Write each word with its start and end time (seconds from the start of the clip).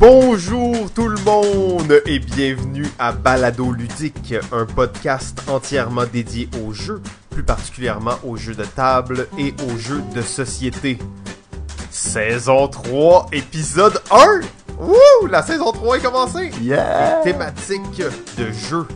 Bonjour 0.00 0.90
tout 0.94 1.08
le 1.08 1.18
monde 1.24 2.00
et 2.06 2.18
bienvenue 2.18 2.86
à 2.98 3.12
Balado 3.12 3.70
Ludique, 3.70 4.34
un 4.50 4.64
podcast 4.64 5.42
entièrement 5.46 6.06
dédié 6.10 6.48
aux 6.64 6.72
jeux, 6.72 7.02
plus 7.28 7.42
particulièrement 7.42 8.14
aux 8.24 8.36
jeux 8.36 8.54
de 8.54 8.64
table 8.64 9.28
et 9.36 9.54
aux 9.70 9.76
jeux 9.76 10.02
de 10.14 10.22
société. 10.22 10.98
Saison 11.90 12.66
3, 12.68 13.26
épisode 13.32 14.00
1! 14.10 14.40
Wouh! 14.78 15.26
La 15.28 15.42
saison 15.42 15.70
3 15.70 15.98
est 15.98 16.00
commencée! 16.02 16.50
Yeah! 16.62 17.20
Thématique 17.22 17.98
de 18.38 18.50
jeu. 18.52 18.86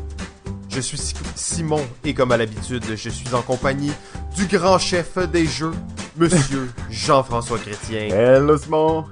Je 0.70 0.80
suis 0.80 0.96
Si- 0.98 1.14
Simon 1.34 1.82
et 2.02 2.14
comme 2.14 2.32
à 2.32 2.38
l'habitude, 2.38 2.82
je 2.96 3.10
suis 3.10 3.34
en 3.34 3.42
compagnie 3.42 3.92
du 4.34 4.46
grand 4.46 4.78
chef 4.78 5.18
des 5.30 5.44
jeux, 5.44 5.72
Monsieur 6.16 6.70
Jean-François 6.90 7.58
Chrétien. 7.58 8.08
Hello 8.10 8.56
Simon! 8.56 9.04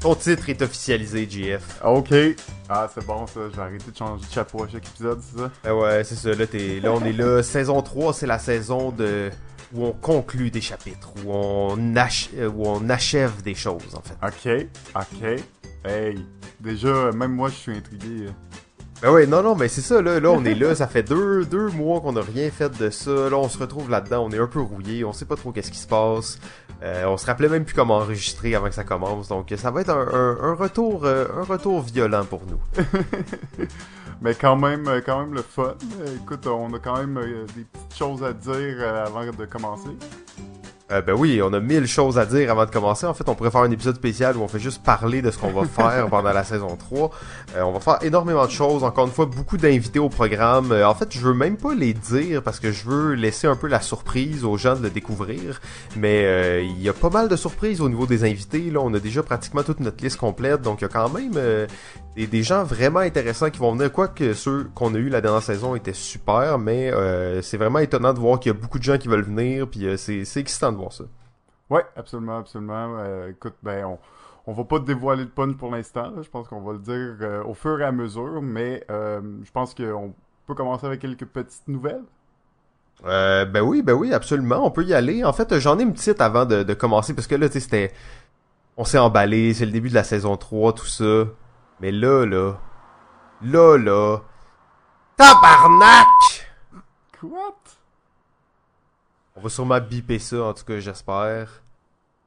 Ton 0.00 0.14
titre 0.14 0.48
est 0.48 0.62
officialisé, 0.62 1.28
JF. 1.28 1.80
Ok. 1.84 2.14
Ah, 2.68 2.88
c'est 2.94 3.04
bon 3.04 3.26
ça, 3.26 3.40
j'ai 3.52 3.60
arrêté 3.60 3.90
de 3.90 3.96
changer 3.96 4.24
de 4.24 4.30
chapeau 4.32 4.62
à 4.62 4.68
chaque 4.68 4.86
épisode, 4.86 5.20
c'est 5.22 5.38
ça? 5.40 5.50
Ah 5.64 5.74
ouais, 5.74 6.04
c'est 6.04 6.14
ça, 6.14 6.32
là, 6.34 6.46
t'es, 6.46 6.78
là 6.80 6.92
on 6.92 7.04
est 7.04 7.12
là. 7.12 7.42
Saison 7.42 7.82
3, 7.82 8.12
c'est 8.14 8.26
la 8.26 8.38
saison 8.38 8.90
de 8.92 9.30
où 9.74 9.84
on 9.84 9.92
conclut 9.92 10.50
des 10.50 10.60
chapitres, 10.60 11.10
où 11.24 11.32
on, 11.32 11.96
ach- 11.96 12.30
où 12.54 12.66
on 12.68 12.88
achève 12.88 13.42
des 13.42 13.54
choses, 13.54 13.94
en 13.96 14.00
fait. 14.02 14.16
Ok, 14.54 14.66
ok. 14.94 15.40
Hey, 15.84 16.24
déjà, 16.60 17.10
même 17.12 17.32
moi 17.32 17.48
je 17.48 17.54
suis 17.56 17.72
intrigué. 17.76 18.26
Ben 19.02 19.12
ouais, 19.12 19.26
non, 19.26 19.42
non, 19.42 19.54
mais 19.54 19.68
c'est 19.68 19.80
ça, 19.80 20.00
là, 20.02 20.18
là, 20.20 20.30
on 20.30 20.44
est 20.44 20.54
là, 20.54 20.74
ça 20.74 20.86
fait 20.88 21.02
deux, 21.04 21.44
deux 21.44 21.68
mois 21.70 22.00
qu'on 22.00 22.16
a 22.16 22.20
rien 22.22 22.50
fait 22.50 22.76
de 22.78 22.90
ça, 22.90 23.10
là, 23.30 23.36
on 23.36 23.48
se 23.48 23.58
retrouve 23.58 23.90
là-dedans, 23.90 24.24
on 24.26 24.30
est 24.32 24.38
un 24.38 24.46
peu 24.48 24.60
rouillé, 24.60 25.04
on 25.04 25.12
sait 25.12 25.24
pas 25.24 25.36
trop 25.36 25.52
qu'est-ce 25.52 25.70
qui 25.70 25.78
se 25.78 25.86
passe, 25.86 26.38
euh, 26.82 27.04
on 27.06 27.16
se 27.16 27.26
rappelait 27.26 27.48
même 27.48 27.64
plus 27.64 27.74
comment 27.74 27.96
enregistrer 27.96 28.54
avant 28.54 28.68
que 28.68 28.74
ça 28.74 28.84
commence, 28.84 29.28
donc 29.28 29.52
ça 29.56 29.70
va 29.70 29.80
être 29.80 29.90
un, 29.90 30.38
un, 30.40 30.54
retour, 30.54 31.04
euh, 31.04 31.26
un 31.36 31.42
retour 31.42 31.82
violent 31.82 32.24
pour 32.24 32.42
nous. 32.46 32.60
Mais 34.20 34.34
quand 34.34 34.56
même, 34.56 34.86
euh, 34.88 35.00
quand 35.04 35.20
même 35.20 35.34
le 35.34 35.42
fun. 35.42 35.74
Écoute, 36.22 36.46
on 36.46 36.72
a 36.74 36.78
quand 36.78 36.98
même 36.98 37.20
des 37.56 37.64
petites 37.64 37.96
choses 37.96 38.22
à 38.22 38.32
dire 38.32 38.82
avant 39.06 39.24
de 39.24 39.44
commencer. 39.44 39.90
Euh, 40.90 41.02
ben 41.02 41.12
oui, 41.12 41.40
on 41.42 41.52
a 41.52 41.60
mille 41.60 41.86
choses 41.86 42.18
à 42.18 42.24
dire 42.24 42.50
avant 42.50 42.64
de 42.64 42.70
commencer. 42.70 43.04
En 43.04 43.12
fait, 43.12 43.28
on 43.28 43.34
pourrait 43.34 43.50
faire 43.50 43.60
un 43.60 43.70
épisode 43.70 43.96
spécial 43.96 44.38
où 44.38 44.42
on 44.42 44.48
fait 44.48 44.58
juste 44.58 44.82
parler 44.82 45.20
de 45.20 45.30
ce 45.30 45.36
qu'on 45.36 45.52
va 45.52 45.64
faire 45.66 46.08
pendant 46.08 46.32
la 46.32 46.44
saison 46.44 46.76
3. 46.76 47.10
Euh, 47.56 47.62
on 47.62 47.72
va 47.72 47.80
faire 47.80 47.98
énormément 48.02 48.46
de 48.46 48.50
choses. 48.50 48.84
Encore 48.84 49.06
une 49.06 49.12
fois, 49.12 49.26
beaucoup 49.26 49.58
d'invités 49.58 49.98
au 49.98 50.08
programme. 50.08 50.72
Euh, 50.72 50.88
en 50.88 50.94
fait, 50.94 51.08
je 51.10 51.20
veux 51.20 51.34
même 51.34 51.58
pas 51.58 51.74
les 51.74 51.92
dire 51.92 52.42
parce 52.42 52.58
que 52.58 52.72
je 52.72 52.88
veux 52.88 53.12
laisser 53.12 53.46
un 53.46 53.56
peu 53.56 53.66
la 53.66 53.82
surprise 53.82 54.44
aux 54.44 54.56
gens 54.56 54.76
de 54.76 54.82
le 54.82 54.88
découvrir. 54.88 55.60
Mais 55.96 56.24
euh, 56.24 56.62
il 56.62 56.80
y 56.80 56.88
a 56.88 56.94
pas 56.94 57.10
mal 57.10 57.28
de 57.28 57.36
surprises 57.36 57.82
au 57.82 57.90
niveau 57.90 58.06
des 58.06 58.24
invités. 58.24 58.70
Là, 58.70 58.80
on 58.80 58.94
a 58.94 58.98
déjà 58.98 59.22
pratiquement 59.22 59.62
toute 59.62 59.80
notre 59.80 60.02
liste 60.02 60.16
complète. 60.16 60.62
Donc, 60.62 60.80
il 60.80 60.84
y 60.84 60.86
a 60.86 60.88
quand 60.88 61.10
même 61.10 61.34
des, 62.16 62.26
des 62.26 62.42
gens 62.42 62.64
vraiment 62.64 63.00
intéressants 63.00 63.50
qui 63.50 63.58
vont 63.58 63.72
venir. 63.72 63.92
Quoique 63.92 64.32
ceux 64.32 64.70
qu'on 64.74 64.94
a 64.94 64.98
eu 64.98 65.10
la 65.10 65.20
dernière 65.20 65.42
saison 65.42 65.74
étaient 65.74 65.92
super, 65.92 66.58
mais 66.58 66.90
c'est 67.42 67.58
vraiment 67.58 67.78
étonnant 67.80 68.14
de 68.14 68.18
voir 68.18 68.40
qu'il 68.40 68.52
y 68.52 68.54
a 68.54 68.58
beaucoup 68.58 68.78
de 68.78 68.84
gens 68.84 68.96
qui 68.96 69.08
veulent 69.08 69.22
venir. 69.22 69.66
Puis 69.68 69.86
c'est 69.96 70.24
c'est 70.24 70.40
excitant 70.40 70.72
de 70.72 70.77
voir 70.78 70.92
ça. 70.92 71.04
Ouais, 71.70 71.84
absolument, 71.96 72.38
absolument. 72.38 72.96
Euh, 72.98 73.30
écoute, 73.30 73.56
ben 73.62 73.84
on, 73.84 73.98
on 74.48 74.52
va 74.52 74.64
pas 74.64 74.78
dévoiler 74.78 75.24
le 75.24 75.28
punch 75.28 75.56
pour 75.58 75.70
l'instant. 75.70 76.10
Je 76.22 76.28
pense 76.30 76.48
qu'on 76.48 76.62
va 76.62 76.72
le 76.72 76.78
dire 76.78 77.16
euh, 77.20 77.44
au 77.44 77.52
fur 77.52 77.78
et 77.80 77.84
à 77.84 77.92
mesure, 77.92 78.40
mais 78.40 78.82
euh, 78.90 79.20
je 79.44 79.50
pense 79.50 79.74
qu'on 79.74 80.14
peut 80.46 80.54
commencer 80.54 80.86
avec 80.86 81.00
quelques 81.00 81.26
petites 81.26 81.68
nouvelles. 81.68 82.04
Euh, 83.04 83.44
ben 83.44 83.60
oui, 83.60 83.82
ben 83.82 83.92
oui, 83.92 84.14
absolument, 84.14 84.64
on 84.64 84.70
peut 84.70 84.84
y 84.84 84.94
aller. 84.94 85.22
En 85.22 85.34
fait, 85.34 85.58
j'en 85.58 85.78
ai 85.78 85.82
une 85.82 85.92
petite 85.92 86.22
avant 86.22 86.46
de, 86.46 86.62
de 86.62 86.74
commencer, 86.74 87.14
parce 87.14 87.26
que 87.26 87.34
là, 87.34 87.48
tu 87.48 87.54
sais, 87.54 87.60
c'était... 87.60 87.92
On 88.78 88.84
s'est 88.84 88.96
emballé, 88.96 89.52
c'est 89.52 89.66
le 89.66 89.72
début 89.72 89.90
de 89.90 89.94
la 89.94 90.02
saison 90.02 90.38
3, 90.38 90.72
tout 90.72 90.86
ça. 90.86 91.24
Mais 91.80 91.92
là, 91.92 92.24
là... 92.24 92.54
Là, 93.42 93.76
là... 93.76 94.18
Tabarnak! 95.18 96.06
Quoi? 97.20 97.54
On 99.38 99.42
va 99.42 99.48
sûrement 99.48 99.80
biper 99.80 100.18
ça, 100.18 100.42
en 100.42 100.52
tout 100.54 100.64
cas, 100.64 100.80
j'espère. 100.80 101.62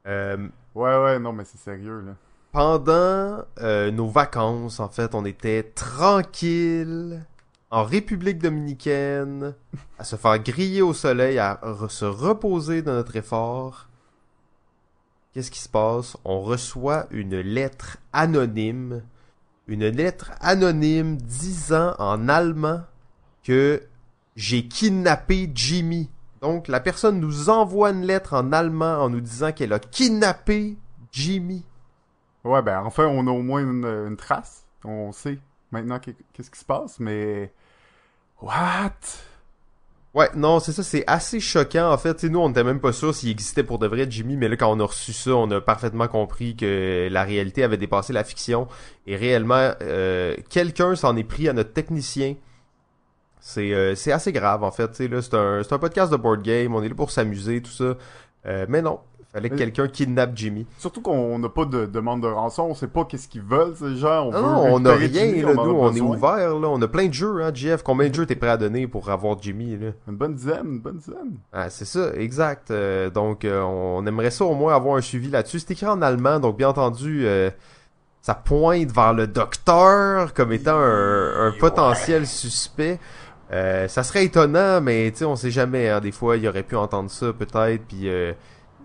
Euh, 0.06 0.48
Ouais, 0.74 0.96
ouais, 1.04 1.18
non, 1.18 1.34
mais 1.34 1.44
c'est 1.44 1.58
sérieux, 1.58 2.00
là. 2.00 2.12
pendant 2.50 3.44
euh, 3.60 3.90
nos 3.90 4.08
vacances, 4.08 4.80
en 4.80 4.88
fait, 4.88 5.14
on 5.14 5.26
était 5.26 5.62
tranquille 5.74 7.22
en 7.70 7.84
République 7.84 8.38
dominicaine, 8.38 9.54
à 9.98 10.04
se 10.04 10.16
faire 10.16 10.38
griller 10.38 10.80
au 10.80 10.94
soleil, 10.94 11.38
à 11.38 11.60
re- 11.62 11.90
se 11.90 12.06
reposer 12.06 12.80
de 12.80 12.90
notre 12.90 13.16
effort. 13.16 13.88
Qu'est-ce 15.34 15.50
qui 15.50 15.60
se 15.60 15.68
passe? 15.68 16.16
On 16.24 16.40
reçoit 16.40 17.06
une 17.10 17.38
lettre 17.40 17.98
anonyme, 18.14 19.02
une 19.66 19.86
lettre 19.88 20.32
anonyme 20.40 21.16
disant 21.18 21.94
en 21.98 22.28
allemand 22.30 22.80
que 23.42 23.82
j'ai 24.36 24.66
kidnappé 24.68 25.50
Jimmy. 25.54 26.08
Donc 26.42 26.68
la 26.68 26.80
personne 26.80 27.20
nous 27.20 27.48
envoie 27.48 27.90
une 27.90 28.04
lettre 28.04 28.34
en 28.34 28.52
allemand 28.52 28.96
en 28.98 29.08
nous 29.08 29.20
disant 29.20 29.52
qu'elle 29.52 29.72
a 29.72 29.78
kidnappé 29.78 30.76
Jimmy. 31.12 31.64
Ouais, 32.44 32.60
ben 32.62 32.82
enfin, 32.84 33.06
on 33.06 33.26
a 33.28 33.30
au 33.30 33.42
moins 33.42 33.60
une, 33.62 33.84
une 33.84 34.16
trace. 34.16 34.64
On 34.84 35.12
sait 35.12 35.38
maintenant 35.70 36.00
qu'est- 36.00 36.16
qu'est-ce 36.32 36.50
qui 36.50 36.58
se 36.58 36.64
passe, 36.64 36.98
mais... 36.98 37.52
What? 38.40 38.90
Ouais, 40.14 40.28
non, 40.34 40.58
c'est 40.58 40.72
ça, 40.72 40.82
c'est 40.82 41.04
assez 41.06 41.38
choquant 41.38 41.90
en 41.92 41.96
fait. 41.96 42.14
Tu 42.14 42.26
sais, 42.26 42.28
nous, 42.28 42.40
on 42.40 42.48
n'était 42.48 42.64
même 42.64 42.80
pas 42.80 42.92
sûr 42.92 43.14
s'il 43.14 43.30
existait 43.30 43.62
pour 43.62 43.78
de 43.78 43.86
vrai 43.86 44.06
Jimmy, 44.10 44.36
mais 44.36 44.48
là, 44.48 44.56
quand 44.56 44.70
on 44.70 44.80
a 44.80 44.84
reçu 44.84 45.12
ça, 45.12 45.30
on 45.36 45.50
a 45.52 45.60
parfaitement 45.60 46.08
compris 46.08 46.56
que 46.56 47.08
la 47.10 47.22
réalité 47.22 47.62
avait 47.62 47.78
dépassé 47.78 48.12
la 48.12 48.24
fiction. 48.24 48.66
Et 49.06 49.14
réellement, 49.16 49.72
euh, 49.80 50.34
quelqu'un 50.50 50.96
s'en 50.96 51.16
est 51.16 51.24
pris 51.24 51.48
à 51.48 51.52
notre 51.52 51.72
technicien. 51.72 52.34
C'est 53.44 53.74
euh, 53.74 53.96
c'est 53.96 54.12
assez 54.12 54.30
grave 54.32 54.62
en 54.62 54.70
fait. 54.70 54.86
Tu 54.90 54.94
sais, 54.94 55.08
là, 55.08 55.20
c'est 55.20 55.34
un, 55.34 55.62
c'est 55.64 55.72
un 55.74 55.78
podcast 55.78 56.12
de 56.12 56.16
board 56.16 56.42
game, 56.42 56.74
on 56.76 56.82
est 56.82 56.88
là 56.88 56.94
pour 56.94 57.10
s'amuser, 57.10 57.60
tout 57.60 57.72
ça. 57.72 57.96
Euh, 58.46 58.66
mais 58.68 58.82
non, 58.82 59.00
fallait 59.32 59.50
que 59.50 59.56
quelqu'un 59.56 59.88
kidnappe 59.88 60.30
Jimmy. 60.36 60.64
Surtout 60.78 61.00
qu'on 61.02 61.40
n'a 61.40 61.48
pas 61.48 61.64
de 61.64 61.86
demande 61.86 62.22
de 62.22 62.28
rançon, 62.28 62.68
on 62.70 62.74
sait 62.74 62.86
pas 62.86 63.04
qu'est-ce 63.04 63.26
qu'ils 63.26 63.42
veulent, 63.42 63.74
ces 63.76 63.96
gens. 63.96 64.28
On 64.28 64.30
Non, 64.30 64.38
veut 64.38 64.42
non, 64.42 64.74
on 64.74 64.84
a 64.84 64.92
récupérer 64.94 65.24
rien, 65.24 65.34
Jimmy, 65.40 65.42
là, 65.42 65.60
on 65.60 65.66
nous, 65.66 65.72
on 65.72 65.92
est 65.92 66.00
ouvert, 66.00 66.54
là. 66.56 66.68
On 66.68 66.80
a 66.82 66.86
plein 66.86 67.08
de 67.08 67.12
jeux, 67.14 67.42
hein, 67.42 67.50
JF. 67.52 67.82
Combien 67.82 68.08
de 68.08 68.14
jeux 68.14 68.26
t'es 68.26 68.36
prêt 68.36 68.50
à 68.50 68.56
donner 68.56 68.86
pour 68.86 69.10
avoir 69.10 69.42
Jimmy, 69.42 69.76
là? 69.76 69.88
Une 70.06 70.16
bonne 70.16 70.34
dizaine, 70.34 70.66
une 70.66 70.78
bonne 70.80 70.98
dizaine. 70.98 71.36
Ah, 71.52 71.68
c'est 71.68 71.84
ça, 71.84 72.12
exact. 72.14 72.70
Euh, 72.70 73.10
donc, 73.10 73.44
euh, 73.44 73.60
on 73.62 74.06
aimerait 74.06 74.30
ça 74.30 74.44
au 74.44 74.54
moins 74.54 74.72
avoir 74.74 74.96
un 74.96 75.00
suivi 75.00 75.30
là-dessus. 75.30 75.58
C'est 75.58 75.72
écrit 75.72 75.86
en 75.86 76.00
allemand, 76.00 76.38
donc 76.38 76.58
bien 76.58 76.68
entendu, 76.68 77.26
euh, 77.26 77.50
ça 78.20 78.34
pointe 78.36 78.92
vers 78.92 79.14
le 79.14 79.26
docteur 79.26 80.32
comme 80.32 80.52
étant 80.52 80.76
un, 80.76 81.48
un 81.48 81.52
potentiel 81.58 82.24
suspect. 82.26 83.00
Euh, 83.52 83.86
ça 83.88 84.02
serait 84.02 84.24
étonnant, 84.24 84.80
mais 84.80 85.10
tu 85.10 85.18
sais, 85.18 85.24
on 85.24 85.36
sait 85.36 85.50
jamais. 85.50 85.88
Hein, 85.88 86.00
des 86.00 86.12
fois, 86.12 86.36
il 86.36 86.48
aurait 86.48 86.62
pu 86.62 86.76
entendre 86.76 87.10
ça 87.10 87.32
peut-être, 87.32 87.84
puis 87.86 88.08
euh, 88.08 88.32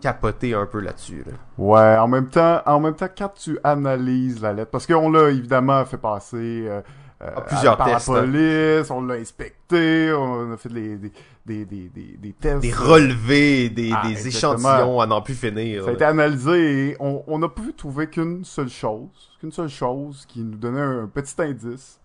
capoter 0.01 0.53
un 0.53 0.65
peu 0.65 0.79
là-dessus. 0.79 1.23
Là. 1.25 1.33
Ouais, 1.57 1.97
en 1.97 2.07
même 2.07 2.27
temps, 2.27 2.61
en 2.65 2.79
même 2.79 2.95
temps, 2.95 3.07
quand 3.17 3.33
tu 3.33 3.57
analyses 3.63 4.41
la 4.41 4.53
lettre, 4.53 4.71
parce 4.71 4.85
qu'on 4.85 5.09
l'a 5.09 5.29
évidemment 5.29 5.85
fait 5.85 5.97
passer 5.97 6.65
euh, 6.67 6.81
euh, 7.21 7.29
Ah, 7.35 7.41
plusieurs 7.41 7.77
par 7.77 7.87
tests, 7.87 8.09
la 8.09 8.15
hein. 8.15 8.19
police, 8.21 8.91
on 8.91 9.01
l'a 9.01 9.15
inspecté, 9.15 10.11
on 10.13 10.51
a 10.51 10.57
fait 10.57 10.69
des, 10.69 10.97
des, 10.97 11.11
des, 11.45 11.65
des, 11.65 11.89
des, 11.89 12.17
des 12.17 12.33
tests. 12.33 12.61
Des 12.61 12.73
relevés, 12.73 13.69
des, 13.69 13.91
Ah, 13.95 14.07
des 14.07 14.27
échantillons 14.27 14.99
à 14.99 15.07
n'en 15.07 15.21
plus 15.21 15.33
finir. 15.33 15.85
Ça 15.85 15.91
a 15.91 15.93
été 15.93 16.03
analysé 16.05 16.89
et 16.89 16.97
on 16.99 17.23
on 17.25 17.39
n'a 17.39 17.49
pu 17.49 17.73
trouver 17.73 18.07
qu'une 18.07 18.43
seule 18.43 18.69
chose, 18.69 19.31
qu'une 19.39 19.51
seule 19.51 19.69
chose 19.69 20.25
qui 20.27 20.41
nous 20.43 20.57
donnait 20.57 20.81
un 20.81 21.07
petit 21.07 21.41
indice, 21.41 21.99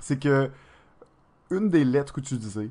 c'est 0.00 0.20
que 0.20 0.50
une 1.50 1.68
des 1.68 1.84
lettres 1.84 2.18
utilisées 2.18 2.70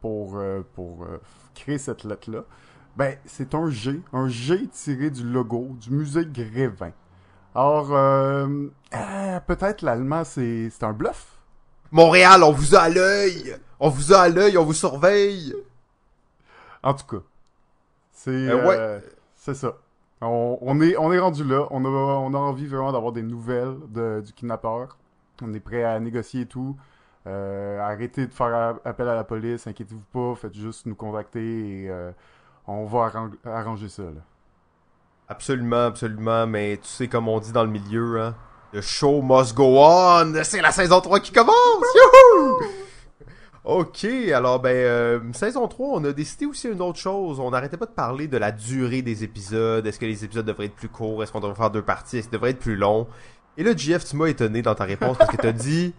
pour 0.00 0.36
euh, 0.36 0.62
pour 0.74 1.04
euh, 1.04 1.20
créer 1.54 1.78
cette 1.78 2.04
lettre 2.04 2.30
là, 2.30 2.44
ben 2.96 3.16
c'est 3.24 3.54
un 3.54 3.68
G, 3.70 4.00
un 4.12 4.28
G 4.28 4.68
tiré 4.68 5.10
du 5.10 5.24
logo 5.24 5.76
du 5.80 5.90
musée 5.90 6.26
Grévin. 6.26 6.92
Alors 7.54 7.88
euh, 7.92 8.68
euh, 8.94 9.40
peut-être 9.40 9.82
l'allemand 9.82 10.24
c'est 10.24 10.70
un 10.82 10.92
bluff? 10.92 11.38
Montréal, 11.92 12.42
on 12.42 12.52
vous 12.52 12.74
a 12.74 12.80
à 12.80 12.88
l'œil! 12.88 13.56
On 13.80 13.88
vous 13.88 14.12
a 14.12 14.18
à 14.20 14.28
l'œil, 14.28 14.58
on 14.58 14.64
vous 14.64 14.72
surveille! 14.74 15.54
En 16.82 16.94
tout 16.94 17.06
cas, 17.06 17.22
c'est 18.12 18.30
Euh, 18.30 18.66
ouais. 18.98 19.04
c'est 19.34 19.54
ça. 19.54 19.76
On, 20.20 20.58
on 20.60 20.80
est 20.80 20.96
on 20.96 21.12
est 21.12 21.18
rendu 21.18 21.44
là. 21.44 21.66
On 21.70 21.84
a 21.84 21.88
on 21.88 22.32
a 22.34 22.38
envie 22.38 22.66
vraiment 22.66 22.92
d'avoir 22.92 23.12
des 23.12 23.22
nouvelles 23.22 23.76
de, 23.88 24.22
du 24.24 24.32
kidnappeur. 24.32 24.96
On 25.42 25.52
est 25.52 25.60
prêt 25.60 25.84
à 25.84 25.98
négocier 26.00 26.42
et 26.42 26.46
tout. 26.46 26.76
Euh, 27.26 27.80
arrêtez 27.80 28.26
de 28.26 28.32
faire 28.32 28.76
appel 28.84 29.08
à 29.08 29.14
la 29.14 29.24
police. 29.24 29.66
Inquiétez-vous 29.66 30.02
pas. 30.12 30.34
Faites 30.40 30.54
juste 30.54 30.86
nous 30.86 30.94
contacter 30.94 31.40
et 31.84 31.90
euh, 31.90 32.12
on 32.66 32.86
va 32.86 33.06
arran- 33.06 33.30
arranger 33.44 33.88
ça. 33.88 34.04
Absolument, 35.28 35.86
absolument, 35.86 36.46
mais 36.46 36.78
tu 36.80 36.86
sais 36.88 37.08
comme 37.08 37.26
on 37.28 37.40
dit 37.40 37.50
dans 37.50 37.64
le 37.64 37.70
milieu, 37.70 38.20
hein, 38.20 38.34
the 38.72 38.80
show 38.80 39.22
must 39.22 39.54
go 39.56 39.76
on, 39.80 40.32
c'est 40.44 40.60
la 40.60 40.70
saison 40.70 41.00
3 41.00 41.18
qui 41.18 41.32
commence, 41.32 41.54
youhou! 41.96 42.58
Ok, 43.64 44.04
alors 44.32 44.60
ben, 44.60 44.70
euh, 44.76 45.18
saison 45.32 45.66
3, 45.66 45.98
on 45.98 46.04
a 46.04 46.12
décidé 46.12 46.46
aussi 46.46 46.68
une 46.68 46.80
autre 46.80 47.00
chose, 47.00 47.40
on 47.40 47.50
n'arrêtait 47.50 47.76
pas 47.76 47.86
de 47.86 47.90
parler 47.90 48.28
de 48.28 48.36
la 48.36 48.52
durée 48.52 49.02
des 49.02 49.24
épisodes, 49.24 49.84
est-ce 49.84 49.98
que 49.98 50.06
les 50.06 50.24
épisodes 50.24 50.46
devraient 50.46 50.66
être 50.66 50.76
plus 50.76 50.88
courts, 50.88 51.24
est-ce 51.24 51.32
qu'on 51.32 51.40
devrait 51.40 51.56
faire 51.56 51.70
deux 51.72 51.82
parties, 51.82 52.18
est-ce 52.18 52.28
qu'ils 52.28 52.34
devraient 52.38 52.50
être 52.50 52.60
plus 52.60 52.76
longs, 52.76 53.08
Et 53.56 53.64
là, 53.64 53.74
JF, 53.76 54.04
tu 54.04 54.14
m'as 54.14 54.26
étonné 54.26 54.62
dans 54.62 54.76
ta 54.76 54.84
réponse 54.84 55.18
parce 55.18 55.30
que 55.30 55.36
t'as 55.38 55.50
dit 55.50 55.92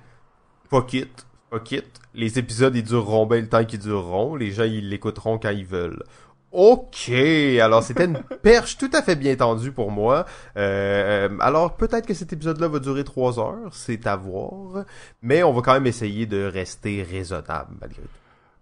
fuck 0.69 0.93
it, 0.93 1.25
fuck 1.49 1.71
it. 1.71 1.85
Les 2.13 2.39
épisodes, 2.39 2.75
ils 2.75 2.83
dureront 2.83 3.25
bien 3.25 3.41
le 3.41 3.49
temps 3.49 3.63
qu'ils 3.63 3.79
dureront. 3.79 4.35
Les 4.35 4.51
gens, 4.51 4.63
ils 4.63 4.89
l'écouteront 4.89 5.37
quand 5.37 5.49
ils 5.49 5.65
veulent. 5.65 6.03
Ok, 6.51 7.09
alors 7.09 7.83
c'était 7.83 8.05
une 8.05 8.23
perche 8.41 8.77
tout 8.77 8.89
à 8.93 9.01
fait 9.01 9.15
bien 9.15 9.35
tendue 9.35 9.71
pour 9.71 9.91
moi. 9.91 10.25
Euh, 10.55 11.29
alors 11.41 11.75
peut-être 11.75 12.07
que 12.07 12.13
cet 12.13 12.31
épisode-là 12.31 12.69
va 12.69 12.79
durer 12.79 13.03
trois 13.03 13.37
heures, 13.37 13.73
c'est 13.73 14.07
à 14.07 14.15
voir, 14.15 14.85
mais 15.21 15.43
on 15.43 15.51
va 15.51 15.61
quand 15.61 15.73
même 15.73 15.87
essayer 15.87 16.25
de 16.25 16.45
rester 16.45 17.03
raisonnable 17.03 17.75
malgré 17.81 18.01
tout. 18.01 18.07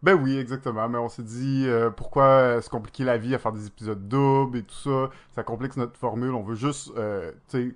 Ben 0.02 0.14
oui, 0.14 0.38
exactement. 0.38 0.88
Mais 0.90 0.98
on 0.98 1.10
s'est 1.10 1.24
dit 1.24 1.64
euh, 1.68 1.90
pourquoi 1.90 2.62
se 2.62 2.70
compliquer 2.70 3.04
la 3.04 3.18
vie 3.18 3.34
à 3.34 3.40
faire 3.40 3.52
des 3.52 3.68
épisodes 3.68 4.08
doubles 4.08 4.60
et 4.60 4.64
tout 4.64 4.76
ça? 4.76 5.10
Ça 5.34 5.44
complique 5.44 5.78
notre 5.78 5.98
formule. 5.98 6.34
On 6.36 6.44
veut 6.44 6.56
juste, 6.56 6.92
euh, 6.98 7.32
tu 7.50 7.70
sais, 7.70 7.76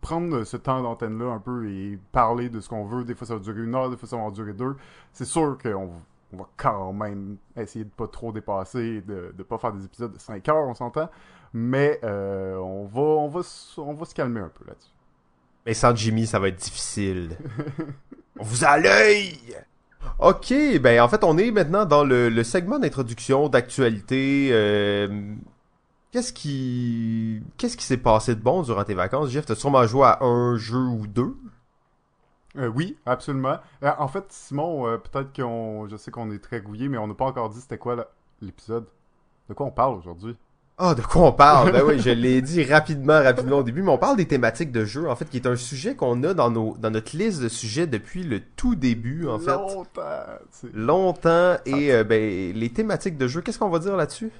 prendre 0.00 0.44
ce 0.44 0.56
temps 0.56 0.82
d'antenne-là 0.82 1.26
un 1.32 1.38
peu 1.38 1.68
et 1.68 1.98
parler 2.12 2.48
de 2.48 2.60
ce 2.60 2.68
qu'on 2.68 2.84
veut. 2.84 3.04
Des 3.04 3.14
fois, 3.14 3.26
ça 3.26 3.34
va 3.34 3.40
durer 3.40 3.62
une 3.62 3.74
heure, 3.74 3.90
des 3.90 3.96
fois, 3.96 4.08
ça 4.08 4.16
va 4.16 4.30
durer 4.30 4.52
deux. 4.52 4.76
C'est 5.12 5.24
sûr 5.24 5.56
qu'on 5.62 5.90
on 6.32 6.36
va 6.36 6.48
quand 6.56 6.92
même 6.92 7.36
essayer 7.56 7.84
de 7.84 7.90
pas 7.90 8.08
trop 8.08 8.32
dépasser, 8.32 9.00
de 9.02 9.34
ne 9.36 9.42
pas 9.42 9.58
faire 9.58 9.72
des 9.72 9.84
épisodes 9.84 10.12
de 10.12 10.18
5 10.18 10.48
heures, 10.48 10.66
on 10.66 10.74
s'entend. 10.74 11.08
Mais 11.52 12.00
euh, 12.02 12.56
on, 12.56 12.86
va, 12.86 13.00
on, 13.00 13.28
va, 13.28 13.40
on 13.78 13.94
va 13.94 14.04
se 14.04 14.14
calmer 14.14 14.40
un 14.40 14.48
peu 14.48 14.64
là-dessus. 14.66 14.90
Mais 15.66 15.74
sans 15.74 15.94
Jimmy, 15.94 16.26
ça 16.26 16.38
va 16.38 16.48
être 16.48 16.60
difficile. 16.60 17.38
on 18.38 18.44
vous 18.44 18.64
a 18.64 18.78
l'œil! 18.78 19.38
Ok, 20.18 20.52
ben 20.80 21.00
en 21.00 21.08
fait, 21.08 21.24
on 21.24 21.38
est 21.38 21.50
maintenant 21.50 21.86
dans 21.86 22.04
le, 22.04 22.28
le 22.28 22.44
segment 22.44 22.78
d'introduction, 22.78 23.48
d'actualité. 23.48 24.48
Euh, 24.52 25.34
Qu'est-ce 26.14 26.32
qui 26.32 27.42
qu'est-ce 27.58 27.76
qui 27.76 27.84
s'est 27.84 27.96
passé 27.96 28.36
de 28.36 28.40
bon 28.40 28.62
durant 28.62 28.84
tes 28.84 28.94
vacances, 28.94 29.30
Jeff? 29.30 29.46
T'as 29.46 29.56
sûrement 29.56 29.84
joué 29.84 30.04
à 30.04 30.22
un 30.22 30.56
jeu 30.56 30.78
ou 30.78 31.08
deux? 31.08 31.34
Euh, 32.56 32.68
oui, 32.68 32.96
absolument. 33.04 33.56
Euh, 33.82 33.90
en 33.98 34.06
fait, 34.06 34.24
Simon, 34.28 34.86
euh, 34.86 34.96
peut-être 34.96 35.34
qu'on, 35.34 35.88
je 35.88 35.96
sais 35.96 36.12
qu'on 36.12 36.30
est 36.30 36.38
très 36.38 36.60
gouillé, 36.60 36.88
mais 36.88 36.98
on 36.98 37.08
n'a 37.08 37.14
pas 37.14 37.24
encore 37.24 37.50
dit 37.50 37.60
c'était 37.60 37.78
quoi 37.78 38.12
l'épisode. 38.40 38.86
De 39.48 39.54
quoi 39.54 39.66
on 39.66 39.72
parle 39.72 39.96
aujourd'hui? 39.96 40.36
Ah, 40.78 40.94
de 40.94 41.02
quoi 41.02 41.22
on 41.22 41.32
parle? 41.32 41.72
Ben 41.72 41.82
oui, 41.84 41.98
je 41.98 42.10
l'ai 42.10 42.40
dit 42.42 42.62
rapidement, 42.62 43.20
rapidement 43.20 43.58
au 43.58 43.62
début, 43.64 43.82
mais 43.82 43.90
on 43.90 43.98
parle 43.98 44.16
des 44.16 44.28
thématiques 44.28 44.70
de 44.70 44.84
jeu, 44.84 45.10
en 45.10 45.16
fait, 45.16 45.28
qui 45.28 45.38
est 45.38 45.48
un 45.48 45.56
sujet 45.56 45.96
qu'on 45.96 46.22
a 46.22 46.32
dans 46.32 46.52
nos, 46.52 46.76
dans 46.78 46.92
notre 46.92 47.16
liste 47.16 47.42
de 47.42 47.48
sujets 47.48 47.88
depuis 47.88 48.22
le 48.22 48.38
tout 48.54 48.76
début, 48.76 49.26
en 49.26 49.40
fait. 49.40 49.56
Longtemps. 49.56 50.02
Longtemps. 50.72 51.56
Et 51.66 52.04
ben, 52.04 52.52
les 52.54 52.70
thématiques 52.70 53.18
de 53.18 53.26
jeu, 53.26 53.40
qu'est-ce 53.40 53.58
qu'on 53.58 53.68
va 53.68 53.80
dire 53.80 53.96
là-dessus? 53.96 54.30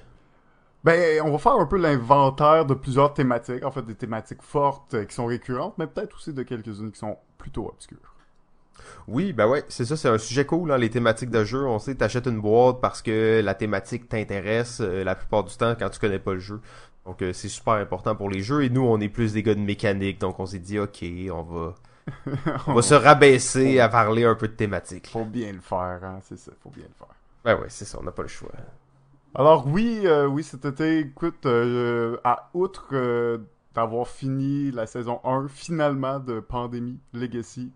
Ben, 0.85 1.19
on 1.23 1.31
va 1.31 1.39
faire 1.39 1.53
un 1.53 1.65
peu 1.65 1.77
l'inventaire 1.77 2.63
de 2.63 2.75
plusieurs 2.75 3.11
thématiques, 3.11 3.65
en 3.65 3.71
fait 3.71 3.81
des 3.81 3.95
thématiques 3.95 4.43
fortes 4.43 4.93
euh, 4.93 5.05
qui 5.05 5.15
sont 5.15 5.25
récurrentes, 5.25 5.73
mais 5.79 5.87
peut-être 5.87 6.15
aussi 6.15 6.31
de 6.31 6.43
quelques-unes 6.43 6.91
qui 6.91 6.99
sont 6.99 7.17
plutôt 7.39 7.67
obscures. 7.67 8.13
Oui, 9.07 9.33
ben 9.33 9.47
ouais, 9.47 9.63
c'est 9.67 9.83
ça, 9.83 9.97
c'est 9.97 10.09
un 10.09 10.19
sujet 10.19 10.45
cool, 10.45 10.71
hein, 10.71 10.77
les 10.77 10.91
thématiques 10.91 11.31
de 11.31 11.43
jeu. 11.43 11.65
On 11.65 11.79
sait, 11.79 11.95
t'achètes 11.95 12.27
une 12.27 12.39
boîte 12.39 12.81
parce 12.81 13.01
que 13.01 13.41
la 13.43 13.55
thématique 13.55 14.07
t'intéresse 14.07 14.79
euh, 14.79 15.03
la 15.03 15.15
plupart 15.15 15.43
du 15.43 15.55
temps 15.57 15.73
quand 15.73 15.89
tu 15.89 15.99
connais 15.99 16.19
pas 16.19 16.33
le 16.33 16.39
jeu. 16.39 16.61
Donc 17.07 17.23
euh, 17.23 17.33
c'est 17.33 17.49
super 17.49 17.73
important 17.73 18.15
pour 18.15 18.29
les 18.29 18.41
jeux. 18.41 18.63
Et 18.63 18.69
nous, 18.69 18.83
on 18.83 18.99
est 18.99 19.09
plus 19.09 19.33
des 19.33 19.41
gars 19.41 19.55
de 19.55 19.59
mécanique, 19.61 20.19
donc 20.19 20.39
on 20.39 20.45
s'est 20.45 20.59
dit, 20.59 20.77
ok, 20.77 21.03
on 21.31 21.41
va, 21.41 21.73
on 22.67 22.73
va 22.75 22.81
se 22.83 22.93
rabaisser 22.93 23.79
à 23.79 23.89
parler 23.89 24.23
un 24.23 24.35
peu 24.35 24.47
de 24.47 24.53
thématiques. 24.53 25.07
Faut 25.07 25.25
bien 25.25 25.51
le 25.51 25.61
faire, 25.61 25.99
hein, 26.03 26.19
c'est 26.21 26.37
ça, 26.37 26.51
faut 26.61 26.69
bien 26.69 26.85
le 26.87 26.93
faire. 26.93 27.15
Ben 27.43 27.59
ouais, 27.59 27.69
c'est 27.69 27.85
ça, 27.85 27.97
on 27.99 28.03
n'a 28.03 28.11
pas 28.11 28.21
le 28.21 28.27
choix. 28.27 28.51
Alors 29.37 29.67
oui, 29.67 30.03
euh, 30.05 30.27
oui, 30.27 30.43
cet 30.43 30.63
été, 30.63 30.99
écoute, 30.99 31.45
euh, 31.45 32.15
à 32.23 32.49
outre 32.53 32.87
euh, 32.93 33.39
d'avoir 33.73 34.07
fini 34.07 34.71
la 34.71 34.87
saison 34.87 35.19
1 35.25 35.47
finalement 35.49 36.19
de 36.19 36.39
Pandémie 36.39 36.99
Legacy, 37.13 37.73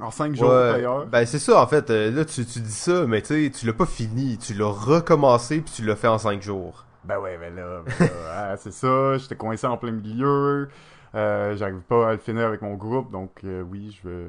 en 0.00 0.10
5 0.10 0.34
jours 0.34 0.48
d'ailleurs. 0.48 1.06
Ben 1.06 1.26
c'est 1.26 1.38
ça 1.38 1.62
en 1.62 1.66
fait, 1.66 1.90
là 1.90 2.24
tu, 2.24 2.46
tu 2.46 2.60
dis 2.60 2.72
ça, 2.72 3.06
mais 3.06 3.20
tu 3.20 3.44
sais, 3.44 3.50
tu 3.50 3.66
l'as 3.66 3.74
pas 3.74 3.84
fini, 3.84 4.38
tu 4.38 4.54
l'as 4.54 4.72
recommencé 4.72 5.60
puis 5.60 5.74
tu 5.74 5.84
l'as 5.84 5.94
fait 5.94 6.08
en 6.08 6.16
5 6.16 6.40
jours. 6.40 6.86
Ben 7.04 7.18
ouais, 7.18 7.36
ben 7.36 7.54
là, 7.54 7.82
ben 7.86 8.08
là 8.24 8.56
c'est 8.56 8.72
ça, 8.72 9.18
j'étais 9.18 9.36
coincé 9.36 9.66
en 9.66 9.76
plein 9.76 9.92
milieu, 9.92 10.70
j'arrive 11.12 11.82
pas 11.86 12.08
à 12.08 12.12
le 12.12 12.18
finir 12.18 12.46
avec 12.46 12.62
mon 12.62 12.76
groupe, 12.76 13.12
donc 13.12 13.44
oui, 13.44 13.94
je 14.02 14.26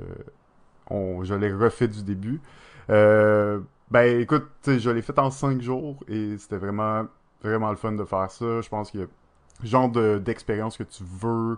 on, 0.89 1.23
je 1.23 1.33
l'ai 1.33 1.53
refait 1.53 1.87
du 1.87 2.03
début. 2.03 2.41
Euh, 2.89 3.59
ben 3.91 4.19
écoute, 4.19 4.47
je 4.65 4.89
l'ai 4.89 5.01
fait 5.01 5.17
en 5.19 5.29
cinq 5.29 5.61
jours 5.61 6.03
et 6.07 6.37
c'était 6.37 6.57
vraiment 6.57 7.05
vraiment 7.43 7.69
le 7.69 7.75
fun 7.75 7.91
de 7.91 8.03
faire 8.03 8.31
ça. 8.31 8.61
Je 8.61 8.69
pense 8.69 8.91
que 8.91 8.97
le 8.97 9.09
genre 9.63 9.89
d'expérience 9.89 10.77
que 10.77 10.83
tu 10.83 11.03
veux 11.03 11.57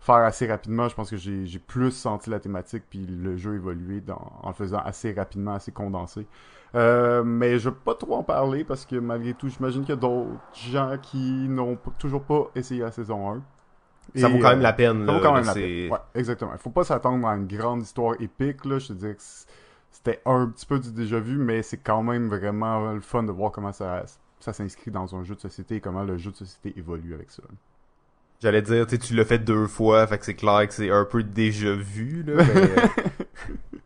faire 0.00 0.16
assez 0.16 0.46
rapidement, 0.46 0.88
je 0.88 0.94
pense 0.94 1.10
que 1.10 1.16
j'ai 1.16 1.58
plus 1.58 1.90
senti 1.90 2.30
la 2.30 2.40
thématique 2.40 2.84
puis 2.88 3.06
le 3.06 3.36
jeu 3.36 3.54
évoluer 3.54 4.00
dans, 4.00 4.32
en 4.42 4.48
le 4.48 4.54
faisant 4.54 4.78
assez 4.78 5.12
rapidement, 5.12 5.54
assez 5.54 5.72
condensé. 5.72 6.26
Euh, 6.74 7.22
mais 7.24 7.58
je 7.58 7.70
vais 7.70 7.76
pas 7.84 7.94
trop 7.94 8.16
en 8.16 8.22
parler 8.22 8.64
parce 8.64 8.84
que 8.84 8.96
malgré 8.96 9.34
tout, 9.34 9.48
j'imagine 9.48 9.82
qu'il 9.82 9.90
y 9.90 9.92
a 9.92 10.00
d'autres 10.00 10.28
gens 10.52 10.96
qui 11.00 11.48
n'ont 11.48 11.78
toujours 11.98 12.22
pas 12.22 12.50
essayé 12.54 12.82
la 12.82 12.92
saison 12.92 13.32
1. 13.32 13.42
Ça 14.14 14.28
vaut 14.28 14.38
quand 14.38 14.50
même 14.50 14.60
la 14.60 14.72
peine. 14.72 15.06
Ça 15.06 15.12
vaut 15.12 15.20
quand 15.20 15.34
même 15.34 15.44
la 15.44 15.54
peine. 15.54 15.90
Ouais, 15.90 15.98
exactement. 16.14 16.52
Il 16.52 16.58
faut 16.58 16.70
pas 16.70 16.84
s'attendre 16.84 17.26
à 17.26 17.34
une 17.34 17.46
grande 17.46 17.82
histoire 17.82 18.14
épique. 18.20 18.64
Là. 18.64 18.78
Je 18.78 18.88
te 18.88 18.92
dirais 18.92 19.14
que 19.14 19.22
c'était 19.96 20.20
un 20.26 20.46
petit 20.46 20.66
peu 20.66 20.78
du 20.78 20.92
déjà 20.92 21.18
vu, 21.18 21.38
mais 21.38 21.62
c'est 21.62 21.78
quand 21.78 22.02
même 22.02 22.28
vraiment 22.28 22.92
le 22.92 23.00
fun 23.00 23.22
de 23.22 23.32
voir 23.32 23.50
comment 23.50 23.72
ça, 23.72 24.04
ça 24.40 24.52
s'inscrit 24.52 24.90
dans 24.90 25.16
un 25.16 25.24
jeu 25.24 25.34
de 25.34 25.40
société 25.40 25.76
et 25.76 25.80
comment 25.80 26.04
le 26.04 26.18
jeu 26.18 26.30
de 26.30 26.36
société 26.36 26.78
évolue 26.78 27.14
avec 27.14 27.30
ça. 27.30 27.42
J'allais 28.42 28.60
dire, 28.60 28.86
tu 28.86 29.14
l'as 29.14 29.24
fait 29.24 29.38
deux 29.38 29.66
fois, 29.66 30.06
fait 30.06 30.18
que 30.18 30.26
c'est 30.26 30.34
clair 30.34 30.68
que 30.68 30.74
c'est 30.74 30.90
un 30.90 31.06
peu 31.06 31.22
déjà 31.22 31.74
vu, 31.74 32.22
là. 32.24 32.44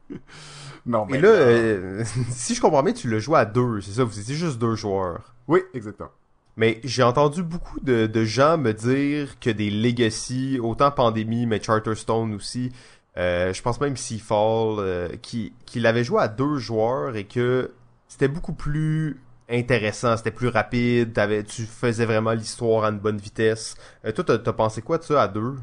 Mais... 0.08 0.16
non, 0.86 1.06
mais. 1.08 1.18
Et 1.18 1.20
là, 1.20 1.28
euh, 1.28 2.04
si 2.30 2.56
je 2.56 2.60
comprends 2.60 2.82
bien, 2.82 2.92
tu 2.92 3.08
l'as 3.08 3.20
joué 3.20 3.38
à 3.38 3.44
deux, 3.44 3.80
c'est 3.80 3.92
ça, 3.92 4.02
vous 4.02 4.18
étiez 4.18 4.34
juste 4.34 4.58
deux 4.58 4.74
joueurs. 4.74 5.36
Oui, 5.46 5.60
exactement. 5.74 6.10
Mais 6.56 6.80
j'ai 6.82 7.04
entendu 7.04 7.44
beaucoup 7.44 7.78
de, 7.78 8.06
de, 8.06 8.24
gens 8.24 8.58
me 8.58 8.72
dire 8.72 9.38
que 9.38 9.50
des 9.50 9.70
Legacy, 9.70 10.58
autant 10.60 10.90
Pandémie, 10.90 11.46
mais 11.46 11.62
Charterstone 11.62 12.34
aussi, 12.34 12.72
euh, 13.16 13.52
je 13.52 13.62
pense 13.62 13.80
même 13.80 13.96
Seafall, 13.96 14.78
euh, 14.78 15.08
qui, 15.20 15.52
qui 15.66 15.80
l'avait 15.80 16.04
joué 16.04 16.20
à 16.22 16.28
deux 16.28 16.58
joueurs 16.58 17.16
et 17.16 17.24
que 17.24 17.72
c'était 18.08 18.28
beaucoup 18.28 18.52
plus 18.52 19.20
intéressant, 19.48 20.16
c'était 20.16 20.30
plus 20.30 20.48
rapide, 20.48 21.18
tu 21.48 21.62
faisais 21.62 22.06
vraiment 22.06 22.32
l'histoire 22.32 22.84
à 22.84 22.90
une 22.90 22.98
bonne 22.98 23.18
vitesse. 23.18 23.74
Euh, 24.04 24.12
toi, 24.12 24.38
t'as 24.38 24.52
pensé 24.52 24.80
quoi 24.80 24.98
de 24.98 25.02
ça 25.02 25.22
à 25.22 25.28
deux? 25.28 25.54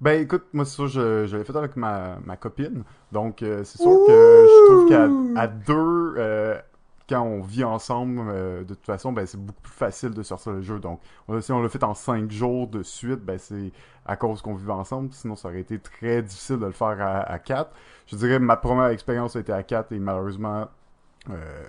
Ben 0.00 0.20
écoute, 0.20 0.44
moi 0.52 0.66
c'est 0.66 0.74
sûr, 0.74 0.88
je, 0.88 1.26
je 1.26 1.36
l'ai 1.36 1.44
fait 1.44 1.56
avec 1.56 1.76
ma, 1.76 2.18
ma 2.26 2.36
copine, 2.36 2.82
donc 3.12 3.42
euh, 3.42 3.64
c'est 3.64 3.80
sûr 3.80 3.96
que 4.06 4.46
je 4.46 4.66
trouve 4.66 4.88
qu'à 4.88 5.40
à 5.40 5.46
deux, 5.46 6.16
quand 7.08 7.22
on 7.22 7.40
vit 7.42 7.64
ensemble, 7.64 8.20
euh, 8.28 8.64
de 8.64 8.74
toute 8.74 8.86
façon, 8.86 9.12
ben, 9.12 9.26
c'est 9.26 9.38
beaucoup 9.38 9.60
plus 9.62 9.72
facile 9.72 10.10
de 10.10 10.22
sortir 10.22 10.52
le 10.52 10.62
jeu. 10.62 10.78
Donc, 10.78 11.00
si 11.40 11.52
on 11.52 11.60
l'a 11.60 11.68
fait 11.68 11.84
en 11.84 11.94
cinq 11.94 12.30
jours 12.30 12.66
de 12.66 12.82
suite, 12.82 13.20
ben, 13.20 13.38
c'est 13.38 13.72
à 14.06 14.16
cause 14.16 14.40
qu'on 14.40 14.54
vivait 14.54 14.72
ensemble. 14.72 15.12
Sinon, 15.12 15.36
ça 15.36 15.48
aurait 15.48 15.60
été 15.60 15.78
très 15.78 16.22
difficile 16.22 16.58
de 16.58 16.66
le 16.66 16.72
faire 16.72 16.96
à, 17.00 17.38
quatre. 17.38 17.72
Je 18.06 18.16
dirais, 18.16 18.38
ma 18.38 18.56
première 18.56 18.86
expérience 18.86 19.36
a 19.36 19.40
été 19.40 19.52
à 19.52 19.62
quatre 19.62 19.92
et 19.92 19.98
malheureusement, 19.98 20.68
euh, 21.30 21.68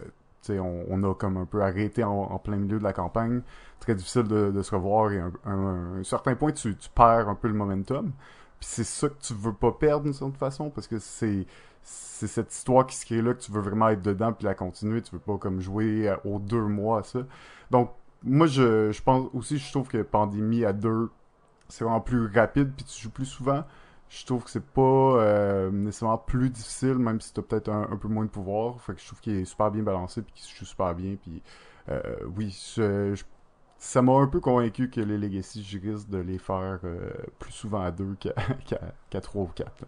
on, 0.50 1.04
a 1.04 1.14
comme 1.16 1.38
un 1.38 1.46
peu 1.46 1.62
arrêté 1.62 2.04
en, 2.04 2.38
plein 2.40 2.58
milieu 2.58 2.80
de 2.80 2.84
la 2.84 2.94
campagne. 2.94 3.42
Très 3.80 3.96
difficile 3.96 4.24
de, 4.24 4.52
de 4.52 4.62
se 4.62 4.74
revoir 4.74 5.12
et 5.12 5.20
à 5.20 5.50
un, 5.50 6.04
certain 6.04 6.36
point, 6.36 6.52
tu, 6.52 6.76
tu 6.78 6.90
perds 6.90 7.28
un 7.28 7.36
peu 7.36 7.48
le 7.48 7.56
momentum. 7.56 8.12
Puis 8.60 8.70
c'est 8.70 8.84
ça 8.86 9.10
que 9.10 9.20
tu 9.22 9.34
veux 9.34 9.54
pas 9.54 9.72
perdre 9.74 10.04
d'une 10.04 10.14
certaine 10.14 10.36
façon 10.36 10.70
parce 10.70 10.88
que 10.88 11.00
c'est 11.00 11.46
c'est 11.86 12.28
cette 12.28 12.52
histoire 12.52 12.88
qui 12.88 12.96
se 12.96 13.06
crée 13.06 13.22
là 13.22 13.34
que 13.36 13.42
tu 13.42 13.52
veux 13.52 13.62
vraiment 13.62 13.90
être 13.90 14.02
dedans 14.02 14.34
puis 14.34 14.46
la 14.46 14.56
continuer. 14.56 15.02
Tu 15.02 15.12
veux 15.12 15.20
pas 15.20 15.38
comme 15.38 15.62
jouer 15.62 16.10
euh, 16.10 16.18
aux 16.26 16.40
deux 16.40 16.64
mois 16.64 17.04
ça. 17.04 17.20
Donc 17.72 17.92
moi 18.24 18.48
je, 18.48 18.92
je 18.92 19.04
pense 19.04 19.30
aussi 19.34 19.60
je 19.60 19.72
trouve 19.72 19.88
que 19.88 20.02
Pandémie 20.02 20.66
à 20.66 20.74
deux 20.74 21.12
c'est 21.70 21.84
vraiment 21.84 22.02
plus 22.02 22.28
rapide 22.28 22.74
puis 22.76 22.86
tu 22.86 23.04
joues 23.04 23.12
plus 23.12 23.26
souvent. 23.26 23.64
Je 24.10 24.26
trouve 24.26 24.44
que 24.44 24.50
c'est 24.50 24.66
pas 24.66 24.82
euh, 24.82 25.72
nécessairement 25.72 26.18
plus 26.18 26.50
difficile 26.50 26.96
même 26.96 27.22
si 27.22 27.34
t'as 27.34 27.44
peut-être 27.44 27.70
un, 27.70 27.98
peu 27.98 28.08
moins 28.08 28.26
de 28.26 28.30
pouvoir. 28.30 28.82
Fait 28.82 28.94
que 28.94 29.02
je 29.02 29.06
trouve 29.06 29.20
qu'il 29.22 29.36
est 29.36 29.46
super 29.46 29.70
bien 29.70 29.84
balancé 29.84 30.24
puis 30.24 30.34
qu'il 30.34 30.46
se 30.46 30.56
joue 30.58 30.66
super 30.66 30.96
bien 30.96 31.16
puis 31.22 31.44
euh, 31.90 32.02
oui 32.36 32.52
ça 33.78 34.02
m'a 34.02 34.14
un 34.14 34.28
peu 34.28 34.40
convaincu 34.40 34.90
que 34.90 35.02
les 35.02 35.18
Legacy, 35.20 35.64
je 35.64 35.78
risque 35.78 36.10
de 36.10 36.18
les 36.18 36.40
faire 36.40 36.80
plus 37.38 37.52
souvent 37.52 37.82
à 37.82 37.92
deux 37.92 38.16
qu'à 38.16 39.22
trois 39.22 39.44
ou 39.44 39.52
quatre. 39.54 39.86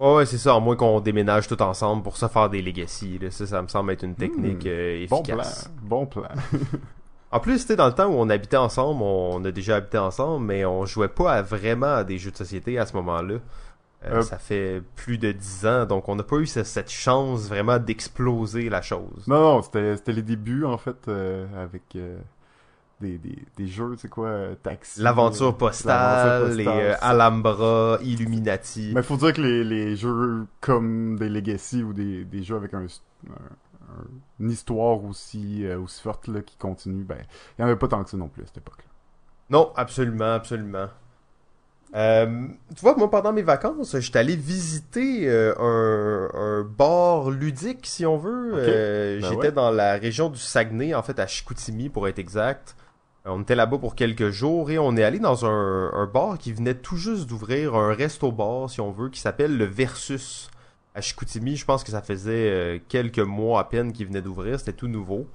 Ouais, 0.00 0.26
c'est 0.26 0.38
ça, 0.38 0.54
à 0.54 0.60
moins 0.60 0.76
qu'on 0.76 1.00
déménage 1.00 1.48
tout 1.48 1.60
ensemble 1.60 2.02
pour 2.02 2.16
se 2.16 2.28
faire 2.28 2.48
des 2.48 2.62
legacy. 2.62 3.18
Ça, 3.30 3.46
ça 3.46 3.62
me 3.62 3.68
semble 3.68 3.92
être 3.92 4.04
une 4.04 4.14
technique 4.14 4.64
hmm. 4.64 4.68
euh, 4.68 5.02
efficace. 5.02 5.70
Bon 5.82 6.06
plan, 6.06 6.28
bon 6.28 6.28
plan. 6.28 6.58
en 7.32 7.40
plus, 7.40 7.58
c'était 7.58 7.76
dans 7.76 7.88
le 7.88 7.94
temps 7.94 8.06
où 8.06 8.14
on 8.14 8.30
habitait 8.30 8.56
ensemble, 8.56 9.02
on 9.02 9.44
a 9.44 9.50
déjà 9.50 9.76
habité 9.76 9.98
ensemble, 9.98 10.46
mais 10.46 10.64
on 10.64 10.86
jouait 10.86 11.08
pas 11.08 11.42
vraiment 11.42 11.94
à 11.94 12.04
des 12.04 12.18
jeux 12.18 12.30
de 12.30 12.36
société 12.36 12.78
à 12.78 12.86
ce 12.86 12.94
moment-là. 12.94 13.34
Euh, 14.04 14.18
euh. 14.18 14.22
Ça 14.22 14.38
fait 14.38 14.80
plus 14.94 15.18
de 15.18 15.32
dix 15.32 15.66
ans, 15.66 15.84
donc 15.84 16.08
on 16.08 16.14
n'a 16.14 16.22
pas 16.22 16.36
eu 16.36 16.46
cette 16.46 16.90
chance 16.90 17.48
vraiment 17.48 17.80
d'exploser 17.80 18.68
la 18.68 18.82
chose. 18.82 19.26
Non, 19.26 19.56
non, 19.56 19.62
c'était 19.62 20.12
les 20.12 20.22
débuts 20.22 20.64
en 20.64 20.78
fait 20.78 21.08
avec 21.56 21.96
des, 23.00 23.18
des, 23.18 23.38
des 23.56 23.66
jeux, 23.66 23.94
c'est 23.98 24.08
quoi, 24.08 24.26
euh, 24.28 24.54
Taxi. 24.62 25.00
L'aventure 25.00 25.48
euh, 25.48 25.52
postale, 25.52 25.96
l'aventure 26.40 26.56
les 26.56 26.64
postale, 26.64 26.86
euh, 26.86 26.94
c'est- 26.98 27.04
Alhambra, 27.04 27.98
Illuminati. 28.02 28.92
Mais 28.94 29.02
faut 29.02 29.16
dire 29.16 29.32
que 29.32 29.40
les, 29.40 29.62
les 29.64 29.96
jeux 29.96 30.46
comme 30.60 31.16
des 31.18 31.28
Legacy 31.28 31.82
ou 31.82 31.92
des, 31.92 32.24
des 32.24 32.42
jeux 32.42 32.56
avec 32.56 32.74
un, 32.74 32.80
un- 32.80 33.32
un- 33.32 34.06
une 34.40 34.50
histoire 34.50 35.04
aussi, 35.04 35.64
euh, 35.64 35.78
aussi 35.80 36.02
forte 36.02 36.28
là, 36.28 36.40
qui 36.42 36.56
continue, 36.56 37.04
ben, 37.04 37.18
il 37.20 37.60
n'y 37.60 37.64
en 37.64 37.68
avait 37.68 37.78
pas 37.78 37.88
tant 37.88 38.02
que 38.04 38.10
ça 38.10 38.16
non 38.16 38.28
plus 38.28 38.42
à 38.42 38.46
cette 38.46 38.58
époque. 38.58 38.84
Non, 39.50 39.72
absolument, 39.76 40.34
absolument. 40.34 40.88
Euh, 41.94 42.46
tu 42.76 42.82
vois, 42.82 42.94
moi, 42.96 43.10
pendant 43.10 43.32
mes 43.32 43.40
vacances, 43.40 43.96
j'étais 43.98 44.18
allé 44.18 44.36
visiter 44.36 45.26
euh, 45.26 45.54
un, 45.58 46.28
un 46.38 46.62
bar 46.62 47.30
ludique, 47.30 47.86
si 47.86 48.04
on 48.04 48.18
veut. 48.18 48.50
Euh, 48.56 49.20
Ben 49.20 49.26
J'étais 49.30 49.36
ouais. 49.46 49.52
dans 49.52 49.70
la 49.70 49.94
région 49.94 50.28
du 50.28 50.38
Saguenay, 50.38 50.94
en 50.94 51.02
fait, 51.02 51.18
à 51.18 51.26
Chicoutimi, 51.26 51.88
pour 51.88 52.06
être 52.06 52.18
exact. 52.18 52.76
Euh, 53.28 53.32
On 53.32 53.42
était 53.42 53.54
là-bas 53.54 53.78
pour 53.78 53.94
quelques 53.94 54.30
jours 54.30 54.70
et 54.70 54.78
on 54.78 54.96
est 54.96 55.04
allé 55.04 55.18
dans 55.18 55.44
un, 55.46 56.06
bar 56.06 56.38
qui 56.38 56.52
venait 56.52 56.74
tout 56.74 56.96
juste 56.96 57.26
d'ouvrir, 57.26 57.74
un 57.74 57.94
resto-bar, 57.94 58.70
si 58.70 58.80
on 58.80 58.90
veut, 58.90 59.08
qui 59.10 59.20
s'appelle 59.20 59.56
le 59.56 59.64
Versus. 59.64 60.50
À 60.94 61.00
Chicoutimi, 61.00 61.56
je 61.56 61.64
pense 61.64 61.84
que 61.84 61.90
ça 61.90 62.02
faisait 62.02 62.50
euh, 62.50 62.78
quelques 62.88 63.18
mois 63.18 63.60
à 63.60 63.64
peine 63.64 63.92
qu'il 63.92 64.06
venait 64.06 64.22
d'ouvrir, 64.22 64.58
c'était 64.58 64.72
tout 64.72 64.88
nouveau. 64.88 65.28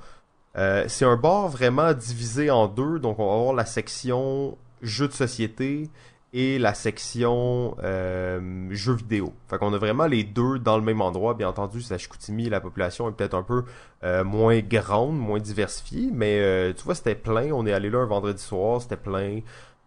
Euh, 0.58 0.86
c'est 0.88 1.06
un 1.06 1.16
bar 1.16 1.48
vraiment 1.48 1.94
divisé 1.94 2.52
en 2.52 2.68
deux, 2.68 3.00
donc 3.00 3.20
on 3.20 3.28
va 3.28 3.34
avoir 3.34 3.54
la 3.54 3.66
section 3.66 4.58
jeux 4.82 5.08
de 5.08 5.14
société 5.14 5.90
et 6.34 6.58
la 6.58 6.74
section 6.74 7.78
euh, 7.84 8.68
jeux 8.72 8.96
vidéo. 8.96 9.34
Fait 9.48 9.58
qu'on 9.60 9.74
a 9.74 9.78
vraiment 9.78 10.08
les 10.08 10.24
deux 10.24 10.58
dans 10.58 10.78
le 10.78 10.84
même 10.84 11.02
endroit. 11.02 11.36
Bien 11.36 11.50
entendu, 11.50 11.80
Chicoutimi, 11.82 12.50
la 12.50 12.60
population 12.60 13.08
est 13.08 13.14
peut-être 13.14 13.36
un 13.36 13.44
peu 13.44 13.66
euh, 14.04 14.24
moins 14.24 14.60
grande, 14.60 15.18
moins 15.18 15.40
diversifiée, 15.40 16.10
mais 16.12 16.40
euh, 16.40 16.74
tu 16.74 16.84
vois, 16.84 16.96
c'était 16.96 17.16
plein. 17.16 17.52
On 17.52 17.66
est 17.68 17.74
allé 17.74 17.90
là 17.90 18.00
un 18.00 18.06
vendredi 18.08 18.42
soir, 18.42 18.82
c'était 18.82 18.98
plein. 18.98 19.42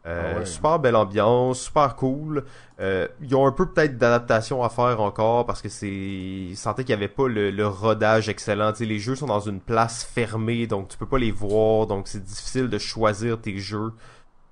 Euh, 0.06 0.34
Ah 0.34 0.38
ouais. 0.38 0.46
Super 0.46 0.78
belle 0.78 0.94
ambiance, 0.94 1.62
super 1.62 1.96
cool. 1.96 2.44
Euh, 2.78 3.08
ils 3.20 3.34
ont 3.34 3.44
un 3.44 3.50
peu 3.50 3.66
peut-être 3.68 3.98
d'adaptation 3.98 4.62
à 4.62 4.68
faire 4.68 5.00
encore 5.00 5.46
parce 5.46 5.60
que 5.60 5.68
c'est, 5.68 5.88
ils 5.88 6.56
sentaient 6.56 6.84
qu'il 6.84 6.90
y 6.92 6.96
avait 6.96 7.08
pas 7.08 7.26
le, 7.26 7.50
le 7.50 7.66
rodage 7.66 8.28
excellent. 8.28 8.70
Tu 8.70 8.78
sais, 8.78 8.84
les 8.84 9.00
jeux 9.00 9.16
sont 9.16 9.26
dans 9.26 9.40
une 9.40 9.58
place 9.58 10.04
fermée, 10.04 10.68
donc 10.68 10.86
tu 10.90 10.96
peux 10.96 11.06
pas 11.06 11.18
les 11.18 11.32
voir, 11.32 11.88
donc 11.88 12.06
c'est 12.06 12.22
difficile 12.22 12.68
de 12.68 12.78
choisir 12.78 13.40
tes 13.40 13.58
jeux. 13.58 13.92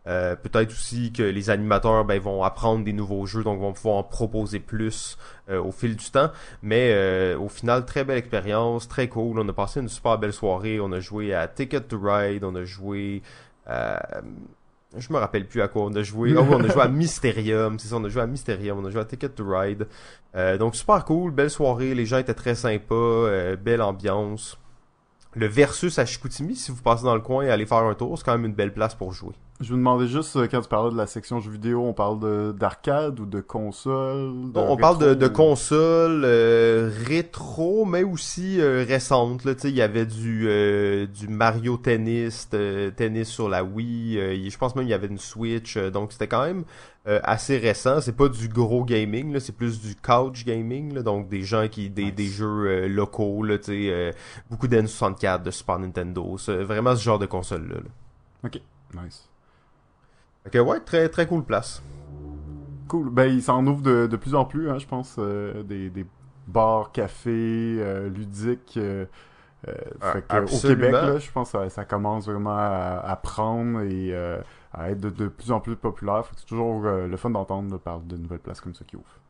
Euh, 0.06 0.36
peut-être 0.36 0.70
aussi 0.70 1.12
que 1.12 1.22
les 1.22 1.48
animateurs 1.48 2.04
ben, 2.04 2.20
vont 2.20 2.42
apprendre 2.42 2.84
des 2.84 2.92
nouveaux 2.92 3.24
jeux, 3.26 3.42
donc 3.42 3.60
vont 3.60 3.72
pouvoir 3.72 3.96
en 3.96 4.02
proposer 4.02 4.60
plus 4.60 5.16
euh, 5.48 5.62
au 5.62 5.72
fil 5.72 5.96
du 5.96 6.10
temps. 6.10 6.30
Mais 6.62 6.92
euh, 6.92 7.38
au 7.38 7.48
final, 7.48 7.86
très 7.86 8.04
belle 8.04 8.18
expérience, 8.18 8.88
très 8.88 9.08
cool. 9.08 9.38
On 9.38 9.48
a 9.48 9.52
passé 9.52 9.80
une 9.80 9.88
super 9.88 10.18
belle 10.18 10.32
soirée. 10.32 10.80
On 10.80 10.92
a 10.92 11.00
joué 11.00 11.32
à 11.34 11.48
Ticket 11.48 11.80
to 11.80 11.98
Ride, 12.00 12.44
on 12.44 12.54
a 12.54 12.64
joué 12.64 13.22
à... 13.66 14.20
Je 14.96 15.12
me 15.12 15.18
rappelle 15.18 15.46
plus 15.46 15.60
à 15.60 15.68
quoi 15.68 15.82
on 15.82 15.94
a 15.94 16.02
joué. 16.02 16.32
Oui, 16.36 16.46
on 16.50 16.62
a 16.62 16.68
joué 16.68 16.82
à 16.82 16.88
Mysterium, 16.88 17.78
c'est 17.78 17.88
ça, 17.88 17.96
on 17.96 18.04
a 18.04 18.08
joué 18.08 18.22
à 18.22 18.26
Mysterium, 18.26 18.78
on 18.78 18.84
a 18.84 18.90
joué 18.90 19.00
à 19.00 19.04
Ticket 19.04 19.30
to 19.30 19.44
Ride. 19.48 19.88
Euh, 20.36 20.56
donc 20.56 20.76
super 20.76 21.04
cool, 21.04 21.32
belle 21.32 21.50
soirée, 21.50 21.94
les 21.94 22.06
gens 22.06 22.18
étaient 22.18 22.34
très 22.34 22.54
sympas, 22.54 22.94
euh, 22.94 23.56
belle 23.56 23.82
ambiance. 23.82 24.58
Le 25.36 25.46
Versus 25.46 25.98
à 25.98 26.06
Chicoutimi, 26.06 26.54
si 26.54 26.70
vous 26.70 26.82
passez 26.82 27.04
dans 27.04 27.14
le 27.14 27.20
coin 27.20 27.44
et 27.44 27.50
allez 27.50 27.66
faire 27.66 27.78
un 27.78 27.94
tour, 27.94 28.16
c'est 28.16 28.24
quand 28.24 28.32
même 28.32 28.44
une 28.44 28.54
belle 28.54 28.72
place 28.72 28.94
pour 28.94 29.12
jouer. 29.12 29.34
Je 29.60 29.70
vous 29.70 29.76
demandais 29.76 30.08
juste, 30.08 30.34
euh, 30.36 30.48
quand 30.50 30.60
tu 30.60 30.68
parlais 30.68 30.90
de 30.90 30.96
la 30.96 31.06
section 31.06 31.38
jeux 31.38 31.52
vidéo, 31.52 31.84
on 31.84 31.92
parle 31.92 32.18
de- 32.18 32.52
d'arcade 32.58 33.20
ou 33.20 33.24
de 33.26 33.40
console? 33.40 34.50
De 34.52 34.58
On, 34.58 34.76
parle 34.76 34.98
de, 34.98 35.28
consoles 35.28 36.22
euh, 36.24 36.90
rétro, 37.06 37.84
mais 37.84 38.02
aussi 38.02 38.60
euh, 38.60 38.84
sais, 39.62 39.70
il 39.70 39.76
y 39.76 39.82
avait 39.82 40.06
du 40.06 40.46
euh, 40.48 41.06
du 41.06 41.28
Mario 41.28 41.76
Tennis, 41.76 42.48
tennis 42.96 43.28
sur 43.28 43.48
la 43.48 43.62
Wii. 43.62 44.18
je 44.50 44.58
pense 44.58 44.74
même 44.74 44.86
il 44.86 44.90
y 44.90 44.94
avait 44.94 45.06
une 45.06 45.18
Switch. 45.18 45.78
donc 45.78 46.12
c'était 46.12 46.28
quand 46.28 46.44
même 46.44 46.64
euh, 47.06 47.20
assez 47.22 47.58
récent. 47.58 48.00
C'est 48.00 48.16
pas 48.16 48.28
du 48.30 48.48
gros 48.48 48.82
gaming, 48.82 49.30
là, 49.30 49.38
c'est 49.38 49.52
plus 49.54 49.78
du 49.78 49.94
couch 49.94 50.46
gaming. 50.46 50.94
Là, 50.94 51.02
donc 51.02 51.28
des 51.28 51.42
gens 51.42 51.68
qui 51.68 51.90
des, 51.90 52.04
Nice. 52.06 52.14
des 52.14 52.26
jeux 52.26 52.66
euh, 52.66 52.88
locaux. 52.88 53.42
Là, 53.42 53.58
euh, 53.68 54.10
beaucoup 54.50 54.68
d'N64, 54.68 55.42
de 55.42 55.50
Super 55.50 55.78
Nintendo. 55.78 56.38
C'est 56.38 56.62
vraiment 56.62 56.96
ce 56.96 57.02
genre 57.02 57.18
de 57.18 57.26
console 57.26 57.68
là. 57.68 57.74
là. 57.74 57.90
Ok, 58.44 58.60
nice. 58.94 59.28
Fait 60.44 60.50
que 60.50 60.58
ouais, 60.58 60.80
très 60.80 61.10
très 61.10 61.26
cool 61.26 61.44
place. 61.44 61.82
Cool. 62.88 63.10
Ben, 63.10 63.26
il 63.30 63.42
s'en 63.42 63.66
ouvre 63.66 63.82
de, 63.82 64.06
de 64.06 64.16
plus 64.16 64.34
en 64.34 64.46
plus, 64.46 64.70
hein, 64.70 64.78
je 64.78 64.86
pense, 64.86 65.16
euh, 65.18 65.62
des, 65.62 65.90
des 65.90 66.06
bars, 66.46 66.90
cafés, 66.90 68.08
ludiques. 68.08 68.78
Ah, 70.00 70.12
fait 70.12 70.22
que, 70.22 70.54
au. 70.56 70.68
Québec, 70.68 70.92
là, 70.92 71.18
je 71.18 71.30
pense 71.30 71.52
que 71.52 71.58
ça, 71.58 71.68
ça 71.70 71.84
commence 71.84 72.26
vraiment 72.26 72.56
à, 72.56 73.02
à 73.04 73.16
prendre 73.16 73.80
et 73.80 74.14
à 74.74 74.90
être 74.90 75.00
de, 75.00 75.10
de 75.10 75.28
plus 75.28 75.52
en 75.52 75.60
plus 75.60 75.76
populaire. 75.76 76.24
C'est 76.36 76.46
toujours 76.46 76.84
euh, 76.84 77.06
le 77.06 77.16
fun 77.16 77.30
d'entendre 77.30 77.78
parler 77.78 78.02
de 78.06 78.16
nouvelles 78.16 78.40
places 78.40 78.60
comme 78.60 78.74
ça 78.74 78.84
qui 78.84 78.96
ouvrent. 78.96 79.20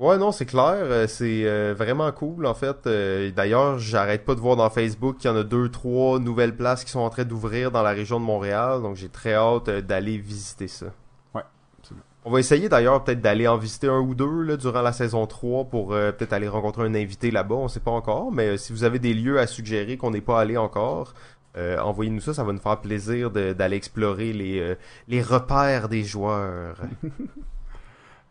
Ouais, 0.00 0.18
non, 0.18 0.32
c'est 0.32 0.46
clair. 0.46 0.74
euh, 0.80 1.06
C'est 1.06 1.44
euh, 1.46 1.72
vraiment 1.76 2.10
cool, 2.10 2.46
en 2.46 2.54
fait. 2.54 2.88
D'ailleurs, 3.34 3.78
j'arrête 3.78 4.24
pas 4.24 4.34
de 4.34 4.40
voir 4.40 4.56
dans 4.56 4.68
Facebook 4.68 5.18
qu'il 5.18 5.30
y 5.30 5.32
en 5.32 5.36
a 5.36 5.44
deux, 5.44 5.68
trois 5.70 6.18
nouvelles 6.18 6.56
places 6.56 6.84
qui 6.84 6.90
sont 6.90 6.98
en 7.00 7.10
train 7.10 7.24
d'ouvrir 7.24 7.70
dans 7.70 7.82
la 7.82 7.90
région 7.92 8.18
de 8.18 8.24
Montréal. 8.24 8.82
Donc, 8.82 8.96
j'ai 8.96 9.08
très 9.08 9.34
hâte 9.34 9.70
d'aller 9.70 10.18
visiter 10.18 10.66
ça. 10.66 10.86
Ouais, 11.34 11.42
absolument. 11.78 12.04
On 12.24 12.30
va 12.32 12.40
essayer 12.40 12.68
d'ailleurs 12.70 13.04
peut-être 13.04 13.20
d'aller 13.20 13.46
en 13.46 13.56
visiter 13.58 13.86
un 13.86 14.00
ou 14.00 14.14
deux 14.14 14.42
là, 14.42 14.56
durant 14.56 14.80
la 14.82 14.92
saison 14.92 15.26
3 15.26 15.66
pour 15.66 15.92
euh, 15.92 16.10
peut-être 16.10 16.32
aller 16.32 16.48
rencontrer 16.48 16.82
un 16.84 16.94
invité 16.94 17.30
là-bas. 17.30 17.54
On 17.54 17.68
sait 17.68 17.80
pas 17.80 17.90
encore, 17.92 18.32
mais 18.32 18.48
euh, 18.48 18.56
si 18.56 18.72
vous 18.72 18.82
avez 18.82 18.98
des 18.98 19.12
lieux 19.14 19.38
à 19.38 19.46
suggérer 19.46 19.96
qu'on 19.98 20.10
n'est 20.10 20.22
pas 20.22 20.40
allé 20.40 20.56
encore, 20.56 21.12
euh, 21.56 21.78
envoyez-nous 21.80 22.20
ça. 22.20 22.34
Ça 22.34 22.44
va 22.44 22.52
nous 22.52 22.58
faire 22.60 22.80
plaisir 22.80 23.30
de- 23.30 23.52
d'aller 23.52 23.76
explorer 23.76 24.32
les, 24.32 24.60
euh, 24.60 24.74
les 25.08 25.22
repères 25.22 25.88
des 25.88 26.02
joueurs. 26.04 26.76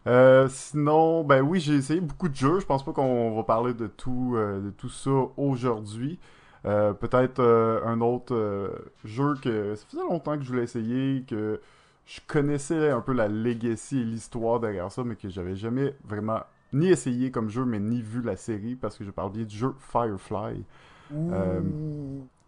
Euh, 0.05 0.49
sinon, 0.49 1.23
ben 1.23 1.41
oui, 1.41 1.61
j'ai 1.61 1.75
essayé 1.75 2.01
beaucoup 2.01 2.27
de 2.27 2.35
jeux. 2.35 2.59
Je 2.59 2.65
pense 2.65 2.83
pas 2.83 2.91
qu'on 2.91 3.35
va 3.35 3.43
parler 3.43 3.73
de 3.73 3.87
tout, 3.87 4.33
euh, 4.35 4.59
de 4.59 4.69
tout 4.69 4.89
ça 4.89 5.11
aujourd'hui. 5.37 6.19
Euh, 6.65 6.91
Peut-être 6.93 7.39
euh, 7.39 7.79
un 7.85 8.01
autre 8.01 8.35
euh, 8.35 8.67
jeu 9.05 9.35
que 9.41 9.75
ça 9.75 9.85
faisait 9.89 10.01
longtemps 10.03 10.37
que 10.37 10.43
je 10.43 10.49
voulais 10.49 10.63
essayer, 10.63 11.23
que 11.23 11.61
je 12.05 12.19
connaissais 12.27 12.89
un 12.89 12.99
peu 12.99 13.13
la 13.13 13.29
legacy 13.29 13.99
et 13.99 14.03
l'histoire 14.03 14.59
derrière 14.59 14.91
ça, 14.91 15.05
mais 15.05 15.15
que 15.15 15.29
j'avais 15.29 15.55
jamais 15.55 15.95
vraiment 16.03 16.41
ni 16.73 16.89
essayé 16.89 17.31
comme 17.31 17.49
jeu, 17.49 17.63
mais 17.63 17.79
ni 17.79 18.01
vu 18.01 18.21
la 18.21 18.35
série, 18.35 18.75
parce 18.75 18.97
que 18.97 19.05
je 19.05 19.11
parle 19.11 19.31
bien 19.31 19.43
du 19.45 19.55
jeu 19.55 19.73
Firefly 19.79 20.65
Euh, 21.13 21.61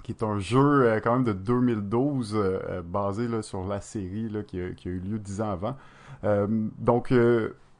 qui 0.06 0.12
est 0.12 0.24
un 0.24 0.38
jeu 0.38 0.84
euh, 0.86 1.00
quand 1.04 1.14
même 1.14 1.24
de 1.24 1.34
2012 1.34 2.36
euh, 2.36 2.60
euh, 2.70 2.82
basé 2.84 3.28
sur 3.42 3.66
la 3.66 3.82
série 3.82 4.32
qui, 4.48 4.60
a, 4.60 4.68
eu 4.86 5.00
lieu 5.00 5.18
dix 5.18 5.42
ans 5.42 5.52
avant. 5.52 5.76
Donc 6.78 7.14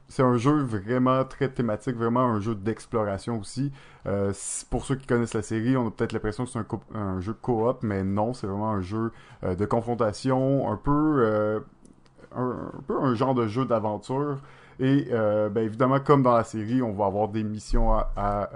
c'est 0.08 0.22
un 0.22 0.36
jeu 0.36 0.62
vraiment 0.62 1.24
très 1.24 1.48
thématique, 1.48 1.96
vraiment 1.96 2.20
un 2.20 2.40
jeu 2.40 2.54
d'exploration 2.54 3.40
aussi. 3.40 3.72
Si- 4.32 4.64
pour 4.66 4.84
ceux 4.84 4.94
qui 4.96 5.06
connaissent 5.06 5.34
la 5.34 5.42
série, 5.42 5.76
on 5.76 5.88
a 5.88 5.90
peut-être 5.90 6.12
l'impression 6.12 6.44
que 6.44 6.50
c'est 6.50 6.60
un, 6.94 7.20
jeu 7.20 7.32
coop, 7.32 7.78
mais 7.82 8.04
non, 8.04 8.34
c'est 8.34 8.46
vraiment 8.46 8.70
un 8.70 8.82
jeu 8.82 9.10
de 9.42 9.64
confrontation, 9.64 10.70
un 10.70 10.76
peu, 10.76 11.60
un, 12.36 12.70
peu 12.86 13.00
un 13.00 13.14
genre 13.14 13.34
de 13.34 13.48
jeu 13.48 13.64
d'aventure. 13.64 14.38
Et 14.78 15.08
ben, 15.10 15.58
évidemment, 15.58 15.98
comme 15.98 16.22
dans 16.22 16.36
la 16.36 16.44
série, 16.44 16.82
on 16.82 16.92
va 16.92 17.06
avoir 17.06 17.28
des 17.28 17.42
missions 17.42 17.92
à, 17.92 18.48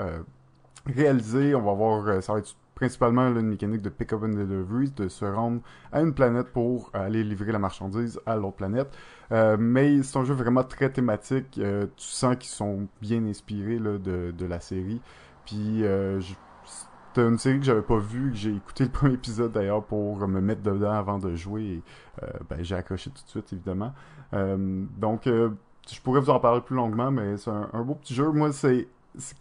réaliser. 0.87 1.57
On 1.57 1.63
va 1.63 1.73
avoir, 1.73 2.23
ça 2.23 2.33
va 2.33 2.39
être 2.39 2.55
principalement 2.81 3.29
une 3.29 3.43
mécanique 3.43 3.83
de 3.83 3.91
pick-up 3.91 4.23
and 4.23 4.31
delivery, 4.31 4.91
de 4.97 5.09
se 5.09 5.27
rendre 5.27 5.61
à 5.93 6.01
une 6.01 6.15
planète 6.15 6.47
pour 6.47 6.91
aller 6.95 7.23
livrer 7.23 7.53
la 7.53 7.59
marchandise 7.59 8.19
à 8.25 8.37
l'autre 8.37 8.57
planète. 8.57 8.89
Euh, 9.33 9.59
mais 9.61 10.03
c'est 10.03 10.19
un 10.19 10.25
jeu 10.25 10.33
vraiment 10.33 10.65
très 10.65 10.91
thématique. 10.91 11.59
Euh, 11.59 11.87
tu 11.97 12.07
sens 12.07 12.37
qu'ils 12.37 12.49
sont 12.49 12.89
bien 13.03 13.23
inspirés 13.27 13.79
là, 13.79 13.99
de, 13.99 14.33
de 14.37 14.47
la 14.47 14.61
série. 14.61 15.03
Puis 15.45 15.85
euh, 15.85 16.23
c'était 16.23 17.29
une 17.29 17.37
série 17.37 17.59
que 17.59 17.67
j'avais 17.67 17.83
pas 17.83 17.99
vue, 17.99 18.31
que 18.31 18.39
j'ai 18.39 18.55
écouté 18.57 18.85
le 18.85 18.91
premier 18.91 19.15
épisode 19.15 19.53
d'ailleurs 19.53 19.85
pour 19.85 20.27
me 20.27 20.41
mettre 20.41 20.63
dedans 20.63 20.93
avant 20.93 21.19
de 21.19 21.35
jouer. 21.35 21.63
Et, 21.63 21.83
euh, 22.23 22.31
ben, 22.49 22.63
j'ai 22.63 22.77
accroché 22.77 23.11
tout 23.11 23.23
de 23.23 23.29
suite 23.29 23.53
évidemment. 23.53 23.93
Donc 24.33 25.27
je 25.27 26.01
pourrais 26.01 26.21
vous 26.21 26.31
en 26.31 26.41
parler 26.41 26.63
plus 26.63 26.77
longuement, 26.77 27.11
mais 27.11 27.37
c'est 27.37 27.51
un, 27.51 27.83
beau 27.83 27.95
petit 27.95 28.15
jeu. 28.15 28.31
Moi, 28.31 28.53
c'est 28.53 28.89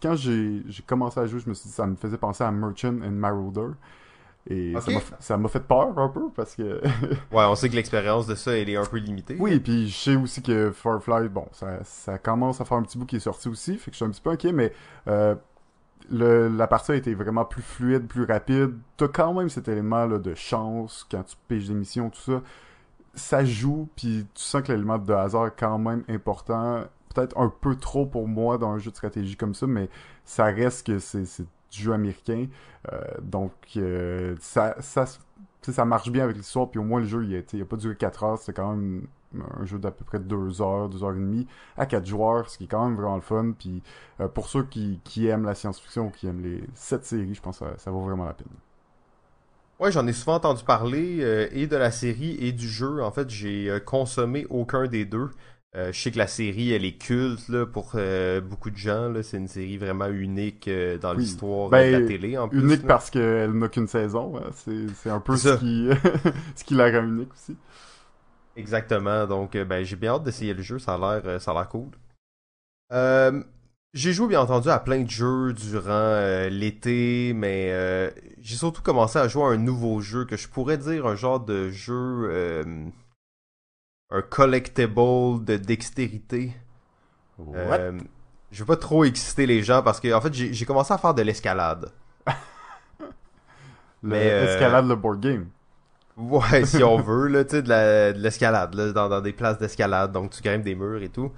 quand 0.02 0.14
j'ai 0.16 0.62
commencé 0.86 1.20
à 1.20 1.26
jouer, 1.26 1.40
je 1.40 1.48
me 1.48 1.54
suis 1.54 1.68
dit 1.68 1.74
ça 1.74 1.86
me 1.86 1.96
faisait 1.96 2.18
penser 2.18 2.44
à 2.44 2.50
Merchant 2.50 2.96
and 3.04 3.10
Marauder. 3.12 3.68
Et 4.48 4.72
ça 4.80 4.90
m'a 4.90 4.98
f- 5.00 5.12
ça 5.20 5.36
m'a 5.36 5.48
fait 5.50 5.60
peur 5.60 5.98
un 5.98 6.08
peu 6.08 6.30
parce 6.34 6.54
que 6.56 6.80
Ouais, 7.30 7.44
on 7.44 7.54
sait 7.54 7.68
que 7.68 7.76
l'expérience 7.76 8.26
de 8.26 8.34
ça, 8.34 8.52
elle 8.56 8.70
est 8.70 8.76
un 8.76 8.86
peu 8.86 8.96
limitée. 8.96 9.36
oui, 9.38 9.60
puis 9.60 9.88
je 9.88 9.94
sais 9.96 10.16
aussi 10.16 10.42
que 10.42 10.70
Firefly, 10.72 11.28
bon, 11.28 11.46
ça, 11.52 11.84
ça 11.84 12.18
commence 12.18 12.58
à 12.60 12.64
faire 12.64 12.78
un 12.78 12.82
petit 12.82 12.96
bout 12.96 13.04
qui 13.04 13.16
est 13.16 13.20
sorti 13.20 13.48
aussi, 13.48 13.76
fait 13.76 13.90
que 13.90 13.94
je 13.94 13.96
suis 13.96 14.04
un 14.06 14.10
petit 14.10 14.22
peu 14.22 14.30
inquiet, 14.30 14.52
mais 14.52 14.72
euh, 15.08 15.34
le, 16.10 16.48
la 16.48 16.66
partie 16.66 16.92
a 16.92 16.94
été 16.94 17.14
vraiment 17.14 17.44
plus 17.44 17.60
fluide, 17.62 18.06
plus 18.08 18.24
rapide. 18.24 18.72
T'as 18.96 19.08
quand 19.08 19.34
même 19.34 19.50
cet 19.50 19.68
élément 19.68 20.06
là, 20.06 20.18
de 20.18 20.34
chance 20.34 21.06
quand 21.10 21.22
tu 21.22 21.36
piges 21.46 21.68
des 21.68 21.74
missions, 21.74 22.08
tout 22.08 22.20
ça. 22.22 22.42
Ça 23.12 23.44
joue, 23.44 23.88
puis 23.94 24.26
tu 24.34 24.42
sens 24.42 24.62
que 24.62 24.72
l'élément 24.72 24.96
de 24.98 25.12
hasard 25.12 25.48
est 25.48 25.54
quand 25.58 25.78
même 25.78 26.02
important. 26.08 26.84
Peut-être 27.14 27.36
un 27.38 27.48
peu 27.48 27.76
trop 27.76 28.06
pour 28.06 28.28
moi 28.28 28.58
dans 28.58 28.70
un 28.70 28.78
jeu 28.78 28.90
de 28.90 28.96
stratégie 28.96 29.36
comme 29.36 29.54
ça, 29.54 29.66
mais 29.66 29.88
ça 30.24 30.44
reste 30.44 30.86
que 30.86 30.98
c'est 30.98 31.24
c'est 31.24 31.46
du 31.70 31.82
jeu 31.82 31.92
américain. 31.92 32.46
Euh, 32.92 33.00
donc, 33.22 33.52
euh, 33.76 34.36
ça, 34.40 34.76
ça, 34.80 35.04
ça 35.62 35.84
marche 35.84 36.10
bien 36.10 36.24
avec 36.24 36.36
l'histoire, 36.36 36.70
puis 36.70 36.78
au 36.78 36.84
moins 36.84 37.00
le 37.00 37.06
jeu, 37.06 37.24
il 37.24 37.36
a, 37.36 37.40
il 37.52 37.62
a 37.62 37.64
pas 37.64 37.76
duré 37.76 37.96
4 37.96 38.24
heures, 38.24 38.38
c'était 38.38 38.54
quand 38.54 38.74
même 38.74 39.06
un 39.60 39.64
jeu 39.64 39.78
d'à 39.78 39.92
peu 39.92 40.04
près 40.04 40.18
2 40.18 40.60
heures, 40.60 40.88
2 40.88 41.04
heures 41.04 41.12
et 41.12 41.14
demie, 41.14 41.46
à 41.76 41.86
4 41.86 42.04
joueurs, 42.04 42.50
ce 42.50 42.58
qui 42.58 42.64
est 42.64 42.68
quand 42.68 42.84
même 42.84 42.96
vraiment 42.96 43.16
le 43.16 43.22
fun, 43.22 43.52
puis 43.56 43.82
euh, 44.20 44.28
pour 44.28 44.48
ceux 44.48 44.64
qui, 44.64 45.00
aiment 45.26 45.44
la 45.44 45.54
science-fiction 45.54 46.06
ou 46.06 46.10
qui 46.10 46.26
aiment 46.26 46.42
les 46.42 46.62
cette 46.74 47.04
séries, 47.04 47.34
je 47.34 47.40
pense 47.40 47.60
que 47.60 47.66
ça, 47.66 47.72
ça 47.78 47.90
vaut 47.90 48.00
vraiment 48.00 48.24
la 48.24 48.34
peine. 48.34 48.48
Ouais, 49.78 49.90
j'en 49.90 50.06
ai 50.06 50.12
souvent 50.12 50.34
entendu 50.34 50.62
parler, 50.62 51.48
et 51.52 51.66
de 51.66 51.76
la 51.76 51.90
série 51.90 52.36
et 52.38 52.52
du 52.52 52.68
jeu. 52.68 53.02
En 53.02 53.10
fait, 53.10 53.30
j'ai 53.30 53.78
consommé 53.86 54.46
aucun 54.50 54.86
des 54.86 55.06
deux. 55.06 55.30
Euh, 55.76 55.92
je 55.92 56.00
sais 56.00 56.10
que 56.10 56.18
la 56.18 56.26
série, 56.26 56.72
elle 56.72 56.84
est 56.84 56.98
culte 56.98 57.48
là, 57.48 57.64
pour 57.64 57.96
beaucoup 58.42 58.70
de 58.70 58.76
gens. 58.76 59.12
C'est 59.22 59.36
une 59.36 59.48
série 59.48 59.78
vraiment 59.78 60.08
unique 60.08 60.68
dans 61.00 61.12
l'histoire 61.12 61.68
ben, 61.70 61.92
de 61.92 61.98
la 61.98 62.06
télé. 62.06 62.36
En 62.38 62.48
plus, 62.48 62.60
unique 62.60 62.86
parce 62.86 63.10
qu'elle 63.10 63.52
n'a 63.52 63.68
qu'une 63.68 63.86
saison. 63.86 64.36
Hein. 64.36 64.50
C'est 64.94 65.10
un 65.10 65.20
peu 65.20 65.36
ce 65.36 65.56
qui, 65.58 65.88
ce 66.56 66.64
qui 66.64 66.74
la 66.74 66.90
rend 66.90 67.06
unique 67.06 67.32
aussi. 67.32 67.56
Exactement. 68.56 69.26
Donc, 69.26 69.56
ben, 69.56 69.84
j'ai 69.84 69.96
bien 69.96 70.14
hâte 70.14 70.24
d'essayer 70.24 70.54
le 70.54 70.62
jeu. 70.62 70.78
Ça 70.78 70.94
a 70.94 71.20
l'air, 71.20 71.40
ça 71.40 71.52
a 71.52 71.54
l'air 71.54 71.68
cool. 71.68 71.90
J'ai 73.92 74.12
joué 74.12 74.28
bien 74.28 74.40
entendu 74.40 74.68
à 74.68 74.78
plein 74.78 75.02
de 75.02 75.10
jeux 75.10 75.52
durant 75.52 75.88
euh, 75.90 76.48
l'été, 76.48 77.32
mais 77.34 77.70
euh, 77.72 78.08
j'ai 78.40 78.54
surtout 78.54 78.82
commencé 78.82 79.18
à 79.18 79.26
jouer 79.26 79.42
à 79.42 79.46
un 79.46 79.56
nouveau 79.56 80.00
jeu 80.00 80.24
que 80.24 80.36
je 80.36 80.48
pourrais 80.48 80.78
dire 80.78 81.06
un 81.06 81.16
genre 81.16 81.40
de 81.40 81.70
jeu, 81.70 82.28
euh, 82.30 82.64
un 84.10 84.22
collectible 84.22 85.44
de 85.44 85.56
dextérité. 85.56 86.52
What? 87.38 87.78
je 88.50 88.58
veux 88.58 88.66
pas 88.66 88.76
trop 88.76 89.04
exciter 89.04 89.46
les 89.46 89.62
gens 89.62 89.82
parce 89.82 90.00
que 90.00 90.12
en 90.12 90.20
fait 90.20 90.34
j'ai 90.34 90.66
commencé 90.66 90.92
à 90.92 90.98
faire 90.98 91.14
de 91.14 91.22
l'escalade. 91.22 91.90
mais 94.02 94.26
escalade 94.26 94.88
le 94.88 94.96
board 94.96 95.20
game. 95.20 95.46
Ouais, 96.16 96.66
si 96.66 96.82
on 96.82 96.96
veut 97.00 97.28
là, 97.28 97.44
tu 97.44 97.56
sais 97.56 97.62
de 97.62 98.18
l'escalade 98.18 98.74
dans, 98.92 99.08
dans 99.08 99.20
des 99.20 99.32
places 99.32 99.58
d'escalade, 99.58 100.12
donc 100.12 100.30
tu 100.30 100.42
grimpes 100.42 100.64
des 100.64 100.74
murs 100.74 101.02
et 101.02 101.08
tout. 101.08 101.30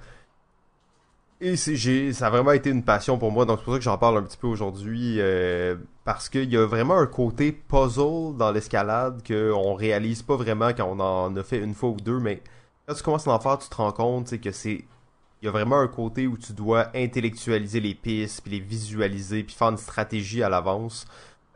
Et 1.39 1.57
c'est, 1.57 2.13
ça 2.13 2.27
a 2.27 2.29
vraiment 2.29 2.53
été 2.53 2.69
une 2.69 2.83
passion 2.83 3.17
pour 3.17 3.31
moi, 3.31 3.45
donc 3.45 3.59
c'est 3.59 3.65
pour 3.65 3.73
ça 3.73 3.79
que 3.79 3.83
j'en 3.83 3.97
parle 3.97 4.17
un 4.17 4.23
petit 4.23 4.37
peu 4.37 4.47
aujourd'hui, 4.47 5.17
euh, 5.19 5.75
parce 6.05 6.29
qu'il 6.29 6.49
y 6.49 6.55
a 6.55 6.65
vraiment 6.65 6.97
un 6.97 7.05
côté 7.05 7.51
puzzle 7.51 8.37
dans 8.37 8.51
l'escalade 8.53 9.21
qu'on 9.27 9.73
réalise 9.73 10.21
pas 10.21 10.37
vraiment 10.37 10.69
quand 10.69 10.85
on 10.85 10.99
en 11.01 11.35
a 11.35 11.43
fait 11.43 11.59
une 11.59 11.73
fois 11.73 11.89
ou 11.89 11.97
deux, 11.97 12.19
mais 12.19 12.41
quand 12.87 12.93
tu 12.93 13.03
commences 13.03 13.27
à 13.27 13.31
en 13.31 13.39
faire, 13.39 13.57
tu 13.57 13.69
te 13.69 13.75
rends 13.75 13.91
compte 13.91 14.39
que 14.39 14.51
c'est 14.51 14.85
il 15.41 15.47
y 15.47 15.49
a 15.49 15.51
vraiment 15.51 15.79
un 15.79 15.89
côté 15.89 16.25
où 16.25 16.37
tu 16.37 16.53
dois 16.53 16.87
intellectualiser 16.95 17.81
les 17.81 17.95
pistes, 17.95 18.41
puis 18.41 18.53
les 18.53 18.59
visualiser, 18.61 19.43
puis 19.43 19.53
faire 19.53 19.67
une 19.67 19.77
stratégie 19.77 20.41
à 20.41 20.47
l'avance. 20.47 21.05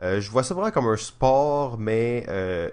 Euh, 0.02 0.20
je 0.20 0.30
vois 0.30 0.42
ça 0.42 0.52
vraiment 0.52 0.70
comme 0.70 0.88
un 0.88 0.96
sport, 0.96 1.78
mais 1.78 2.26
euh, 2.28 2.68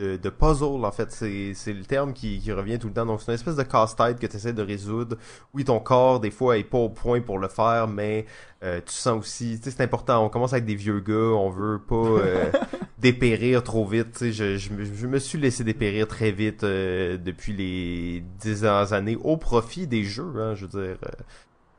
de, 0.00 0.28
puzzle, 0.30 0.84
en 0.84 0.90
fait. 0.90 1.10
C'est 1.10 1.72
le 1.72 1.84
terme 1.84 2.12
qui, 2.12 2.40
revient 2.52 2.78
tout 2.78 2.88
le 2.88 2.94
temps. 2.94 3.06
Donc, 3.06 3.20
c'est 3.20 3.28
une 3.28 3.34
espèce 3.34 3.56
de 3.56 3.62
casse-tête 3.62 4.18
que 4.18 4.26
tu 4.26 4.36
essaies 4.36 4.52
de 4.52 4.62
résoudre. 4.62 5.16
Oui, 5.54 5.64
ton 5.64 5.80
corps, 5.80 6.20
des 6.20 6.30
fois, 6.30 6.58
est 6.58 6.64
pas 6.64 6.78
au 6.78 6.88
point 6.88 7.20
pour 7.20 7.38
le 7.38 7.48
faire, 7.48 7.86
mais 7.88 8.26
euh, 8.62 8.80
tu 8.84 8.92
sens 8.92 9.18
aussi... 9.18 9.58
Tu 9.58 9.64
sais, 9.64 9.76
c'est 9.76 9.82
important. 9.82 10.24
On 10.24 10.28
commence 10.28 10.52
avec 10.52 10.64
des 10.64 10.74
vieux 10.74 11.00
gars. 11.00 11.14
On 11.14 11.50
veut 11.50 11.78
pas 11.78 11.94
euh, 11.94 12.50
dépérir 12.98 13.62
trop 13.62 13.86
vite. 13.86 14.12
Tu 14.12 14.32
sais, 14.32 14.56
je, 14.56 14.56
je, 14.56 15.06
me 15.06 15.18
suis 15.18 15.38
laissé 15.38 15.64
dépérir 15.64 16.08
très 16.08 16.32
vite 16.32 16.64
euh, 16.64 17.16
depuis 17.16 17.52
les 17.52 18.24
dix 18.38 18.64
années 18.64 19.18
au 19.22 19.36
profit 19.36 19.86
des 19.86 20.04
jeux. 20.04 20.32
Hein, 20.36 20.54
je 20.54 20.66
veux 20.66 20.82
dire, 20.82 20.96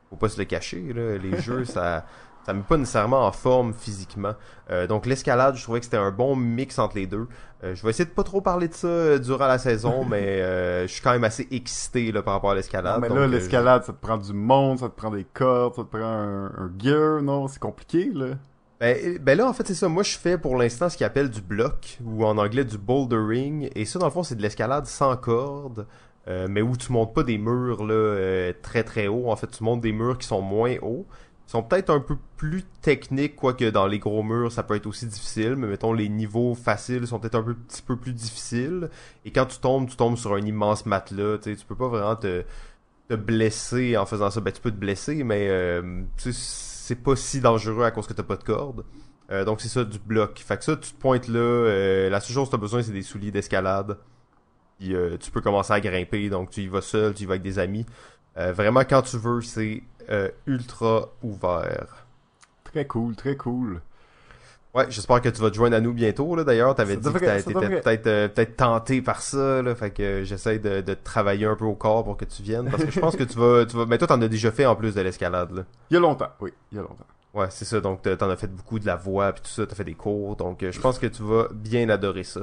faut 0.10 0.18
pas 0.18 0.30
se 0.30 0.38
le 0.38 0.46
cacher. 0.46 0.94
Là. 0.94 1.18
Les 1.18 1.38
jeux, 1.42 1.66
ça 1.66 2.06
ça 2.46 2.54
met 2.54 2.62
pas 2.62 2.78
nécessairement 2.78 3.26
en 3.26 3.32
forme 3.32 3.74
physiquement. 3.74 4.34
Euh, 4.70 4.88
donc 4.88 5.06
l'escalade, 5.06 5.56
je 5.56 5.64
trouvais 5.64 5.80
que 5.80 5.86
c'était 5.86 5.98
un 5.98 6.12
bon 6.12 6.36
mix 6.36 6.80
entre 6.80 6.96
les 6.96 7.08
deux. 7.08 7.28
Euh, 7.64 7.76
je 7.76 7.84
vais 7.84 7.90
essayer 7.92 8.06
de 8.06 8.12
pas 8.12 8.24
trop 8.24 8.42
parler 8.42 8.68
de 8.68 8.74
ça 8.74 8.88
euh, 8.88 9.20
durant 9.20 9.48
la 9.48 9.60
saison, 9.60 10.06
mais 10.10 10.40
je 10.88 10.92
suis 10.92 11.02
quand 11.02 11.12
même 11.12 11.24
assez 11.24 11.48
excité 11.52 12.12
là, 12.12 12.22
par 12.22 12.34
rapport 12.34 12.52
à 12.52 12.56
l'escalade. 12.56 13.00
Mais 13.02 13.10
là, 13.10 13.28
l'escalade, 13.28 13.84
ça 13.84 13.94
te 13.94 14.00
prend 14.00 14.18
du 14.18 14.34
monde, 14.34 14.80
ça 14.80 14.90
te 14.90 14.96
prend 14.96 15.12
des 15.12 15.26
cordes, 15.26 15.76
ça 15.76 15.84
te 15.84 15.88
prend 15.88 16.02
un, 16.04 16.72
gear, 16.80 17.22
non? 17.22 17.48
C'est 17.48 17.60
compliqué, 17.60 18.10
là. 18.14 18.28
Ben, 18.80 19.20
ben 19.20 19.38
là, 19.38 19.48
en 19.48 19.54
fait, 19.54 19.68
c'est 19.68 19.76
ça. 19.76 19.88
Moi, 19.88 20.02
je 20.02 20.18
fais 20.18 20.40
pour 20.40 20.56
l'instant 20.56 20.90
ce 20.90 20.98
qu'ils 20.98 21.06
appelle 21.06 21.30
du 21.30 21.42
bloc, 21.42 22.00
ou 22.04 22.26
en 22.26 22.40
anglais 22.40 22.66
du 22.66 22.80
bouldering. 22.80 23.70
Et 23.76 23.86
ça, 23.86 24.00
dans 24.00 24.08
le 24.08 24.12
fond, 24.12 24.24
c'est 24.24 24.36
de 24.36 24.42
l'escalade 24.42 24.88
sans 24.88 25.16
corde. 25.18 25.86
mais 26.28 26.64
où 26.64 26.76
tu 26.76 26.92
montes 26.92 27.14
pas 27.14 27.22
des 27.22 27.38
murs 27.38 27.86
là 27.86 28.54
très 28.64 28.84
très 28.84 29.08
hauts. 29.08 29.30
En 29.30 29.36
fait, 29.36 29.48
tu 29.48 29.64
montes 29.64 29.82
des 29.82 29.92
murs 29.92 30.18
qui 30.18 30.26
sont 30.26 30.42
moins 30.42 30.78
hauts 30.82 31.06
sont 31.52 31.64
peut-être 31.64 31.90
un 31.90 32.00
peu 32.00 32.16
plus 32.38 32.64
techniques, 32.82 33.36
quoique 33.36 33.70
dans 33.70 33.86
les 33.86 34.00
gros 34.00 34.24
murs, 34.24 34.54
ça 34.54 34.64
peut 34.64 34.76
être 34.76 34.88
aussi 34.88 35.06
difficile, 35.06 35.58
mais 35.58 35.68
mettons, 35.68 35.92
les 35.92 36.08
niveaux 36.08 36.56
faciles 36.56 37.06
sont 37.06 37.20
peut-être 37.20 37.36
un 37.36 37.44
peu, 37.44 37.56
petit 37.56 37.82
peu 37.82 37.98
plus 37.98 38.14
difficiles. 38.14 38.90
Et 39.26 39.32
quand 39.32 39.46
tu 39.48 39.60
tombes, 39.60 39.90
tu 39.90 39.98
tombes 39.98 40.16
sur 40.16 40.34
un 40.34 40.40
immense 40.40 40.86
matelas, 40.86 41.40
tu 41.40 41.58
peux 41.68 41.76
pas 41.76 41.90
vraiment 41.90 42.16
te, 42.16 42.46
te 43.10 43.16
blesser 43.16 43.98
en 43.98 44.06
faisant 44.06 44.32
ça. 44.32 44.40
Ben, 44.40 44.54
tu 44.54 44.62
peux 44.62 44.72
te 44.72 44.78
blesser, 44.78 45.26
mais 45.26 45.50
euh, 45.50 46.04
c'est 46.16 46.96
pas 46.96 47.18
si 47.18 47.42
dangereux 47.42 47.84
à 47.84 47.92
cause 47.92 48.08
que 48.08 48.14
t'as 48.14 48.24
pas 48.24 48.38
de 48.38 48.44
corde. 48.46 48.86
Euh, 49.30 49.44
donc 49.44 49.60
c'est 49.60 49.68
ça, 49.68 49.84
du 49.84 50.00
bloc. 50.00 50.40
Fait 50.40 50.56
que 50.56 50.64
ça, 50.64 50.78
tu 50.78 50.94
te 50.94 50.98
pointes 50.98 51.28
là, 51.28 51.40
euh, 51.40 52.10
la 52.10 52.22
seule 52.22 52.34
chose 52.34 52.48
que 52.48 52.52
t'as 52.52 52.62
besoin, 52.62 52.82
c'est 52.82 52.94
des 52.94 53.02
souliers 53.02 53.32
d'escalade. 53.32 53.98
Puis 54.80 54.96
tu 55.20 55.32
peux 55.32 55.42
commencer 55.42 55.74
à 55.74 55.82
grimper, 55.82 56.30
donc 56.30 56.50
tu 56.50 56.62
y 56.62 56.68
vas 56.68 56.82
seul, 56.82 57.14
tu 57.14 57.24
y 57.24 57.26
vas 57.26 57.34
avec 57.34 57.44
des 57.44 57.60
amis. 57.60 57.86
vraiment, 58.36 58.80
quand 58.80 59.04
tu 59.04 59.18
veux, 59.18 59.42
c'est 59.42 59.84
euh, 60.10 60.30
ultra 60.48 61.10
ouvert. 61.22 62.06
Très 62.64 62.86
cool, 62.86 63.16
très 63.16 63.36
cool. 63.36 63.82
Ouais, 64.74 64.86
j'espère 64.90 65.22
que 65.22 65.28
tu 65.28 65.42
vas 65.42 65.50
te 65.50 65.56
joindre 65.56 65.76
à 65.76 65.82
nous 65.82 65.92
bientôt. 65.92 66.34
Là, 66.34 66.46
d'ailleurs, 66.46 66.74
t'avais 66.76 66.96
dit 66.96 67.12
que 67.12 67.20
t'étais 67.20 67.82
peut-être 67.82 68.08
euh, 68.08 68.28
peut-être 68.30 68.56
tenté 68.56 69.02
par 69.02 69.22
ça. 69.22 69.62
Là, 69.62 69.76
fait 69.76 69.92
que 69.92 70.24
j'essaie 70.24 70.60
de, 70.60 70.80
de 70.80 70.94
travailler 70.94 71.46
un 71.46 71.58
peu 71.58 71.66
au 71.66 71.76
corps 71.76 72.06
pour 72.06 72.16
que 72.16 72.24
tu 72.24 72.42
viennes, 72.42 72.70
parce 72.70 72.86
que 72.86 72.92
je 72.92 73.00
pense 73.00 73.18
que 73.18 73.26
tu 73.26 73.38
vas, 73.38 73.66
tu 73.66 73.76
vas. 73.76 73.86
Mais 73.86 73.98
toi, 73.98 74.08
t'en 74.08 74.22
as 74.22 74.30
déjà 74.30 74.50
fait 74.50 74.66
en 74.66 74.78
plus 74.78 74.96
de 74.96 75.02
l'escalade. 75.02 75.52
Là. 75.52 75.64
Il 75.90 75.96
y 75.96 75.98
a 75.98 76.00
longtemps, 76.00 76.30
oui, 76.40 76.54
il 76.72 76.78
y 76.78 76.80
a 76.80 76.84
longtemps. 76.84 77.06
Ouais, 77.34 77.48
c'est 77.50 77.66
ça. 77.66 77.82
Donc, 77.82 78.02
t'en 78.04 78.30
as 78.30 78.38
fait 78.38 78.48
beaucoup 78.48 78.80
de 78.80 78.86
la 78.86 78.96
voix 78.96 79.34
puis 79.34 79.42
tout 79.42 79.50
ça. 79.50 79.66
T'as 79.66 79.76
fait 79.76 79.84
des 79.84 79.94
cours. 79.94 80.38
Donc, 80.38 80.64
euh, 80.64 80.72
je 80.72 80.80
pense 80.80 81.00
que 81.00 81.08
tu 81.08 81.24
vas 81.24 81.48
bien 81.54 81.90
adorer 81.90 82.24
ça. 82.24 82.42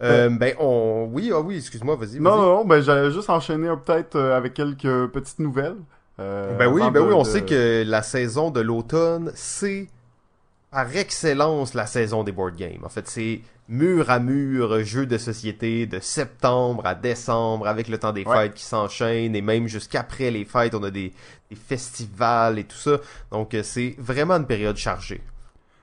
Euh, 0.00 0.28
ben, 0.30 0.54
on... 0.58 1.08
Oui, 1.12 1.30
ah 1.32 1.40
oui, 1.40 1.56
excuse-moi, 1.58 1.96
vas-y. 1.96 2.18
non, 2.18 2.36
non, 2.36 2.42
non, 2.42 2.64
ben, 2.64 2.80
j'allais 2.80 3.12
juste 3.12 3.30
enchaîner 3.30 3.68
peut-être 3.84 4.18
avec 4.18 4.54
quelques 4.54 5.08
petites 5.08 5.38
nouvelles. 5.38 5.76
Euh, 6.20 6.56
ben 6.56 6.66
oui, 6.66 6.82
ben 6.90 7.00
oui, 7.00 7.14
on 7.14 7.24
sait 7.24 7.42
que 7.42 7.84
la 7.86 8.02
saison 8.02 8.50
de 8.50 8.60
l'automne, 8.60 9.32
c'est 9.34 9.88
par 10.70 10.94
excellence 10.96 11.74
la 11.74 11.86
saison 11.86 12.24
des 12.24 12.32
board 12.32 12.56
games. 12.56 12.82
En 12.84 12.88
fait, 12.88 13.08
c'est 13.08 13.42
mur 13.68 14.10
à 14.10 14.18
mur, 14.18 14.84
jeu 14.84 15.06
de 15.06 15.18
société 15.18 15.86
de 15.86 16.00
septembre 16.00 16.84
à 16.84 16.94
décembre 16.94 17.66
avec 17.66 17.88
le 17.88 17.98
temps 17.98 18.12
des 18.12 18.24
fêtes 18.24 18.54
qui 18.54 18.64
s'enchaînent 18.64 19.36
et 19.36 19.42
même 19.42 19.68
jusqu'après 19.68 20.30
les 20.30 20.44
fêtes, 20.44 20.74
on 20.74 20.82
a 20.82 20.90
des, 20.90 21.12
festivals 21.68 22.58
et 22.58 22.64
tout 22.64 22.76
ça. 22.76 22.98
Donc 23.30 23.54
euh, 23.54 23.62
c'est 23.62 23.94
vraiment 23.98 24.34
une 24.34 24.46
période 24.46 24.76
chargée. 24.76 25.20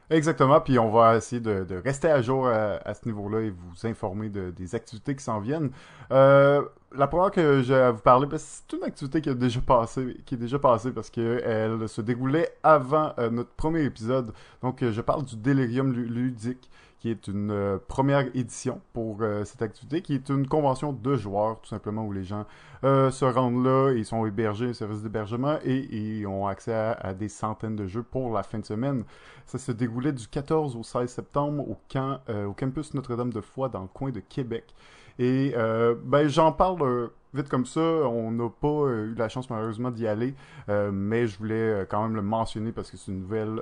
Exactement, 0.09 0.59
puis 0.59 0.79
on 0.79 0.89
va 0.89 1.17
essayer 1.17 1.39
de, 1.39 1.81
rester 1.83 2.09
à 2.09 2.21
jour 2.21 2.47
à, 2.47 2.93
ce 2.93 3.05
niveau-là 3.05 3.41
et 3.41 3.51
vous 3.51 3.87
informer 3.87 4.29
de, 4.29 4.49
des 4.49 4.73
activités 4.73 5.15
qui 5.15 5.23
s'en 5.23 5.39
viennent. 5.39 5.69
Euh, 6.11 6.63
la 6.95 7.07
première 7.07 7.29
que 7.29 7.61
j'ai 7.61 7.75
à 7.75 7.91
vous 7.91 8.01
parler, 8.01 8.25
ben, 8.25 8.39
c'est 8.39 8.75
une 8.75 8.83
activité 8.83 9.21
qui, 9.21 9.29
a 9.29 9.35
déjà 9.35 9.61
passé, 9.61 10.17
qui 10.25 10.33
est 10.33 10.37
déjà 10.37 10.57
passée 10.57 10.91
parce 10.91 11.11
qu'elle 11.11 11.87
se 11.87 12.01
déroulait 12.01 12.49
avant 12.63 13.13
euh, 13.19 13.29
notre 13.29 13.51
premier 13.51 13.83
épisode. 13.83 14.33
Donc, 14.63 14.81
euh, 14.81 14.91
je 14.91 15.01
parle 15.01 15.23
du 15.23 15.37
Delirium 15.37 15.93
ludique, 15.93 16.69
qui 16.99 17.09
est 17.09 17.27
une 17.27 17.51
euh, 17.51 17.77
première 17.87 18.27
édition 18.35 18.81
pour 18.93 19.19
cette 19.45 19.61
activité, 19.61 20.01
qui 20.01 20.13
est 20.15 20.29
une 20.29 20.47
convention 20.47 20.93
de 20.93 21.15
joueurs, 21.15 21.61
tout 21.61 21.69
simplement, 21.69 22.05
où 22.05 22.11
les 22.11 22.23
gens 22.23 22.45
se 22.83 23.25
rendent 23.25 23.63
là, 23.63 23.91
ils 23.93 24.05
sont 24.05 24.25
hébergés, 24.25 24.73
service 24.73 25.01
d'hébergement, 25.01 25.57
et, 25.65 26.25
ont 26.25 26.47
accès 26.47 26.73
à, 26.73 27.13
des 27.13 27.29
centaines 27.29 27.75
de 27.75 27.87
jeux 27.87 28.03
pour 28.03 28.33
la 28.33 28.43
fin 28.43 28.59
de 28.59 28.65
semaine. 28.65 29.03
Ça 29.45 29.57
se 29.57 29.71
déroulait 29.71 30.13
du 30.13 30.27
14 30.27 30.75
au 30.75 30.83
16 30.83 31.09
septembre 31.09 31.67
au, 31.69 31.77
camp, 31.91 32.19
au 32.47 32.53
campus 32.53 32.93
Notre-Dame-de-Foix, 32.93 33.69
dans 33.69 33.81
le 33.81 33.87
coin 33.87 34.11
de 34.11 34.19
Québec. 34.19 34.73
Et 35.19 35.53
euh, 35.57 35.95
ben 36.01 36.29
j'en 36.29 36.53
parle 36.53 36.81
euh, 36.81 37.07
vite 37.33 37.49
comme 37.49 37.65
ça. 37.65 37.81
On 37.81 38.31
n'a 38.31 38.49
pas 38.49 38.67
euh, 38.67 39.11
eu 39.11 39.15
la 39.15 39.27
chance 39.27 39.49
malheureusement 39.49 39.91
d'y 39.91 40.07
aller, 40.07 40.33
mais 40.67 41.27
je 41.27 41.37
voulais 41.37 41.85
quand 41.89 42.01
même 42.01 42.15
le 42.15 42.21
mentionner 42.21 42.71
parce 42.71 42.89
que 42.89 42.97
c'est 42.97 43.11
une 43.11 43.19
nouvelle. 43.19 43.61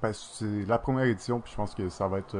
Ben, 0.00 0.12
c'est 0.12 0.66
la 0.66 0.78
première 0.78 1.04
édition, 1.04 1.40
puis 1.40 1.52
je 1.52 1.56
pense 1.56 1.74
que 1.74 1.88
ça 1.88 2.08
va 2.08 2.18
être. 2.18 2.36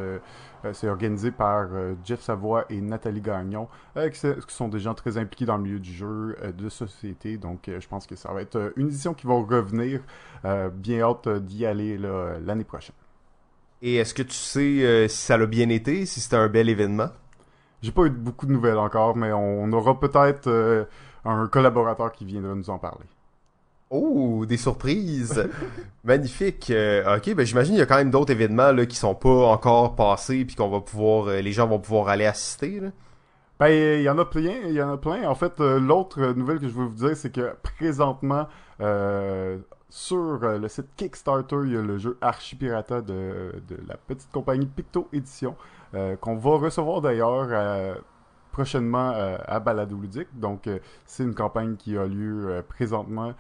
c'est 0.73 0.89
organisé 0.89 1.31
par 1.31 1.69
Jeff 2.05 2.21
Savoie 2.21 2.65
et 2.71 2.81
Nathalie 2.81 3.21
Gagnon, 3.21 3.69
qui, 3.95 4.35
sont 4.49 4.69
des 4.69 4.81
gens 4.81 4.95
très 4.95 5.19
impliqués 5.19 5.45
dans 5.45 5.57
le 5.57 5.63
milieu 5.63 5.79
du 5.79 5.93
jeu, 5.93 6.37
de 6.57 6.69
société. 6.69 7.37
Donc, 7.37 7.69
je 7.69 7.89
pense 7.89 8.07
que 8.07 8.17
ça 8.17 8.33
va 8.33 8.43
être 8.43 8.73
une 8.77 8.89
édition 8.89 9.15
qui 9.15 9.27
va 9.27 9.35
revenir. 9.35 10.01
bien 10.73 11.01
hâte 11.03 11.29
d'y 11.29 11.67
aller 11.67 11.99
l'année 11.99 12.65
prochaine. 12.65 12.97
Et 13.83 13.97
est-ce 13.97 14.15
que 14.15 14.23
tu 14.23 14.35
sais 14.35 15.07
si 15.09 15.17
ça 15.17 15.37
l'a 15.37 15.47
bien 15.47 15.69
été, 15.69 16.07
si 16.07 16.21
c'était 16.21 16.37
un 16.37 16.49
bel 16.49 16.69
événement? 16.69 17.11
J'ai 17.83 17.91
pas 17.91 18.05
eu 18.05 18.11
beaucoup 18.11 18.47
de 18.47 18.53
nouvelles 18.53 18.79
encore, 18.79 19.17
mais 19.17 19.33
on, 19.33 19.71
aura 19.73 19.99
peut-être 19.99 20.47
euh, 20.47 20.85
un 21.25 21.49
collaborateur 21.49 22.13
qui 22.13 22.25
viendra 22.25 22.55
nous 22.55 22.71
en 22.71 22.79
parler. 22.79 23.07
Oh, 23.95 24.47
des 24.47 24.57
surprises. 24.57 25.47
Magnifique. 26.05 26.71
Euh, 26.71 27.19
ok, 27.19 27.35
ben 27.35 27.45
j'imagine 27.45 27.75
il 27.75 27.79
y 27.79 27.83
a 27.83 27.87
quand 27.87 27.99
même 27.99 28.11
d'autres 28.11 28.33
événements 28.33 28.73
là, 28.73 28.87
qui 28.87 28.97
sont 28.97 29.15
pas 29.15 29.49
encore 29.49 29.95
passés 29.95 30.47
puis 30.47 30.57
qu'on 30.57 30.71
va 30.71 30.81
pouvoir, 30.81 31.29
euh, 31.29 31.41
les 31.43 31.53
gens 31.53 31.67
vont 31.67 31.79
pouvoir 31.79 32.09
aller 32.09 32.25
assister. 32.25 32.81
Ben, 33.61 33.69
il 33.69 34.03
y 34.03 34.09
en 34.09 34.19
a 34.19 34.25
plein, 34.25 34.55
il 34.67 34.73
y 34.73 34.83
en 34.83 34.95
a 34.95 34.97
plein. 34.97 35.29
En 35.29 35.35
fait, 35.35 35.61
euh, 35.61 35.79
l'autre 35.79 36.33
nouvelle 36.33 36.59
que 36.59 36.69
je 36.69 36.73
veux 36.73 36.87
vous 36.87 37.07
dire, 37.07 37.15
c'est 37.15 37.31
que 37.31 37.55
présentement, 37.63 38.49
sur 39.91 40.39
le 40.41 40.69
site 40.69 40.87
Kickstarter, 40.97 41.59
il 41.65 41.73
y 41.75 41.77
a 41.77 41.83
le 41.83 41.99
jeu 41.99 42.17
Archipirata 42.23 43.03
de, 43.03 43.53
de 43.69 43.77
la 43.87 43.99
petite 43.99 44.33
compagnie 44.33 44.65
Picto 44.65 45.07
Édition, 45.13 45.55
qu'on 45.93 46.37
va 46.37 46.57
recevoir 46.57 47.03
d'ailleurs 47.03 48.01
prochainement 48.53 49.13
euh, 49.15 49.39
à 49.47 49.59
Balado 49.59 49.97
Ludique. 49.97 50.29
Donc, 50.35 50.67
euh, 50.67 50.79
c'est 51.07 51.25
une 51.25 51.35
campagne 51.35 51.77
qui 51.77 51.97
a 51.97 52.07
lieu 52.07 52.49
euh, 52.49 52.63
présentement. 52.63 53.35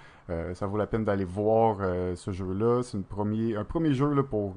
ça 0.54 0.66
vaut 0.66 0.78
la 0.78 0.86
peine 0.86 1.04
d'aller 1.04 1.26
voir 1.26 1.76
ce 2.16 2.30
jeu-là. 2.30 2.82
C'est 2.82 2.98
premier, 3.04 3.54
un 3.54 3.64
premier 3.64 3.92
jeu 3.92 4.22
pour, 4.22 4.54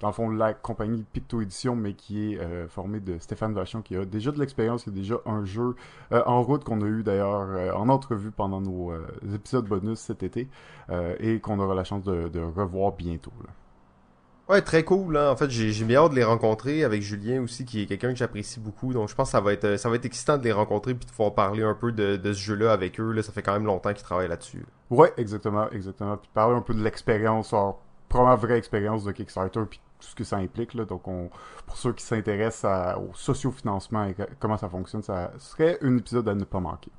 dans 0.00 0.08
le 0.08 0.12
fond, 0.12 0.28
la 0.28 0.52
compagnie 0.52 1.06
Picto 1.10 1.40
Édition, 1.40 1.74
mais 1.74 1.94
qui 1.94 2.34
est 2.34 2.68
formé 2.68 3.00
de 3.00 3.18
Stéphane 3.18 3.54
Vachon, 3.54 3.80
qui 3.80 3.96
a 3.96 4.04
déjà 4.04 4.30
de 4.30 4.38
l'expérience, 4.38 4.84
qui 4.84 4.90
a 4.90 4.92
déjà 4.92 5.16
un 5.24 5.46
jeu 5.46 5.74
en 6.10 6.42
route 6.42 6.64
qu'on 6.64 6.82
a 6.82 6.86
eu 6.86 7.02
d'ailleurs 7.02 7.74
en 7.78 7.88
entrevue 7.88 8.30
pendant 8.30 8.60
nos 8.60 8.92
épisodes 9.34 9.66
bonus 9.66 10.00
cet 10.00 10.22
été 10.22 10.48
et 11.18 11.40
qu'on 11.40 11.60
aura 11.60 11.74
la 11.74 11.84
chance 11.84 12.04
de, 12.04 12.40
revoir 12.54 12.92
bientôt. 12.92 13.32
Ouais, 14.48 14.62
très 14.62 14.84
cool. 14.84 15.16
Hein. 15.16 15.30
En 15.30 15.36
fait, 15.36 15.50
j'ai 15.50 15.84
bien 15.84 15.98
hâte 15.98 16.12
de 16.12 16.16
les 16.16 16.24
rencontrer 16.24 16.84
avec 16.84 17.02
Julien 17.02 17.42
aussi, 17.42 17.64
qui 17.64 17.82
est 17.82 17.86
quelqu'un 17.86 18.10
que 18.10 18.16
j'apprécie 18.16 18.60
beaucoup. 18.60 18.92
Donc, 18.92 19.08
je 19.08 19.14
pense 19.14 19.28
que 19.28 19.32
ça 19.32 19.40
va 19.40 19.52
être 19.52 19.76
ça 19.76 19.88
va 19.88 19.96
être 19.96 20.04
excitant 20.04 20.38
de 20.38 20.44
les 20.44 20.52
rencontrer 20.52 20.94
puis 20.94 21.04
de 21.04 21.10
pouvoir 21.10 21.34
parler 21.34 21.64
un 21.64 21.74
peu 21.74 21.90
de, 21.90 22.16
de 22.16 22.32
ce 22.32 22.38
jeu-là 22.38 22.72
avec 22.72 23.00
eux. 23.00 23.10
Là, 23.10 23.22
ça 23.22 23.32
fait 23.32 23.42
quand 23.42 23.54
même 23.54 23.66
longtemps 23.66 23.92
qu'ils 23.92 24.04
travaillent 24.04 24.28
là-dessus. 24.28 24.64
Ouais, 24.90 25.12
exactement, 25.16 25.68
exactement. 25.70 26.16
Puis 26.16 26.30
parler 26.32 26.56
un 26.56 26.60
peu 26.60 26.74
de 26.74 26.82
l'expérience, 26.82 27.52
première 28.08 28.36
vraie 28.36 28.58
expérience 28.58 29.02
de 29.02 29.10
Kickstarter, 29.10 29.62
puis 29.68 29.80
tout 29.98 30.06
ce 30.06 30.14
que 30.14 30.22
ça 30.22 30.36
implique. 30.36 30.74
Là. 30.74 30.84
Donc, 30.84 31.08
on, 31.08 31.28
pour 31.66 31.76
ceux 31.76 31.92
qui 31.92 32.04
s'intéressent 32.04 32.96
au 32.98 33.14
sociofinancement 33.14 34.04
et 34.04 34.14
comment 34.38 34.56
ça 34.58 34.68
fonctionne, 34.68 35.02
ça 35.02 35.32
serait 35.38 35.78
un 35.82 35.96
épisode 35.96 36.28
à 36.28 36.34
ne 36.36 36.44
pas 36.44 36.60
manquer. 36.60 36.92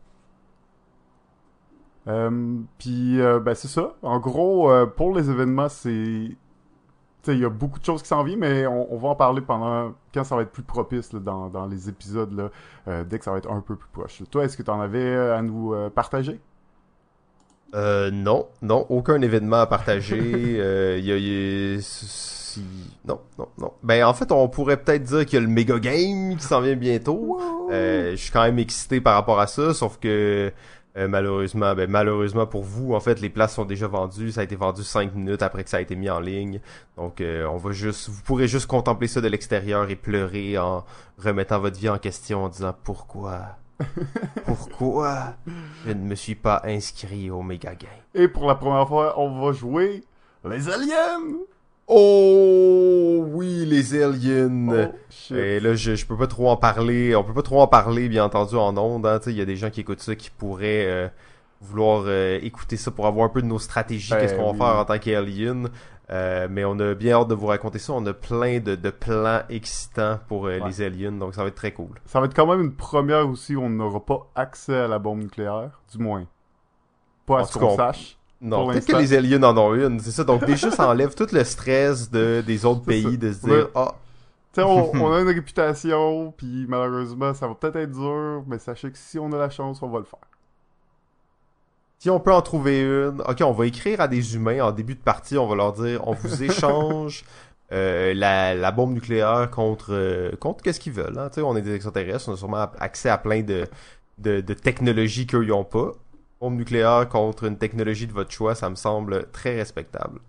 Euh, 2.07 2.57
puis, 2.77 3.21
euh, 3.21 3.39
ben, 3.39 3.53
c'est 3.53 3.67
ça. 3.67 3.95
En 4.01 4.19
gros, 4.19 4.71
euh, 4.71 4.85
pour 4.85 5.13
les 5.15 5.29
événements, 5.29 5.69
c'est 5.69 6.35
il 7.33 7.39
y 7.39 7.45
a 7.45 7.49
beaucoup 7.49 7.79
de 7.79 7.85
choses 7.85 8.01
qui 8.01 8.07
s'en 8.07 8.23
viennent, 8.23 8.39
mais 8.39 8.67
on, 8.67 8.97
va 8.97 9.09
en 9.09 9.15
parler 9.15 9.41
pendant 9.41 9.93
quand 10.13 10.23
ça 10.23 10.35
va 10.35 10.43
être 10.43 10.51
plus 10.51 10.63
propice 10.63 11.13
dans, 11.13 11.67
les 11.69 11.89
épisodes, 11.89 12.33
là, 12.33 12.49
euh, 12.87 13.03
dès 13.03 13.19
que 13.19 13.25
ça 13.25 13.31
va 13.31 13.37
être 13.37 13.51
un 13.51 13.61
peu 13.61 13.75
plus 13.75 13.89
proche. 13.91 14.23
Toi, 14.31 14.45
est-ce 14.45 14.57
que 14.57 14.63
tu 14.63 14.71
en 14.71 14.81
avais 14.81 14.99
euh, 14.99 15.37
à 15.37 15.41
nous 15.41 15.73
euh, 15.73 15.89
partager? 15.89 16.39
Euh, 17.75 18.11
non, 18.11 18.47
non, 18.61 18.85
aucun 18.89 19.21
événement 19.21 19.57
à 19.57 19.67
partager. 19.67 20.17
Il 20.97 21.05
y 21.05 21.11
a, 21.11 21.79
non, 23.05 23.19
non, 23.37 23.47
non. 23.59 23.73
Ben 23.83 24.03
en 24.05 24.13
fait, 24.13 24.31
on 24.31 24.47
pourrait 24.47 24.77
peut-être 24.77 25.03
dire 25.03 25.25
qu'il 25.25 25.35
y 25.35 25.37
a 25.37 25.45
le 25.45 25.51
méga 25.51 25.77
game 25.79 26.35
qui 26.37 26.43
s'en 26.43 26.61
vient 26.61 26.75
bientôt. 26.75 27.39
Je 27.69 28.15
suis 28.15 28.31
quand 28.31 28.43
même 28.43 28.57
excité 28.57 29.01
par 29.01 29.13
rapport 29.15 29.39
à 29.39 29.47
ça, 29.47 29.73
sauf 29.73 29.99
que 29.99 30.51
euh, 30.97 31.07
malheureusement, 31.07 31.75
ben, 31.75 31.89
malheureusement 31.89 32.47
pour 32.47 32.63
vous, 32.63 32.95
en 32.95 32.99
fait, 32.99 33.21
les 33.21 33.29
places 33.29 33.53
sont 33.53 33.65
déjà 33.65 33.87
vendues. 33.87 34.31
Ça 34.31 34.41
a 34.41 34.43
été 34.43 34.55
vendu 34.55 34.83
cinq 34.83 35.13
minutes 35.13 35.43
après 35.43 35.63
que 35.63 35.69
ça 35.69 35.77
a 35.77 35.81
été 35.81 35.95
mis 35.95 36.09
en 36.09 36.19
ligne. 36.19 36.59
Donc, 36.95 37.21
euh, 37.21 37.45
on 37.45 37.57
va 37.57 37.71
juste, 37.71 38.09
vous 38.09 38.21
pourrez 38.23 38.47
juste 38.47 38.65
contempler 38.65 39.07
ça 39.07 39.21
de 39.21 39.27
l'extérieur 39.27 39.89
et 39.91 39.95
pleurer 39.95 40.57
en 40.57 40.83
remettant 41.19 41.59
votre 41.59 41.79
vie 41.79 41.89
en 41.89 41.99
question 41.99 42.45
en 42.45 42.49
disant 42.49 42.75
pourquoi, 42.83 43.57
pourquoi 44.45 45.35
je 45.85 45.91
ne 45.91 46.03
me 46.03 46.15
suis 46.15 46.35
pas 46.35 46.61
inscrit 46.65 47.29
au 47.29 47.43
Mega 47.43 47.75
Game. 47.75 47.89
Et 48.15 48.27
pour 48.27 48.47
la 48.47 48.55
première 48.55 48.87
fois, 48.87 49.19
on 49.19 49.39
va 49.39 49.51
jouer 49.51 50.03
les 50.49 50.67
aliens. 50.67 51.21
Oh 51.87 53.23
oui, 53.31 53.65
les 53.65 54.01
aliens. 54.01 54.91
Oh, 55.31 55.33
Et 55.35 55.59
là, 55.59 55.73
je, 55.73 55.95
je 55.95 56.05
peux 56.05 56.17
pas 56.17 56.27
trop 56.27 56.49
en 56.49 56.57
parler. 56.57 57.15
On 57.15 57.23
peut 57.23 57.33
pas 57.33 57.41
trop 57.41 57.61
en 57.61 57.67
parler, 57.67 58.09
bien 58.09 58.25
entendu, 58.25 58.55
en 58.55 58.75
ondes. 58.77 59.05
Hein. 59.05 59.19
Il 59.27 59.33
y 59.33 59.41
a 59.41 59.45
des 59.45 59.55
gens 59.55 59.69
qui 59.69 59.81
écoutent 59.81 60.01
ça 60.01 60.15
qui 60.15 60.29
pourraient 60.29 60.85
euh, 60.85 61.07
vouloir 61.61 62.03
euh, 62.05 62.39
écouter 62.41 62.75
ça 62.75 62.91
pour 62.91 63.07
avoir 63.07 63.25
un 63.25 63.29
peu 63.29 63.41
de 63.41 63.47
nos 63.47 63.59
stratégies, 63.59 64.11
qu'est-ce 64.11 64.35
ben 64.35 64.43
qu'on 64.43 64.51
va 64.53 64.65
faire 64.65 64.79
en 64.79 64.85
tant 64.85 64.99
qu'alien. 64.99 65.69
Euh, 66.09 66.47
mais 66.49 66.63
on 66.65 66.79
a 66.79 66.93
bien 66.93 67.15
hâte 67.15 67.27
de 67.29 67.35
vous 67.35 67.47
raconter 67.47 67.79
ça. 67.79 67.93
On 67.93 68.05
a 68.05 68.13
plein 68.13 68.59
de, 68.59 68.75
de 68.75 68.89
plans 68.89 69.41
excitants 69.49 70.19
pour 70.27 70.47
les 70.47 70.81
aliens, 70.81 71.13
donc 71.13 71.35
ça 71.35 71.41
va 71.41 71.47
être 71.47 71.55
très 71.55 71.71
cool. 71.71 72.01
Ça 72.05 72.19
va 72.19 72.25
être 72.25 72.35
quand 72.35 72.47
même 72.47 72.61
une 72.61 72.75
première 72.75 73.29
aussi 73.29 73.55
où 73.55 73.61
on 73.61 73.69
n'aura 73.69 74.05
pas 74.05 74.27
accès 74.35 74.75
à 74.75 74.87
la 74.89 74.99
bombe 74.99 75.19
nucléaire, 75.19 75.81
du 75.91 75.99
moins. 75.99 76.25
Pas 77.25 77.41
à 77.41 77.43
ce 77.45 77.57
qu'on 77.57 77.75
sache. 77.77 78.17
Non, 78.39 78.67
peut-être 78.67 78.85
que 78.85 78.95
les 78.95 79.13
aliens 79.13 79.41
en 79.43 79.57
ont 79.57 79.73
une, 79.73 79.99
c'est 79.99 80.11
ça. 80.11 80.23
Donc 80.23 80.45
déjà, 80.45 80.69
ça 80.69 80.87
enlève 80.87 81.15
tout 81.15 81.27
le 81.31 81.43
stress 81.43 82.11
de, 82.11 82.43
des 82.45 82.65
autres 82.65 82.83
pays 82.83 83.17
de 83.17 83.31
se 83.33 83.45
dire, 83.45 83.69
ah... 83.75 83.95
Tu 84.53 84.61
sais, 84.61 84.67
on, 84.67 85.11
a 85.11 85.19
une 85.21 85.27
réputation, 85.27 86.33
puis 86.35 86.65
malheureusement, 86.67 87.33
ça 87.33 87.47
va 87.47 87.55
peut-être 87.55 87.77
être 87.77 87.91
dur, 87.91 88.43
mais 88.47 88.59
sachez 88.59 88.91
que 88.91 88.97
si 88.97 89.17
on 89.17 89.31
a 89.31 89.37
la 89.37 89.49
chance, 89.49 89.81
on 89.81 89.89
va 89.89 89.99
le 89.99 90.05
faire. 90.05 90.19
Si 91.99 92.11
on 92.11 92.19
peut 92.19 92.33
en 92.33 92.43
trouver 92.43 92.81
une, 92.81 93.21
ok, 93.27 93.41
on 93.41 93.53
va 93.53 93.65
écrire 93.65 94.01
à 94.01 94.07
des 94.07 94.35
humains 94.35 94.63
en 94.63 94.71
début 94.71 94.93
de 94.93 95.01
partie, 95.01 95.37
on 95.37 95.47
va 95.47 95.55
leur 95.55 95.73
dire, 95.73 96.07
on 96.07 96.13
vous 96.13 96.43
échange 96.43 97.25
euh, 97.71 98.13
la, 98.13 98.53
la, 98.53 98.71
bombe 98.71 98.93
nucléaire 98.93 99.49
contre 99.49 99.93
euh, 99.93 100.31
contre 100.39 100.63
qu'est-ce 100.63 100.79
qu'ils 100.79 100.93
veulent. 100.93 101.17
Hein? 101.17 101.31
on 101.37 101.57
est 101.57 101.63
des 101.63 101.73
extraterrestres, 101.73 102.29
on 102.29 102.33
a 102.33 102.37
sûrement 102.37 102.67
accès 102.79 103.09
à 103.09 103.17
plein 103.17 103.41
de, 103.41 103.65
de, 104.19 104.41
de 104.41 104.53
technologies 104.53 105.25
qu'eux 105.25 105.43
n'ont 105.43 105.63
pas 105.63 105.93
bombe 106.39 106.55
nucléaire 106.55 107.07
contre 107.09 107.45
une 107.45 107.57
technologie 107.57 108.07
de 108.07 108.13
votre 108.13 108.31
choix, 108.31 108.55
ça 108.55 108.69
me 108.69 108.75
semble 108.75 109.29
très 109.31 109.55
respectable. 109.55 110.19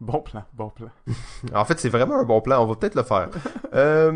Bon 0.00 0.20
plan, 0.20 0.44
bon 0.52 0.68
plan. 0.68 0.90
en 1.54 1.64
fait, 1.64 1.78
c'est 1.80 1.88
vraiment 1.88 2.20
un 2.20 2.24
bon 2.24 2.40
plan, 2.40 2.62
on 2.62 2.66
va 2.66 2.74
peut-être 2.74 2.96
le 2.96 3.02
faire. 3.02 3.28
euh, 3.74 4.12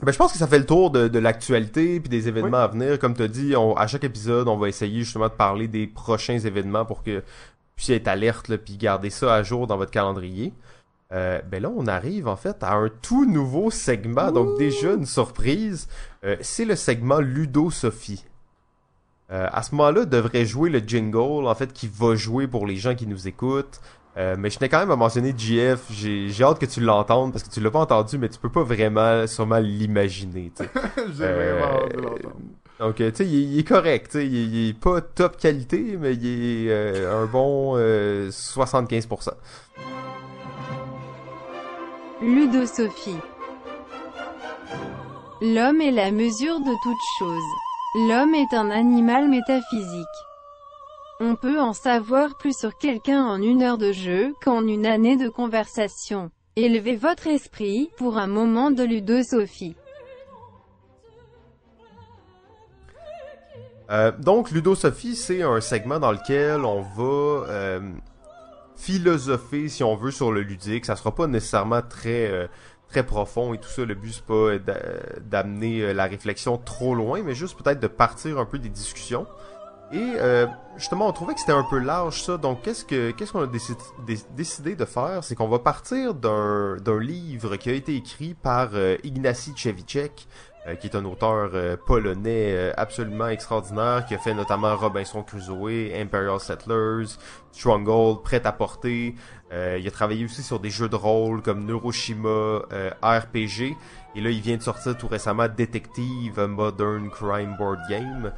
ben, 0.00 0.12
je 0.12 0.16
pense 0.16 0.32
que 0.32 0.38
ça 0.38 0.46
fait 0.46 0.58
le 0.58 0.66
tour 0.66 0.90
de, 0.90 1.08
de 1.08 1.18
l'actualité 1.18 2.00
puis 2.00 2.08
des 2.08 2.28
événements 2.28 2.58
à 2.58 2.68
venir. 2.68 2.98
Comme 2.98 3.14
tu 3.14 3.22
as 3.22 3.28
dit, 3.28 3.54
à 3.76 3.86
chaque 3.86 4.04
épisode, 4.04 4.48
on 4.48 4.56
va 4.56 4.68
essayer 4.68 5.02
justement 5.02 5.28
de 5.28 5.34
parler 5.34 5.68
des 5.68 5.86
prochains 5.86 6.38
événements 6.38 6.84
pour 6.84 7.02
que 7.02 7.18
vous 7.18 7.76
puissiez 7.76 7.96
être 7.96 8.08
alerte 8.08 8.56
puis 8.56 8.76
garder 8.76 9.10
ça 9.10 9.34
à 9.34 9.42
jour 9.42 9.66
dans 9.66 9.76
votre 9.76 9.90
calendrier. 9.90 10.54
Euh, 11.12 11.40
ben 11.42 11.60
là, 11.60 11.70
on 11.74 11.86
arrive 11.86 12.28
en 12.28 12.36
fait 12.36 12.62
à 12.62 12.74
un 12.74 12.88
tout 12.88 13.24
nouveau 13.26 13.70
segment, 13.70 14.30
donc 14.30 14.58
déjà 14.58 14.92
une 14.92 15.06
surprise. 15.06 15.88
Euh, 16.24 16.36
c'est 16.40 16.64
le 16.64 16.76
segment 16.76 17.18
Ludo 17.18 17.70
Sophie. 17.70 18.24
Euh, 19.32 19.46
à 19.52 19.62
ce 19.62 19.74
moment-là, 19.74 20.04
devrait 20.04 20.44
jouer 20.44 20.70
le 20.70 20.80
jingle, 20.80 21.46
en 21.46 21.54
fait, 21.54 21.72
qui 21.72 21.88
va 21.88 22.16
jouer 22.16 22.48
pour 22.48 22.66
les 22.66 22.76
gens 22.76 22.94
qui 22.94 23.06
nous 23.06 23.28
écoutent. 23.28 23.80
Euh, 24.16 24.34
mais 24.36 24.50
je 24.50 24.58
tenais 24.58 24.68
quand 24.68 24.80
même 24.80 24.90
à 24.90 24.96
mentionner 24.96 25.32
GF, 25.36 25.86
j'ai 25.90 26.42
hâte 26.42 26.58
que 26.58 26.66
tu 26.66 26.80
l'entendes 26.80 27.32
parce 27.32 27.44
que 27.44 27.50
tu 27.50 27.60
l'as 27.60 27.70
pas 27.70 27.78
entendu, 27.78 28.18
mais 28.18 28.28
tu 28.28 28.40
peux 28.40 28.48
pas 28.48 28.64
vraiment 28.64 29.24
sûrement 29.28 29.58
l'imaginer. 29.58 30.50
j'ai 31.16 31.32
vraiment 31.32 31.66
hâte 31.66 31.96
de 31.96 32.00
l'entendre. 32.00 32.34
Donc, 32.80 32.96
tu 32.96 33.04
sais, 33.14 33.26
il, 33.26 33.58
est 33.58 33.68
correct, 33.68 34.14
il, 34.14 34.34
il, 34.34 34.68
est 34.70 34.78
pas 34.78 35.00
top 35.00 35.36
qualité, 35.36 35.96
mais 36.00 36.14
il 36.14 36.66
est 36.66 36.70
euh, 36.70 37.22
un 37.22 37.26
bon 37.26 37.76
75%. 37.78 39.28
Ludosophie. 42.20 43.16
L'homme 45.40 45.80
est 45.80 45.92
la 45.92 46.10
mesure 46.10 46.58
de 46.58 46.74
toute 46.82 46.98
chose. 47.18 47.69
L'homme 47.96 48.34
est 48.36 48.54
un 48.54 48.70
animal 48.70 49.28
métaphysique. 49.28 50.06
On 51.18 51.34
peut 51.34 51.60
en 51.60 51.72
savoir 51.72 52.38
plus 52.38 52.56
sur 52.56 52.78
quelqu'un 52.78 53.24
en 53.24 53.42
une 53.42 53.62
heure 53.62 53.78
de 53.78 53.90
jeu 53.90 54.32
qu'en 54.42 54.64
une 54.64 54.86
année 54.86 55.16
de 55.16 55.28
conversation. 55.28 56.30
Élevez 56.54 56.94
votre 56.94 57.26
esprit 57.26 57.90
pour 57.96 58.16
un 58.16 58.28
moment 58.28 58.70
de 58.70 58.84
ludosophie. 58.84 59.74
Euh, 63.90 64.12
donc, 64.12 64.52
Ludosophie, 64.52 65.16
c'est 65.16 65.42
un 65.42 65.60
segment 65.60 65.98
dans 65.98 66.12
lequel 66.12 66.64
on 66.64 66.82
va 66.82 67.44
euh, 67.48 67.80
philosopher, 68.76 69.68
si 69.68 69.82
on 69.82 69.96
veut, 69.96 70.12
sur 70.12 70.30
le 70.30 70.42
ludique. 70.42 70.86
Ça 70.86 70.94
sera 70.94 71.12
pas 71.12 71.26
nécessairement 71.26 71.82
très 71.82 72.30
euh, 72.30 72.46
très 72.90 73.04
profond 73.04 73.54
et 73.54 73.58
tout 73.58 73.68
ça. 73.68 73.84
Le 73.84 73.94
but 73.94 74.12
c'est 74.12 74.24
pas 74.24 74.58
d'amener 75.20 75.82
euh, 75.82 75.92
la 75.92 76.04
réflexion 76.04 76.58
trop 76.58 76.94
loin, 76.94 77.22
mais 77.24 77.34
juste 77.34 77.56
peut-être 77.60 77.80
de 77.80 77.86
partir 77.86 78.38
un 78.38 78.44
peu 78.44 78.58
des 78.58 78.68
discussions. 78.68 79.26
Et 79.92 79.98
euh, 80.18 80.46
justement, 80.76 81.08
on 81.08 81.12
trouvait 81.12 81.34
que 81.34 81.40
c'était 81.40 81.52
un 81.52 81.66
peu 81.68 81.78
large 81.78 82.22
ça. 82.22 82.36
Donc, 82.36 82.62
qu'est-ce 82.62 82.84
que 82.84 83.10
qu'est-ce 83.10 83.32
qu'on 83.32 83.42
a 83.42 83.48
décidé, 84.36 84.76
de 84.76 84.84
faire, 84.84 85.24
c'est 85.24 85.34
qu'on 85.34 85.48
va 85.48 85.58
partir 85.58 86.14
d'un 86.14 87.00
livre 87.00 87.56
qui 87.56 87.70
a 87.70 87.72
été 87.72 87.96
écrit 87.96 88.34
par 88.34 88.70
euh, 88.74 88.96
Ignacy 89.02 89.52
Cevicek, 89.56 90.28
euh, 90.66 90.74
qui 90.74 90.88
est 90.88 90.94
un 90.94 91.06
auteur 91.06 91.52
euh, 91.54 91.74
polonais 91.76 92.52
euh, 92.52 92.72
absolument 92.76 93.28
extraordinaire, 93.28 94.04
qui 94.06 94.14
a 94.14 94.18
fait 94.18 94.34
notamment 94.34 94.76
Robinson 94.76 95.22
Crusoe, 95.22 95.90
Imperial 95.94 96.38
Settlers, 96.38 97.16
Stronghold, 97.50 98.22
Prêt 98.22 98.42
à 98.44 98.52
porter. 98.52 99.14
Il 99.52 99.86
a 99.86 99.90
travaillé 99.90 100.24
aussi 100.24 100.42
sur 100.42 100.60
des 100.60 100.70
jeux 100.70 100.88
de 100.88 100.96
rôle 100.96 101.42
comme 101.42 101.64
Neuroshima, 101.64 102.62
RPG. 103.02 103.76
Et 104.16 104.20
là, 104.20 104.30
il 104.30 104.40
vient 104.40 104.56
de 104.56 104.62
sortir 104.62 104.96
tout 104.96 105.08
récemment 105.08 105.46
Detective 105.48 106.40
Modern 106.40 107.10
Crime 107.10 107.56
Board 107.58 107.80
Game. 107.88 108.32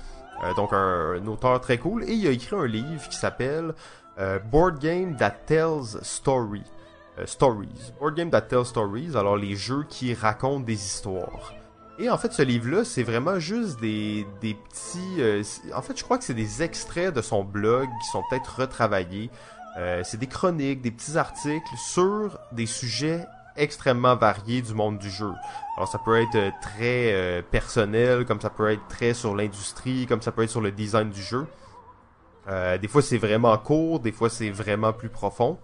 Euh, 0.44 0.54
donc 0.54 0.72
un, 0.72 1.14
un 1.22 1.26
auteur 1.26 1.60
très 1.60 1.78
cool. 1.78 2.04
Et 2.04 2.12
il 2.12 2.26
a 2.26 2.30
écrit 2.30 2.56
un 2.56 2.66
livre 2.66 3.08
qui 3.08 3.16
s'appelle 3.16 3.74
euh, 4.18 4.38
Board 4.38 4.78
Game 4.80 5.16
That 5.16 5.36
Tells 5.46 5.98
Story. 6.02 6.62
Euh, 7.18 7.26
stories. 7.26 7.92
Board 8.00 8.14
Game 8.14 8.30
That 8.30 8.42
Tells 8.42 8.66
Stories. 8.66 9.16
Alors 9.16 9.36
les 9.36 9.56
jeux 9.56 9.84
qui 9.88 10.14
racontent 10.14 10.64
des 10.64 10.74
histoires. 10.74 11.54
Et 11.98 12.08
en 12.10 12.16
fait, 12.16 12.32
ce 12.32 12.42
livre-là, 12.42 12.84
c'est 12.84 13.02
vraiment 13.02 13.38
juste 13.38 13.78
des, 13.80 14.26
des 14.40 14.54
petits... 14.54 15.20
euh, 15.20 15.42
en 15.74 15.82
fait, 15.82 15.96
je 15.96 16.02
crois 16.02 16.18
que 16.18 16.24
c'est 16.24 16.34
des 16.34 16.62
extraits 16.62 17.14
de 17.14 17.20
son 17.20 17.44
blog 17.44 17.86
qui 18.02 18.08
sont 18.10 18.22
peut-être 18.28 18.60
retravaillés. 18.60 19.30
Euh, 19.78 20.02
c'est 20.04 20.18
des 20.18 20.26
chroniques, 20.26 20.82
des 20.82 20.90
petits 20.90 21.16
articles 21.16 21.76
sur 21.76 22.38
des 22.52 22.66
sujets 22.66 23.26
extrêmement 23.56 24.16
variés 24.16 24.62
du 24.62 24.74
monde 24.74 24.98
du 24.98 25.10
jeu. 25.10 25.32
Alors 25.76 25.88
ça 25.88 25.98
peut 25.98 26.20
être 26.20 26.34
euh, 26.34 26.50
très 26.60 27.12
euh, 27.12 27.42
personnel, 27.42 28.24
comme 28.26 28.40
ça 28.40 28.50
peut 28.50 28.70
être 28.70 28.86
très 28.88 29.14
sur 29.14 29.34
l'industrie, 29.34 30.06
comme 30.06 30.20
ça 30.22 30.32
peut 30.32 30.42
être 30.42 30.50
sur 30.50 30.60
le 30.60 30.72
design 30.72 31.10
du 31.10 31.22
jeu. 31.22 31.46
Des 32.80 32.88
fois 32.88 33.02
c'est 33.02 33.18
vraiment 33.18 33.56
court, 33.56 34.00
des 34.00 34.10
fois 34.10 34.28
c'est 34.28 34.50
vraiment 34.50 34.92
plus 34.92 35.08
profond. 35.08 35.58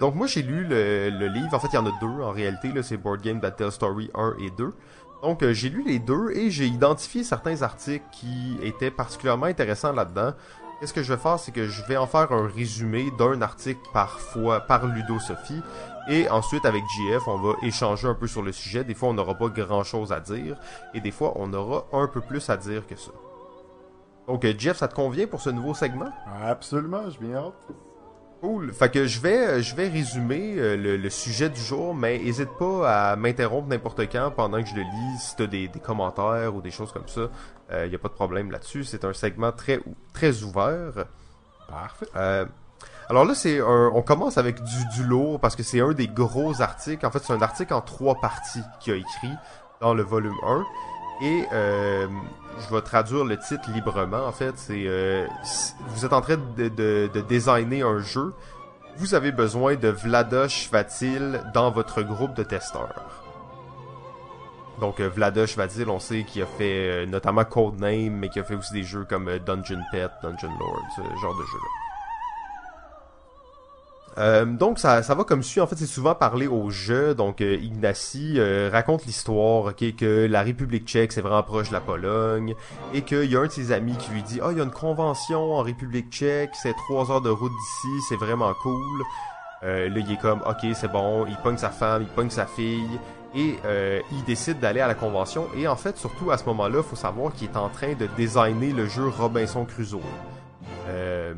Donc 0.00 0.14
moi 0.14 0.28
j'ai 0.28 0.42
lu 0.42 0.64
le, 0.64 1.10
le 1.10 1.26
livre, 1.26 1.52
en 1.52 1.58
fait 1.58 1.66
il 1.72 1.74
y 1.74 1.78
en 1.78 1.86
a 1.86 1.92
deux 2.00 2.22
en 2.22 2.30
réalité, 2.30 2.70
c'est 2.82 2.96
Board 2.96 3.20
Game 3.20 3.40
That 3.40 3.52
Tell 3.52 3.72
Story 3.72 4.08
1 4.14 4.36
et 4.40 4.50
2. 4.50 4.72
Donc 5.24 5.44
j'ai 5.44 5.68
lu 5.68 5.82
les 5.84 5.98
deux 5.98 6.30
et 6.30 6.52
j'ai 6.52 6.66
identifié 6.66 7.24
certains 7.24 7.62
articles 7.62 8.04
qui 8.12 8.58
étaient 8.62 8.92
particulièrement 8.92 9.46
intéressants 9.46 9.92
là-dedans. 9.92 10.34
Qu'est-ce 10.78 10.92
que 10.92 11.02
je 11.02 11.12
vais 11.12 11.18
faire, 11.20 11.40
c'est 11.40 11.50
que 11.50 11.66
je 11.66 11.82
vais 11.86 11.96
en 11.96 12.06
faire 12.06 12.30
un 12.30 12.46
résumé 12.46 13.10
d'un 13.18 13.42
article 13.42 13.80
par 13.92 14.20
fois, 14.20 14.60
par 14.60 14.86
Ludo 14.86 15.18
Sophie, 15.18 15.60
et 16.08 16.28
ensuite 16.30 16.64
avec 16.64 16.84
JF, 16.84 17.26
on 17.26 17.36
va 17.36 17.54
échanger 17.62 18.06
un 18.06 18.14
peu 18.14 18.28
sur 18.28 18.42
le 18.42 18.52
sujet. 18.52 18.84
Des 18.84 18.94
fois, 18.94 19.08
on 19.08 19.14
n'aura 19.14 19.34
pas 19.34 19.48
grand-chose 19.48 20.12
à 20.12 20.20
dire, 20.20 20.56
et 20.94 21.00
des 21.00 21.10
fois, 21.10 21.32
on 21.34 21.52
aura 21.52 21.86
un 21.92 22.06
peu 22.06 22.20
plus 22.20 22.48
à 22.48 22.56
dire 22.56 22.86
que 22.86 22.94
ça. 22.94 23.10
Donc, 24.28 24.46
Jeff, 24.56 24.76
ça 24.76 24.86
te 24.86 24.94
convient 24.94 25.26
pour 25.26 25.40
ce 25.40 25.50
nouveau 25.50 25.74
segment? 25.74 26.12
Absolument, 26.44 27.10
je 27.10 27.18
bien 27.18 27.36
hâte. 27.38 27.54
Cool. 28.40 28.72
Fait 28.72 28.88
que 28.90 29.06
je 29.06 29.20
vais, 29.20 29.36
euh, 29.46 29.62
je 29.62 29.74
vais 29.74 29.88
résumer 29.88 30.54
euh, 30.56 30.76
le, 30.76 30.96
le 30.96 31.10
sujet 31.10 31.48
du 31.50 31.60
jour, 31.60 31.92
mais 31.94 32.16
hésite 32.24 32.50
pas 32.58 33.10
à 33.12 33.16
m'interrompre 33.16 33.68
n'importe 33.68 34.00
quand 34.12 34.30
pendant 34.30 34.62
que 34.62 34.68
je 34.68 34.76
le 34.76 34.82
lis, 34.82 35.18
si 35.18 35.34
t'as 35.36 35.46
des, 35.46 35.66
des 35.66 35.80
commentaires 35.80 36.54
ou 36.54 36.60
des 36.60 36.70
choses 36.70 36.92
comme 36.92 37.08
ça. 37.08 37.22
Il 37.84 37.92
y 37.92 37.94
a 37.94 37.98
pas 37.98 38.08
de 38.08 38.14
problème 38.14 38.50
là-dessus. 38.50 38.84
C'est 38.84 39.04
un 39.04 39.12
segment 39.12 39.52
très, 39.52 39.80
très 40.14 40.42
ouvert. 40.42 41.04
Parfait. 41.68 42.06
Euh, 42.16 42.46
alors 43.10 43.24
là, 43.26 43.34
c'est 43.34 43.60
un- 43.60 43.90
on 43.94 44.00
commence 44.02 44.38
avec 44.38 44.62
du, 44.62 44.86
du 44.94 45.02
lourd 45.04 45.38
parce 45.40 45.54
que 45.56 45.62
c'est 45.62 45.80
un 45.80 45.92
des 45.92 46.08
gros 46.08 46.62
articles. 46.62 47.04
En 47.04 47.10
fait, 47.10 47.18
c'est 47.18 47.32
un 47.34 47.42
article 47.42 47.74
en 47.74 47.80
trois 47.82 48.14
parties 48.20 48.62
qu'il 48.80 48.94
a 48.94 48.96
écrit 48.96 49.32
dans 49.82 49.92
le 49.94 50.02
volume 50.02 50.34
1. 50.46 50.64
Et 51.20 51.44
euh, 51.52 52.06
je 52.60 52.74
vais 52.74 52.80
traduire 52.82 53.24
le 53.24 53.36
titre 53.38 53.70
librement. 53.70 54.26
En 54.26 54.32
fait, 54.32 54.52
c'est 54.56 54.84
euh, 54.86 55.26
vous 55.88 56.04
êtes 56.04 56.12
en 56.12 56.20
train 56.20 56.36
de, 56.36 56.68
de, 56.68 57.10
de 57.12 57.20
designer 57.22 57.82
un 57.82 57.98
jeu. 58.00 58.34
Vous 58.96 59.14
avez 59.14 59.32
besoin 59.32 59.76
de 59.76 59.88
Vladosh 59.88 60.70
Vatil 60.70 61.40
dans 61.54 61.70
votre 61.70 62.02
groupe 62.02 62.34
de 62.34 62.42
testeurs. 62.42 63.24
Donc 64.80 65.00
euh, 65.00 65.08
Vladosh 65.08 65.56
Vatil, 65.56 65.88
on 65.88 65.98
sait 65.98 66.24
qu'il 66.24 66.42
a 66.42 66.46
fait 66.46 66.90
euh, 67.02 67.06
notamment 67.06 67.44
Codename, 67.44 68.10
mais 68.12 68.28
qu'il 68.28 68.42
a 68.42 68.44
fait 68.44 68.54
aussi 68.54 68.72
des 68.72 68.84
jeux 68.84 69.04
comme 69.08 69.38
Dungeon 69.38 69.82
Pet, 69.90 70.10
Dungeon 70.22 70.50
Lord, 70.58 70.82
ce 70.96 71.02
genre 71.20 71.36
de 71.36 71.44
jeu-là. 71.44 71.87
Euh, 74.18 74.44
donc 74.44 74.78
ça, 74.78 75.02
ça 75.02 75.14
va 75.14 75.24
comme 75.24 75.42
suit. 75.42 75.60
En 75.60 75.66
fait, 75.66 75.76
c'est 75.76 75.86
souvent 75.86 76.14
parlé 76.14 76.46
au 76.46 76.70
jeu. 76.70 77.14
Donc 77.14 77.40
euh, 77.40 77.56
Ignacy 77.56 78.34
euh, 78.36 78.68
raconte 78.72 79.06
l'histoire, 79.06 79.66
ok, 79.66 79.96
que 79.96 80.26
la 80.26 80.42
République 80.42 80.86
tchèque 80.86 81.12
c'est 81.12 81.20
vraiment 81.20 81.42
proche 81.42 81.68
de 81.68 81.74
la 81.74 81.80
Pologne 81.80 82.54
et 82.92 83.02
qu'il 83.02 83.30
y 83.30 83.36
a 83.36 83.40
un 83.40 83.46
de 83.46 83.52
ses 83.52 83.72
amis 83.72 83.96
qui 83.96 84.10
lui 84.10 84.22
dit, 84.22 84.40
ah, 84.42 84.48
il 84.50 84.58
y 84.58 84.60
a 84.60 84.64
une 84.64 84.70
convention 84.70 85.54
en 85.54 85.62
République 85.62 86.10
tchèque, 86.10 86.50
c'est 86.60 86.74
trois 86.74 87.10
heures 87.10 87.20
de 87.20 87.30
route 87.30 87.52
d'ici, 87.52 88.06
c'est 88.08 88.16
vraiment 88.16 88.52
cool. 88.62 89.04
Euh, 89.64 89.88
là, 89.88 89.98
il 89.98 90.12
est 90.12 90.20
comme, 90.20 90.40
ok, 90.46 90.66
c'est 90.74 90.90
bon. 90.90 91.26
Il 91.26 91.36
pogne 91.36 91.56
sa 91.56 91.70
femme, 91.70 92.02
il 92.02 92.08
pogne 92.08 92.30
sa 92.30 92.46
fille 92.46 92.98
et 93.34 93.56
euh, 93.64 94.00
il 94.12 94.24
décide 94.24 94.60
d'aller 94.60 94.80
à 94.80 94.86
la 94.86 94.94
convention. 94.94 95.46
Et 95.56 95.66
en 95.68 95.76
fait, 95.76 95.96
surtout 95.96 96.30
à 96.30 96.38
ce 96.38 96.44
moment-là, 96.46 96.82
faut 96.82 96.96
savoir 96.96 97.32
qu'il 97.32 97.48
est 97.48 97.56
en 97.56 97.68
train 97.68 97.94
de 97.94 98.08
designer 98.16 98.72
le 98.72 98.86
jeu 98.86 99.08
Robinson 99.08 99.64
Crusoe. 99.64 100.00
Euh, 100.88 101.34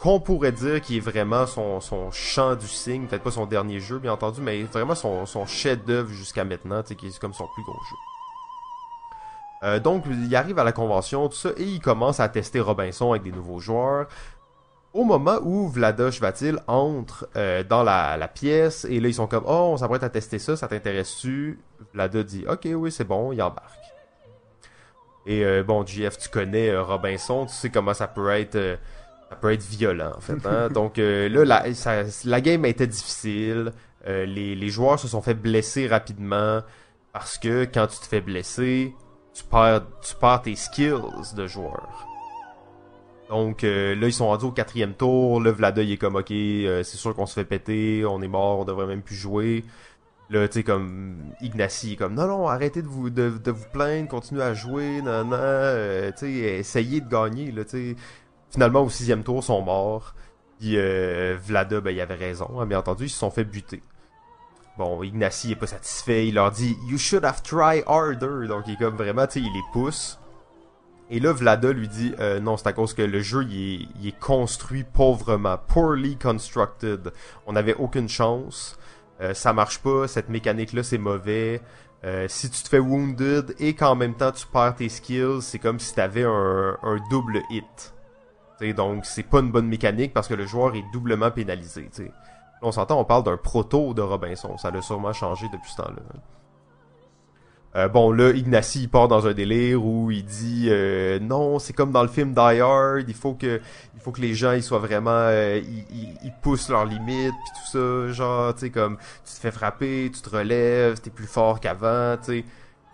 qu'on 0.00 0.18
pourrait 0.18 0.52
dire 0.52 0.80
qui 0.80 0.96
est 0.96 1.00
vraiment 1.00 1.46
son, 1.46 1.80
son 1.80 2.10
chant 2.10 2.56
du 2.56 2.66
cygne, 2.66 3.06
peut-être 3.06 3.22
pas 3.22 3.30
son 3.30 3.44
dernier 3.44 3.80
jeu 3.80 3.98
bien 3.98 4.14
entendu, 4.14 4.40
mais 4.40 4.62
vraiment 4.62 4.94
son, 4.94 5.46
chef-d'œuvre 5.46 6.08
jusqu'à 6.08 6.42
maintenant, 6.42 6.82
qui 6.82 7.06
est 7.06 7.18
comme 7.18 7.34
son 7.34 7.46
plus 7.54 7.62
gros 7.62 7.78
jeu. 7.90 7.96
Euh, 9.62 9.78
donc, 9.78 10.04
il 10.08 10.34
arrive 10.34 10.58
à 10.58 10.64
la 10.64 10.72
convention, 10.72 11.28
tout 11.28 11.36
ça, 11.36 11.50
et 11.58 11.64
il 11.64 11.80
commence 11.80 12.18
à 12.18 12.30
tester 12.30 12.60
Robinson 12.60 13.10
avec 13.10 13.24
des 13.24 13.32
nouveaux 13.32 13.60
joueurs. 13.60 14.06
Au 14.94 15.04
moment 15.04 15.38
où 15.42 15.68
Vladosh 15.68 16.18
Vatil 16.18 16.58
entre 16.66 17.28
euh, 17.36 17.62
dans 17.62 17.82
la, 17.82 18.26
pièce, 18.26 18.86
et 18.86 19.00
là 19.00 19.08
ils 19.08 19.14
sont 19.14 19.26
comme 19.26 19.44
Oh, 19.46 19.70
on 19.72 19.76
s'apprête 19.76 20.02
à 20.02 20.08
tester 20.08 20.38
ça, 20.38 20.56
ça 20.56 20.66
t'intéresse-tu 20.66 21.60
Vlada 21.92 22.22
dit 22.22 22.44
Ok, 22.48 22.66
oui, 22.74 22.90
c'est 22.90 23.04
bon, 23.04 23.32
il 23.32 23.40
embarque. 23.42 23.78
Et 25.26 25.44
euh, 25.44 25.62
bon, 25.62 25.86
JF, 25.86 26.16
tu 26.18 26.28
connais 26.30 26.76
Robinson, 26.76 27.44
tu 27.46 27.52
sais 27.52 27.70
comment 27.70 27.94
ça 27.94 28.08
peut 28.08 28.30
être. 28.30 28.78
Ça 29.30 29.36
peut 29.36 29.52
être 29.52 29.62
violent 29.64 30.12
en 30.16 30.20
fait. 30.20 30.44
Hein? 30.46 30.68
Donc 30.74 30.98
euh, 30.98 31.28
là, 31.28 31.44
la, 31.44 31.74
ça- 31.74 32.02
la 32.24 32.40
game 32.40 32.64
était 32.64 32.86
difficile. 32.86 33.72
Euh, 34.06 34.24
les, 34.26 34.54
les 34.54 34.68
joueurs 34.68 34.98
se 34.98 35.08
sont 35.08 35.22
fait 35.22 35.34
blesser 35.34 35.86
rapidement 35.86 36.62
parce 37.12 37.38
que 37.38 37.64
quand 37.64 37.86
tu 37.86 37.98
te 37.98 38.06
fais 38.06 38.20
blesser, 38.20 38.94
tu 39.34 39.44
perds, 39.44 39.82
tu 40.02 40.14
perds 40.16 40.42
tes 40.42 40.56
skills 40.56 40.94
de 41.36 41.46
joueur. 41.46 42.06
Donc 43.28 43.62
euh, 43.62 43.94
là, 43.94 44.08
ils 44.08 44.12
sont 44.12 44.26
rendus 44.26 44.46
au 44.46 44.50
quatrième 44.50 44.94
tour. 44.94 45.40
Là, 45.40 45.52
Vlada, 45.52 45.82
il 45.82 45.92
est 45.92 45.96
comme, 45.96 46.16
ok, 46.16 46.28
c'est 46.28 46.84
sûr 46.84 47.14
qu'on 47.14 47.26
se 47.26 47.34
fait 47.34 47.44
péter, 47.44 48.04
on 48.04 48.20
est 48.22 48.28
mort, 48.28 48.60
on 48.60 48.64
devrait 48.64 48.86
même 48.86 49.02
plus 49.02 49.14
jouer. 49.14 49.64
Là, 50.30 50.48
tu 50.48 50.54
sais, 50.60 50.62
comme 50.64 51.18
Ignacy, 51.42 51.96
comme, 51.96 52.14
non, 52.14 52.26
non, 52.28 52.48
arrêtez 52.48 52.82
de 52.82 52.88
vous, 52.88 53.10
de, 53.10 53.30
de 53.30 53.50
vous 53.50 53.66
plaindre, 53.72 54.08
continuez 54.08 54.42
à 54.42 54.54
jouer, 54.54 55.02
non, 55.02 55.24
non, 55.24 55.36
euh, 55.40 56.10
tu 56.12 56.18
sais, 56.26 56.32
essayez 56.32 57.00
de 57.00 57.08
gagner, 57.08 57.52
là, 57.52 57.64
tu 57.64 57.70
sais. 57.94 57.96
Finalement, 58.50 58.82
au 58.82 58.90
sixième 58.90 59.22
tour, 59.22 59.42
sont 59.42 59.62
morts. 59.62 60.14
Puis 60.58 60.76
euh, 60.76 61.36
Vlada, 61.42 61.80
ben, 61.80 61.90
il 61.90 62.00
avait 62.00 62.14
raison, 62.14 62.60
hein, 62.60 62.66
bien 62.66 62.78
entendu, 62.78 63.04
ils 63.04 63.10
se 63.10 63.18
sont 63.18 63.30
fait 63.30 63.44
buter. 63.44 63.82
Bon, 64.76 65.02
Ignacy 65.02 65.52
est 65.52 65.56
pas 65.56 65.66
satisfait, 65.66 66.28
il 66.28 66.34
leur 66.34 66.50
dit 66.50 66.76
You 66.88 66.98
should 66.98 67.24
have 67.24 67.42
tried 67.42 67.84
harder. 67.86 68.46
Donc 68.48 68.64
il 68.66 68.74
est 68.74 68.76
comme 68.76 68.96
vraiment, 68.96 69.26
tu 69.26 69.34
sais, 69.34 69.40
il 69.40 69.52
les 69.52 69.62
pousse. 69.72 70.18
Et 71.10 71.18
là, 71.18 71.32
Vlada 71.32 71.72
lui 71.72 71.88
dit 71.88 72.14
euh, 72.20 72.38
non, 72.38 72.56
c'est 72.56 72.68
à 72.68 72.72
cause 72.72 72.94
que 72.94 73.02
le 73.02 73.20
jeu 73.20 73.44
il 73.44 73.56
est, 73.56 73.88
il 74.00 74.08
est 74.08 74.18
construit 74.18 74.84
pauvrement, 74.84 75.58
poorly 75.58 76.16
constructed. 76.16 77.12
On 77.46 77.52
n'avait 77.52 77.74
aucune 77.74 78.08
chance. 78.08 78.78
Euh, 79.20 79.34
ça 79.34 79.52
marche 79.52 79.80
pas, 79.80 80.06
cette 80.06 80.28
mécanique-là 80.28 80.82
c'est 80.82 80.98
mauvais. 80.98 81.60
Euh, 82.04 82.26
si 82.28 82.48
tu 82.48 82.62
te 82.62 82.68
fais 82.68 82.78
wounded 82.78 83.54
et 83.58 83.74
qu'en 83.74 83.96
même 83.96 84.14
temps 84.14 84.32
tu 84.32 84.46
perds 84.46 84.76
tes 84.76 84.88
skills, 84.88 85.42
c'est 85.42 85.58
comme 85.58 85.80
si 85.80 85.94
t'avais 85.94 86.24
un, 86.24 86.78
un 86.82 86.96
double 87.10 87.42
hit. 87.50 87.92
Donc 88.76 89.06
c'est 89.06 89.22
pas 89.22 89.40
une 89.40 89.50
bonne 89.50 89.68
mécanique 89.68 90.12
parce 90.12 90.28
que 90.28 90.34
le 90.34 90.46
joueur 90.46 90.74
est 90.74 90.84
doublement 90.92 91.30
pénalisé. 91.30 91.90
on 92.62 92.72
s'entend, 92.72 93.00
on 93.00 93.04
parle 93.04 93.24
d'un 93.24 93.36
proto 93.36 93.94
de 93.94 94.02
Robinson. 94.02 94.56
Ça 94.58 94.70
l'a 94.70 94.82
sûrement 94.82 95.12
changé 95.12 95.46
depuis 95.52 95.70
ce 95.70 95.76
temps-là. 95.76 96.02
Euh, 97.76 97.86
bon, 97.86 98.10
là, 98.10 98.30
Ignacy, 98.30 98.82
il 98.82 98.88
part 98.88 99.06
dans 99.06 99.28
un 99.28 99.32
délire 99.32 99.84
où 99.84 100.10
il 100.10 100.24
dit 100.24 100.66
euh, 100.70 101.20
non, 101.20 101.60
c'est 101.60 101.72
comme 101.72 101.92
dans 101.92 102.02
le 102.02 102.08
film 102.08 102.34
Die 102.34 102.60
Hard, 102.60 103.04
il 103.06 103.14
faut 103.14 103.34
que, 103.34 103.60
les 104.18 104.34
gens 104.34 104.52
ils 104.52 104.62
soient 104.62 104.80
vraiment, 104.80 105.10
euh, 105.12 105.60
ils, 105.90 106.32
poussent 106.42 106.68
leurs 106.68 106.84
limites, 106.84 107.32
puis 107.32 107.52
tout 107.54 107.70
ça, 107.70 108.12
genre, 108.12 108.54
tu 108.56 108.72
comme 108.72 108.96
tu 109.24 109.34
te 109.34 109.40
fais 109.40 109.52
frapper, 109.52 110.10
tu 110.12 110.20
te 110.20 110.30
relèves, 110.30 111.00
t'es 111.00 111.10
plus 111.10 111.28
fort 111.28 111.60
qu'avant. 111.60 112.16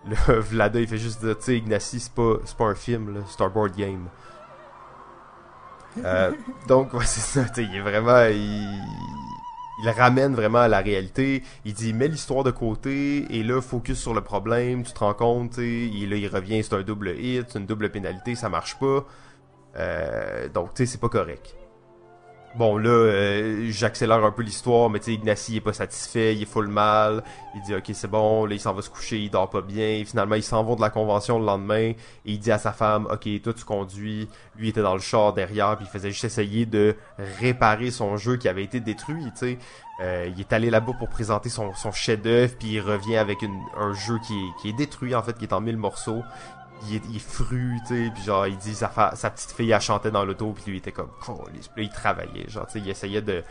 Là, 0.04 0.16
Vlada, 0.28 0.78
il 0.78 0.86
fait 0.86 0.98
juste 0.98 1.24
dire, 1.24 1.38
tu 1.38 1.44
sais, 1.44 1.56
Ignacy, 1.56 1.98
c'est 1.98 2.12
pas, 2.12 2.66
un 2.66 2.74
film, 2.74 3.14
là, 3.14 3.20
c'est 3.26 3.78
game. 3.78 4.08
Euh, 6.04 6.32
donc, 6.68 6.92
ouais, 6.94 7.04
c'est 7.06 7.20
ça, 7.20 7.46
il 7.56 7.74
est 7.74 7.80
vraiment, 7.80 8.24
il, 8.26 8.80
il 9.82 9.90
ramène 9.90 10.34
vraiment 10.34 10.60
à 10.60 10.68
la 10.68 10.80
réalité. 10.80 11.42
Il 11.64 11.74
dit, 11.74 11.92
mets 11.92 12.08
l'histoire 12.08 12.44
de 12.44 12.50
côté, 12.50 13.26
et 13.30 13.42
là, 13.42 13.60
focus 13.60 13.98
sur 13.98 14.14
le 14.14 14.20
problème, 14.22 14.82
tu 14.82 14.92
te 14.92 14.98
rends 14.98 15.14
compte, 15.14 15.58
et 15.58 15.88
là, 16.06 16.16
il 16.16 16.28
revient, 16.28 16.62
c'est 16.62 16.74
un 16.74 16.82
double 16.82 17.16
hit, 17.18 17.46
c'est 17.48 17.58
une 17.58 17.66
double 17.66 17.90
pénalité, 17.90 18.34
ça 18.34 18.48
marche 18.48 18.78
pas. 18.78 19.04
Euh, 19.76 20.48
donc, 20.48 20.74
tu 20.74 20.84
sais, 20.84 20.92
c'est 20.92 21.00
pas 21.00 21.08
correct. 21.08 21.54
Bon, 22.56 22.78
là, 22.78 22.88
euh, 22.88 23.66
j'accélère 23.70 24.24
un 24.24 24.30
peu 24.30 24.40
l'histoire, 24.40 24.88
mais 24.88 24.98
tu 24.98 25.06
sais, 25.06 25.12
Ignacy 25.12 25.56
est 25.56 25.60
pas 25.60 25.74
satisfait, 25.74 26.34
il 26.34 26.40
est 26.40 26.46
full 26.46 26.68
mal. 26.68 27.22
Il 27.54 27.60
dit, 27.60 27.74
ok, 27.74 27.90
c'est 27.92 28.10
bon, 28.10 28.46
là, 28.46 28.54
il 28.54 28.60
s'en 28.60 28.72
va 28.72 28.80
se 28.80 28.88
coucher, 28.88 29.18
il 29.18 29.28
dort 29.28 29.50
pas 29.50 29.60
bien. 29.60 30.02
Finalement, 30.06 30.36
ils 30.36 30.42
s'en 30.42 30.64
vont 30.64 30.74
de 30.74 30.80
la 30.80 30.88
convention 30.88 31.38
le 31.38 31.44
lendemain, 31.44 31.90
et 31.90 31.96
il 32.24 32.38
dit 32.38 32.50
à 32.50 32.56
sa 32.56 32.72
femme, 32.72 33.08
ok, 33.12 33.28
toi, 33.42 33.52
tu 33.52 33.64
conduis. 33.64 34.26
Lui, 34.56 34.70
était 34.70 34.80
dans 34.80 34.94
le 34.94 35.00
char 35.00 35.34
derrière, 35.34 35.76
puis 35.76 35.84
il 35.86 35.90
faisait 35.90 36.10
juste 36.10 36.24
essayer 36.24 36.64
de 36.64 36.96
réparer 37.40 37.90
son 37.90 38.16
jeu 38.16 38.38
qui 38.38 38.48
avait 38.48 38.64
été 38.64 38.80
détruit, 38.80 39.24
tu 39.24 39.30
sais. 39.34 39.58
Euh, 40.00 40.30
il 40.34 40.40
est 40.40 40.52
allé 40.52 40.70
là-bas 40.70 40.92
pour 40.98 41.08
présenter 41.08 41.50
son, 41.50 41.74
son 41.74 41.92
chef-d'œuvre, 41.92 42.54
puis 42.58 42.72
il 42.72 42.80
revient 42.80 43.16
avec 43.16 43.38
un 43.76 43.92
jeu 43.92 44.18
qui 44.26 44.34
est, 44.34 44.62
qui 44.62 44.68
est 44.70 44.74
détruit, 44.74 45.14
en 45.14 45.22
fait, 45.22 45.36
qui 45.36 45.44
est 45.44 45.52
en 45.52 45.60
mille 45.60 45.76
morceaux. 45.76 46.22
Il 46.84 46.96
est, 46.96 47.02
il 47.10 47.20
puis 48.12 48.22
genre, 48.22 48.46
il 48.46 48.56
dit 48.56 48.74
sa, 48.74 48.90
sa 49.14 49.30
petite 49.30 49.52
fille, 49.52 49.70
elle 49.70 49.80
chantait 49.80 50.10
dans 50.10 50.24
l'auto, 50.24 50.52
puis 50.52 50.64
lui, 50.66 50.74
il 50.74 50.78
était 50.78 50.92
comme, 50.92 51.10
là, 51.28 51.62
il 51.76 51.88
travaillait, 51.90 52.48
genre, 52.48 52.66
tu 52.66 52.74
sais, 52.74 52.78
il 52.80 52.88
essayait 52.88 53.22
de, 53.22 53.42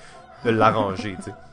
l'arranger, 0.43 1.15
tu 1.17 1.23
sais. 1.23 1.33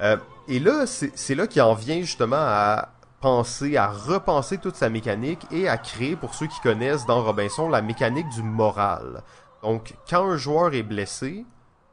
Euh, 0.00 0.16
et 0.46 0.60
là, 0.60 0.86
c'est 0.86 1.34
là 1.34 1.48
qu'il 1.48 1.60
en 1.60 1.74
vient 1.74 1.98
justement 1.98 2.36
à 2.38 2.90
penser, 3.20 3.76
à 3.76 3.88
repenser 3.88 4.58
toute 4.58 4.76
sa 4.76 4.88
mécanique 4.88 5.44
et 5.50 5.68
à 5.68 5.76
créer, 5.76 6.14
pour 6.14 6.34
ceux 6.34 6.46
qui 6.46 6.60
connaissent 6.60 7.04
dans 7.04 7.20
Robinson, 7.20 7.68
la 7.68 7.82
mécanique 7.82 8.28
du 8.28 8.44
moral. 8.44 9.24
Donc, 9.62 9.96
quand 10.08 10.24
un 10.24 10.36
joueur 10.36 10.72
est 10.74 10.84
blessé, 10.84 11.44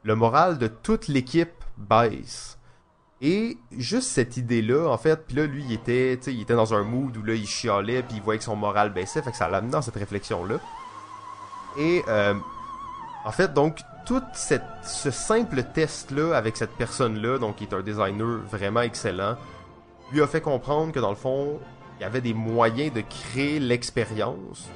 le 0.04 0.14
moral 0.14 0.58
de 0.58 0.68
toute 0.68 1.08
l'équipe 1.08 1.64
baisse. 1.76 2.55
Et 3.22 3.56
juste 3.76 4.08
cette 4.08 4.36
idée-là, 4.36 4.88
en 4.88 4.98
fait, 4.98 5.26
puis 5.26 5.36
là, 5.36 5.46
lui, 5.46 5.64
il 5.64 5.72
était, 5.72 6.14
il 6.14 6.42
était 6.42 6.54
dans 6.54 6.74
un 6.74 6.82
mood 6.82 7.16
où 7.16 7.22
là, 7.22 7.34
il 7.34 7.46
chialait, 7.46 8.02
puis 8.02 8.16
il 8.16 8.22
voyait 8.22 8.38
que 8.38 8.44
son 8.44 8.56
moral 8.56 8.92
baissait, 8.92 9.22
fait 9.22 9.30
que 9.30 9.36
ça 9.36 9.48
l'amenait 9.48 9.72
dans 9.72 9.82
cette 9.82 9.96
réflexion-là. 9.96 10.56
Et, 11.78 12.02
euh, 12.08 12.34
en 13.24 13.32
fait, 13.32 13.54
donc, 13.54 13.80
tout 14.04 14.22
ce 14.34 15.10
simple 15.10 15.62
test-là 15.62 16.36
avec 16.36 16.56
cette 16.56 16.72
personne-là, 16.72 17.38
donc 17.38 17.56
qui 17.56 17.64
est 17.64 17.74
un 17.74 17.82
designer 17.82 18.38
vraiment 18.50 18.82
excellent, 18.82 19.36
lui 20.12 20.22
a 20.22 20.26
fait 20.26 20.40
comprendre 20.40 20.92
que 20.92 21.00
dans 21.00 21.10
le 21.10 21.16
fond, 21.16 21.58
il 21.98 22.02
y 22.02 22.04
avait 22.04 22.20
des 22.20 22.34
moyens 22.34 22.92
de 22.92 23.00
créer 23.00 23.58
l'expérience 23.58 24.68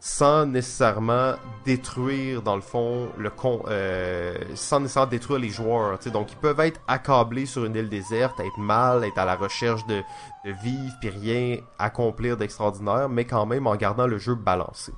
sans 0.00 0.46
nécessairement 0.46 1.34
détruire 1.64 2.42
dans 2.42 2.54
le 2.54 2.62
fond 2.62 3.08
le 3.18 3.30
con 3.30 3.62
euh, 3.66 4.36
sans 4.54 4.80
nécessairement 4.80 5.10
détruire 5.10 5.40
les 5.40 5.48
joueurs 5.48 5.98
donc 6.12 6.30
ils 6.30 6.36
peuvent 6.36 6.60
être 6.60 6.80
accablés 6.86 7.46
sur 7.46 7.64
une 7.64 7.74
île 7.74 7.88
déserte 7.88 8.38
être 8.38 8.58
mal 8.58 9.02
être 9.04 9.18
à 9.18 9.24
la 9.24 9.34
recherche 9.34 9.84
de, 9.86 10.02
vivre 10.44 10.94
puis 11.00 11.10
rien 11.10 11.56
accomplir 11.78 12.36
d'extraordinaire 12.36 13.08
mais 13.08 13.24
quand 13.24 13.44
même 13.44 13.66
en 13.66 13.76
gardant 13.76 14.06
le 14.06 14.18
jeu 14.18 14.34
balancé. 14.34 14.92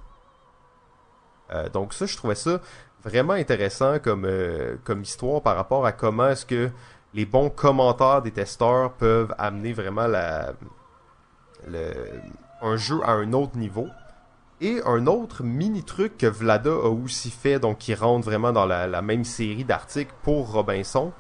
Euh, 1.53 1.69
donc 1.71 1.95
ça 1.95 2.07
je 2.07 2.17
trouvais 2.17 2.35
ça 2.35 2.61
vraiment 3.03 3.33
intéressant 3.33 3.99
comme 3.99 4.27
euh, 4.27 4.77
comme 4.85 5.03
histoire 5.03 5.41
par 5.41 5.57
rapport 5.57 5.87
à 5.87 5.93
comment 5.93 6.29
est-ce 6.29 6.45
que 6.45 6.71
les 7.15 7.25
bons 7.25 7.49
commentaires 7.49 8.21
des 8.23 8.31
testeurs 8.31 8.93
peuvent 8.93 9.35
amener 9.39 9.73
vraiment 9.73 10.07
la 10.07 10.53
un 12.63 12.77
jeu 12.77 13.01
à 13.05 13.13
un 13.13 13.33
autre 13.33 13.57
niveau 13.57 13.89
et 14.61 14.81
un 14.85 15.07
autre 15.07 15.43
mini 15.43 15.83
truc 15.83 16.19
que 16.19 16.27
Vlada 16.27 16.71
a 16.71 16.89
aussi 16.89 17.31
fait, 17.31 17.59
donc 17.59 17.79
qui 17.79 17.95
rentre 17.95 18.27
vraiment 18.27 18.53
dans 18.53 18.67
la, 18.67 19.03
même 19.03 19.25
série 19.25 19.65
d'articles 19.65 20.15
pour 20.23 20.53
Robinson, 20.53 21.13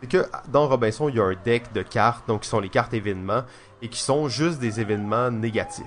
c'est 0.00 0.08
que 0.08 0.26
dans 0.48 0.66
Robinson, 0.66 1.08
il 1.08 1.16
y 1.16 1.20
a 1.20 1.24
un 1.24 1.36
deck 1.44 1.72
de 1.72 1.82
cartes, 1.82 2.26
donc 2.26 2.42
qui 2.42 2.48
sont 2.48 2.60
les 2.60 2.68
cartes 2.68 2.94
événements, 2.94 3.42
et 3.82 3.88
qui 3.88 4.00
sont 4.00 4.28
juste 4.28 4.58
des 4.58 4.80
événements 4.80 5.30
négatifs. 5.30 5.84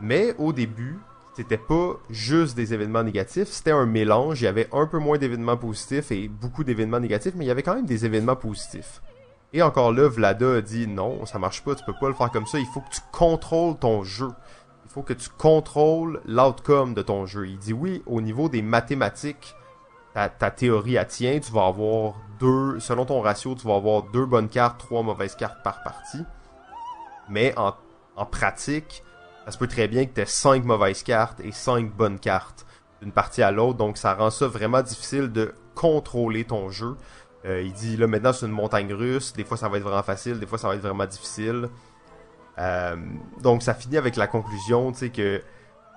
Mais 0.00 0.34
au 0.38 0.52
début, 0.52 0.98
c'était 1.34 1.56
pas 1.56 1.92
juste 2.10 2.56
des 2.56 2.74
événements 2.74 3.04
négatifs, 3.04 3.48
c'était 3.48 3.70
un 3.70 3.86
mélange, 3.86 4.40
il 4.40 4.44
y 4.44 4.48
avait 4.48 4.68
un 4.72 4.86
peu 4.86 4.98
moins 4.98 5.18
d'événements 5.18 5.56
positifs 5.56 6.10
et 6.10 6.26
beaucoup 6.26 6.64
d'événements 6.64 7.00
négatifs, 7.00 7.34
mais 7.36 7.44
il 7.44 7.48
y 7.48 7.52
avait 7.52 7.62
quand 7.62 7.76
même 7.76 7.86
des 7.86 8.04
événements 8.04 8.34
positifs. 8.34 9.02
Et 9.52 9.62
encore 9.62 9.92
là, 9.92 10.08
Vlada 10.08 10.56
a 10.56 10.60
dit 10.60 10.86
non, 10.86 11.24
ça 11.26 11.38
marche 11.38 11.62
pas, 11.62 11.74
tu 11.74 11.84
peux 11.84 11.94
pas 11.98 12.08
le 12.08 12.14
faire 12.14 12.30
comme 12.30 12.46
ça, 12.46 12.58
il 12.58 12.66
faut 12.66 12.80
que 12.80 12.90
tu 12.90 13.00
contrôles 13.12 13.78
ton 13.78 14.02
jeu. 14.02 14.30
Faut 14.98 15.04
que 15.04 15.12
tu 15.12 15.28
contrôles 15.28 16.20
l'outcome 16.26 16.92
de 16.92 17.02
ton 17.02 17.24
jeu. 17.24 17.46
Il 17.46 17.56
dit 17.56 17.72
oui, 17.72 18.02
au 18.04 18.20
niveau 18.20 18.48
des 18.48 18.62
mathématiques, 18.62 19.54
ta, 20.12 20.28
théorie 20.28 20.96
elle 20.96 21.06
tient, 21.06 21.38
tu 21.38 21.52
vas 21.52 21.66
avoir 21.66 22.14
deux, 22.40 22.80
selon 22.80 23.04
ton 23.04 23.20
ratio, 23.20 23.54
tu 23.54 23.64
vas 23.68 23.76
avoir 23.76 24.02
deux 24.10 24.26
bonnes 24.26 24.48
cartes, 24.48 24.80
trois 24.80 25.04
mauvaises 25.04 25.36
cartes 25.36 25.62
par 25.62 25.84
partie. 25.84 26.24
Mais 27.28 27.56
en, 27.56 27.76
en 28.16 28.26
pratique, 28.26 29.04
ça 29.44 29.52
se 29.52 29.58
peut 29.58 29.68
très 29.68 29.86
bien 29.86 30.04
que 30.04 30.14
tu 30.14 30.20
aies 30.20 30.26
cinq 30.26 30.64
mauvaises 30.64 31.04
cartes 31.04 31.38
et 31.44 31.52
cinq 31.52 31.92
bonnes 31.94 32.18
cartes 32.18 32.66
d'une 33.00 33.12
partie 33.12 33.44
à 33.44 33.52
l'autre, 33.52 33.78
donc 33.78 33.98
ça 33.98 34.14
rend 34.14 34.30
ça 34.30 34.48
vraiment 34.48 34.82
difficile 34.82 35.30
de 35.30 35.54
contrôler 35.76 36.42
ton 36.42 36.70
jeu. 36.70 36.96
Euh, 37.44 37.62
il 37.62 37.72
dit 37.72 37.96
là 37.96 38.08
maintenant 38.08 38.32
c'est 38.32 38.46
une 38.46 38.52
montagne 38.52 38.92
russe, 38.92 39.32
des 39.32 39.44
fois 39.44 39.56
ça 39.56 39.68
va 39.68 39.76
être 39.76 39.84
vraiment 39.84 40.02
facile, 40.02 40.40
des 40.40 40.46
fois 40.46 40.58
ça 40.58 40.66
va 40.66 40.74
être 40.74 40.82
vraiment 40.82 41.06
difficile. 41.06 41.68
Euh, 42.58 42.96
donc 43.40 43.62
ça 43.62 43.74
finit 43.74 43.96
avec 43.96 44.16
la 44.16 44.26
conclusion, 44.26 44.92
tu 44.92 45.10
que 45.10 45.42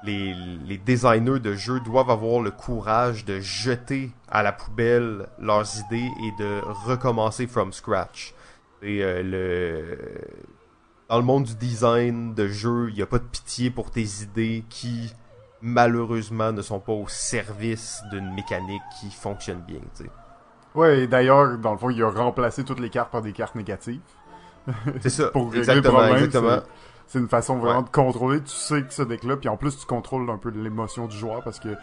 les, 0.04 0.78
designers 0.86 1.40
de 1.40 1.54
jeux 1.54 1.80
doivent 1.80 2.10
avoir 2.10 2.42
le 2.42 2.52
courage 2.52 3.26
de 3.26 3.40
jeter 3.40 4.12
à 4.30 4.44
la 4.44 4.52
poubelle 4.52 5.28
leurs 5.40 5.80
idées 5.80 6.10
et 6.24 6.42
de 6.42 6.62
recommencer 6.88 7.48
from 7.48 7.72
scratch. 7.72 8.34
Et 8.82 9.00
euh, 9.04 9.96
dans 11.10 11.18
le 11.18 11.24
monde 11.24 11.44
du 11.44 11.56
design 11.56 12.34
de 12.34 12.48
jeux, 12.48 12.90
il 12.90 12.96
n'y 12.96 13.02
a 13.02 13.06
pas 13.06 13.20
de 13.20 13.24
pitié 13.24 13.70
pour 13.70 13.92
tes 13.92 14.24
idées 14.24 14.64
qui 14.70 15.14
malheureusement 15.62 16.52
ne 16.52 16.62
sont 16.62 16.80
pas 16.80 16.94
au 16.94 17.08
service 17.08 18.02
d'une 18.12 18.34
mécanique 18.34 18.82
qui 19.00 19.12
fonctionne 19.12 19.62
bien, 19.62 19.80
tu 19.96 20.06
sais. 20.06 20.10
Ouais, 20.74 21.06
d'ailleurs, 21.06 21.58
dans 21.58 21.74
le 21.74 21.78
fond, 21.78 21.90
il 21.90 22.02
a 22.02 22.10
remplacé 22.10 22.64
toutes 22.64 22.80
les 22.80 22.90
cartes 22.90 23.12
par 23.12 23.22
des 23.22 23.34
cartes 23.34 23.56
négatives. 23.56 24.00
C'est 25.02 25.10
ça. 25.10 25.28
Pour 25.30 25.52
régler 25.52 25.76
le 25.76 25.82
problème, 25.82 26.16
exactement. 26.24 26.62
c'est- 27.08 27.20
une 27.20 27.28
façon 27.28 27.58
vraiment 27.58 27.80
Ouais. 27.80 27.86
de 27.86 27.90
contrôler. 27.90 28.42
Tu 28.42 28.52
sais 28.56 28.84
que 28.84 28.94
ce 28.94 29.02
deck-là, 29.04 29.36
puis 29.38 29.50
en 29.50 29.58
plus, 29.58 29.78
tu 29.78 29.86
contrôles 29.86 30.30
un 30.30 30.38
peu 30.38 30.50
l'émotion 30.50 31.08
du 31.08 31.18
joueur 31.18 31.44
parce 31.44 31.60
que 31.60 31.76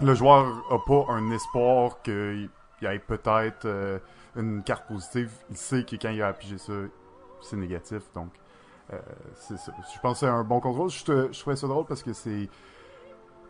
le 0.00 0.14
joueur 0.14 0.46
a 0.70 0.78
pas 0.84 1.06
un 1.12 1.30
espoir 1.30 2.02
qu'il 2.02 2.50
y 2.82 2.86
ait 2.86 2.98
peut-être 2.98 3.64
euh, 3.66 3.98
une 4.36 4.62
carte 4.64 4.88
positive. 4.88 5.30
Il 5.50 5.56
sait 5.56 5.84
que 5.84 5.94
quand 5.96 6.08
il 6.10 6.20
a 6.20 6.28
appuyé 6.28 6.58
ça, 6.58 6.72
c'est 7.42 7.56
négatif. 7.56 8.02
Donc, 8.14 8.30
euh, 8.92 8.98
c'est 9.36 9.56
ça. 9.58 9.72
Je 9.94 10.00
pense 10.00 10.14
que 10.14 10.26
c'est 10.26 10.32
un 10.32 10.42
bon 10.42 10.58
contrôle. 10.58 10.90
Je, 10.90 11.04
te- 11.04 11.28
je 11.32 11.38
trouvais 11.40 11.54
ça 11.56 11.68
drôle 11.68 11.84
parce 11.86 12.02
que 12.02 12.12
c'est 12.12 12.48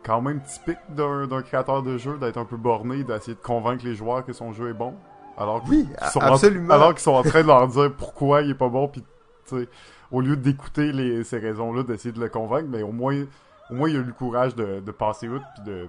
quand 0.03 0.21
même 0.21 0.39
typique 0.43 0.77
d'un 0.89 1.41
créateur 1.41 1.81
de 1.81 1.97
jeu 1.97 2.17
d'être 2.19 2.37
un 2.37 2.45
peu 2.45 2.57
borné, 2.57 3.03
d'essayer 3.03 3.33
de 3.33 3.41
convaincre 3.41 3.83
les 3.85 3.95
joueurs 3.95 4.23
que 4.23 4.33
son 4.33 4.53
jeu 4.53 4.69
est 4.69 4.73
bon. 4.73 4.93
Alors 5.37 5.61
qu'ils 5.63 5.71
Oui, 5.71 5.87
sont 6.11 6.19
en- 6.19 6.33
absolument. 6.33 6.73
alors 6.73 6.89
qu'ils 6.91 7.01
sont 7.03 7.11
en 7.13 7.23
train 7.23 7.41
de 7.41 7.47
leur 7.47 7.67
dire 7.67 7.91
pourquoi 7.97 8.41
il 8.41 8.51
est 8.51 8.55
pas 8.55 8.69
bon, 8.69 8.87
puis 8.87 9.03
tu 9.47 9.57
sais, 9.57 9.69
au 10.11 10.21
lieu 10.21 10.35
d'écouter 10.37 10.91
les, 10.91 11.23
ces 11.23 11.39
raisons-là, 11.39 11.83
d'essayer 11.83 12.11
de 12.13 12.19
le 12.21 12.29
convaincre, 12.29 12.67
mais 12.69 12.83
au 12.83 12.91
moins, 12.91 13.23
au 13.69 13.73
moins 13.73 13.89
il 13.89 13.97
a 13.97 13.99
eu 13.99 14.03
le 14.03 14.13
courage 14.13 14.55
de, 14.55 14.79
de 14.79 14.91
passer 14.91 15.27
outre, 15.27 15.45
puis 15.55 15.63
de, 15.65 15.87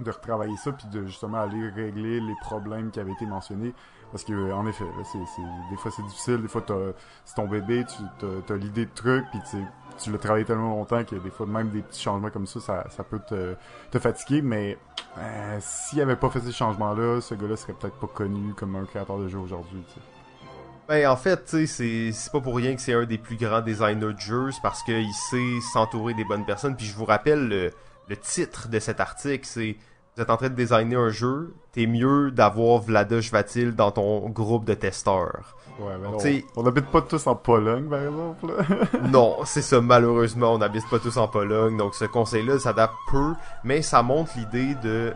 de 0.00 0.10
retravailler 0.10 0.56
ça, 0.56 0.72
puis 0.72 0.86
de 0.88 1.06
justement 1.06 1.38
aller 1.40 1.68
régler 1.70 2.20
les 2.20 2.34
problèmes 2.40 2.90
qui 2.90 2.98
avaient 3.00 3.12
été 3.12 3.26
mentionnés. 3.26 3.72
Parce 4.10 4.24
que, 4.24 4.52
en 4.52 4.66
effet, 4.66 4.84
c'est, 5.10 5.18
des 5.70 5.76
fois 5.76 5.90
c'est 5.90 6.02
difficile, 6.02 6.42
des 6.42 6.48
fois 6.48 6.60
t'as, 6.66 6.74
c'est 7.24 7.34
ton 7.34 7.46
bébé, 7.46 7.84
tu 7.86 8.02
t'as, 8.46 8.56
l'idée 8.56 8.84
de 8.84 8.90
truc, 8.94 9.24
puis 9.30 9.40
tu 9.40 9.56
sais, 9.56 9.64
tu 9.98 10.10
l'as 10.10 10.18
travaillé 10.18 10.44
tellement 10.44 10.70
longtemps 10.70 11.04
que 11.04 11.16
des 11.16 11.30
fois 11.30 11.46
même 11.46 11.70
des 11.70 11.82
petits 11.82 12.02
changements 12.02 12.30
comme 12.30 12.46
ça, 12.46 12.84
ça, 12.88 13.04
peut 13.04 13.20
te, 13.26 13.98
fatiguer, 13.98 14.42
mais 14.42 14.78
euh, 15.18 15.58
s'il 15.60 16.00
avait 16.00 16.16
pas 16.16 16.30
fait 16.30 16.40
ces 16.40 16.52
changements-là, 16.52 17.20
ce 17.20 17.34
gars-là 17.34 17.56
serait 17.56 17.74
peut-être 17.74 17.98
pas 17.98 18.06
connu 18.06 18.54
comme 18.54 18.76
un 18.76 18.84
créateur 18.84 19.18
de 19.18 19.28
jeu 19.28 19.38
aujourd'hui. 19.38 19.82
Ben, 20.88 21.08
en 21.08 21.16
fait, 21.16 21.48
c'est- 21.66 22.32
pas 22.32 22.40
pour 22.40 22.56
rien 22.56 22.74
que 22.74 22.80
c'est 22.80 22.92
un 22.92 23.04
des 23.04 23.18
plus 23.18 23.36
grands 23.36 23.60
designers 23.60 24.12
de 24.12 24.18
jeux, 24.18 24.50
c'est 24.50 24.62
parce 24.62 24.82
qu'il 24.82 25.12
sait 25.30 25.60
s'entourer 25.72 26.14
des 26.14 26.24
bonnes 26.24 26.44
personnes. 26.44 26.76
Puis 26.76 26.86
je 26.86 26.94
vous 26.94 27.04
rappelle 27.04 27.48
le, 27.48 28.16
titre 28.16 28.68
de 28.68 28.78
cet 28.78 29.00
article, 29.00 29.46
c'est 29.46 29.76
vous 30.14 30.22
êtes 30.22 30.28
en 30.28 30.36
train 30.36 30.50
de 30.50 30.54
designer 30.54 31.00
un 31.00 31.08
jeu, 31.08 31.54
t'es 31.72 31.86
mieux 31.86 32.30
d'avoir 32.30 32.82
Vlada 32.82 33.20
Jvatil 33.20 33.74
dans 33.74 33.90
ton 33.90 34.28
groupe 34.28 34.66
de 34.66 34.74
testeurs. 34.74 35.56
Ouais, 35.82 35.92
mais 36.00 36.06
Donc, 36.08 36.14
on, 36.14 36.18
tu 36.18 36.22
sais- 36.40 36.44
on 36.56 36.66
habite 36.66 36.86
pas 36.86 37.02
tous 37.02 37.26
en 37.26 37.34
Pologne, 37.34 37.84
par 37.88 38.00
exemple. 38.02 38.46
Là. 38.46 38.98
non, 39.08 39.38
c'est 39.44 39.62
ça, 39.62 39.80
malheureusement, 39.80 40.52
on 40.54 40.58
n'habite 40.58 40.88
pas 40.90 40.98
tous 40.98 41.16
en 41.16 41.28
Pologne, 41.28 41.76
donc 41.76 41.94
ce 41.94 42.04
conseil-là 42.04 42.58
s'adapte 42.58 42.94
peu, 43.10 43.34
mais 43.64 43.82
ça 43.82 44.02
montre 44.02 44.32
l'idée 44.36 44.74
de 44.76 45.12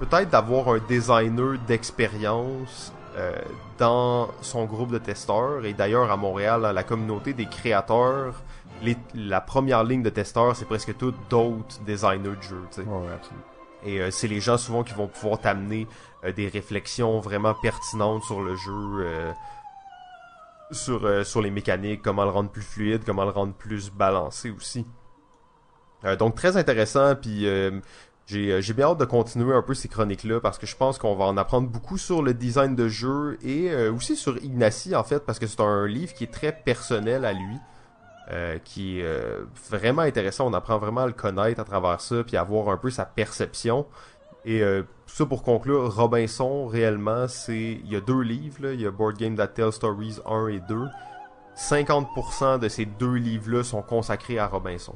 peut-être 0.00 0.30
d'avoir 0.30 0.68
un 0.68 0.78
designer 0.88 1.58
d'expérience 1.66 2.92
euh, 3.16 3.32
dans 3.78 4.28
son 4.40 4.64
groupe 4.64 4.90
de 4.90 4.98
testeurs. 4.98 5.64
Et 5.64 5.74
d'ailleurs, 5.74 6.10
à 6.10 6.16
Montréal, 6.16 6.62
dans 6.62 6.72
la 6.72 6.82
communauté 6.82 7.32
des 7.34 7.46
créateurs, 7.46 8.40
les- 8.82 8.96
la 9.14 9.40
première 9.40 9.84
ligne 9.84 10.02
de 10.02 10.10
testeurs, 10.10 10.56
c'est 10.56 10.64
presque 10.64 10.96
tous 10.96 11.12
d'autres 11.30 11.78
designers 11.86 12.36
de 12.36 12.42
jeux. 12.42 12.64
ouais, 12.78 12.84
absolument. 13.14 13.44
Et 13.84 14.00
euh, 14.00 14.10
c'est 14.10 14.28
les 14.28 14.40
gens 14.40 14.56
souvent 14.58 14.82
qui 14.84 14.94
vont 14.94 15.08
pouvoir 15.08 15.40
t'amener 15.40 15.86
euh, 16.24 16.32
des 16.32 16.48
réflexions 16.48 17.18
vraiment 17.20 17.52
pertinentes 17.54 18.22
sur 18.22 18.40
le 18.40 18.54
jeu, 18.54 18.72
euh, 19.00 19.32
sur, 20.72 21.04
euh, 21.04 21.24
sur 21.24 21.40
les 21.40 21.50
mécaniques, 21.50 22.02
comment 22.02 22.24
le 22.24 22.30
rendre 22.30 22.50
plus 22.50 22.62
fluide, 22.62 23.02
comment 23.04 23.24
le 23.24 23.30
rendre 23.30 23.54
plus 23.54 23.90
balancé 23.90 24.50
aussi. 24.50 24.86
Euh, 26.04 26.16
donc 26.16 26.34
très 26.34 26.56
intéressant, 26.56 27.14
puis 27.14 27.46
euh, 27.46 27.80
j'ai 28.26 28.72
bien 28.72 28.86
hâte 28.86 28.98
de 28.98 29.04
continuer 29.04 29.54
un 29.54 29.62
peu 29.62 29.74
ces 29.74 29.88
chroniques-là 29.88 30.40
parce 30.40 30.58
que 30.58 30.66
je 30.66 30.76
pense 30.76 30.98
qu'on 30.98 31.14
va 31.14 31.26
en 31.26 31.36
apprendre 31.36 31.68
beaucoup 31.68 31.98
sur 31.98 32.22
le 32.22 32.34
design 32.34 32.74
de 32.74 32.88
jeu 32.88 33.38
et 33.42 33.74
aussi 33.88 34.16
sur 34.16 34.42
Ignacy 34.42 34.96
en 34.96 35.04
fait 35.04 35.26
parce 35.26 35.38
que 35.38 35.46
c'est 35.46 35.60
un 35.60 35.86
livre 35.86 36.14
qui 36.14 36.24
est 36.24 36.32
très 36.32 36.52
personnel 36.52 37.24
à 37.24 37.32
lui. 37.32 37.58
qui 38.64 39.00
est 39.00 39.38
vraiment 39.70 40.02
intéressant. 40.02 40.46
On 40.46 40.54
apprend 40.54 40.78
vraiment 40.78 41.02
à 41.02 41.06
le 41.06 41.12
connaître 41.12 41.60
à 41.60 41.64
travers 41.64 42.00
ça, 42.00 42.24
puis 42.24 42.38
à 42.38 42.42
voir 42.42 42.70
un 42.70 42.78
peu 42.78 42.88
sa 42.88 43.04
perception. 43.04 43.86
Et 44.44 44.62
euh, 44.62 44.82
tout 45.06 45.14
ça 45.14 45.26
pour 45.26 45.42
conclure, 45.42 45.94
Robinson, 45.94 46.66
réellement, 46.66 47.28
c'est 47.28 47.80
il 47.84 47.90
y 47.90 47.96
a 47.96 48.00
deux 48.00 48.20
livres. 48.20 48.62
Là. 48.62 48.72
Il 48.72 48.80
y 48.80 48.86
a 48.86 48.90
Board 48.90 49.16
Game 49.16 49.36
That 49.36 49.48
Tell 49.48 49.72
Stories 49.72 50.18
1 50.26 50.48
et 50.48 50.60
2. 50.60 50.86
50% 51.56 52.58
de 52.58 52.68
ces 52.68 52.86
deux 52.86 53.14
livres-là 53.14 53.62
sont 53.62 53.82
consacrés 53.82 54.38
à 54.38 54.46
Robinson. 54.46 54.94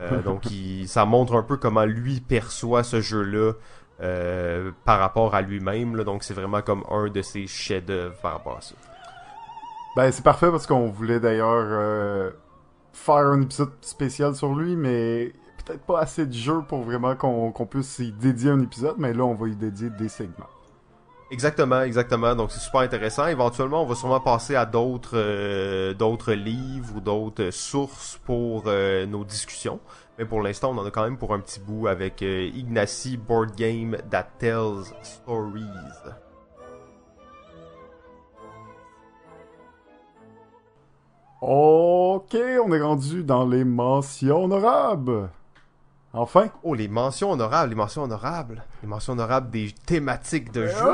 Euh, 0.00 0.22
donc, 0.24 0.50
il, 0.50 0.88
ça 0.88 1.04
montre 1.04 1.34
un 1.34 1.42
peu 1.42 1.56
comment 1.56 1.84
lui 1.84 2.20
perçoit 2.20 2.84
ce 2.84 3.00
jeu-là 3.00 3.52
euh, 4.00 4.70
par 4.84 5.00
rapport 5.00 5.34
à 5.34 5.42
lui-même. 5.42 6.02
Donc, 6.04 6.22
c'est 6.22 6.34
vraiment 6.34 6.62
comme 6.62 6.84
un 6.90 7.08
de 7.08 7.22
ses 7.22 7.46
chefs-d'œuvre 7.46 8.16
par 8.22 8.34
rapport 8.34 8.58
à 8.58 8.60
ça. 8.60 8.74
Ben, 9.96 10.12
c'est 10.12 10.22
parfait 10.22 10.50
parce 10.50 10.66
qu'on 10.66 10.88
voulait 10.88 11.18
d'ailleurs 11.18 11.66
euh, 11.68 12.30
faire 12.92 13.16
un 13.16 13.42
épisode 13.42 13.72
spécial 13.80 14.34
sur 14.36 14.54
lui, 14.54 14.76
mais 14.76 15.32
peut-être 15.68 15.84
pas 15.84 16.00
assez 16.00 16.24
de 16.26 16.32
jeux 16.32 16.62
pour 16.66 16.82
vraiment 16.82 17.14
qu'on 17.14 17.66
puisse 17.66 17.98
y 17.98 18.10
dédier 18.10 18.50
un 18.50 18.60
épisode, 18.60 18.96
mais 18.98 19.12
là, 19.12 19.24
on 19.24 19.34
va 19.34 19.48
y 19.48 19.56
dédier 19.56 19.90
des 19.90 20.08
segments. 20.08 20.46
Exactement, 21.30 21.82
exactement. 21.82 22.34
Donc 22.34 22.50
c'est 22.50 22.60
super 22.60 22.80
intéressant. 22.80 23.26
Éventuellement, 23.26 23.82
on 23.82 23.86
va 23.86 23.94
sûrement 23.94 24.20
passer 24.20 24.54
à 24.56 24.64
d'autres 24.64 25.18
euh, 25.18 25.92
d'autres 25.92 26.32
livres 26.32 26.96
ou 26.96 27.00
d'autres 27.00 27.50
sources 27.50 28.18
pour 28.24 28.64
euh, 28.66 29.04
nos 29.04 29.24
discussions. 29.24 29.78
Mais 30.18 30.24
pour 30.24 30.40
l'instant, 30.40 30.70
on 30.70 30.78
en 30.78 30.86
a 30.86 30.90
quand 30.90 31.04
même 31.04 31.18
pour 31.18 31.34
un 31.34 31.40
petit 31.40 31.60
bout 31.60 31.86
avec 31.86 32.22
euh, 32.22 32.50
Ignacy 32.54 33.18
Board 33.18 33.54
Game 33.56 33.98
That 34.10 34.28
Tells 34.38 34.84
Stories. 35.02 35.66
Ok, 41.40 42.36
on 42.64 42.72
est 42.72 42.80
rendu 42.80 43.22
dans 43.22 43.46
les 43.46 43.64
mentions 43.64 44.44
honorables. 44.44 45.28
Enfin. 46.20 46.48
Oh, 46.62 46.74
les 46.74 46.88
mentions 46.88 47.30
honorables, 47.32 47.70
les 47.70 47.76
mentions 47.76 48.02
honorables. 48.02 48.64
Les 48.82 48.88
mentions 48.88 49.12
honorables 49.14 49.50
des 49.50 49.72
thématiques 49.86 50.52
de 50.52 50.66
jeu. 50.66 50.84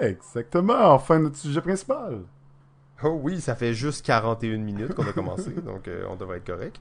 Ouais, 0.00 0.10
exactement, 0.10 0.92
enfin 0.92 1.18
notre 1.18 1.36
sujet 1.36 1.60
principal. 1.60 2.20
Oh 3.04 3.18
oui, 3.22 3.40
ça 3.40 3.54
fait 3.54 3.74
juste 3.74 4.04
41 4.04 4.58
minutes 4.58 4.94
qu'on 4.94 5.06
a 5.06 5.12
commencé, 5.12 5.50
donc 5.64 5.86
euh, 5.88 6.04
on 6.10 6.16
devrait 6.16 6.38
être 6.38 6.46
correct. 6.46 6.80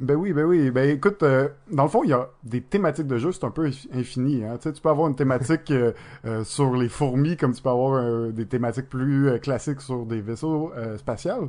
Ben 0.00 0.16
oui, 0.16 0.32
ben 0.32 0.44
oui. 0.44 0.70
Ben 0.72 0.88
écoute, 0.90 1.22
euh, 1.22 1.48
dans 1.70 1.84
le 1.84 1.88
fond, 1.88 2.02
il 2.02 2.10
y 2.10 2.12
a 2.14 2.28
des 2.42 2.60
thématiques 2.62 3.06
de 3.06 3.16
jeu, 3.18 3.30
c'est 3.30 3.44
un 3.44 3.50
peu 3.50 3.68
infi- 3.68 3.88
infini. 3.94 4.42
Hein? 4.44 4.56
Tu 4.56 4.62
sais, 4.64 4.72
tu 4.72 4.80
peux 4.82 4.88
avoir 4.88 5.06
une 5.08 5.14
thématique 5.14 5.70
euh, 5.70 5.92
euh, 6.24 6.42
sur 6.42 6.74
les 6.74 6.88
fourmis, 6.88 7.36
comme 7.36 7.52
tu 7.54 7.62
peux 7.62 7.68
avoir 7.68 8.32
des 8.32 8.46
thématiques 8.46 8.88
plus 8.88 9.38
classiques 9.40 9.80
sur 9.80 10.04
des 10.04 10.20
vaisseaux 10.20 10.72
spatials. 10.96 11.48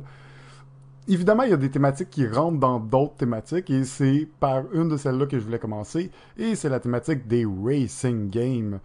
Évidemment, 1.08 1.44
il 1.44 1.50
y 1.50 1.52
a 1.52 1.56
des 1.56 1.70
thématiques 1.70 2.10
qui 2.10 2.26
rentrent 2.26 2.58
dans 2.58 2.80
d'autres 2.80 3.14
thématiques, 3.16 3.70
et 3.70 3.84
c'est 3.84 4.28
par 4.40 4.64
une 4.72 4.88
de 4.88 4.96
celles-là 4.96 5.26
que 5.26 5.38
je 5.38 5.44
voulais 5.44 5.58
commencer, 5.60 6.10
et 6.36 6.56
c'est 6.56 6.68
la 6.68 6.80
thématique 6.80 7.26
des 7.28 7.46
racing 7.46 8.28
games. 8.28 8.80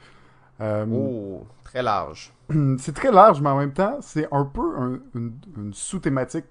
Euh, 0.61 0.85
Oh, 0.91 1.45
très 1.63 1.81
large. 1.83 2.33
c'est 2.79 2.93
très 2.93 3.11
large, 3.11 3.41
mais 3.41 3.49
en 3.49 3.57
même 3.57 3.73
temps, 3.73 3.97
c'est 4.01 4.27
un 4.31 4.45
peu 4.45 4.75
un- 4.77 4.99
une, 5.15 5.33
une 5.57 5.73
sous-thématique 5.73 6.45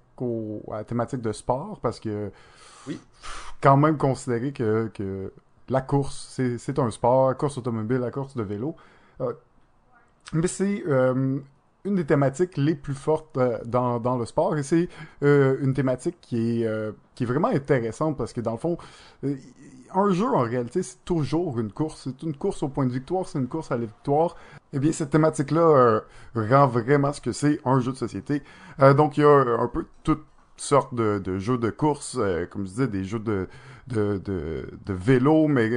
à 0.71 0.77
la 0.79 0.85
thématique 0.85 1.23
de 1.23 1.33
sport, 1.33 1.79
parce 1.81 1.99
que 2.01 2.31
Oui. 2.87 3.01
quand 3.62 3.77
même 3.77 3.97
considérer 3.97 4.53
que, 4.53 4.91
que 4.95 5.33
la 5.68 5.81
course, 5.83 6.29
c'est 6.31 6.59
c'est 6.59 6.79
un 6.79 6.91
sport, 6.91 7.29
la 7.29 7.35
course 7.35 7.59
automobile, 7.59 7.99
la 7.99 8.11
course 8.11 8.37
de 8.37 8.43
vélo. 8.43 8.75
Euh, 9.21 9.33
mais 10.33 10.47
c'est 10.47 10.83
euh, 10.87 11.39
une 11.85 11.95
des 11.95 12.05
thématiques 12.05 12.57
les 12.57 12.74
plus 12.74 12.95
fortes 12.95 13.37
euh, 13.37 13.59
dans, 13.64 14.18
le 14.18 14.26
sport, 14.26 14.57
et 14.57 14.62
c'est 14.62 14.89
euh, 15.22 15.57
une 15.61 15.74
thématique 15.74 16.16
qui 16.20 16.62
est, 16.62 16.66
euh, 16.66 16.93
qui 17.14 17.24
est 17.24 17.26
vraiment 17.26 17.49
intéressante, 17.49 18.16
parce 18.16 18.33
que 18.33 18.41
dans 18.41 18.53
le 18.53 18.59
fond, 18.59 18.76
un 19.95 20.11
jeu, 20.11 20.26
en 20.26 20.43
réalité, 20.43 20.83
c'est 20.83 21.05
toujours 21.05 21.59
une 21.59 21.72
course. 21.72 22.03
C'est 22.05 22.22
une 22.22 22.37
course 22.37 22.62
au 22.62 22.68
point 22.68 22.87
de 22.87 22.93
victoire, 22.93 23.26
c'est 23.26 23.39
une 23.39 23.49
course 23.49 23.72
à 23.72 23.76
la 23.76 23.87
victoire. 23.87 24.37
Eh 24.72 24.78
bien, 24.78 24.93
cette 24.93 25.11
thématique-là 25.11 26.03
rend 26.35 26.66
vraiment 26.68 27.12
ce 27.12 27.20
que 27.20 27.33
c'est 27.33 27.59
un 27.64 27.81
jeu 27.81 27.93
de 27.93 27.97
société. 27.97 28.43
Donc, 28.97 29.18
il 29.18 29.22
y 29.22 29.24
a 29.24 29.28
un 29.28 29.66
peu 29.66 29.87
toutes 30.05 30.24
sortes 30.57 30.95
de, 30.95 31.39
jeux 31.39 31.59
de 31.59 31.70
course, 31.70 32.20
comme 32.51 32.66
je 32.66 32.70
disais, 32.70 32.87
des 32.87 33.03
jeux 33.03 33.18
de, 33.18 33.49
de, 33.89 34.64
vélo, 34.87 35.49
mais 35.49 35.68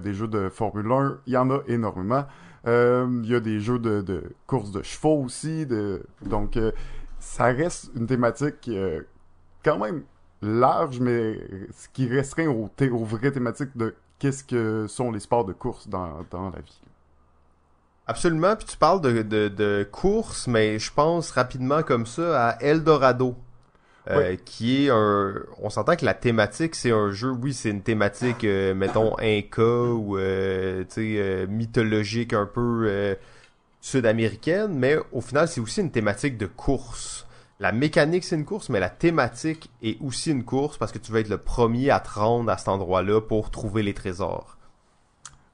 des 0.00 0.14
jeux 0.14 0.26
de 0.26 0.48
Formule 0.48 0.90
1. 0.90 1.18
Il 1.26 1.34
y 1.34 1.36
en 1.36 1.48
a 1.50 1.60
énormément. 1.68 2.24
Euh, 2.66 3.20
il 3.24 3.30
y 3.30 3.34
a 3.34 3.40
des 3.40 3.60
jeux 3.60 3.78
de, 3.78 4.22
course 4.46 4.70
de 4.70 4.82
chevaux 4.82 5.22
aussi. 5.24 5.66
De... 5.66 6.02
Donc, 6.22 6.56
euh, 6.56 6.72
ça 7.18 7.46
reste 7.46 7.90
une 7.94 8.06
thématique 8.06 8.68
euh, 8.68 9.02
quand 9.64 9.78
même 9.78 10.04
large, 10.42 11.00
mais 11.00 11.38
ce 11.72 11.88
qui 11.88 12.08
restreint 12.08 12.48
aux, 12.48 12.70
aux 12.92 13.04
vraies 13.04 13.32
thématiques 13.32 13.76
de 13.76 13.94
qu'est-ce 14.18 14.44
que 14.44 14.86
sont 14.86 15.10
les 15.10 15.20
sports 15.20 15.44
de 15.44 15.52
course 15.52 15.88
dans, 15.88 16.24
la 16.32 16.60
vie. 16.60 16.80
Absolument, 18.06 18.56
puis 18.56 18.66
tu 18.66 18.76
parles 18.76 19.00
de, 19.00 19.22
de 19.22 19.88
course, 19.90 20.46
mais 20.46 20.78
je 20.78 20.92
pense 20.92 21.30
rapidement 21.30 21.82
comme 21.82 22.06
ça 22.06 22.48
à 22.48 22.62
Eldorado. 22.62 23.36
Euh, 24.10 24.36
qui 24.44 24.86
est 24.86 24.90
un... 24.90 25.34
On 25.62 25.70
s'entend 25.70 25.96
que 25.96 26.04
la 26.04 26.14
thématique, 26.14 26.74
c'est 26.74 26.90
un 26.92 27.10
jeu, 27.10 27.30
oui, 27.30 27.52
c'est 27.54 27.70
une 27.70 27.82
thématique, 27.82 28.44
euh, 28.44 28.74
mettons, 28.74 29.14
Inca 29.18 29.62
ou, 29.62 30.16
euh, 30.18 30.84
tu 30.92 31.16
sais, 31.16 31.46
mythologique 31.48 32.32
un 32.32 32.46
peu 32.46 33.16
sud-américaine, 33.80 34.72
mais 34.74 34.96
au 35.12 35.20
final, 35.20 35.48
c'est 35.48 35.60
aussi 35.60 35.80
une 35.80 35.90
thématique 35.90 36.36
de 36.36 36.46
course. 36.46 37.26
La 37.60 37.72
mécanique, 37.72 38.24
c'est 38.24 38.36
une 38.36 38.44
course, 38.44 38.68
mais 38.68 38.80
la 38.80 38.88
thématique 38.90 39.70
est 39.82 39.98
aussi 40.02 40.30
une 40.30 40.44
course 40.44 40.78
parce 40.78 40.92
que 40.92 40.98
tu 40.98 41.12
vas 41.12 41.20
être 41.20 41.28
le 41.28 41.38
premier 41.38 41.90
à 41.90 42.00
te 42.00 42.10
rendre 42.10 42.50
à 42.50 42.56
cet 42.58 42.68
endroit-là 42.68 43.20
pour 43.20 43.50
trouver 43.50 43.82
les 43.82 43.94
trésors. 43.94 44.56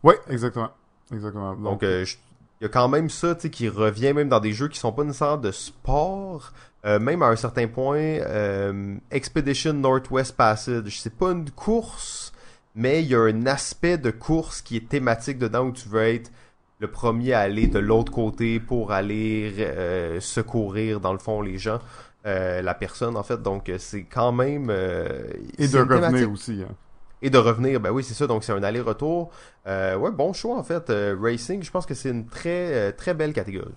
Oui, 0.03 0.15
exactement. 0.29 0.71
Exactement. 1.13 1.55
Donc, 1.55 1.83
euh, 1.83 2.05
je- 2.05 2.17
il 2.61 2.65
y 2.65 2.67
a 2.67 2.69
quand 2.69 2.89
même 2.89 3.11
ça, 3.11 3.35
tu 3.35 3.43
sais, 3.43 3.51
qui 3.51 3.69
revient 3.69 4.13
même 4.15 4.29
dans 4.29 4.41
des 4.41 4.53
jeux 4.53 4.69
qui 4.69 4.79
sont 4.79 4.93
pas 4.93 5.05
nécessairement 5.05 5.37
de 5.37 5.51
sport, 5.53 6.53
euh, 6.85 6.99
même 6.99 7.23
à 7.23 7.27
un 7.27 7.37
certain 7.37 7.67
point. 7.67 7.99
euh, 7.99 8.97
Expedition 9.11 9.75
Northwest 9.75 10.37
Passage, 10.37 11.01
c'est 11.01 11.15
pas 11.15 11.33
une 11.33 11.51
course, 11.51 12.33
mais 12.75 13.03
il 13.03 13.09
y 13.09 13.15
a 13.15 13.21
un 13.21 13.47
aspect 13.47 13.99
de 13.99 14.11
course 14.11 14.63
qui 14.63 14.77
est 14.77 14.89
thématique 14.89 15.39
dedans 15.39 15.67
où 15.67 15.73
tu 15.73 15.89
veux 15.89 16.03
être 16.03 16.31
le 16.79 16.89
premier 16.91 17.33
à 17.33 17.41
aller 17.41 17.67
de 17.67 17.79
l'autre 17.79 18.13
côté 18.13 18.61
pour 18.61 18.93
aller 18.93 19.55
euh, 19.59 20.21
secourir 20.21 21.01
dans 21.01 21.13
le 21.13 21.19
fond 21.19 21.41
les 21.41 21.59
gens, 21.59 21.81
euh, 22.27 22.61
la 22.63 22.75
personne 22.75 23.17
en 23.17 23.23
fait. 23.23 23.43
Donc, 23.43 23.69
euh, 23.69 23.77
c'est 23.79 24.03
quand 24.05 24.33
même 24.33 24.69
euh, 24.71 25.25
Et 25.59 25.69
de 25.69 25.79
revenir 25.79 26.31
aussi. 26.31 26.63
Hein. 26.63 26.75
Et 27.27 27.31
de 27.31 27.39
revenir, 27.39 27.81
ben 27.81 27.91
oui, 27.91 28.05
c'est 28.05 28.15
ça, 28.15 28.29
donc 28.29 28.45
c'est 28.45 28.53
un 28.53 28.63
aller-retour. 28.63 29.31
Euh, 29.67 29.97
ouais, 29.97 30.13
bon 30.13 30.33
choix 30.33 30.57
en 30.57 30.63
fait. 30.63 30.91
Euh, 30.91 31.17
Racing, 31.21 31.61
je 31.61 31.71
pense 31.73 31.85
que 31.85 31.93
c'est 31.93 32.11
une 32.11 32.27
très 32.29 32.73
euh, 32.73 32.93
très 32.93 33.15
belle 33.15 33.33
catégorie. 33.33 33.75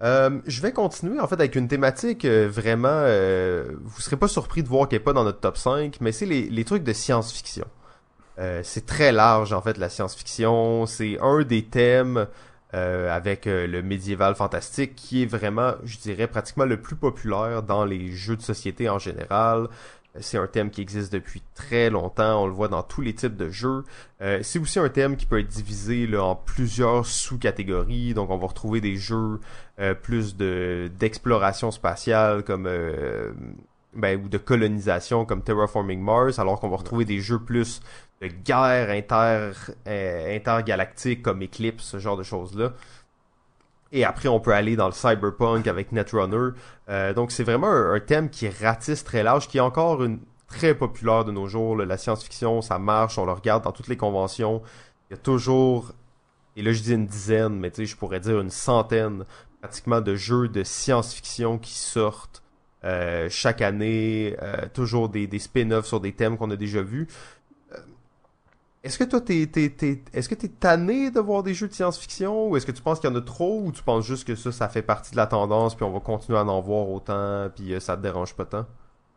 Je 0.00 0.62
vais 0.62 0.72
continuer 0.72 1.20
en 1.20 1.26
fait 1.26 1.34
avec 1.34 1.54
une 1.56 1.68
thématique 1.68 2.24
vraiment, 2.24 2.88
euh, 2.88 3.72
vous 3.82 4.00
serez 4.00 4.16
pas 4.16 4.28
surpris 4.28 4.62
de 4.62 4.68
voir 4.68 4.88
qu'elle 4.88 5.00
est 5.00 5.04
pas 5.04 5.12
dans 5.12 5.24
notre 5.24 5.40
top 5.40 5.58
5, 5.58 5.98
mais 6.00 6.12
c'est 6.12 6.24
les, 6.24 6.48
les 6.48 6.64
trucs 6.64 6.82
de 6.82 6.92
science-fiction. 6.94 7.66
C'est 8.62 8.86
très 8.86 9.12
large 9.12 9.52
en 9.52 9.60
fait 9.60 9.76
la 9.76 9.90
science-fiction, 9.90 10.86
c'est 10.86 11.18
un 11.20 11.42
des 11.42 11.66
thèmes 11.66 12.26
avec 12.72 13.44
le 13.44 13.82
médiéval 13.82 14.34
fantastique 14.34 14.94
qui 14.94 15.24
est 15.24 15.26
vraiment, 15.26 15.74
je 15.84 15.98
dirais, 15.98 16.26
pratiquement 16.26 16.64
le 16.64 16.80
plus 16.80 16.96
populaire 16.96 17.62
dans 17.62 17.84
les 17.84 18.12
jeux 18.12 18.36
de 18.36 18.42
société 18.42 18.88
en 18.88 18.98
général. 18.98 19.68
C'est 20.18 20.38
un 20.38 20.48
thème 20.48 20.70
qui 20.70 20.80
existe 20.80 21.12
depuis 21.12 21.40
très 21.54 21.88
longtemps, 21.88 22.42
on 22.42 22.46
le 22.46 22.52
voit 22.52 22.66
dans 22.66 22.82
tous 22.82 23.00
les 23.00 23.14
types 23.14 23.36
de 23.36 23.48
jeux. 23.48 23.84
Euh, 24.20 24.40
c'est 24.42 24.58
aussi 24.58 24.80
un 24.80 24.88
thème 24.88 25.16
qui 25.16 25.24
peut 25.24 25.38
être 25.38 25.46
divisé 25.46 26.08
là, 26.08 26.24
en 26.24 26.34
plusieurs 26.34 27.06
sous-catégories, 27.06 28.12
donc 28.14 28.30
on 28.30 28.36
va 28.36 28.48
retrouver 28.48 28.80
des 28.80 28.96
jeux 28.96 29.38
euh, 29.78 29.94
plus 29.94 30.36
de 30.36 30.90
d'exploration 30.98 31.70
spatiale 31.70 32.42
comme 32.42 32.66
euh, 32.66 33.32
ben, 33.94 34.20
ou 34.20 34.28
de 34.28 34.38
colonisation 34.38 35.24
comme 35.24 35.42
Terraforming 35.42 36.00
Mars, 36.00 36.40
alors 36.40 36.58
qu'on 36.58 36.68
va 36.68 36.76
retrouver 36.78 37.04
des 37.04 37.20
jeux 37.20 37.38
plus 37.38 37.80
de 38.20 38.26
guerre 38.26 38.90
inter 38.90 39.52
intergalactique 39.86 41.22
comme 41.22 41.42
Eclipse, 41.42 41.84
ce 41.84 41.98
genre 42.00 42.16
de 42.16 42.24
choses-là. 42.24 42.72
Et 43.92 44.04
après, 44.04 44.28
on 44.28 44.40
peut 44.40 44.52
aller 44.52 44.76
dans 44.76 44.86
le 44.86 44.92
cyberpunk 44.92 45.66
avec 45.66 45.92
Netrunner. 45.92 46.50
Euh, 46.88 47.12
donc, 47.12 47.32
c'est 47.32 47.42
vraiment 47.42 47.68
un, 47.68 48.00
thème 48.00 48.30
qui 48.30 48.48
ratisse 48.48 49.04
très 49.04 49.22
large, 49.22 49.48
qui 49.48 49.58
est 49.58 49.62
encore 49.62 50.02
une 50.04 50.20
très 50.46 50.74
populaire 50.74 51.24
de 51.24 51.32
nos 51.32 51.48
jours. 51.48 51.76
La 51.76 51.96
science-fiction, 51.96 52.62
ça 52.62 52.78
marche, 52.78 53.18
on 53.18 53.26
le 53.26 53.32
regarde 53.32 53.64
dans 53.64 53.72
toutes 53.72 53.88
les 53.88 53.96
conventions. 53.96 54.62
Il 55.08 55.14
y 55.14 55.18
a 55.18 55.22
toujours, 55.22 55.92
et 56.56 56.62
là 56.62 56.72
je 56.72 56.82
dis 56.82 56.92
une 56.92 57.06
dizaine, 57.06 57.58
mais 57.58 57.70
tu 57.70 57.76
sais, 57.78 57.86
je 57.86 57.96
pourrais 57.96 58.20
dire 58.20 58.40
une 58.40 58.50
centaine 58.50 59.24
pratiquement 59.60 60.00
de 60.00 60.14
jeux 60.14 60.48
de 60.48 60.62
science-fiction 60.62 61.58
qui 61.58 61.74
sortent 61.74 62.42
euh, 62.84 63.28
chaque 63.28 63.60
année. 63.60 64.36
euh, 64.42 64.66
toujours 64.72 65.08
des 65.08 65.38
spin-offs 65.38 65.86
sur 65.86 66.00
des 66.00 66.12
thèmes 66.12 66.36
qu'on 66.36 66.50
a 66.50 66.56
déjà 66.56 66.82
vus. 66.82 67.08
Est-ce 68.82 68.98
que 68.98 69.04
toi, 69.04 69.20
t'es, 69.20 69.46
t'es, 69.46 69.68
t'es- 69.68 70.02
est-ce 70.14 70.28
que 70.28 70.34
t'es 70.34 70.48
tanné 70.48 71.10
de 71.10 71.20
voir 71.20 71.42
des 71.42 71.52
jeux 71.52 71.68
de 71.68 71.72
science-fiction 71.74 72.48
ou 72.48 72.56
est-ce 72.56 72.64
que 72.64 72.72
tu 72.72 72.80
penses 72.82 72.98
qu'il 72.98 73.10
y 73.10 73.12
en 73.12 73.16
a 73.16 73.20
trop 73.20 73.60
ou 73.62 73.72
tu 73.72 73.82
penses 73.82 74.06
juste 74.06 74.26
que 74.26 74.34
ça, 74.34 74.52
ça 74.52 74.68
fait 74.70 74.80
partie 74.82 75.10
de 75.10 75.16
la 75.16 75.26
tendance 75.26 75.74
puis 75.74 75.84
on 75.84 75.90
va 75.92 76.00
continuer 76.00 76.38
à 76.38 76.44
en 76.44 76.60
voir 76.62 76.88
autant 76.88 77.50
puis 77.54 77.74
euh, 77.74 77.80
ça 77.80 77.96
te 77.96 78.02
dérange 78.02 78.34
pas 78.34 78.46
tant? 78.46 78.66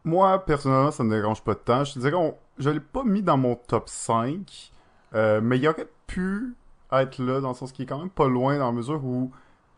Moi, 0.04 0.44
personnellement, 0.46 0.92
ça 0.92 1.04
me 1.06 1.16
dérange 1.16 1.42
pas 1.44 1.56
temps. 1.56 1.86
Je 1.86 1.94
te 1.94 2.00
dirais, 2.00 2.38
je 2.58 2.70
l'ai 2.70 2.82
pas 2.82 3.06
mis 3.06 3.22
dans 3.22 3.38
mon 3.38 3.56
top 3.56 3.88
5, 3.88 4.72
euh, 5.16 5.40
mais 5.42 5.58
il 5.58 5.68
aurait 5.70 5.88
pu 6.08 6.56
être 6.92 7.20
là, 7.20 7.40
dans 7.40 7.50
le 7.50 7.56
sens 7.56 7.72
qu'il 7.72 7.84
est 7.84 7.88
quand 7.88 8.00
même 8.00 8.10
pas 8.10 8.28
loin, 8.28 8.58
dans 8.58 8.66
la 8.66 8.72
mesure 8.74 9.04
où 9.06 9.32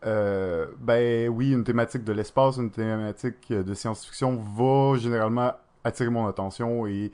euh, 0.04 0.66
ben 0.80 1.28
oui, 1.28 1.52
une 1.52 1.62
thématique 1.62 2.02
de 2.02 2.12
l'espace, 2.12 2.56
une 2.56 2.70
thématique 2.72 3.52
de 3.52 3.74
science-fiction 3.74 4.36
va 4.56 4.98
généralement 4.98 5.52
attirer 5.84 6.10
mon 6.10 6.26
attention 6.26 6.86
et 6.88 7.12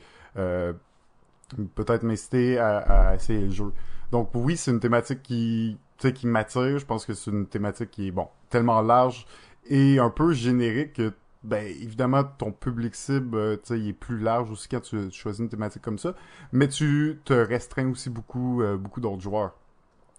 peut-être 1.74 2.02
m'inciter 2.02 2.58
à, 2.58 3.14
essayer 3.14 3.46
le 3.46 3.50
jeu. 3.50 3.72
Donc 4.10 4.30
oui, 4.34 4.56
c'est 4.56 4.70
une 4.70 4.80
thématique 4.80 5.22
qui, 5.22 5.78
qui 5.98 6.26
m'attire. 6.26 6.78
Je 6.78 6.84
pense 6.84 7.06
que 7.06 7.14
c'est 7.14 7.30
une 7.30 7.46
thématique 7.46 7.90
qui 7.90 8.08
est 8.08 8.10
bon 8.10 8.28
tellement 8.50 8.82
large 8.82 9.26
et 9.66 9.98
un 9.98 10.10
peu 10.10 10.32
générique 10.32 10.94
que 10.94 11.12
ben 11.42 11.64
évidemment 11.66 12.22
ton 12.24 12.52
public 12.52 12.94
cible 12.94 13.36
euh, 13.36 13.56
tu 13.56 13.62
sais 13.64 13.80
il 13.80 13.88
est 13.88 13.92
plus 13.92 14.18
large 14.18 14.50
aussi 14.50 14.68
quand 14.68 14.80
tu, 14.80 15.10
choisis 15.10 15.40
une 15.40 15.48
thématique 15.48 15.82
comme 15.82 15.98
ça 15.98 16.14
mais 16.52 16.68
tu 16.68 17.20
te 17.24 17.32
restreins 17.32 17.90
aussi 17.90 18.10
beaucoup 18.10 18.62
euh, 18.62 18.76
beaucoup 18.76 19.00
d'autres 19.00 19.22
joueurs 19.22 19.52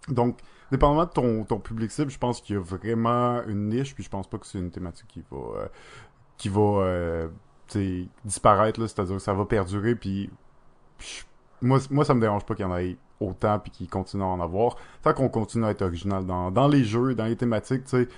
donc 0.08 0.38
dépendamment 0.70 1.06
de 1.06 1.10
ton, 1.10 1.44
ton 1.44 1.60
public 1.60 1.90
cible 1.90 2.10
je 2.10 2.18
pense 2.18 2.42
qu'il 2.42 2.56
y 2.56 2.58
a 2.58 2.62
vraiment 2.62 3.42
une 3.46 3.68
niche 3.68 3.94
puis 3.94 4.04
je 4.04 4.10
pense 4.10 4.28
pas 4.28 4.38
que 4.38 4.46
c'est 4.46 4.58
une 4.58 4.70
thématique 4.70 5.08
qui 5.08 5.22
va 5.30 5.38
euh, 5.56 5.68
qui 6.36 6.48
va 6.50 8.08
disparaître 8.24 8.78
là 8.78 8.86
c'est-à-dire 8.86 9.16
que 9.16 9.22
ça 9.22 9.32
va 9.32 9.46
perdurer 9.46 9.94
puis, 9.94 10.30
moi 11.62 11.78
moi 11.90 12.04
ça 12.04 12.14
me 12.14 12.20
dérange 12.20 12.44
pas 12.44 12.54
qu'il 12.54 12.64
y 12.64 12.68
en 12.68 12.76
ait 12.76 12.96
autant 13.20 13.58
puis 13.58 13.70
qu'il 13.70 13.88
continue 13.88 14.22
à 14.22 14.26
en 14.26 14.40
avoir 14.40 14.76
tant 15.02 15.14
qu'on 15.14 15.28
continue 15.28 15.64
à 15.64 15.70
être 15.70 15.82
original 15.82 16.26
dans, 16.26 16.50
dans 16.50 16.68
les 16.68 16.84
jeux 16.84 17.14
dans 17.14 17.26
les 17.26 17.36
thématiques 17.36 17.84
tu 17.84 18.06
sais 18.06 18.08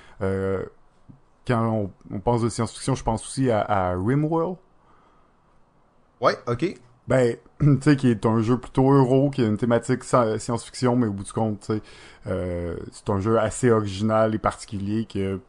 quand 1.46 1.90
on, 2.10 2.18
pense 2.18 2.42
de 2.42 2.48
science-fiction, 2.48 2.94
je 2.94 3.04
pense 3.04 3.24
aussi 3.24 3.50
à, 3.50 3.94
Rimworld. 3.96 4.56
Ouais, 6.20 6.36
ok. 6.46 6.74
Ben, 7.06 7.36
tu 7.60 7.78
sais, 7.82 7.96
qui 7.96 8.10
est 8.10 8.26
un 8.26 8.40
jeu 8.40 8.58
plutôt 8.58 8.90
euro, 8.90 9.30
qui 9.30 9.42
a 9.42 9.46
une 9.46 9.56
thématique 9.56 10.02
science-fiction, 10.02 10.96
mais 10.96 11.06
au 11.06 11.12
bout 11.12 11.24
du 11.24 11.32
compte, 11.32 11.60
tu 11.60 11.66
sais, 11.74 11.82
euh, 12.26 12.76
c'est 12.90 13.08
un 13.10 13.20
jeu 13.20 13.38
assez 13.38 13.70
original 13.70 14.34
et 14.34 14.38
particulier 14.38 15.06
que 15.06 15.40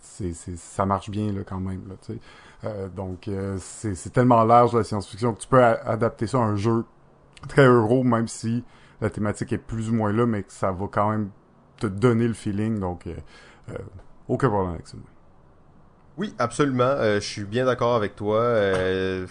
c'est, 0.00 0.32
ça 0.34 0.86
marche 0.86 1.10
bien 1.10 1.32
là 1.32 1.40
quand 1.46 1.60
même 1.60 1.82
là. 1.88 1.94
Euh, 2.64 2.88
donc 2.88 3.28
euh, 3.28 3.56
c'est, 3.60 4.12
tellement 4.12 4.44
large 4.44 4.74
la 4.74 4.84
science-fiction 4.84 5.34
que 5.34 5.40
tu 5.40 5.48
peux 5.48 5.62
adapter 5.62 6.26
ça 6.26 6.38
à 6.38 6.42
un 6.42 6.56
jeu 6.56 6.84
très 7.48 7.66
euro, 7.66 8.02
même 8.02 8.28
si 8.28 8.64
la 9.00 9.10
thématique 9.10 9.52
est 9.52 9.58
plus 9.58 9.90
ou 9.90 9.94
moins 9.94 10.12
là, 10.12 10.26
mais 10.26 10.42
que 10.42 10.52
ça 10.52 10.72
va 10.72 10.86
quand 10.90 11.10
même 11.10 11.30
te 11.78 11.86
donner 11.86 12.26
le 12.26 12.34
feeling. 12.34 12.78
Donc 12.80 13.06
aucun 14.28 14.48
problème 14.48 14.74
avec 14.74 14.86
ça. 14.88 14.96
Oui, 16.18 16.34
absolument. 16.38 16.82
Euh, 16.82 17.20
je 17.20 17.26
suis 17.26 17.44
bien 17.44 17.64
d'accord 17.64 17.94
avec 17.94 18.16
toi. 18.16 18.40
Euh, 18.40 19.26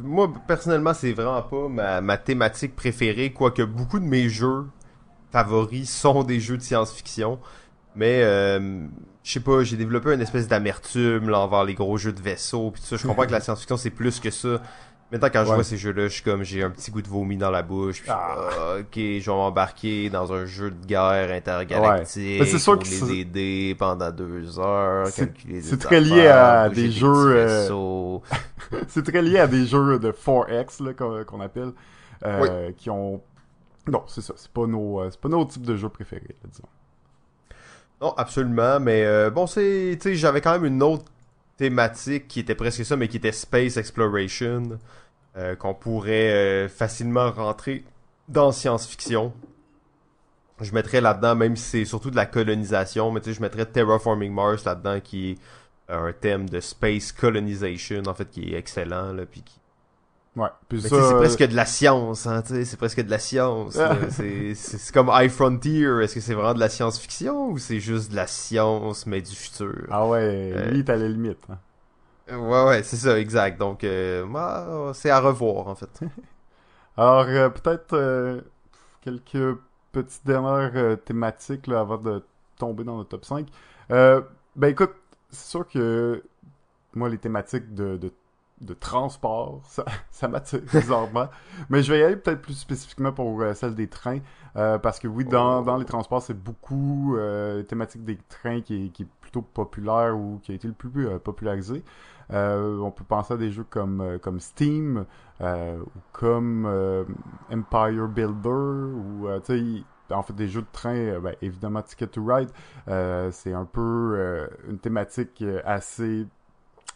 moi, 0.00 0.32
personnellement, 0.46 0.94
c'est 0.94 1.12
vraiment 1.12 1.42
pas 1.42 1.68
ma, 1.68 2.00
ma 2.00 2.16
thématique 2.16 2.76
préférée, 2.76 3.32
quoique 3.32 3.62
beaucoup 3.62 3.98
de 3.98 4.04
mes 4.04 4.28
jeux 4.28 4.66
favoris 5.32 5.90
sont 5.90 6.22
des 6.22 6.38
jeux 6.38 6.56
de 6.56 6.62
science-fiction. 6.62 7.40
Mais 7.96 8.22
euh, 8.22 8.86
je 9.24 9.32
sais 9.32 9.40
pas, 9.40 9.62
j'ai 9.62 9.76
développé 9.76 10.12
une 10.14 10.20
espèce 10.20 10.48
d'amertume 10.48 11.28
là 11.28 11.40
envers 11.40 11.64
les 11.64 11.74
gros 11.74 11.96
jeux 11.98 12.12
de 12.12 12.20
vaisseau 12.20 12.70
puis 12.70 12.80
tout 12.80 12.86
ça. 12.86 12.96
Je 12.96 13.06
comprends 13.06 13.26
que 13.26 13.32
la 13.32 13.40
science-fiction 13.42 13.76
c'est 13.76 13.90
plus 13.90 14.20
que 14.20 14.30
ça. 14.30 14.60
Maintenant, 15.10 15.28
quand 15.32 15.44
je 15.46 15.54
vois 15.54 15.64
ces 15.64 15.78
jeux-là, 15.78 16.08
je 16.08 16.12
suis 16.12 16.22
comme, 16.22 16.42
j'ai 16.42 16.62
un 16.62 16.68
petit 16.68 16.90
goût 16.90 17.00
de 17.00 17.08
vomi 17.08 17.38
dans 17.38 17.50
la 17.50 17.62
bouche. 17.62 18.02
Puis, 18.02 18.10
ah. 18.12 18.76
ok, 18.80 18.94
je 18.94 19.24
vais 19.24 19.36
m'embarquer 19.36 20.10
dans 20.10 20.34
un 20.34 20.44
jeu 20.44 20.70
de 20.70 20.86
guerre 20.86 21.32
intergalactique. 21.32 22.44
C'est 22.44 22.58
sûr 22.58 22.78
pour 22.78 22.84
les 22.84 23.20
aider 23.20 23.74
pendant 23.78 24.10
deux 24.10 24.58
heures. 24.58 25.06
C'est 25.06 25.78
très 25.78 26.02
lié 26.02 26.26
à 26.26 26.68
des 26.68 26.90
jeux. 26.90 27.36
Euh, 27.36 28.18
c'est 28.88 29.02
très 29.02 29.22
lié 29.22 29.38
à 29.38 29.46
des 29.46 29.64
jeux 29.64 29.98
de 29.98 30.12
4X 30.12 30.84
là 30.84 31.24
qu'on 31.24 31.40
appelle, 31.40 31.72
euh, 32.26 32.72
qui 32.76 32.90
ont. 32.90 33.22
Non, 33.86 34.04
c'est 34.08 34.20
ça. 34.20 34.34
C'est 34.36 34.52
pas 34.52 34.66
nos, 34.66 35.00
euh, 35.00 35.08
c'est 35.10 35.20
pas 35.20 35.30
nos 35.30 35.46
types 35.46 35.64
de 35.64 35.74
jeux 35.74 35.88
préférés, 35.88 36.36
disons. 36.44 36.68
Non, 38.00 38.14
absolument. 38.16 38.80
Mais 38.80 39.30
bon, 39.30 39.46
c'est, 39.46 39.98
tu 40.00 40.10
sais, 40.10 40.14
j'avais 40.14 40.40
quand 40.40 40.52
même 40.52 40.64
une 40.64 40.82
autre 40.82 41.04
thématique 41.58 42.28
qui 42.28 42.40
était 42.40 42.54
presque 42.54 42.84
ça, 42.84 42.96
mais 42.96 43.08
qui 43.08 43.18
était 43.18 43.32
Space 43.32 43.76
Exploration, 43.76 44.78
euh, 45.36 45.56
qu'on 45.56 45.74
pourrait 45.74 46.32
euh, 46.32 46.68
facilement 46.68 47.30
rentrer 47.30 47.84
dans 48.28 48.50
science-fiction. 48.50 49.32
Je 50.60 50.72
mettrais 50.72 51.00
là-dedans, 51.00 51.34
même 51.36 51.54
si 51.56 51.64
c'est 51.64 51.84
surtout 51.84 52.10
de 52.10 52.16
la 52.16 52.26
colonisation, 52.26 53.12
mais 53.12 53.20
tu 53.20 53.30
sais, 53.30 53.36
je 53.36 53.42
mettrais 53.42 53.66
Terraforming 53.66 54.32
Mars 54.32 54.64
là-dedans, 54.64 55.00
qui 55.00 55.30
est 55.32 55.38
un 55.88 56.12
thème 56.12 56.48
de 56.48 56.60
space 56.60 57.12
colonization, 57.12 58.02
en 58.06 58.14
fait, 58.14 58.28
qui 58.30 58.52
est 58.52 58.58
excellent, 58.58 59.12
là, 59.12 59.26
puis 59.26 59.42
qui 59.42 59.60
Ouais. 60.38 60.50
c'est 60.70 60.92
euh, 60.92 61.16
presque 61.16 61.42
de 61.42 61.56
la 61.56 61.66
science, 61.66 62.24
hein, 62.28 62.42
tu 62.42 62.54
sais, 62.54 62.64
c'est 62.64 62.76
presque 62.76 63.00
de 63.00 63.10
la 63.10 63.18
science. 63.18 63.76
c'est 64.10 64.92
comme 64.92 65.10
High 65.12 65.30
Frontier. 65.30 65.88
Est-ce 66.00 66.14
que 66.14 66.20
c'est 66.20 66.34
vraiment 66.34 66.54
de 66.54 66.60
la 66.60 66.68
science-fiction 66.68 67.48
ou 67.48 67.58
c'est 67.58 67.80
juste 67.80 68.12
de 68.12 68.16
la 68.16 68.28
science 68.28 69.04
mais 69.06 69.20
du 69.20 69.34
futur? 69.34 69.88
Ah 69.90 70.06
ouais, 70.06 70.52
euh, 70.54 70.70
lui 70.70 70.84
t'as 70.84 70.94
la 70.94 71.08
limite. 71.08 71.40
Hein. 71.50 71.58
Ouais 72.38 72.64
ouais, 72.66 72.82
c'est 72.84 72.96
ça, 72.96 73.18
exact. 73.18 73.58
Donc, 73.58 73.82
euh, 73.82 74.92
c'est 74.94 75.10
à 75.10 75.18
revoir 75.18 75.66
en 75.66 75.74
fait. 75.74 75.90
Alors 76.96 77.26
peut-être 77.26 78.44
quelques 79.00 79.58
petites 79.90 80.24
dernières 80.24 80.98
thématiques 81.04 81.66
là, 81.66 81.80
avant 81.80 81.98
de 81.98 82.22
tomber 82.58 82.84
dans 82.84 82.98
le 82.98 83.04
top 83.04 83.24
5. 83.24 83.48
ben 83.88 84.22
écoute, 84.62 84.94
c'est 85.30 85.50
sûr 85.50 85.66
que 85.66 86.22
moi 86.94 87.08
les 87.08 87.18
thématiques 87.18 87.74
de, 87.74 87.96
de 87.96 88.12
de 88.60 88.74
transport, 88.74 89.60
ça, 89.64 89.84
ça 90.10 90.28
m'attire 90.28 90.60
bizarrement. 90.72 91.28
Mais 91.70 91.82
je 91.82 91.92
vais 91.92 92.00
y 92.00 92.02
aller 92.02 92.16
peut-être 92.16 92.42
plus 92.42 92.54
spécifiquement 92.54 93.12
pour 93.12 93.40
euh, 93.40 93.54
celle 93.54 93.74
des 93.74 93.88
trains, 93.88 94.20
euh, 94.56 94.78
parce 94.78 94.98
que 94.98 95.06
oui, 95.08 95.24
dans, 95.24 95.62
dans 95.62 95.76
les 95.76 95.84
transports, 95.84 96.22
c'est 96.22 96.34
beaucoup 96.34 97.16
euh, 97.16 97.62
thématique 97.62 98.04
des 98.04 98.18
trains 98.28 98.60
qui 98.60 98.86
est, 98.86 98.88
qui 98.88 99.02
est 99.04 99.08
plutôt 99.20 99.42
populaire 99.42 100.16
ou 100.16 100.40
qui 100.42 100.52
a 100.52 100.54
été 100.54 100.66
le 100.66 100.74
plus 100.74 101.06
euh, 101.06 101.18
popularisé. 101.18 101.84
on 102.30 102.90
peut 102.90 103.04
penser 103.04 103.34
à 103.34 103.36
des 103.36 103.52
jeux 103.52 103.66
comme, 103.68 104.18
comme 104.20 104.40
Steam 104.40 105.06
ou 105.40 106.00
comme 106.12 106.66
Empire 107.50 108.08
Builder 108.08 108.48
ou 108.48 109.28
tu 109.44 109.84
sais 110.08 110.14
en 110.14 110.22
fait 110.22 110.32
des 110.32 110.48
jeux 110.48 110.62
de 110.62 110.66
train 110.72 111.18
ben, 111.20 111.34
évidemment 111.42 111.82
Ticket 111.82 112.06
to 112.06 112.24
Ride 112.24 112.50
c'est 113.32 113.52
un 113.52 113.64
peu 113.64 114.46
une 114.68 114.78
thématique 114.78 115.42
assez 115.64 116.26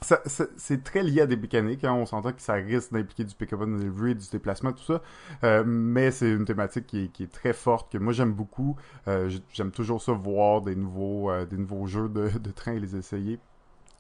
c'est 0.03 0.85
très 0.85 1.03
lié 1.03 1.23
à 1.23 1.27
des 1.27 1.37
mécaniques. 1.37 1.85
Hein. 1.85 1.93
On 1.93 2.07
s'entend 2.07 2.33
que 2.33 2.41
ça 2.41 2.55
risque 2.55 2.93
d'impliquer 2.93 3.25
du 3.25 3.35
pick-up 3.35 3.61
and 3.63 3.79
delivery, 3.79 4.15
du 4.15 4.29
déplacement, 4.31 4.73
tout 4.73 4.85
ça. 4.85 5.01
Euh, 5.45 5.63
mais 5.67 6.11
c'est 6.11 6.31
une 6.31 6.45
thématique 6.45 6.87
qui 6.87 7.23
est, 7.23 7.33
très 7.33 7.53
forte, 7.53 7.93
que 7.93 7.99
moi 7.99 8.13
j'aime 8.13 8.33
beaucoup. 8.33 8.77
Euh, 9.09 9.31
j'aime 9.53 9.71
toujours 9.71 10.03
ça, 10.03 10.13
voir 10.13 10.63
des 10.63 10.77
nouveaux, 10.77 11.31
euh, 11.31 11.47
des 11.47 11.57
nouveaux 11.57 11.87
jeux 11.87 12.09
de, 12.09 12.29
de 12.39 12.51
train 12.51 12.73
et 12.73 12.81
les 12.81 12.97
essayer 12.97 13.39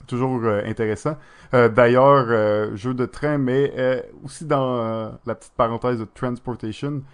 toujours 0.08 0.44
intéressant. 0.44 1.16
D'ailleurs, 1.52 2.26
jeu 2.74 2.92
de 2.92 3.06
train, 3.06 3.38
mais 3.38 4.04
aussi 4.24 4.44
dans 4.44 5.16
la 5.24 5.34
petite 5.36 5.52
parenthèse 5.52 6.00
de 6.00 6.04
transportation, 6.12 7.04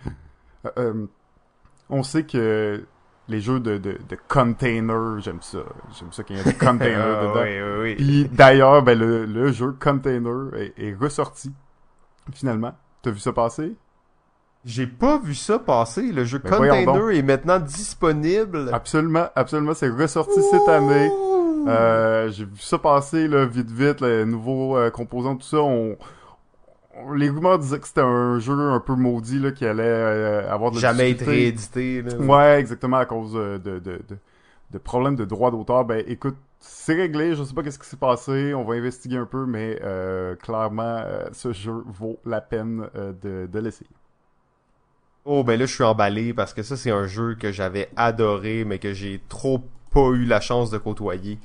on 1.90 2.02
sait 2.02 2.24
que 2.24 2.82
les 3.28 3.40
jeux 3.40 3.60
de, 3.60 3.78
de, 3.78 3.98
de 4.08 4.18
container, 4.26 5.20
j'aime 5.20 5.42
ça. 5.42 5.58
J'aime 5.98 6.12
ça 6.12 6.22
qu'il 6.22 6.36
y 6.36 6.40
ait 6.40 6.44
des 6.44 6.54
containers 6.58 7.22
dedans. 7.22 7.42
Oui, 7.42 7.60
oui, 7.60 7.80
oui. 7.82 7.94
Puis 7.96 8.28
d'ailleurs, 8.32 8.82
ben, 8.82 8.98
le, 8.98 9.26
le 9.26 9.52
jeu 9.52 9.74
Container 9.78 10.54
est, 10.56 10.72
est 10.78 10.94
ressorti, 10.94 11.52
finalement. 12.32 12.72
T'as 13.02 13.10
vu 13.10 13.18
ça 13.18 13.32
passer? 13.32 13.76
J'ai 14.64 14.86
pas 14.86 15.18
vu 15.18 15.34
ça 15.34 15.58
passer. 15.58 16.10
Le 16.12 16.24
jeu 16.24 16.38
ben, 16.38 16.50
Container 16.50 17.10
est 17.10 17.22
maintenant 17.22 17.58
disponible. 17.58 18.70
Absolument, 18.72 19.28
absolument. 19.36 19.74
C'est 19.74 19.88
ressorti 19.88 20.40
cette 20.50 20.68
année. 20.68 21.10
Euh, 21.66 22.30
J'ai 22.30 22.44
vu 22.44 22.58
ça 22.58 22.78
passer, 22.78 23.28
là, 23.28 23.44
vite, 23.44 23.70
vite, 23.70 24.00
les 24.00 24.24
nouveaux 24.24 24.76
euh, 24.76 24.90
composants, 24.90 25.36
tout 25.36 25.46
ça. 25.46 25.58
On, 25.58 25.96
les 27.14 27.28
rumeurs 27.28 27.58
disaient 27.58 27.78
que 27.78 27.86
c'était 27.86 28.00
un 28.00 28.38
jeu 28.38 28.52
un 28.52 28.80
peu 28.80 28.94
maudit 28.94 29.38
là, 29.38 29.52
qui 29.52 29.66
allait 29.66 29.82
euh, 29.84 30.52
avoir 30.52 30.70
de 30.70 30.78
jamais 30.78 31.10
être 31.10 31.24
réédité. 31.24 32.02
Là. 32.02 32.16
Ouais, 32.16 32.60
exactement 32.60 32.98
à 32.98 33.06
cause 33.06 33.34
de, 33.34 33.58
de, 33.58 33.78
de, 33.78 34.00
de 34.70 34.78
problèmes 34.78 35.16
de 35.16 35.24
droit 35.24 35.50
d'auteur. 35.50 35.84
Ben 35.84 36.04
écoute, 36.06 36.36
c'est 36.60 36.94
réglé. 36.94 37.34
Je 37.34 37.42
sais 37.44 37.54
pas 37.54 37.62
qu'est-ce 37.62 37.78
qui 37.78 37.86
s'est 37.88 37.96
passé. 37.96 38.54
On 38.54 38.64
va 38.64 38.74
investiguer 38.74 39.16
un 39.16 39.26
peu, 39.26 39.46
mais 39.46 39.78
euh, 39.82 40.34
clairement, 40.36 41.02
euh, 41.04 41.26
ce 41.32 41.52
jeu 41.52 41.82
vaut 41.86 42.18
la 42.24 42.40
peine 42.40 42.88
de, 43.22 43.46
de 43.46 43.58
l'essayer. 43.58 43.90
Oh 45.24 45.44
ben 45.44 45.58
là, 45.58 45.66
je 45.66 45.74
suis 45.74 45.84
emballé 45.84 46.32
parce 46.32 46.54
que 46.54 46.62
ça 46.62 46.76
c'est 46.76 46.90
un 46.90 47.06
jeu 47.06 47.34
que 47.34 47.52
j'avais 47.52 47.90
adoré, 47.96 48.64
mais 48.64 48.78
que 48.78 48.92
j'ai 48.92 49.20
trop 49.28 49.60
pas 49.92 50.08
eu 50.10 50.24
la 50.24 50.40
chance 50.40 50.70
de 50.70 50.78
côtoyer. 50.78 51.38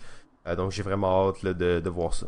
donc 0.57 0.71
j'ai 0.71 0.83
vraiment 0.83 1.29
hâte 1.29 1.43
de, 1.45 1.79
de 1.79 1.89
voir 1.89 2.13
ça. 2.13 2.27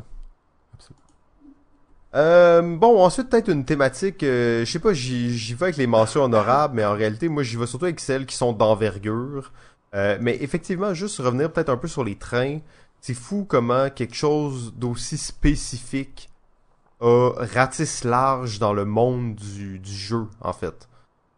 Euh, 2.16 2.62
bon, 2.62 3.04
ensuite 3.04 3.30
peut-être 3.30 3.50
une 3.50 3.66
thématique, 3.66 4.24
euh, 4.24 4.64
je 4.64 4.72
sais 4.72 4.80
pas, 4.80 4.94
j'y 4.94 5.54
vais 5.54 5.66
avec 5.66 5.78
les 5.78 5.88
mentions 5.88 6.24
honorables, 6.24 6.76
mais 6.76 6.86
en 6.86 6.94
réalité, 6.94 7.28
moi 7.28 7.44
j'y 7.44 7.58
vais 7.58 7.68
surtout 7.68 7.86
avec 7.86 8.00
celles 8.00 8.26
qui 8.26 8.38
sont 8.38 8.54
d'envergure. 8.54 9.52
Euh, 9.94 10.18
mais 10.22 10.38
effectivement, 10.42 10.94
juste 10.94 11.20
revenir 11.20 11.52
peut-être 11.52 11.70
un 11.70 11.78
peu 11.78 11.90
sur 11.90 12.06
les 12.06 12.16
trains, 12.16 12.60
c'est 13.02 13.14
fou 13.14 13.46
comment 13.48 13.90
quelque 13.90 14.16
chose 14.16 14.74
d'aussi 14.76 15.18
spécifique 15.18 16.30
a 17.02 17.32
ratisse 17.38 18.04
large 18.06 18.60
dans 18.60 18.74
le 18.74 18.86
monde 18.86 19.36
du, 19.36 19.80
du 19.80 19.94
jeu, 19.94 20.28
en 20.42 20.54
fait. 20.54 20.88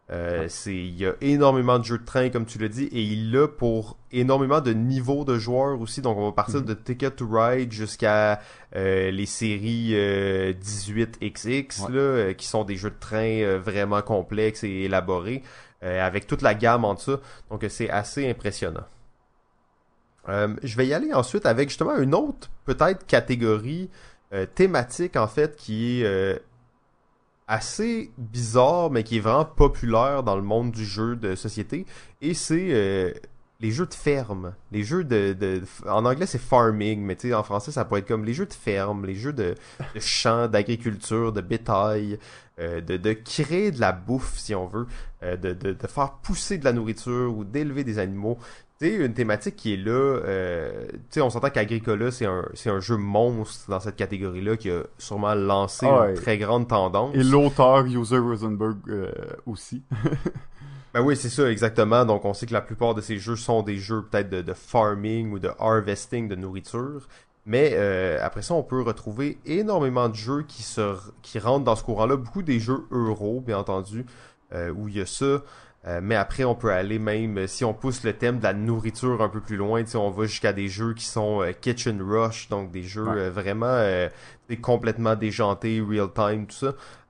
Euh, 0.10 0.46
c'est 0.48 0.74
il 0.74 0.96
y 0.98 1.06
a 1.06 1.16
énormément 1.20 1.80
de 1.80 1.84
jeux 1.84 1.98
de 1.98 2.06
train 2.06 2.30
comme 2.30 2.46
tu 2.46 2.58
l'as 2.60 2.70
dit 2.70 2.86
et 2.94 3.02
il 3.02 3.30
l'a 3.34 3.46
pour 3.46 3.98
énormément 4.14 4.62
de 4.62 4.72
niveaux 4.72 5.26
de 5.26 5.38
joueurs 5.38 5.82
aussi 5.82 6.02
donc 6.02 6.18
on 6.18 6.28
va 6.28 6.32
partir 6.32 6.62
Mhm. 6.62 6.66
de 6.66 6.74
Ticket 6.76 7.12
to 7.12 7.28
Ride 7.30 7.74
jusqu'à 7.74 8.40
euh, 8.78 9.12
les 9.12 9.26
séries 9.26 9.90
euh, 9.96 10.54
18XX 10.54 11.82
Ouais. 11.88 11.92
là 11.92 12.00
euh, 12.00 12.34
qui 12.34 12.48
sont 12.48 12.64
des 12.64 12.78
jeux 12.78 12.90
de 12.92 12.96
train 13.02 13.42
euh, 13.42 13.60
vraiment 13.60 14.02
complexes 14.02 14.64
et 14.64 14.84
élaborés 14.86 15.44
euh, 15.84 16.02
avec 16.08 16.26
toute 16.26 16.42
la 16.42 16.54
gamme 16.56 16.86
en 16.86 16.94
dessous 16.94 17.18
donc 17.52 17.66
euh, 17.66 17.70
c'est 17.70 17.90
assez 17.90 18.30
impressionnant. 18.30 18.86
Euh, 20.30 20.56
je 20.64 20.76
vais 20.78 20.88
y 20.88 20.94
aller 20.94 21.14
ensuite 21.14 21.46
avec 21.46 21.70
justement 21.70 21.98
une 21.98 22.14
autre 22.14 22.50
peut-être 22.66 23.06
catégorie 23.06 23.90
euh, 24.34 24.46
thématique 24.46 25.16
en 25.16 25.28
fait 25.28 25.56
qui 25.56 26.02
est 26.02 26.06
euh, 26.06 26.38
assez 27.48 28.12
bizarre 28.18 28.90
mais 28.92 29.04
qui 29.04 29.18
est 29.18 29.22
vraiment 29.22 29.46
populaire 29.46 30.24
dans 30.24 30.36
le 30.36 30.42
monde 30.42 30.72
du 30.72 30.86
jeu 30.86 31.16
de 31.16 31.36
société 31.36 31.86
et 32.22 32.34
c'est 32.34 32.68
euh, 32.72 33.14
les 33.60 33.72
jeux 33.72 33.86
de 33.86 33.94
ferme, 33.94 34.54
les 34.72 34.84
jeux 34.84 35.04
de, 35.04 35.64
en 35.88 36.06
anglais 36.06 36.26
c'est 36.26 36.38
farming 36.38 37.02
mais 37.02 37.16
tu 37.16 37.30
sais 37.30 37.34
en 37.34 37.44
français 37.44 37.72
ça 37.72 37.86
pourrait 37.86 38.02
être 38.02 38.08
comme 38.08 38.26
les 38.26 38.34
jeux 38.34 38.46
de 38.46 38.54
ferme, 38.54 39.06
les 39.06 39.16
jeux 39.16 39.34
de, 39.34 39.56
champs, 40.00 40.48
d'agriculture, 40.48 41.32
de 41.32 41.42
bétail, 41.42 42.20
euh, 42.60 42.82
de, 42.82 43.14
créer 43.14 43.72
de 43.72 43.80
la 43.80 43.94
bouffe 43.94 44.38
si 44.38 44.54
on 44.54 44.68
veut, 44.68 44.88
euh, 45.24 45.38
de 45.38 45.88
faire 45.88 46.14
pousser 46.22 46.58
de 46.58 46.66
la 46.66 46.74
nourriture 46.74 47.36
ou 47.36 47.44
d'élever 47.44 47.84
des 47.84 47.98
animaux. 47.98 48.38
Tu 48.80 48.88
sais, 48.88 48.96
une 48.96 49.14
thématique 49.14 49.56
qui 49.56 49.74
est 49.74 49.78
là, 49.78 49.92
euh, 49.92 50.88
tu 50.92 50.98
sais, 51.10 51.22
on 51.22 51.30
s'entend 51.30 51.50
qu'Agricola, 51.50 52.12
c'est 52.12 52.28
un, 52.28 52.46
c'est 52.54 52.70
un 52.70 52.80
jeu 52.80 52.96
monstre 52.96 53.70
dans 53.70 53.80
cette 53.80 53.96
catégorie-là 53.96 54.56
qui 54.56 54.70
a 54.70 54.84
sûrement 55.00 55.34
lancé 55.34 55.88
Ah 55.90 56.10
une 56.10 56.16
très 56.16 56.38
grande 56.38 56.68
tendance. 56.68 57.16
Et 57.16 57.24
l'auteur, 57.24 57.86
User 57.86 58.20
Rosenberg, 58.20 58.78
euh, 58.90 59.12
aussi. 59.46 59.84
Ben 60.94 61.04
oui, 61.04 61.16
c'est 61.16 61.30
ça, 61.30 61.52
exactement. 61.52 62.06
Donc, 62.06 62.26
on 62.26 62.34
sait 62.34 62.48
que 62.48 62.54
la 62.54 62.62
plupart 62.62 62.96
de 62.96 63.02
ces 63.02 63.18
jeux 63.18 63.36
sont 63.36 63.62
des 63.62 63.78
jeux 63.78 64.04
peut-être 64.10 64.30
de, 64.30 64.42
de 64.42 64.54
farming 64.54 65.32
ou 65.32 65.38
de 65.38 65.52
harvesting 65.60 66.28
de 66.28 66.36
nourriture. 66.36 67.08
Mais 67.46 67.72
euh, 67.74 68.20
après 68.22 68.42
ça, 68.42 68.54
on 68.54 68.64
peut 68.64 68.82
retrouver 68.82 69.38
énormément 69.46 70.10
de 70.10 70.16
jeux 70.16 70.44
qui 70.44 70.64
se 70.64 70.96
qui 71.22 71.40
rentrent 71.40 71.64
dans 71.64 71.76
ce 71.76 71.84
courant-là. 71.84 72.18
Beaucoup 72.18 72.42
des 72.42 72.60
jeux 72.60 72.86
euro, 72.92 73.42
bien 73.42 73.58
entendu, 73.58 74.06
euh, 74.54 74.70
où 74.72 74.88
il 74.90 74.98
y 74.98 75.02
a 75.02 75.06
ça. 75.06 75.44
Euh, 75.88 76.02
mais 76.04 76.16
après, 76.16 76.44
on 76.44 76.54
peut 76.54 76.72
aller 76.72 77.00
même, 77.00 77.38
euh, 77.38 77.48
si 77.48 77.64
on 77.64 77.74
pousse 77.74 78.04
le 78.04 78.12
thème 78.14 78.40
de 78.40 78.44
la 78.44 78.54
nourriture 78.54 79.22
un 79.22 79.30
peu 79.30 79.40
plus 79.40 79.56
loin, 79.56 79.84
on 79.96 80.10
va 80.10 80.26
jusqu'à 80.26 80.52
des 80.52 80.68
jeux 80.68 80.94
qui 80.94 81.06
sont 81.06 81.42
euh, 81.42 81.52
Kitchen 81.54 82.02
Rush, 82.02 82.50
donc 82.50 82.72
des 82.72 82.84
jeux 82.84 83.08
Ouais. 83.08 83.18
euh, 83.18 83.30
vraiment 83.32 83.78
complètement 84.62 85.16
déjantés, 85.16 85.82
real-time, 85.82 86.48
tout 86.48 86.56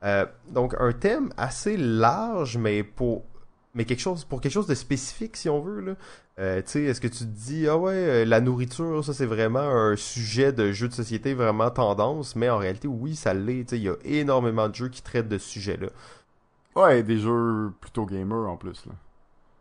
ça. 0.02 0.28
Donc, 0.52 0.76
un 0.80 0.92
thème 0.94 1.30
assez 1.38 1.76
large, 1.78 2.58
mais 2.58 2.84
pour 2.84 3.26
mais 3.78 3.86
quelque 3.86 4.00
chose 4.00 4.26
pour 4.26 4.42
quelque 4.42 4.52
chose 4.54 4.66
de 4.66 4.74
spécifique 4.74 5.38
si 5.38 5.50
on 5.50 5.62
veut 5.62 5.82
là. 5.82 5.94
Euh, 6.40 6.62
tu 6.64 6.72
sais, 6.72 6.84
est-ce 6.84 7.00
que 7.02 7.08
tu 7.08 7.20
te 7.20 7.24
dis 7.26 7.68
ah 7.68 7.78
ouais, 7.78 7.94
euh, 7.94 8.26
la 8.26 8.42
nourriture 8.42 9.04
ça 9.06 9.14
c'est 9.14 9.26
vraiment 9.28 9.60
un 9.60 9.96
sujet 9.96 10.52
de 10.52 10.72
jeu 10.72 10.88
de 10.88 10.94
société 10.94 11.34
vraiment 11.36 11.70
tendance, 11.70 12.36
mais 12.36 12.50
en 12.50 12.58
réalité 12.58 12.88
oui, 12.88 13.16
ça 13.16 13.34
l'est, 13.36 13.72
il 13.72 13.84
y 13.84 13.90
a 13.90 13.96
énormément 14.04 14.68
de 14.68 14.74
jeux 14.76 14.90
qui 14.90 15.02
traitent 15.04 15.30
de 15.30 15.38
ce 15.38 15.48
sujet-là. 15.48 15.88
Ouais, 16.78 17.02
des 17.02 17.18
jeux 17.18 17.74
plutôt 17.82 18.06
gamers 18.06 18.48
en 18.48 18.56
plus. 18.56 18.86
Là. 18.86 18.94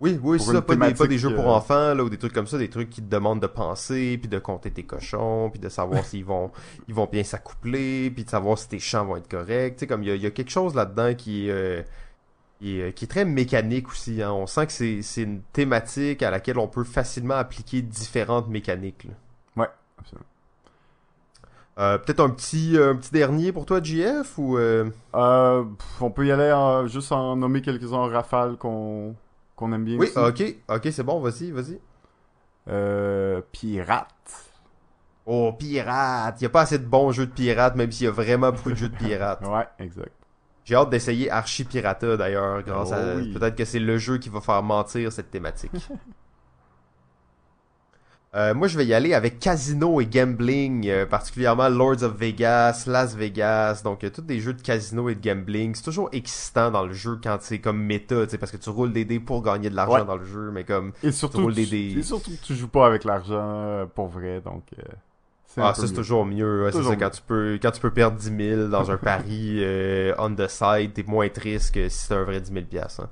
Oui, 0.01 0.21
oui, 0.23 0.39
c'est 0.39 0.53
ça, 0.53 0.61
pas 0.61 0.77
des, 0.77 0.93
pas 0.93 1.07
des 1.07 1.17
jeux 1.17 1.35
pour 1.35 1.47
euh, 1.47 1.55
enfants 1.55 1.95
là 1.95 2.05
ou 2.05 2.11
des 2.11 2.19
trucs 2.19 2.35
comme 2.35 2.47
ça, 2.47 2.59
des 2.59 2.69
trucs 2.69 2.91
qui 2.91 3.01
te 3.01 3.09
demandent 3.09 3.41
de 3.41 3.47
penser, 3.47 4.19
puis 4.19 4.29
de 4.29 4.39
compter 4.39 4.71
tes 4.71 4.83
cochons, 4.83 5.49
puis 5.51 5.59
de 5.59 5.71
savoir 5.71 6.05
s'ils 6.05 6.25
vont 6.25 6.51
ils 6.87 6.95
vont 6.95 7.07
bien 7.11 7.25
s'accoupler, 7.25 8.11
puis 8.11 8.25
de 8.25 8.29
savoir 8.29 8.59
si 8.59 8.69
tes 8.69 8.79
champs 8.79 9.07
vont 9.07 9.17
être 9.17 9.29
corrects, 9.29 9.77
tu 9.77 9.81
sais 9.81 9.87
comme 9.87 10.03
il 10.03 10.11
y 10.11 10.12
a, 10.12 10.14
il 10.17 10.23
y 10.23 10.27
a 10.27 10.31
quelque 10.31 10.51
chose 10.51 10.75
là-dedans 10.75 11.14
qui 11.14 11.47
est 11.47 11.51
euh, 11.51 11.83
qui 12.59 12.81
est, 12.81 12.93
qui 12.93 13.07
est 13.07 13.09
très 13.09 13.25
mécanique 13.25 13.89
aussi. 13.89 14.23
Hein. 14.23 14.33
On 14.33 14.47
sent 14.47 14.67
que 14.67 14.73
c'est 14.73 15.01
c'est 15.01 15.23
une 15.23 15.41
thématique 15.55 16.23
à 16.23 16.31
laquelle 16.31 16.59
on 16.59 16.69
peut 16.69 16.85
facilement 16.85 17.37
appliquer 17.37 17.81
différentes 17.81 18.49
mécaniques. 18.49 19.05
là. 19.05 19.14
Ouais, 19.62 19.69
absolument. 19.99 20.27
Euh, 21.79 21.99
Peut-être 21.99 22.20
un 22.20 22.31
petit 22.31 22.77
un 22.81 22.97
petit 22.97 23.12
dernier 23.12 23.53
pour 23.53 23.66
toi, 23.66 23.81
JF 23.83 24.39
ou 24.39 24.57
euh, 24.57 24.89
Euh, 25.14 25.64
on 26.01 26.11
peut 26.11 26.27
y 26.27 26.33
aller 26.33 26.89
juste 26.89 27.12
en 27.12 27.37
nommer 27.37 27.61
quelques-uns 27.61 27.97
en 27.99 28.09
rafale 28.09 28.57
qu'on 28.57 29.14
aime 29.61 29.85
bien 29.85 29.99
Oui, 29.99 30.09
aussi. 30.16 30.18
ok, 30.18 30.57
ok, 30.77 30.89
c'est 30.91 31.03
bon, 31.03 31.20
vas-y, 31.20 31.51
vas-y. 31.51 31.79
Euh, 32.68 33.41
Pirate. 33.53 34.09
Oh, 35.29 35.53
pirate! 35.59 36.37
Il 36.41 36.45
y 36.45 36.47
a 36.47 36.51
pas 36.51 36.61
assez 36.62 36.79
de 36.79 36.85
bons 36.87 37.11
jeux 37.11 37.27
de 37.27 37.33
pirates, 37.33 37.74
même 37.74 37.91
s'il 37.91 38.05
y 38.07 38.09
a 38.09 38.12
vraiment 38.12 38.53
beaucoup 38.53 38.70
de 38.70 38.77
jeux 38.77 38.89
de 38.89 38.97
pirates. 38.97 39.41
Ouais, 39.49 39.66
exact. 39.81 40.12
J'ai 40.64 40.74
hâte 40.77 40.91
d'essayer 40.91 41.31
Archie 41.31 41.64
Pirata 41.64 42.16
d'ailleurs, 42.16 42.62
grâce 42.62 42.89
Oh 42.91 42.95
à 42.95 43.14
oui. 43.16 43.33
peut-être 43.33 43.55
que 43.57 43.64
c'est 43.64 43.79
le 43.81 43.99
jeu 43.99 44.18
qui 44.18 44.29
va 44.29 44.41
faire 44.41 44.62
mentir 44.62 45.12
cette 45.12 45.31
thématique. 45.31 45.72
Euh, 48.37 48.53
moi, 48.53 48.68
je 48.68 48.76
vais 48.76 48.84
y 48.84 48.93
aller 48.93 49.14
avec 49.14 49.39
casino 49.39 49.99
et 49.99 50.05
gambling, 50.07 50.87
euh, 50.89 51.07
particulièrement 51.07 51.70
Lords 51.70 52.03
of 52.03 52.16
Vegas, 52.18 52.84
Las 52.87 53.16
Vegas, 53.16 53.80
donc 53.82 54.05
euh, 54.05 54.11
tous 54.11 54.20
des 54.20 54.41
jeux 54.41 54.53
de 54.53 54.61
casino 54.61 55.09
et 55.09 55.14
de 55.14 55.26
gambling. 55.26 55.74
C'est 55.74 55.84
toujours 55.84 56.11
excitant 56.12 56.70
dans 56.70 56.84
le 56.87 56.93
jeu 56.93 57.18
quand 57.22 57.39
c'est 57.41 57.61
comme 57.61 57.78
méta, 57.82 58.24
tu 58.26 58.32
sais, 58.32 58.39
parce 58.39 58.53
que 58.53 58.59
tu 58.59 58.68
roules 58.68 58.93
des 58.93 59.07
dés 59.07 59.20
pour 59.20 59.43
gagner 59.43 59.70
de 59.70 59.74
l'argent 59.74 59.95
Ouais. 60.01 60.05
dans 60.05 60.16
le 60.16 60.26
jeu, 60.26 60.51
mais 60.53 60.64
comme 60.64 60.93
Et 61.03 61.12
surtout, 61.12 61.39
roules 61.39 61.55
tu, 61.55 61.64
des 61.64 61.66
dés. 61.95 61.99
et 62.01 62.03
surtout 62.03 62.30
que 62.32 62.45
tu 62.45 62.55
joues 62.55 62.68
pas 62.68 62.87
avec 62.87 63.05
l'argent 63.05 63.41
euh, 63.41 63.87
pour 63.87 64.09
vrai, 64.09 64.43
donc 64.45 64.64
euh, 64.78 64.82
ah 65.59 65.72
ça 65.72 65.87
c'est 65.87 65.95
toujours 65.95 66.26
mieux, 66.26 66.64
ouais, 66.64 66.72
c'est 66.72 66.82
ça 66.82 66.97
quand 66.97 67.09
tu 67.09 67.22
peux 67.26 67.59
quand 67.62 67.70
tu 67.70 67.80
peux 67.80 67.91
perdre 67.91 68.18
10 68.18 68.37
000 68.57 68.68
dans 68.68 68.91
un 68.91 68.97
pari 68.99 69.64
on 70.18 70.34
the 70.34 70.47
side, 70.49 70.93
t'es 70.93 71.05
moins 71.07 71.30
triste 71.30 71.72
que 71.74 71.89
si 71.89 72.05
c'est 72.07 72.14
un 72.14 72.24
vrai 72.24 72.43
10 72.43 72.53
000 72.53 72.66
piastres. 72.66 73.01
hein. 73.05 73.09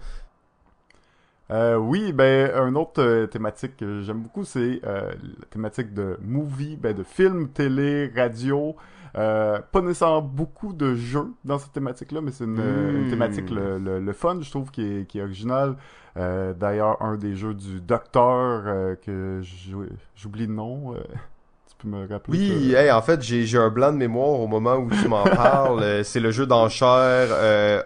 Euh, 1.50 1.76
oui, 1.76 2.12
ben, 2.12 2.50
un 2.54 2.74
autre 2.74 3.02
euh, 3.02 3.26
thématique 3.26 3.76
que 3.76 4.00
j'aime 4.00 4.20
beaucoup, 4.22 4.44
c'est 4.44 4.80
euh, 4.84 5.10
la 5.40 5.46
thématique 5.50 5.92
de 5.92 6.18
movie, 6.22 6.76
ben, 6.76 6.94
de 6.96 7.02
film, 7.02 7.48
télé, 7.48 8.10
radio. 8.16 8.74
Euh, 9.16 9.60
pas 9.70 9.80
nécessairement 9.80 10.22
beaucoup 10.22 10.72
de 10.72 10.94
jeux 10.94 11.28
dans 11.44 11.58
cette 11.58 11.72
thématique-là, 11.72 12.20
mais 12.22 12.32
c'est 12.32 12.44
une, 12.44 12.54
Mm. 12.54 12.96
une 13.04 13.10
thématique 13.10 13.50
le, 13.50 13.78
le, 13.78 14.00
le 14.00 14.12
fun, 14.12 14.38
je 14.40 14.50
trouve, 14.50 14.70
qui 14.70 14.82
est, 14.82 15.06
qui 15.06 15.18
est 15.18 15.22
original. 15.22 15.76
Euh, 16.16 16.52
D'ailleurs, 16.54 17.00
un 17.02 17.16
des 17.16 17.34
jeux 17.36 17.54
du 17.54 17.80
Docteur, 17.80 18.62
euh, 18.66 18.94
que 18.96 19.40
j'ou- 19.42 19.86
j'oublie 20.16 20.46
le 20.46 20.54
nom, 20.54 20.94
euh, 20.94 20.98
tu 21.68 21.74
peux 21.78 21.88
me 21.88 22.08
rappeler 22.08 22.38
Oui, 22.38 22.72
hey, 22.74 22.90
en 22.90 23.02
fait, 23.02 23.20
j'ai 23.22 23.58
un 23.58 23.70
blanc 23.70 23.92
de 23.92 23.98
mémoire 23.98 24.40
au 24.40 24.46
moment 24.48 24.76
où 24.76 24.88
tu 24.90 25.06
m'en 25.08 25.22
parles. 25.24 26.02
C'est 26.04 26.20
le 26.20 26.30
jeu 26.32 26.46
d'enchères 26.46 27.28
euh, 27.30 27.82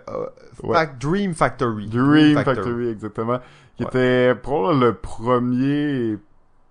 Ouais. 0.62 0.88
Dream 0.98 1.34
Factory. 1.34 1.86
Dream 1.86 2.42
Factory, 2.42 2.88
exactement. 2.88 3.38
Qui 3.76 3.84
Ouais. 3.84 3.88
était 3.88 4.34
probablement 4.34 4.86
le 4.86 4.94
premier, 4.94 6.16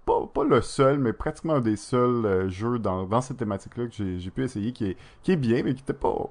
pas, 0.06 0.26
pas 0.34 0.44
le 0.44 0.62
seul, 0.62 1.00
mais 1.00 1.14
pratiquement 1.14 1.56
un 1.56 1.62
des 1.62 1.76
seuls 1.78 2.26
euh, 2.26 2.50
jeux 2.50 2.80
dans, 2.80 3.06
dans 3.06 3.22
cette 3.22 3.38
thématique-là 3.38 3.86
que 3.88 3.94
j'ai 3.94 4.20
j'ai 4.20 4.30
pu 4.32 4.44
essayer, 4.44 4.72
qui 4.74 4.92
est, 4.92 4.98
qui 5.24 5.32
est 5.32 5.38
bien, 5.38 5.62
mais 5.64 5.74
qui 5.74 5.82
était 5.82 5.94
pas 5.94 6.30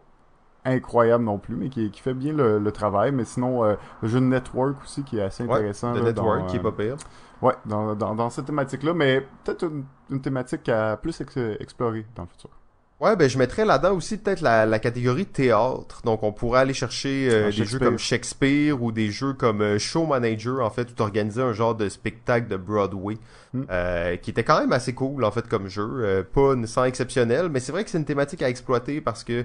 incroyable 0.65 1.25
non 1.25 1.39
plus, 1.39 1.55
mais 1.55 1.69
qui, 1.69 1.91
qui 1.91 2.01
fait 2.01 2.13
bien 2.15 2.33
le, 2.33 2.59
le 2.59 2.73
travail. 2.73 3.13
Mais 3.13 3.25
sinon, 3.25 3.65
euh, 3.65 3.77
le 4.03 4.09
jeu 4.09 4.21
de 4.21 4.25
Network 4.27 4.83
aussi, 4.83 5.03
qui 5.05 5.19
est 5.19 5.23
assez 5.23 5.45
Ouais, 5.45 5.55
intéressant. 5.55 5.93
Le 5.93 6.01
là, 6.01 6.07
Network 6.07 6.41
dans, 6.41 6.47
qui 6.47 6.57
est 6.57 6.61
euh, 6.61 6.63
pas 6.63 6.73
pire. 6.73 6.97
Ouais, 7.43 7.55
dans, 7.67 7.95
dans, 7.95 8.15
dans 8.15 8.31
cette 8.31 8.47
thématique-là, 8.47 8.93
mais 8.95 9.21
peut-être 9.45 9.65
une, 9.65 9.85
une 10.11 10.21
thématique 10.21 10.69
à 10.69 10.97
plus 10.97 11.21
ex- 11.21 11.37
explorer 11.61 12.05
dans 12.17 12.23
le 12.25 12.29
futur. 12.29 12.51
Ouais, 12.99 13.15
ben 13.15 13.29
je 13.29 13.37
mettrais 13.37 13.67
là-dedans 13.67 13.95
aussi 13.95 14.17
peut-être 14.17 14.41
la, 14.41 14.65
la 14.65 14.79
catégorie 14.79 15.27
théâtre. 15.27 16.01
Donc 16.05 16.23
on 16.23 16.33
pourrait 16.33 16.61
aller 16.61 16.73
chercher 16.73 17.29
euh, 17.31 17.49
Ah, 17.49 17.51
des 17.55 17.65
jeux 17.67 17.79
comme 17.79 17.99
Shakespeare 17.99 18.83
ou 18.83 18.91
des 18.91 19.11
jeux 19.11 19.35
comme 19.35 19.61
euh, 19.61 19.79
Show 19.79 20.07
Manager 20.07 20.65
en 20.65 20.71
fait, 20.71 20.91
où 20.91 20.95
t'organisais 20.95 21.43
un 21.43 21.53
genre 21.53 21.75
de 21.75 21.91
spectacle 21.91 22.49
de 22.49 22.57
Broadway, 22.57 23.19
Hmm. 23.53 23.63
euh, 23.71 24.17
qui 24.17 24.31
était 24.31 24.43
quand 24.43 24.59
même 24.61 24.73
assez 24.73 24.93
cool 24.93 25.25
en 25.25 25.31
fait 25.31 25.47
comme 25.47 25.69
jeu, 25.69 25.87
euh, 26.01 26.23
pas 26.25 26.55
nécessairement 26.57 26.89
exceptionnel, 26.89 27.49
mais 27.49 27.61
c'est 27.61 27.71
vrai 27.71 27.85
que 27.85 27.91
c'est 27.91 27.99
une 27.99 28.05
thématique 28.05 28.43
à 28.43 28.49
exploiter 28.49 29.01
parce 29.01 29.23
que 29.25 29.45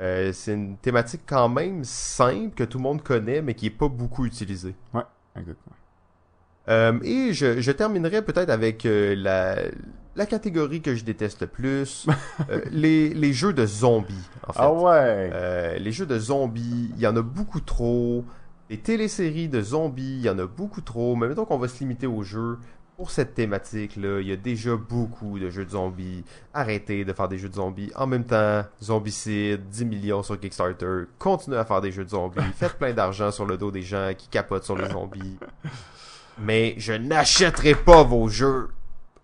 euh, 0.00 0.32
c'est 0.32 0.54
une 0.54 0.76
thématique 0.78 1.20
quand 1.26 1.48
même 1.48 1.84
simple 1.84 2.54
que 2.56 2.64
tout 2.64 2.78
le 2.78 2.82
monde 2.82 3.02
connaît, 3.02 3.42
mais 3.42 3.54
qui 3.54 3.66
est 3.66 3.70
pas 3.70 3.88
beaucoup 3.88 4.24
utilisée. 4.24 4.74
Exactement. 5.36 5.76
Euh, 6.68 6.98
et 7.02 7.34
je, 7.34 7.60
je 7.60 7.72
terminerai 7.72 8.22
peut-être 8.22 8.48
avec 8.48 8.86
euh, 8.86 9.14
la, 9.16 9.56
la 10.14 10.26
catégorie 10.26 10.82
que 10.82 10.94
je 10.94 11.04
déteste 11.04 11.40
le 11.40 11.46
plus, 11.46 12.06
euh, 12.50 12.60
les, 12.70 13.14
les 13.14 13.32
jeux 13.32 13.52
de 13.52 13.66
zombies, 13.66 14.28
en 14.46 14.52
fait. 14.52 14.60
Ah 14.60 14.72
ouais! 14.72 15.30
Euh, 15.32 15.78
les 15.78 15.92
jeux 15.92 16.06
de 16.06 16.18
zombies, 16.18 16.90
il 16.94 17.00
y 17.00 17.06
en 17.06 17.16
a 17.16 17.22
beaucoup 17.22 17.60
trop. 17.60 18.24
Les 18.70 18.78
téléséries 18.78 19.48
de 19.48 19.60
zombies, 19.62 20.16
il 20.18 20.22
y 20.22 20.30
en 20.30 20.38
a 20.38 20.46
beaucoup 20.46 20.80
trop. 20.80 21.16
Mais 21.16 21.28
mettons 21.28 21.44
qu'on 21.44 21.58
va 21.58 21.68
se 21.68 21.78
limiter 21.80 22.06
aux 22.06 22.22
jeux. 22.22 22.58
Pour 22.96 23.10
cette 23.10 23.34
thématique-là, 23.34 24.20
il 24.20 24.28
y 24.28 24.32
a 24.32 24.36
déjà 24.36 24.76
beaucoup 24.76 25.38
de 25.38 25.50
jeux 25.50 25.64
de 25.64 25.70
zombies. 25.70 26.24
Arrêtez 26.54 27.04
de 27.04 27.12
faire 27.12 27.26
des 27.26 27.38
jeux 27.38 27.48
de 27.48 27.54
zombies. 27.54 27.90
En 27.96 28.06
même 28.06 28.24
temps, 28.24 28.62
Zombicide, 28.82 29.68
10 29.68 29.84
millions 29.86 30.22
sur 30.22 30.38
Kickstarter. 30.38 31.04
Continuez 31.18 31.56
à 31.56 31.64
faire 31.64 31.80
des 31.80 31.90
jeux 31.90 32.04
de 32.04 32.10
zombies. 32.10 32.40
Faites 32.54 32.78
plein 32.78 32.92
d'argent 32.92 33.30
sur 33.30 33.44
le 33.44 33.56
dos 33.56 33.70
des 33.70 33.82
gens 33.82 34.12
qui 34.16 34.28
capotent 34.28 34.64
sur 34.64 34.76
les 34.76 34.88
zombies. 34.90 35.38
Mais 36.38 36.74
je 36.76 36.92
n'achèterai 36.92 37.74
pas 37.74 38.04
vos 38.04 38.28
jeux. 38.28 38.68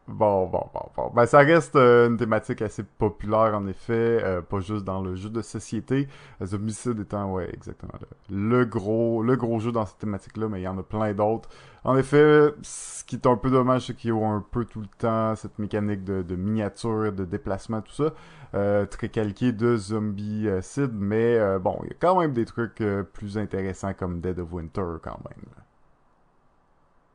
Bon, 0.09 0.47
bon, 0.47 0.65
bon, 0.73 0.81
bon. 0.97 1.11
Ben, 1.15 1.27
ça 1.27 1.41
reste 1.41 1.77
euh, 1.77 2.09
une 2.09 2.17
thématique 2.17 2.63
assez 2.63 2.83
populaire, 2.83 3.55
en 3.55 3.67
effet, 3.67 3.93
euh, 4.25 4.41
pas 4.41 4.59
juste 4.61 4.85
dans 4.85 5.03
le 5.03 5.15
jeu 5.15 5.29
de 5.29 5.43
société. 5.43 6.09
Zombicide 6.43 6.99
étant, 7.01 7.31
ouais, 7.31 7.51
exactement, 7.53 7.93
le, 8.31 8.59
le 8.59 8.65
gros, 8.65 9.23
le 9.23 9.37
gros 9.37 9.61
jeu 9.61 9.71
dans 9.71 9.85
cette 9.85 9.99
thématique-là, 9.99 10.49
mais 10.49 10.61
il 10.61 10.65
y 10.65 10.69
en 10.69 10.79
a 10.79 10.83
plein 10.83 11.13
d'autres. 11.13 11.51
En 11.85 11.95
effet, 11.99 12.55
ce 12.63 13.05
qui 13.05 13.17
est 13.17 13.27
un 13.27 13.37
peu 13.37 13.51
dommage, 13.51 13.87
c'est 13.89 13.95
qu'ils 13.95 14.15
ont 14.15 14.33
un 14.33 14.41
peu 14.51 14.65
tout 14.65 14.81
le 14.81 14.89
temps 14.99 15.37
cette 15.37 15.59
mécanique 15.59 16.05
de, 16.05 16.23
de 16.23 16.37
miniature, 16.37 17.13
de 17.13 17.27
déplacement, 17.27 17.83
tout 17.83 17.93
ça, 17.93 18.15
euh, 18.55 18.87
très 18.87 19.11
calqué 19.11 19.53
de 19.53 19.77
Zombicide, 19.77 20.93
mais 20.95 21.37
euh, 21.39 21.59
bon, 21.59 21.79
il 21.83 21.89
y 21.89 21.93
a 21.93 21.97
quand 22.01 22.19
même 22.19 22.33
des 22.33 22.47
trucs 22.47 22.81
euh, 22.81 23.03
plus 23.03 23.37
intéressants 23.37 23.93
comme 23.93 24.21
Dead 24.23 24.39
of 24.39 24.51
Winter, 24.55 24.97
quand 25.03 25.21
même. 25.29 25.45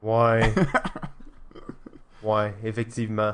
Ouais. 0.01 0.53
ouais, 2.23 2.55
effectivement. 2.63 3.33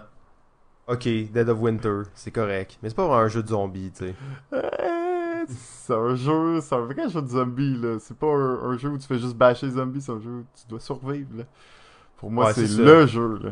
Ok, 0.88 1.04
Dead 1.04 1.50
of 1.50 1.60
Winter, 1.62 2.04
c'est 2.16 2.32
correct. 2.32 2.78
Mais 2.82 2.90
c'est 2.90 2.96
pas 2.96 3.06
vraiment 3.06 3.22
un 3.22 3.28
jeu 3.28 3.44
de 3.44 3.50
zombies, 3.50 3.92
tu 3.92 4.08
sais. 4.08 4.16
Euh, 4.54 5.46
c'est 5.48 5.94
un 5.94 6.16
jeu, 6.16 6.62
c'est 6.62 6.76
un 6.76 6.82
vrai 6.86 7.10
jeu 7.10 7.22
de 7.22 7.28
zombies, 7.28 7.78
là. 7.78 7.98
C'est 8.00 8.18
pas 8.18 8.28
un, 8.28 8.72
un 8.72 8.78
jeu 8.78 8.90
où 8.90 8.98
tu 8.98 9.08
fais 9.08 9.20
juste 9.20 9.36
bâcher 9.36 9.68
les 9.68 9.74
zombies, 9.74 10.02
c'est 10.02 10.12
un 10.12 10.20
jeu 10.20 10.30
où 10.32 10.46
tu 10.56 10.68
dois 10.68 10.80
survivre, 10.80 11.30
là. 11.38 11.44
Pour 12.18 12.32
moi, 12.32 12.48
Ouais, 12.48 12.54
c'est 12.54 12.68
le 12.68 13.06
jeu, 13.06 13.40
là. 13.44 13.52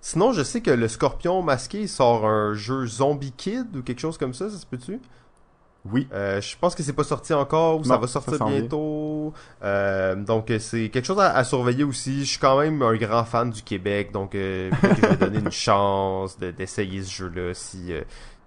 Sinon, 0.00 0.32
je 0.32 0.42
sais 0.42 0.60
que 0.60 0.70
le 0.70 0.88
Scorpion 0.88 1.42
masqué 1.42 1.86
sort 1.86 2.26
un 2.26 2.54
jeu 2.54 2.86
Zombie 2.86 3.32
Kid 3.32 3.76
ou 3.76 3.82
quelque 3.82 4.00
chose 4.00 4.18
comme 4.18 4.34
ça, 4.34 4.50
ça 4.50 4.58
se 4.58 4.66
peut-tu? 4.66 5.00
Oui. 5.92 6.08
Euh, 6.14 6.40
je 6.40 6.56
pense 6.58 6.74
que 6.74 6.82
c'est 6.82 6.94
pas 6.94 7.04
sorti 7.04 7.34
encore 7.34 7.80
ou 7.80 7.84
ça 7.84 7.96
va 7.98 8.06
sortir 8.06 8.44
bientôt. 8.46 9.32
Euh, 9.62 10.14
donc 10.14 10.50
euh, 10.50 10.58
c'est 10.58 10.88
quelque 10.88 11.04
chose 11.04 11.20
à, 11.20 11.34
à 11.36 11.44
surveiller 11.44 11.84
aussi. 11.84 12.20
Je 12.24 12.30
suis 12.30 12.38
quand 12.38 12.58
même 12.58 12.80
un 12.82 12.96
grand 12.96 13.24
fan 13.24 13.50
du 13.50 13.62
Québec, 13.62 14.10
donc 14.12 14.34
euh, 14.34 14.70
je 14.82 15.06
vais 15.06 15.16
donner 15.20 15.38
une 15.40 15.52
chance 15.52 16.38
de- 16.38 16.50
d'essayer 16.52 17.02
ce 17.02 17.12
jeu-là 17.12 17.52
si 17.52 17.92
euh, 17.92 18.00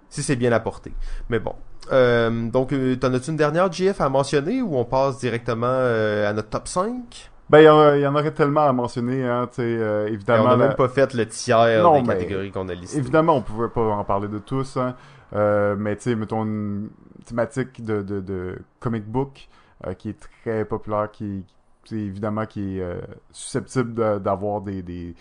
si 0.08 0.22
c'est 0.22 0.36
bien 0.36 0.50
apporté. 0.52 0.92
Mais 1.28 1.38
bon. 1.38 1.54
Euh, 1.92 2.50
donc 2.50 2.72
euh, 2.72 2.96
t'en 2.96 3.14
as-tu 3.14 3.30
une 3.30 3.36
dernière 3.36 3.70
GF 3.72 4.00
à 4.00 4.08
mentionner 4.08 4.60
ou 4.60 4.76
on 4.76 4.84
passe 4.84 5.18
directement 5.18 5.66
à 5.68 6.32
notre 6.32 6.48
top 6.50 6.66
5 6.68 7.30
Ben, 7.48 7.60
il 7.60 7.64
y, 7.64 7.68
en- 7.68 7.94
il 7.94 8.00
y 8.00 8.06
en 8.06 8.14
aurait 8.14 8.32
tellement 8.32 8.66
à 8.66 8.72
mentionner, 8.72 9.24
hein, 9.24 9.46
tu 9.50 9.56
sais, 9.56 9.62
euh, 9.62 10.06
Et 10.06 10.10
On 10.10 10.14
évidemment. 10.14 10.44
n'a 10.44 10.50
la- 10.50 10.56
même 10.68 10.74
pas 10.76 10.88
fait 10.88 11.14
le 11.14 11.24
tiers 11.26 11.82
Non, 11.82 12.02
des 12.02 12.06
catégories 12.08 12.50
qu'on 12.50 12.68
a 12.68 12.74
listées. 12.74 12.98
Évidemment, 12.98 13.36
on 13.36 13.42
pouvait 13.42 13.68
pas 13.68 13.80
en 13.80 14.04
parler 14.04 14.28
de 14.28 14.38
tous, 14.38 14.76
hein. 14.76 14.96
Euh, 15.34 15.76
mais 15.76 15.96
tu 15.96 16.02
sais, 16.02 16.14
mettons 16.16 16.44
une 16.44 16.90
thématique 17.24 17.84
de, 17.84 18.02
de, 18.02 18.20
de 18.20 18.58
comic 18.80 19.04
book 19.06 19.48
euh, 19.86 19.94
qui 19.94 20.08
est 20.10 20.18
très 20.42 20.64
populaire, 20.64 21.10
qui, 21.10 21.44
qui 21.84 21.96
est 21.96 22.04
évidemment 22.06 22.46
qui 22.46 22.78
est 22.78 22.82
euh, 22.82 23.00
susceptible 23.32 23.94
de- 23.94 24.18
d'avoir 24.18 24.60
des, 24.62 24.82
des, 24.82 25.14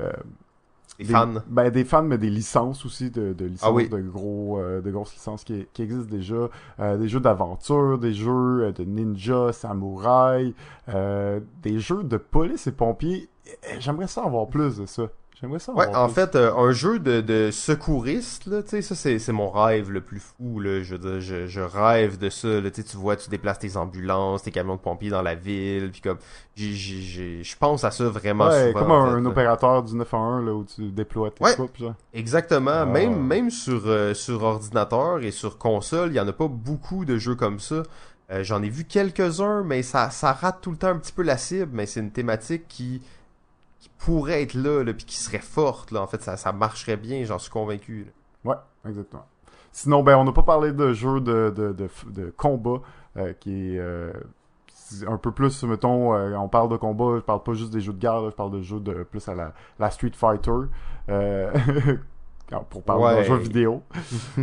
euh, 0.00 0.10
des- 0.98 1.04
fans. 1.06 1.34
Ben, 1.46 1.70
des 1.70 1.84
fans, 1.84 2.02
mais 2.02 2.18
des 2.18 2.30
licences 2.30 2.84
aussi, 2.86 3.10
de, 3.10 3.32
de 3.34 3.44
licences, 3.44 3.68
Ah 3.68 3.72
oui. 3.72 3.88
de, 3.88 3.98
gros, 4.00 4.58
euh, 4.58 4.80
de 4.80 4.90
grosses 4.90 5.12
licences 5.14 5.44
qui, 5.44 5.66
qui 5.72 5.82
existent 5.82 6.10
déjà. 6.10 6.48
Euh, 6.80 6.96
des 6.96 7.08
jeux 7.08 7.20
d'aventure, 7.20 7.98
des 7.98 8.12
jeux 8.14 8.64
euh, 8.64 8.72
de 8.72 8.84
ninja, 8.84 9.52
samouraï, 9.52 10.54
euh, 10.88 11.40
des 11.62 11.78
jeux 11.80 12.02
de 12.02 12.16
police 12.16 12.66
et 12.66 12.72
pompiers. 12.72 13.28
J'aimerais 13.78 14.06
ça 14.06 14.24
avoir 14.24 14.46
plus 14.48 14.78
de 14.78 14.86
ça. 14.86 15.08
J'aimerais 15.40 15.58
ça 15.58 15.72
Ouais, 15.72 15.86
en 15.94 16.08
fait, 16.08 16.36
euh, 16.36 16.54
un 16.54 16.70
jeu 16.72 16.98
de, 16.98 17.20
de 17.22 17.50
secouriste, 17.50 18.46
là, 18.46 18.62
tu 18.62 18.68
sais, 18.70 18.82
ça 18.82 18.94
c'est, 18.94 19.18
c'est 19.18 19.32
mon 19.32 19.50
rêve 19.50 19.90
le 19.90 20.00
plus 20.02 20.20
fou, 20.20 20.60
là, 20.60 20.82
je 20.82 20.96
je, 21.20 21.46
je 21.46 21.60
rêve 21.60 22.18
de 22.18 22.28
ça, 22.28 22.60
là, 22.60 22.70
tu 22.70 22.82
vois, 22.96 23.16
tu 23.16 23.30
déplaces 23.30 23.58
tes 23.60 23.76
ambulances, 23.76 24.42
tes 24.42 24.50
camions 24.50 24.74
de 24.76 24.80
pompiers 24.80 25.08
dans 25.10 25.22
la 25.22 25.34
ville, 25.34 25.90
puis 25.92 26.02
comme, 26.02 26.18
je 26.56 27.56
pense 27.58 27.84
à 27.84 27.90
ça 27.90 28.04
vraiment 28.08 28.48
Ouais, 28.48 28.68
souvent. 28.68 28.78
comme 28.80 28.92
un, 28.92 29.06
fait, 29.06 29.12
un 29.16 29.20
là. 29.22 29.28
opérateur 29.30 29.82
du 29.82 29.94
911 29.94 30.44
là, 30.46 30.52
où 30.54 30.64
tu 30.64 30.90
déploies 30.92 31.30
tes 31.30 31.42
Ouais. 31.44 31.54
Genre. 31.78 31.94
Exactement, 32.12 32.70
Ah. 32.82 32.84
même, 32.86 33.18
même 33.24 33.50
sur, 33.50 33.82
euh, 33.86 34.14
sur 34.14 34.42
ordinateur 34.42 35.22
et 35.22 35.30
sur 35.30 35.58
console, 35.58 36.10
il 36.10 36.16
y 36.16 36.20
en 36.20 36.28
a 36.28 36.32
pas 36.32 36.48
beaucoup 36.48 37.04
de 37.04 37.16
jeux 37.16 37.34
comme 37.34 37.60
ça. 37.60 37.82
Euh, 38.30 38.44
j'en 38.44 38.62
ai 38.62 38.68
vu 38.68 38.84
quelques-uns, 38.84 39.64
mais 39.64 39.82
ça, 39.82 40.10
ça 40.10 40.32
rate 40.32 40.58
tout 40.60 40.70
le 40.70 40.76
temps 40.76 40.88
un 40.88 40.98
petit 40.98 41.12
peu 41.12 41.22
la 41.22 41.36
cible, 41.36 41.70
mais 41.72 41.86
c'est 41.86 42.00
une 42.00 42.12
thématique 42.12 42.68
qui, 42.68 43.02
qui 43.80 43.88
pourrait 43.98 44.42
être 44.42 44.54
là, 44.54 44.84
là, 44.84 44.92
puis 44.94 45.04
qui 45.04 45.16
serait 45.16 45.38
forte, 45.38 45.90
là, 45.90 46.00
en 46.02 46.06
fait, 46.06 46.22
ça, 46.22 46.36
ça 46.36 46.52
marcherait 46.52 46.96
bien, 46.96 47.24
j'en 47.24 47.38
suis 47.38 47.50
convaincu, 47.50 48.04
là. 48.44 48.50
Ouais, 48.52 48.90
exactement. 48.90 49.26
Sinon, 49.72 50.02
ben, 50.02 50.16
on 50.16 50.24
n'a 50.24 50.32
pas 50.32 50.42
parlé 50.42 50.72
de 50.72 50.92
jeux 50.92 51.20
de, 51.20 51.52
de, 51.56 51.72
de, 51.72 51.88
de 52.10 52.32
combat, 52.36 52.80
euh, 53.16 53.32
qui 53.40 53.74
est 53.74 53.78
euh, 53.78 54.12
un 55.06 55.16
peu 55.16 55.32
plus, 55.32 55.62
mettons, 55.64 56.14
euh, 56.14 56.34
on 56.36 56.48
parle 56.48 56.68
de 56.68 56.76
combat, 56.76 57.16
je 57.16 57.20
parle 57.22 57.42
pas 57.42 57.52
juste 57.54 57.72
des 57.72 57.80
jeux 57.80 57.92
de 57.92 57.98
guerre, 57.98 58.20
là, 58.20 58.30
je 58.30 58.34
parle 58.36 58.50
de 58.50 58.60
jeux 58.62 58.80
de 58.80 59.02
plus 59.04 59.26
à 59.28 59.34
la, 59.34 59.52
la 59.78 59.90
Street 59.90 60.12
Fighter, 60.14 60.50
euh, 61.08 61.52
pour 62.68 62.82
parler 62.82 63.04
d'un 63.04 63.16
Ouais. 63.20 63.24
jeu 63.24 63.36
vidéo. 63.36 63.82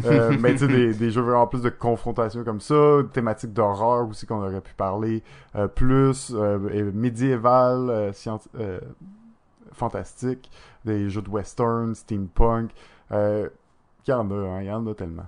Euh, 0.05 0.35
mais 0.39 0.53
tu 0.53 0.59
sais, 0.59 0.67
des, 0.67 0.93
des 0.93 1.11
jeux 1.11 1.21
vraiment 1.21 1.45
plus 1.47 1.61
de 1.61 1.69
confrontation 1.69 2.43
comme 2.45 2.61
ça, 2.61 2.99
thématique 3.11 3.51
d'horreur 3.51 4.07
aussi 4.07 4.25
qu'on 4.25 4.41
aurait 4.41 4.61
pu 4.61 4.73
parler, 4.75 5.23
euh, 5.55 5.67
plus 5.67 6.31
euh, 6.33 6.91
médiéval, 6.93 7.89
euh, 7.89 8.79
scient- 9.77 9.85
euh, 9.85 9.89
fantastique, 9.89 10.51
des 10.85 11.09
jeux 11.09 11.21
de 11.21 11.29
western, 11.29 11.95
steampunk, 11.95 12.71
euh, 13.11 13.49
il 14.07 14.11
y 14.11 14.13
en 14.13 14.29
a, 14.31 14.35
hein, 14.35 14.61
il 14.61 14.67
y 14.67 14.71
en 14.71 14.85
a 14.87 14.93
tellement. 14.93 15.27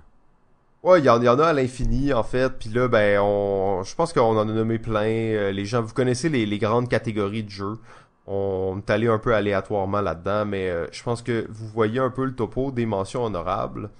Ouais, 0.82 1.00
il 1.00 1.04
y, 1.04 1.10
en 1.10 1.20
il 1.20 1.24
y 1.26 1.28
en 1.28 1.38
a 1.38 1.48
à 1.48 1.52
l'infini 1.52 2.12
en 2.14 2.22
fait. 2.22 2.48
Puis 2.58 2.70
là, 2.70 2.88
ben, 2.88 3.20
on, 3.20 3.82
je 3.82 3.94
pense 3.94 4.12
qu'on 4.12 4.36
en 4.38 4.48
a 4.48 4.52
nommé 4.52 4.78
plein. 4.78 5.02
Euh, 5.04 5.52
les 5.52 5.66
gens, 5.66 5.82
vous 5.82 5.92
connaissez 5.92 6.28
les, 6.30 6.46
les 6.46 6.58
grandes 6.58 6.88
catégories 6.88 7.44
de 7.44 7.50
jeux. 7.50 7.78
On 8.26 8.78
est 8.78 8.90
allé 8.90 9.08
un 9.08 9.18
peu 9.18 9.34
aléatoirement 9.34 10.00
là-dedans, 10.00 10.46
mais 10.46 10.70
euh, 10.70 10.86
je 10.92 11.02
pense 11.02 11.20
que 11.22 11.46
vous 11.50 11.66
voyez 11.68 11.98
un 12.00 12.10
peu 12.10 12.24
le 12.24 12.34
topo 12.34 12.70
des 12.70 12.86
mentions 12.86 13.24
honorables. 13.24 13.90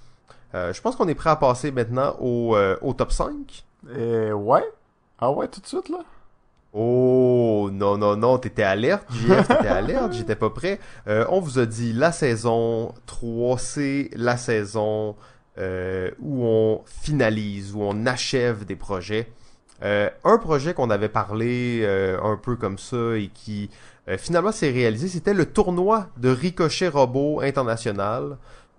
Euh, 0.55 0.73
je 0.73 0.81
pense 0.81 0.95
qu'on 0.95 1.07
est 1.07 1.15
prêt 1.15 1.29
à 1.31 1.35
passer 1.35 1.71
maintenant 1.71 2.15
au, 2.19 2.55
euh, 2.55 2.77
au 2.81 2.93
top 2.93 3.11
5. 3.11 3.63
Et 3.97 4.31
ouais? 4.33 4.63
Ah 5.19 5.31
ouais, 5.31 5.47
tout 5.49 5.61
de 5.61 5.67
suite, 5.67 5.89
là? 5.89 5.99
Oh, 6.73 7.69
non, 7.71 7.97
non, 7.97 8.15
non, 8.15 8.37
t'étais 8.37 8.63
alerte, 8.63 9.05
JF, 9.11 9.47
t'étais 9.47 9.67
alerte, 9.67 10.13
j'étais 10.13 10.35
pas 10.35 10.49
prêt. 10.49 10.79
Euh, 11.07 11.25
on 11.29 11.41
vous 11.41 11.59
a 11.59 11.65
dit 11.65 11.91
la 11.91 12.11
saison 12.11 12.93
3, 13.07 13.57
c'est 13.57 14.09
la 14.15 14.37
saison 14.37 15.15
euh, 15.57 16.11
où 16.21 16.45
on 16.45 16.81
finalise, 16.85 17.73
où 17.75 17.81
on 17.81 18.05
achève 18.05 18.63
des 18.63 18.77
projets. 18.77 19.27
Euh, 19.83 20.09
un 20.23 20.37
projet 20.37 20.73
qu'on 20.73 20.89
avait 20.89 21.09
parlé 21.09 21.81
euh, 21.83 22.21
un 22.21 22.37
peu 22.37 22.55
comme 22.55 22.77
ça 22.77 23.17
et 23.17 23.29
qui 23.33 23.69
euh, 24.07 24.17
finalement 24.17 24.51
s'est 24.51 24.69
réalisé, 24.69 25.07
c'était 25.07 25.33
le 25.33 25.45
tournoi 25.45 26.07
de 26.17 26.29
Ricochet 26.29 26.87
Robot 26.87 27.41
International. 27.41 28.37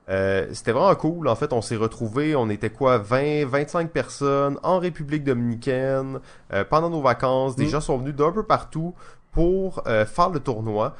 Euh, 0.09 0.49
c'était 0.53 0.73
vraiment 0.73 0.95
cool. 0.97 1.29
En 1.29 1.37
fait, 1.37 1.53
on 1.53 1.63
s'est 1.63 1.77
retrouvés, 1.77 2.35
on 2.35 2.51
était 2.51 2.71
quoi, 2.71 2.99
20, 2.99 3.47
25 3.47 3.91
personnes 3.91 4.59
en 4.63 4.79
République 4.79 5.25
dominicaine 5.25 6.19
euh, 6.53 6.65
pendant 6.65 6.91
nos 6.91 7.01
vacances. 7.01 7.55
Des 7.57 7.67
Mm. 7.67 7.69
gens 7.69 7.81
sont 7.81 7.99
venus 7.99 8.15
d'un 8.15 8.33
peu 8.33 8.43
partout 8.43 8.95
pour 9.31 9.83
euh, 9.87 10.05
faire 10.05 10.31
le 10.31 10.41
tournoi. 10.41 10.95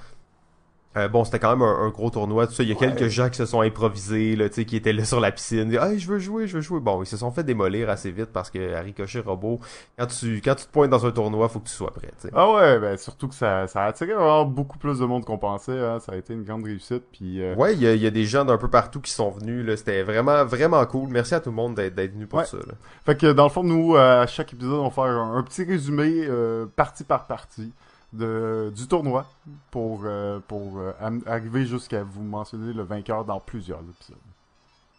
Euh, 0.97 1.09
bon, 1.09 1.25
c'était 1.25 1.39
quand 1.39 1.51
même 1.57 1.63
un, 1.63 1.87
un 1.87 1.89
gros 1.89 2.11
tournoi, 2.11 2.47
tout 2.47 2.53
ça. 2.53 2.63
Il 2.63 2.69
y 2.69 2.73
a 2.73 2.75
Ouais. 2.75 2.81
quelques 2.81 3.09
gens 3.09 3.31
qui 3.31 3.37
se 3.39 3.47
sont 3.47 3.63
improvisés, 3.63 4.37
là, 4.37 4.49
tu 4.51 4.57
sais, 4.57 4.65
qui 4.67 4.77
étaient 4.77 4.93
là 4.93 5.05
sur 5.07 5.21
la 5.21 5.33
piscine. 5.33 5.73
Hey, 5.75 5.99
je 5.99 6.07
veux 6.07 6.19
jouer, 6.19 6.47
je 6.47 6.57
veux 6.57 6.61
jouer. 6.61 6.81
Bon, 6.81 7.03
ils 7.03 7.07
se 7.07 7.17
sont 7.17 7.31
fait 7.31 7.45
démolir 7.45 7.89
assez 7.89 8.11
vite 8.11 8.27
parce 8.33 8.51
que 8.51 8.75
à 8.75 8.83
Robot, 9.25 9.61
quand 9.99 10.07
tu, 10.07 10.43
quand 10.45 10.55
tu 10.55 10.67
te 10.67 10.71
pointes 10.71 10.91
dans 10.91 11.07
un 11.07 11.11
tournoi, 11.11 11.49
faut 11.49 11.61
que 11.61 11.69
tu 11.69 11.73
sois 11.75 11.93
prêt. 11.93 12.11
Ah 12.35 12.51
ouais, 12.53 12.79
ben 12.79 12.97
surtout 12.99 13.29
que 13.29 13.35
ça, 13.35 13.67
ça 13.69 13.85
a 13.85 13.87
attiré 13.87 14.13
vraiment 14.13 14.45
beaucoup 14.45 14.77
plus 14.79 14.99
de 14.99 15.07
monde 15.07 15.25
qu'on 15.25 15.39
pensait, 15.39 15.79
hein. 15.79 15.99
ça 16.01 16.13
a 16.13 16.17
été 16.17 16.35
une 16.35 16.43
grande 16.45 16.65
réussite, 16.65 17.05
puis... 17.11 17.43
euh, 17.43 17.55
Ouais, 17.55 17.73
il 17.75 17.81
y, 17.83 17.87
a- 17.87 17.95
y 17.95 18.07
a 18.07 18.11
des 18.11 18.25
gens 18.25 18.45
d'un 18.45 18.59
peu 18.59 18.69
partout 18.69 19.01
qui 19.01 19.13
sont 19.13 19.31
venus, 19.31 19.65
là. 19.67 19.77
C'était 19.77 20.03
vraiment, 20.03 20.45
vraiment 20.45 20.85
cool. 20.87 21.09
Merci 21.09 21.35
à 21.35 21.41
tout 21.41 21.51
le 21.51 21.57
monde 21.57 21.75
d'être 21.75 21.95
d'être 21.95 22.13
venu 22.13 22.27
pour 22.27 22.41
Ouais. 22.41 22.45
ça, 22.45 22.59
là. 22.59 22.75
Fait 23.07 23.17
que 23.19 23.33
dans 23.33 23.45
le 23.45 23.51
fond, 23.51 23.63
nous, 23.65 23.97
euh, 23.97 24.23
à 24.23 24.27
chaque 24.27 24.53
épisode, 24.53 24.75
on 24.81 24.85
va 24.89 24.91
faire 24.91 25.05
un, 25.05 25.37
un 25.39 25.43
petit 25.43 25.65
résumé, 25.65 26.25
euh, 26.29 26.67
partie 26.77 27.05
par 27.05 27.27
partie, 27.27 27.73
du 28.13 28.87
tournoi, 28.89 29.27
pour, 29.71 30.03
euh, 30.05 30.39
pour 30.47 30.79
euh, 30.79 30.93
arriver 31.27 31.65
jusqu'à 31.65 32.03
vous 32.03 32.23
mentionner 32.23 32.73
le 32.73 32.83
vainqueur 32.83 33.25
dans 33.25 33.41
plusieurs 33.41 33.81
épisodes. 33.81 34.17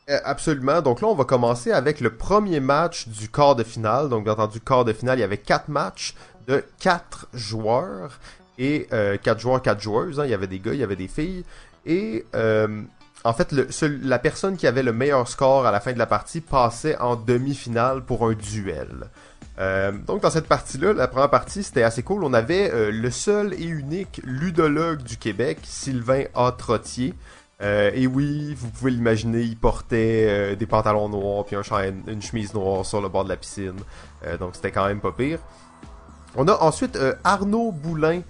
Euh, 0.09 0.20
absolument. 0.26 0.82
Donc 0.82 1.01
là, 1.01 1.07
on 1.07 1.16
va 1.16 1.24
commencer 1.24 1.72
avec 1.72 2.01
le 2.01 2.16
premier 2.16 2.59
match 2.59 3.07
du 3.07 3.30
quart 3.30 3.55
de 3.55 3.64
finale. 3.64 4.09
Donc, 4.09 4.24
bien 4.24 4.34
entendu, 4.34 4.59
quart 4.59 4.84
de 4.84 4.93
finale, 4.93 5.20
il 5.20 5.22
y 5.22 5.26
avait 5.26 5.38
quatre 5.38 5.70
matchs 5.70 6.16
de 6.47 6.64
quatre 6.80 7.28
joueurs 7.34 8.20
et 8.57 8.88
euh, 8.91 9.18
quatre 9.18 9.39
joueurs, 9.39 9.61
quatre 9.61 9.80
joueuses. 9.80 10.20
hein. 10.20 10.26
Il 10.26 10.32
y 10.32 10.34
avait 10.34 10.47
des 10.47 10.59
gars, 10.59 10.74
il 10.74 10.80
y 10.80 10.84
avait 10.84 10.95
des 10.95 11.07
filles. 11.07 11.45
Et 11.86 12.26
en 13.26 13.34
fait, 13.34 13.53
la 13.53 14.20
personne 14.20 14.57
qui 14.57 14.68
avait 14.68 14.84
le 14.84 14.91
meilleur 14.91 15.28
score 15.30 15.66
à 15.66 15.72
la 15.72 15.80
fin 15.80 15.93
de 15.93 15.97
la 15.99 16.05
partie 16.05 16.41
passait 16.41 16.97
en 16.97 17.16
demi-finale 17.16 18.03
pour 18.03 18.28
un 18.28 18.34
duel. 18.34 19.09
Euh, 19.60 19.91
donc 19.91 20.22
dans 20.22 20.30
cette 20.30 20.47
partie-là, 20.47 20.93
la 20.93 21.08
première 21.08 21.30
partie, 21.30 21.64
c'était 21.64 21.84
assez 21.84 22.04
cool. 22.04 22.24
On 22.24 22.34
avait 22.34 22.72
euh, 22.72 22.91
le 22.91 23.12
seul 23.12 23.54
et 23.54 23.66
unique 23.66 24.22
ludologue 24.24 25.04
du 25.04 25.18
Québec, 25.18 25.60
Sylvain 25.64 26.24
A. 26.36 26.51
Trottier. 26.51 27.14
Euh, 27.62 27.91
et 27.93 28.08
oui, 28.08 28.56
vous 28.56 28.70
pouvez 28.70 28.91
l'imaginer, 28.91 29.41
il 29.41 29.56
portait 29.56 30.56
des 30.56 30.66
pantalons 30.66 31.08
noirs 31.08 31.45
puis 31.45 31.56
une 31.56 32.22
chemise 32.22 32.54
noire 32.54 32.86
sur 32.86 32.99
le 32.99 33.10
bord 33.10 33.24
de 33.24 33.30
la 33.30 33.38
piscine. 33.38 33.76
Donc 34.39 34.56
c'était 34.56 34.72
quand 34.72 34.88
même 34.88 34.99
pas 34.99 35.12
pire. 35.12 35.39
On 36.36 36.47
a 36.47 36.58
ensuite 36.62 36.97
Arnaud 37.24 37.72
Boulin 37.72 38.22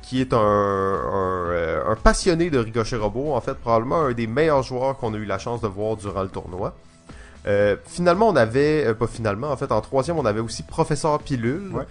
qui 0.00 0.20
est 0.20 0.32
un, 0.32 0.38
un 1.86 1.96
passionné 1.96 2.48
de 2.48 2.58
Ricochet 2.58 2.96
Robot, 2.96 3.34
en 3.34 3.40
fait, 3.40 3.54
probablement 3.54 4.02
un 4.02 4.12
des 4.12 4.28
meilleurs 4.28 4.62
joueurs 4.62 4.96
qu'on 4.96 5.12
a 5.12 5.16
eu 5.16 5.26
la 5.26 5.38
chance 5.38 5.60
de 5.60 5.68
voir 5.68 5.96
durant 5.96 6.22
le 6.22 6.30
tournoi. 6.30 6.74
Euh, 7.46 7.76
finalement, 7.84 8.28
on 8.28 8.36
avait, 8.36 8.86
euh, 8.86 8.94
pas 8.94 9.06
finalement, 9.06 9.50
en 9.50 9.56
fait, 9.56 9.70
en 9.70 9.80
troisième, 9.80 10.18
on 10.18 10.24
avait 10.24 10.40
aussi 10.40 10.62
Professeur 10.62 11.18
Pilule. 11.18 11.70
Ouais. 11.72 11.84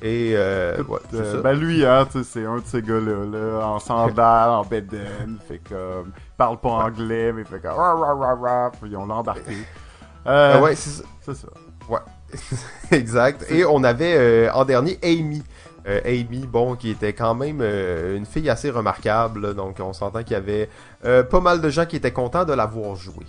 Et, 0.00 0.32
euh, 0.34 0.82
ouais, 0.84 0.98
Euh, 1.14 1.40
ben 1.42 1.52
lui, 1.52 1.86
hein, 1.86 2.06
tu 2.10 2.18
sais, 2.18 2.24
c'est 2.24 2.44
un 2.44 2.56
de 2.56 2.64
ces 2.64 2.82
gars-là, 2.82 3.24
là, 3.24 3.66
en 3.66 3.78
sandales, 3.78 4.50
en 4.50 4.64
bedaine, 4.64 5.38
fait 5.46 5.60
comme, 5.68 6.12
il 6.16 6.36
parle 6.36 6.58
pas 6.58 6.70
anglais, 6.70 7.32
mais 7.32 7.42
il 7.42 7.46
fait 7.46 7.60
comme, 7.60 7.76
rah, 7.76 7.94
rah, 7.94 8.14
rah, 8.14 8.34
rah, 8.34 8.70
puis 8.72 8.90
ils 8.90 8.96
ont 8.96 9.06
l'embarqué. 9.06 9.56
Euh, 10.26 10.60
ouais, 10.60 10.74
c'est 10.74 11.04
ça. 11.24 11.34
ça. 11.34 11.48
exact. 12.90 13.44
Et 13.50 13.64
on 13.64 13.84
avait 13.84 14.14
euh, 14.16 14.52
en 14.52 14.64
dernier 14.64 14.98
Amy. 15.02 15.42
Euh, 15.86 16.00
Amy, 16.04 16.46
bon, 16.46 16.76
qui 16.76 16.90
était 16.90 17.12
quand 17.12 17.34
même 17.34 17.58
euh, 17.60 18.16
une 18.16 18.26
fille 18.26 18.48
assez 18.48 18.70
remarquable. 18.70 19.48
là. 19.48 19.52
donc, 19.52 19.78
on 19.80 19.92
s'entend 19.92 20.22
qu'il 20.22 20.32
y 20.32 20.36
avait 20.36 20.68
euh, 21.04 21.24
pas 21.24 21.40
mal 21.40 21.60
de 21.60 21.68
gens 21.70 21.86
qui 21.86 21.96
étaient 21.96 22.12
contents 22.12 22.44
de 22.44 22.52
la 22.52 22.66
voir 22.66 22.94
jouer. 22.94 23.26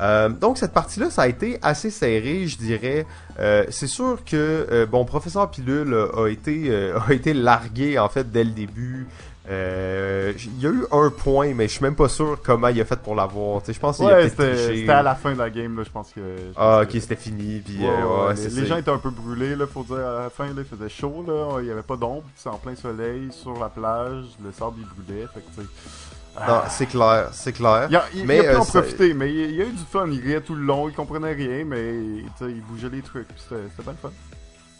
Euh, 0.00 0.28
donc 0.28 0.58
cette 0.58 0.72
partie-là, 0.72 1.08
ça 1.10 1.22
a 1.22 1.28
été 1.28 1.58
assez 1.62 1.90
serré, 1.90 2.46
je 2.48 2.58
dirais. 2.58 3.06
Euh, 3.38 3.64
c'est 3.70 3.86
sûr 3.86 4.18
que 4.24 4.66
euh, 4.70 4.86
bon, 4.86 5.04
professeur 5.04 5.50
Pilule 5.50 5.94
a 6.16 6.26
été 6.28 6.64
euh, 6.68 6.98
a 7.08 7.12
été 7.12 7.32
largué 7.34 7.98
en 7.98 8.08
fait 8.08 8.30
dès 8.30 8.44
le 8.44 8.50
début. 8.50 9.06
Euh, 9.50 10.32
il 10.38 10.60
y 10.62 10.66
a 10.66 10.70
eu 10.70 10.84
un 10.90 11.10
point, 11.10 11.52
mais 11.54 11.68
je 11.68 11.74
suis 11.74 11.82
même 11.82 11.94
pas 11.94 12.08
sûr 12.08 12.38
comment 12.42 12.68
il 12.68 12.80
a 12.80 12.84
fait 12.86 12.98
pour 12.98 13.14
l'avoir. 13.14 13.60
Tu 13.60 13.66
sais, 13.66 13.72
je 13.74 13.80
pense 13.80 13.98
qu'il 13.98 14.06
a 14.06 14.14
Ouais, 14.16 14.28
c'était 14.30 14.88
à 14.88 15.02
la 15.02 15.14
fin 15.14 15.34
de 15.34 15.38
la 15.38 15.50
game, 15.50 15.76
là, 15.76 15.82
je 15.84 15.90
pense 15.90 16.10
que... 16.12 16.20
je 16.20 16.52
Ah, 16.56 16.80
ok, 16.82 16.88
que- 16.88 16.98
c'était 17.00 17.14
fini. 17.14 17.60
Puis 17.62 17.76
Ouais, 17.80 17.88
euh, 17.90 18.32
les, 18.32 18.62
les 18.62 18.66
gens 18.66 18.78
étaient 18.78 18.90
un 18.90 18.96
peu 18.96 19.10
brûlés, 19.10 19.54
là, 19.54 19.66
faut 19.66 19.82
dire, 19.84 19.96
à 19.98 20.22
la 20.22 20.30
fin, 20.30 20.46
là, 20.46 20.52
il 20.56 20.64
faisait 20.64 20.88
chaud, 20.88 21.22
là, 21.28 21.60
il 21.60 21.66
y 21.66 21.70
avait 21.70 21.82
pas 21.82 21.96
d'ombre, 21.96 22.22
c'est 22.36 22.48
en 22.48 22.56
plein 22.56 22.74
soleil, 22.74 23.28
sur 23.32 23.52
la 23.60 23.68
plage, 23.68 24.24
le 24.42 24.50
sable, 24.50 24.76
il 24.78 25.04
brûlait, 25.04 25.26
fait 25.34 25.40
que, 25.40 25.60
tu 25.60 25.60
sais... 25.60 25.68
Non, 25.68 26.13
ah. 26.36 26.64
c'est 26.70 26.86
clair, 26.86 27.28
c'est 27.32 27.52
clair. 27.52 27.86
Il 27.90 27.96
a, 27.96 28.04
il, 28.14 28.26
Mais, 28.26 28.36
il 28.38 28.40
a 28.40 28.42
pu 28.44 28.48
euh, 28.50 28.58
en 28.60 28.64
ça- 28.64 28.80
profiter, 28.82 29.14
mais 29.14 29.32
il, 29.32 29.60
a 29.60 29.64
eu 29.64 29.72
du 29.72 29.82
fun, 29.90 30.06
il 30.10 30.20
riait 30.20 30.40
tout 30.40 30.54
le 30.54 30.62
long, 30.64 30.88
il 30.88 30.94
comprenait 30.94 31.32
rien, 31.32 31.64
mais 31.64 31.94
il 32.40 32.62
bougeait 32.68 32.88
les 32.90 33.02
trucs, 33.02 33.28
c'était 33.36 33.82
bien 33.82 33.92
le 33.92 33.98
fun. 34.00 34.12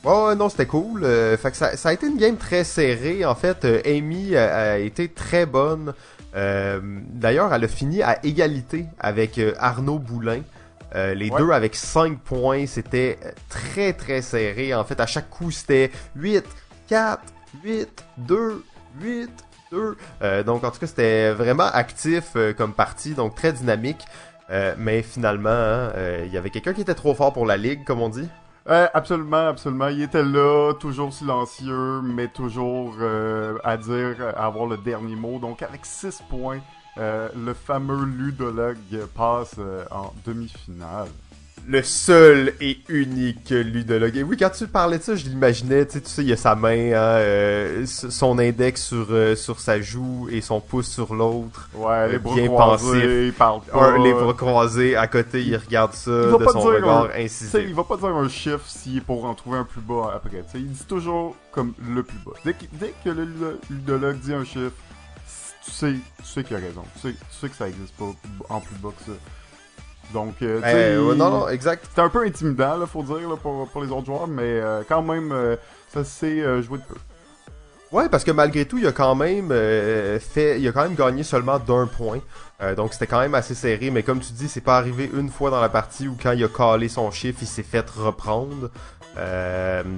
Ouais, 0.04 0.26
ouais, 0.28 0.34
non, 0.34 0.48
c'était 0.50 0.66
cool. 0.66 1.02
Euh, 1.04 1.36
fait 1.38 1.50
que 1.50 1.56
ça, 1.56 1.76
ça 1.78 1.88
a 1.88 1.92
été 1.94 2.06
une 2.06 2.18
game 2.18 2.36
très 2.36 2.62
serrée. 2.62 3.24
En 3.24 3.34
fait, 3.34 3.64
euh, 3.64 3.80
Amy 3.86 4.36
a, 4.36 4.72
a 4.72 4.76
été 4.78 5.08
très 5.08 5.46
bonne. 5.46 5.94
Euh, 6.36 6.78
D'ailleurs, 7.08 7.54
elle 7.54 7.64
a 7.64 7.68
fini 7.68 8.02
à 8.02 8.18
égalité 8.22 8.84
avec 9.00 9.38
euh, 9.38 9.54
Arnaud 9.58 9.98
Boulin. 9.98 10.42
Euh, 10.94 11.14
les 11.14 11.30
Ouais. 11.30 11.38
deux 11.38 11.50
avec 11.52 11.74
5 11.74 12.18
points, 12.20 12.66
c'était 12.66 13.18
euh, 13.24 13.30
très 13.48 13.94
très 13.94 14.20
serré. 14.20 14.74
En 14.74 14.84
fait, 14.84 15.00
à 15.00 15.06
chaque 15.06 15.30
coup, 15.30 15.50
c'était 15.50 15.90
8, 16.16 16.44
4, 16.86 17.22
8, 17.64 18.04
2, 18.18 18.62
8, 19.00 19.30
2. 19.74 19.96
Euh, 20.22 20.42
donc, 20.42 20.64
en 20.64 20.70
tout 20.70 20.78
cas, 20.78 20.86
c'était 20.86 21.32
vraiment 21.32 21.66
actif 21.66 22.32
euh, 22.36 22.52
comme 22.52 22.72
partie, 22.72 23.14
donc 23.14 23.34
très 23.34 23.52
dynamique. 23.52 24.04
Euh, 24.50 24.74
mais 24.78 25.02
finalement, 25.02 25.48
hein, 25.48 25.92
il 26.24 26.32
y 26.32 26.36
avait 26.36 26.50
quelqu'un 26.50 26.74
qui 26.74 26.82
était 26.82 26.94
trop 26.94 27.14
fort 27.14 27.32
pour 27.32 27.46
la 27.46 27.56
ligue, 27.56 27.84
comme 27.84 28.00
on 28.00 28.08
dit. 28.08 28.28
Absolument, 28.66 29.48
absolument. 29.48 29.88
Il 29.88 30.02
était 30.02 30.22
là, 30.22 30.72
toujours 30.74 31.12
silencieux, 31.12 32.00
mais 32.02 32.28
toujours 32.28 32.94
à 33.62 33.76
dire, 33.76 34.16
à 34.36 34.46
avoir 34.46 34.66
le 34.66 34.78
dernier 34.78 35.16
mot. 35.16 35.38
Donc 35.38 35.60
avec 35.62 35.84
6 35.84 36.22
points, 36.30 36.60
le 36.96 37.52
fameux 37.52 38.04
ludologue 38.04 38.78
passe 39.14 39.56
en 39.90 40.14
demi-finale. 40.24 41.08
Le 41.66 41.82
seul 41.82 42.52
et 42.60 42.78
unique 42.88 43.48
ludologue. 43.50 44.16
Et 44.16 44.22
oui, 44.22 44.36
quand 44.36 44.50
tu 44.50 44.66
parlais 44.66 44.98
de 44.98 45.02
ça, 45.02 45.16
je 45.16 45.24
l'imaginais, 45.24 45.86
tu 45.86 45.92
sais, 45.94 46.00
tu 46.02 46.10
sais, 46.10 46.24
il 46.24 46.32
a 46.32 46.36
sa 46.36 46.54
main, 46.54 46.92
hein, 46.92 47.18
euh, 47.18 47.86
son 47.86 48.38
index 48.38 48.82
sur, 48.82 49.06
euh, 49.10 49.34
sur 49.34 49.60
sa 49.60 49.80
joue 49.80 50.28
et 50.30 50.40
son 50.40 50.60
pouce 50.60 50.88
sur 50.90 51.14
l'autre. 51.14 51.70
Ouais, 51.74 52.08
les 52.08 52.16
Euh, 52.16 52.18
bras 52.18 52.34
bien 52.34 52.46
croisés, 52.48 52.84
pensif. 52.86 53.04
il 53.04 53.32
parle 53.32 53.60
pas. 53.62 53.86
Un, 53.86 54.02
les 54.04 54.12
bras 54.12 54.34
croisés, 54.34 54.96
à 54.96 55.06
côté, 55.06 55.42
il 55.42 55.56
regarde 55.56 55.92
ça 55.94 56.10
Il 56.10 56.38
de 56.38 56.44
son 56.52 56.60
regard 56.60 57.04
un- 57.14 57.24
incisif. 57.24 57.60
il 57.66 57.74
va 57.74 57.84
pas 57.84 57.96
dire 57.96 58.08
un 58.14 58.28
chiffre 58.28 58.66
s'il 58.66 58.98
est 58.98 59.00
pour 59.00 59.24
en 59.24 59.34
trouver 59.34 59.58
un 59.58 59.64
plus 59.64 59.80
bas 59.80 60.12
après. 60.14 60.42
Tu 60.44 60.50
sais, 60.52 60.58
il 60.58 60.70
dit 60.70 60.84
toujours 60.86 61.34
comme 61.50 61.72
le 61.88 62.02
plus 62.02 62.18
bas. 62.26 62.32
Dès 62.44 62.52
que, 62.52 62.64
dès 62.72 62.92
que 63.04 63.08
le 63.10 63.24
ludo- 63.24 63.58
ludologue 63.70 64.18
dit 64.18 64.34
un 64.34 64.44
chiffre, 64.44 64.72
tu 65.64 65.70
sais, 65.70 65.92
tu 66.18 66.24
sais 66.26 66.44
qu'il 66.44 66.56
a 66.56 66.60
raison. 66.60 66.82
Tu 67.00 67.08
sais, 67.08 67.14
tu 67.14 67.36
sais 67.40 67.48
que 67.48 67.56
ça 67.56 67.68
existe 67.68 67.94
pas 67.96 68.04
en 68.50 68.60
plus 68.60 68.76
bas 68.82 68.90
que 68.98 69.04
ça. 69.04 69.18
Donc, 70.14 70.36
euh, 70.42 71.08
ouais, 71.10 71.16
non, 71.16 71.28
non, 71.30 71.48
exact. 71.48 71.84
c'était 71.88 72.00
un 72.00 72.08
peu 72.08 72.24
intimidant, 72.24 72.76
là, 72.76 72.86
faut 72.86 73.02
dire, 73.02 73.28
là, 73.28 73.36
pour, 73.36 73.68
pour 73.68 73.82
les 73.82 73.90
autres 73.90 74.06
joueurs, 74.06 74.28
mais 74.28 74.42
euh, 74.44 74.82
quand 74.88 75.02
même, 75.02 75.32
euh, 75.32 75.56
ça 75.92 76.04
s'est 76.04 76.40
joué 76.62 76.78
de 76.78 76.84
peu. 76.84 76.94
Ouais, 77.92 78.08
parce 78.08 78.24
que 78.24 78.30
malgré 78.30 78.64
tout, 78.64 78.78
il 78.78 78.86
a 78.86 78.92
quand 78.92 79.14
même 79.14 79.50
fait, 79.50 80.58
il 80.60 80.66
a 80.66 80.72
quand 80.72 80.82
même 80.82 80.94
gagné 80.96 81.22
seulement 81.22 81.58
d'un 81.58 81.86
point. 81.86 82.20
Donc 82.76 82.92
c'était 82.92 83.06
quand 83.06 83.20
même 83.20 83.34
assez 83.34 83.54
serré, 83.54 83.90
mais 83.90 84.02
comme 84.02 84.20
tu 84.20 84.32
dis, 84.32 84.48
c'est 84.48 84.62
pas 84.62 84.78
arrivé 84.78 85.08
une 85.14 85.28
fois 85.28 85.50
dans 85.50 85.60
la 85.60 85.68
partie 85.68 86.08
où 86.08 86.16
quand 86.20 86.32
il 86.32 86.42
a 86.42 86.48
calé 86.48 86.88
son 86.88 87.10
chiffre, 87.12 87.38
il 87.42 87.46
s'est 87.46 87.62
fait 87.62 87.88
reprendre. 87.90 88.70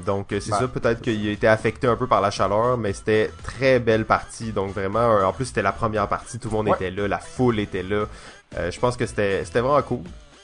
Donc 0.04 0.26
c'est 0.28 0.50
Ben, 0.50 0.58
ça, 0.58 0.68
peut-être 0.68 1.00
qu'il 1.00 1.26
a 1.26 1.30
été 1.32 1.48
affecté 1.48 1.86
un 1.86 1.96
peu 1.96 2.06
par 2.06 2.20
la 2.20 2.30
chaleur, 2.30 2.76
mais 2.76 2.92
c'était 2.92 3.30
très 3.42 3.78
belle 3.78 4.04
partie. 4.04 4.52
Donc 4.52 4.74
vraiment, 4.74 5.20
en 5.26 5.32
plus 5.32 5.46
c'était 5.46 5.62
la 5.62 5.72
première 5.72 6.06
partie, 6.08 6.38
tout 6.38 6.50
le 6.50 6.54
monde 6.56 6.68
Ouais. 6.68 6.74
était 6.74 6.90
là, 6.90 7.08
la 7.08 7.18
foule 7.18 7.60
était 7.60 7.82
là. 7.82 8.04
Euh, 8.56 8.70
je 8.70 8.78
pense 8.78 8.96
que 8.96 9.06
c'était 9.06 9.42
vraiment 9.42 9.82
cool. 9.82 10.02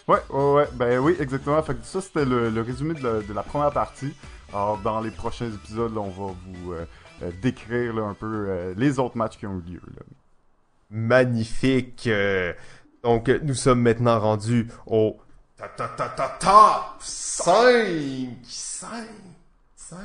Ouais, 0.08 0.18
ouais, 0.30 0.52
ouais, 0.52 0.68
ben 0.72 0.98
oui, 0.98 1.16
exactement. 1.20 1.62
Fait 1.62 1.74
que 1.74 1.84
ça, 1.84 2.00
c'était 2.00 2.24
le, 2.24 2.50
le 2.50 2.60
résumé 2.62 2.94
de 2.94 3.02
la, 3.02 3.20
de 3.22 3.32
la 3.32 3.42
première 3.42 3.70
partie. 3.70 4.12
Alors, 4.52 4.78
dans 4.78 5.00
les 5.00 5.10
prochains 5.10 5.46
épisodes, 5.46 5.94
là, 5.94 6.00
on 6.00 6.10
va 6.10 6.34
vous 6.46 6.72
euh, 6.72 6.84
euh, 7.22 7.30
décrire 7.40 7.94
là, 7.94 8.02
un 8.02 8.14
peu 8.14 8.46
euh, 8.48 8.74
les 8.76 8.98
autres 8.98 9.16
matchs 9.16 9.38
qui 9.38 9.46
ont 9.46 9.58
eu 9.66 9.72
lieu. 9.72 9.80
Là. 9.96 10.02
Magnifique. 10.90 12.08
Donc 13.02 13.28
nous 13.28 13.54
sommes 13.54 13.80
maintenant 13.80 14.20
rendus 14.20 14.68
au 14.86 15.18
ta 15.56 15.66
ta 15.68 15.88
ta 15.88 16.08
ta 16.10 16.28
top 16.38 17.00
5 17.00 17.56
5 18.44 19.06
5 19.74 19.98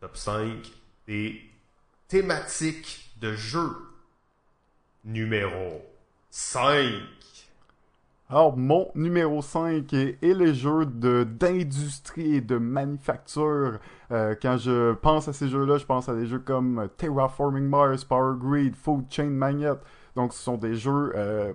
Top 0.00 0.16
5 0.16 0.42
des 1.06 1.42
thématiques 2.08 3.12
de 3.20 3.34
jeu. 3.34 3.76
Numéro 5.04 5.82
5. 6.30 6.76
Alors, 8.30 8.56
mon 8.56 8.88
numéro 8.94 9.42
5 9.42 9.92
est, 9.92 10.16
les 10.22 10.54
jeux 10.54 10.86
d'industrie 10.86 12.36
et 12.36 12.40
de 12.40 12.56
manufacture. 12.56 13.80
Euh, 14.12 14.36
quand 14.40 14.58
je 14.58 14.92
pense 14.92 15.26
à 15.26 15.32
ces 15.32 15.48
jeux-là, 15.48 15.78
je 15.78 15.86
pense 15.86 16.08
à 16.08 16.14
des 16.14 16.26
jeux 16.26 16.38
comme 16.38 16.88
Terraforming 16.96 17.64
Mars, 17.64 18.04
Power 18.04 18.36
Grid, 18.38 18.76
Food 18.76 19.06
Chain 19.10 19.30
Magnet. 19.30 19.74
Donc, 20.14 20.32
ce 20.32 20.40
sont 20.40 20.56
des 20.56 20.76
jeux 20.76 21.12
euh, 21.16 21.52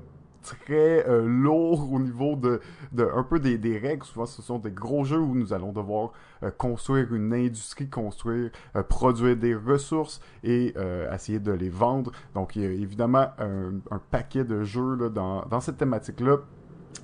très 0.56 1.08
euh, 1.08 1.26
lourds 1.26 1.92
au 1.92 2.00
niveau 2.00 2.36
de, 2.36 2.60
de 2.92 3.08
un 3.14 3.24
peu 3.24 3.40
des, 3.40 3.58
des 3.58 3.78
règles. 3.78 4.06
Souvent, 4.06 4.26
ce 4.26 4.42
sont 4.42 4.60
des 4.60 4.72
gros 4.72 5.04
jeux 5.04 5.20
où 5.20 5.36
nous 5.36 5.54
allons 5.54 5.72
devoir 5.72 6.12
euh, 6.44 6.52
construire 6.52 7.14
une 7.14 7.34
industrie, 7.34 7.90
construire, 7.90 8.52
euh, 8.76 8.84
produire 8.84 9.36
des 9.36 9.56
ressources 9.56 10.22
et 10.44 10.74
essayer 11.14 11.40
de 11.40 11.52
les 11.52 11.70
vendre. 11.70 12.12
Donc, 12.34 12.56
il 12.56 12.62
y 12.62 12.66
a 12.66 12.70
évidemment 12.70 13.28
un, 13.40 13.74
un 13.92 14.00
paquet 14.12 14.44
de 14.44 14.64
jeux 14.64 14.96
là, 14.96 15.10
dans, 15.10 15.46
dans 15.46 15.60
cette 15.60 15.78
thématique-là. 15.78 16.38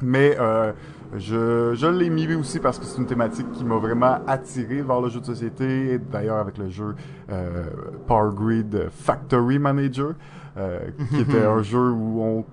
Mais 0.01 0.35
euh, 0.39 0.73
je, 1.15 1.73
je 1.75 1.87
l'ai 1.87 2.09
mis 2.09 2.33
aussi 2.35 2.59
parce 2.59 2.79
que 2.79 2.85
c'est 2.85 2.97
une 2.97 3.05
thématique 3.05 3.51
qui 3.51 3.63
m'a 3.63 3.77
vraiment 3.77 4.19
attiré 4.27 4.81
vers 4.81 5.01
le 5.01 5.09
jeu 5.09 5.19
de 5.19 5.25
société. 5.25 5.99
D'ailleurs, 5.99 6.37
avec 6.37 6.57
le 6.57 6.69
jeu 6.69 6.95
euh, 7.31 7.65
Power 8.07 8.31
Grid 8.33 8.89
Factory 8.89 9.59
Manager, 9.59 10.13
euh, 10.57 10.79
qui 11.09 11.19
était 11.21 11.43
un 11.43 11.61
jeu 11.61 11.91
où 11.91 12.21
on 12.21 12.45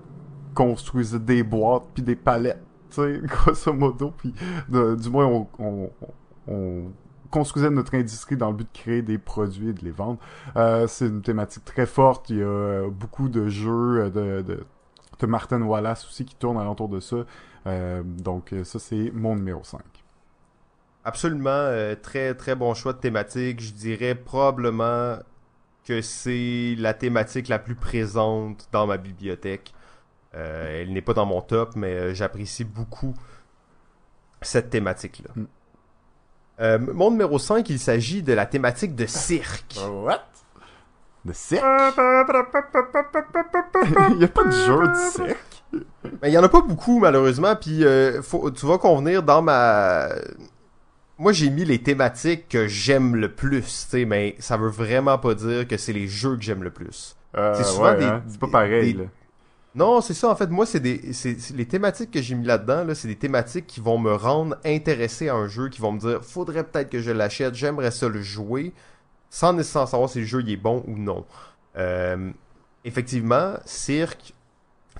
construisait 0.53 1.19
des 1.19 1.43
boîtes 1.43 1.85
puis 1.93 2.03
des 2.03 2.15
palettes, 2.15 2.63
grosso 2.97 3.73
modo. 3.73 4.13
Puis 4.17 4.33
du 4.69 5.09
moins, 5.09 5.25
on, 5.25 5.47
on, 5.59 5.89
on 6.47 6.91
construisait 7.31 7.71
notre 7.71 7.95
industrie 7.95 8.37
dans 8.37 8.51
le 8.51 8.57
but 8.57 8.67
de 8.71 8.77
créer 8.77 9.01
des 9.01 9.17
produits 9.17 9.69
et 9.69 9.73
de 9.73 9.83
les 9.83 9.91
vendre. 9.91 10.19
Euh, 10.57 10.85
c'est 10.85 11.07
une 11.07 11.23
thématique 11.23 11.65
très 11.65 11.87
forte. 11.87 12.29
Il 12.29 12.37
y 12.37 12.43
a 12.43 12.45
euh, 12.45 12.89
beaucoup 12.89 13.29
de 13.29 13.47
jeux 13.47 14.01
euh, 14.01 14.09
de, 14.09 14.41
de, 14.41 14.65
de 15.19 15.25
Martin 15.25 15.61
Wallace 15.61 16.05
aussi 16.05 16.25
qui 16.25 16.35
tournent 16.35 16.59
alentour 16.59 16.89
de 16.89 16.99
ça. 16.99 17.17
Donc 18.03 18.55
ça, 18.63 18.79
c'est 18.79 19.11
mon 19.13 19.35
numéro 19.35 19.63
5. 19.63 19.79
Absolument, 21.05 21.95
très 22.01 22.33
très 22.33 22.55
bon 22.55 22.73
choix 22.73 22.93
de 22.93 22.97
thématique. 22.97 23.59
Je 23.59 23.71
dirais 23.71 24.15
probablement 24.15 25.17
que 25.85 26.01
c'est 26.01 26.75
la 26.79 26.95
thématique 26.95 27.49
la 27.49 27.59
plus 27.59 27.75
présente 27.75 28.67
dans 28.71 28.87
ma 28.87 28.97
bibliothèque. 28.97 29.75
Euh, 30.35 30.81
elle 30.81 30.93
n'est 30.93 31.01
pas 31.01 31.13
dans 31.13 31.25
mon 31.25 31.41
top, 31.41 31.75
mais 31.75 31.93
euh, 31.93 32.13
j'apprécie 32.13 32.63
beaucoup 32.63 33.13
cette 34.41 34.69
thématique-là. 34.69 35.29
Mm. 35.35 35.45
Euh, 36.61 36.79
mon 36.93 37.11
numéro 37.11 37.39
5, 37.39 37.69
il 37.69 37.79
s'agit 37.79 38.23
de 38.23 38.33
la 38.33 38.45
thématique 38.45 38.95
de 38.95 39.05
cirque. 39.05 39.77
What? 39.89 40.23
De 41.25 41.33
cirque? 41.33 41.63
Il 44.09 44.17
n'y 44.17 44.23
a 44.23 44.27
pas 44.27 44.43
de 44.43 44.51
jeu 44.51 44.87
de 44.87 44.95
cirque? 44.95 45.63
Mais 46.21 46.29
il 46.29 46.33
y 46.33 46.37
en 46.37 46.43
a 46.43 46.49
pas 46.49 46.61
beaucoup 46.61 46.99
malheureusement, 46.99 47.55
puis 47.55 47.85
euh, 47.85 48.21
faut, 48.21 48.51
tu 48.51 48.65
vas 48.65 48.77
convenir 48.77 49.23
dans 49.23 49.41
ma 49.41 50.09
moi 51.17 51.31
j'ai 51.31 51.49
mis 51.49 51.63
les 51.63 51.81
thématiques 51.81 52.49
que 52.49 52.67
j'aime 52.67 53.15
le 53.15 53.33
plus, 53.33 53.61
tu 53.61 53.67
sais, 53.99 54.05
mais 54.05 54.35
ça 54.39 54.57
veut 54.57 54.69
vraiment 54.69 55.17
pas 55.17 55.33
dire 55.33 55.65
que 55.67 55.77
c'est 55.77 55.93
les 55.93 56.07
jeux 56.07 56.35
que 56.35 56.41
j'aime 56.43 56.63
le 56.63 56.71
plus. 56.71 57.15
Euh, 57.37 57.53
C'est 57.55 57.63
souvent 57.63 57.91
ouais, 57.91 57.97
des- 57.99 58.05
hein, 58.05 58.23
C'est 58.27 58.39
pas 58.39 58.47
pareil, 58.47 58.93
des- 58.93 59.03
là. 59.03 59.09
Non, 59.73 60.01
c'est 60.01 60.13
ça. 60.13 60.29
En 60.29 60.35
fait, 60.35 60.49
moi, 60.49 60.65
c'est 60.65 60.81
des, 60.81 61.01
les 61.55 61.65
thématiques 61.65 62.11
que 62.11 62.21
j'ai 62.21 62.35
mis 62.35 62.45
là-dedans. 62.45 62.83
Là, 62.83 62.93
c'est 62.93 63.07
des 63.07 63.15
thématiques 63.15 63.67
qui 63.67 63.79
vont 63.79 63.97
me 63.97 64.13
rendre 64.13 64.57
intéressé 64.65 65.29
à 65.29 65.35
un 65.35 65.47
jeu, 65.47 65.69
qui 65.69 65.79
vont 65.79 65.93
me 65.93 65.99
dire, 65.99 66.23
faudrait 66.23 66.65
peut-être 66.65 66.89
que 66.89 66.99
je 66.99 67.11
l'achète, 67.11 67.55
j'aimerais 67.55 67.91
ça 67.91 68.09
le 68.09 68.21
jouer, 68.21 68.73
sans 69.29 69.53
nécessairement 69.53 69.87
savoir 69.87 70.09
si 70.09 70.19
le 70.19 70.25
jeu 70.25 70.43
est 70.47 70.57
bon 70.57 70.83
ou 70.87 70.97
non. 70.97 71.25
Euh, 71.77 72.31
effectivement, 72.83 73.53
Cirque, 73.65 74.33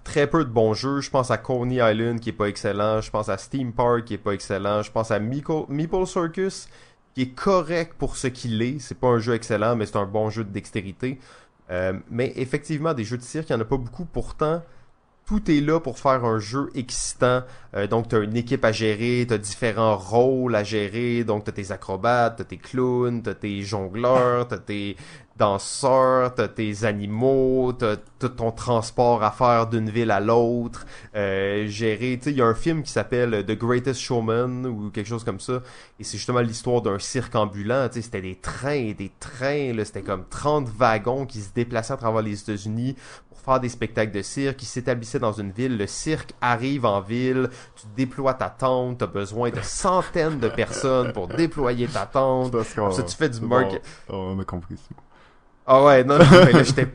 très 0.03 0.27
peu 0.27 0.45
de 0.45 0.49
bons 0.49 0.73
jeux. 0.73 1.01
Je 1.01 1.09
pense 1.09 1.31
à 1.31 1.37
Coney 1.37 1.75
Island 1.75 2.19
qui 2.19 2.29
est 2.29 2.33
pas 2.33 2.47
excellent. 2.47 3.01
Je 3.01 3.11
pense 3.11 3.29
à 3.29 3.37
Steam 3.37 3.73
Park 3.73 4.05
qui 4.05 4.13
est 4.15 4.17
pas 4.17 4.31
excellent. 4.31 4.83
Je 4.83 4.91
pense 4.91 5.11
à 5.11 5.19
Meeple, 5.19 5.65
Meeple 5.69 6.05
Circus 6.05 6.67
qui 7.13 7.23
est 7.23 7.35
correct 7.35 7.95
pour 7.97 8.15
ce 8.15 8.27
qu'il 8.27 8.61
est. 8.61 8.79
C'est 8.79 8.97
pas 8.97 9.07
un 9.07 9.19
jeu 9.19 9.33
excellent, 9.33 9.75
mais 9.75 9.85
c'est 9.85 9.97
un 9.97 10.05
bon 10.05 10.29
jeu 10.29 10.43
de 10.43 10.49
dextérité. 10.49 11.19
Euh, 11.71 11.93
mais 12.09 12.33
effectivement, 12.35 12.93
des 12.93 13.03
jeux 13.03 13.17
de 13.17 13.23
cirque, 13.23 13.49
il 13.49 13.53
n'y 13.53 13.57
en 13.57 13.61
a 13.61 13.65
pas 13.65 13.77
beaucoup. 13.77 14.05
Pourtant, 14.05 14.61
tout 15.31 15.49
est 15.49 15.61
là 15.61 15.79
pour 15.79 15.97
faire 15.97 16.25
un 16.25 16.39
jeu 16.39 16.69
excitant. 16.75 17.43
Euh, 17.73 17.87
donc, 17.87 18.09
tu 18.09 18.17
as 18.17 18.19
une 18.19 18.35
équipe 18.35 18.65
à 18.65 18.73
gérer, 18.73 19.25
tu 19.25 19.39
différents 19.39 19.95
rôles 19.95 20.53
à 20.57 20.65
gérer. 20.65 21.23
Donc, 21.23 21.45
tu 21.45 21.51
as 21.51 21.53
tes 21.53 21.71
acrobates, 21.71 22.35
tu 22.35 22.43
tes 22.43 22.57
clowns, 22.57 23.23
tu 23.23 23.33
tes 23.35 23.61
jongleurs, 23.61 24.49
tu 24.49 24.59
tes 24.59 24.97
danseurs, 25.37 26.35
tu 26.35 26.43
tes 26.49 26.83
animaux, 26.83 27.71
tu 27.71 27.85
tout 28.19 28.27
ton 28.27 28.51
transport 28.51 29.23
à 29.23 29.31
faire 29.31 29.67
d'une 29.67 29.89
ville 29.89 30.11
à 30.11 30.19
l'autre. 30.19 30.85
Euh, 31.15 31.65
gérer, 31.65 32.19
tu 32.21 32.31
sais, 32.31 32.35
y 32.35 32.41
a 32.41 32.45
un 32.45 32.53
film 32.53 32.83
qui 32.83 32.91
s'appelle 32.91 33.45
The 33.45 33.57
Greatest 33.57 34.01
Showman 34.01 34.65
ou 34.65 34.91
quelque 34.91 35.07
chose 35.07 35.23
comme 35.23 35.39
ça. 35.39 35.61
Et 35.97 36.03
c'est 36.03 36.17
justement 36.17 36.41
l'histoire 36.41 36.81
d'un 36.81 36.99
cirque 36.99 37.35
ambulant. 37.35 37.87
Tu 37.87 37.95
sais, 37.95 38.01
c'était 38.01 38.21
des 38.21 38.35
trains, 38.35 38.91
des 38.91 39.13
trains, 39.17 39.71
là, 39.71 39.85
c'était 39.85 40.01
comme 40.01 40.25
30 40.29 40.67
wagons 40.67 41.25
qui 41.25 41.39
se 41.39 41.53
déplaçaient 41.53 41.93
à 41.93 41.97
travers 41.97 42.21
les 42.21 42.37
États-Unis 42.41 42.97
faire 43.43 43.59
des 43.59 43.69
spectacles 43.69 44.11
de 44.11 44.21
cirque, 44.21 44.57
qui 44.57 44.65
s'établissaient 44.65 45.19
dans 45.19 45.31
une 45.33 45.51
ville. 45.51 45.77
Le 45.77 45.87
cirque 45.87 46.33
arrive 46.41 46.85
en 46.85 47.01
ville, 47.01 47.49
tu 47.75 47.85
déploies 47.95 48.33
ta 48.33 48.49
tente, 48.49 48.99
tu 48.99 49.03
as 49.03 49.07
besoin 49.07 49.49
de 49.49 49.59
centaines 49.61 50.39
de 50.39 50.47
personnes 50.49 51.11
pour 51.13 51.27
déployer 51.27 51.87
ta 51.87 52.05
tente. 52.05 52.55
Ça, 52.63 53.03
tu 53.03 53.15
fais 53.15 53.29
du 53.29 53.39
c'est 53.39 53.45
market- 53.45 53.81
bon, 54.09 54.35
On 54.35 54.39
a 54.39 54.43
compris. 54.43 54.75
Ah 55.67 55.83
ouais, 55.83 56.03
non, 56.03 56.17
non, 56.17 56.25
mais 56.45 56.51
là, 56.53 56.63
j'étais 56.63 56.87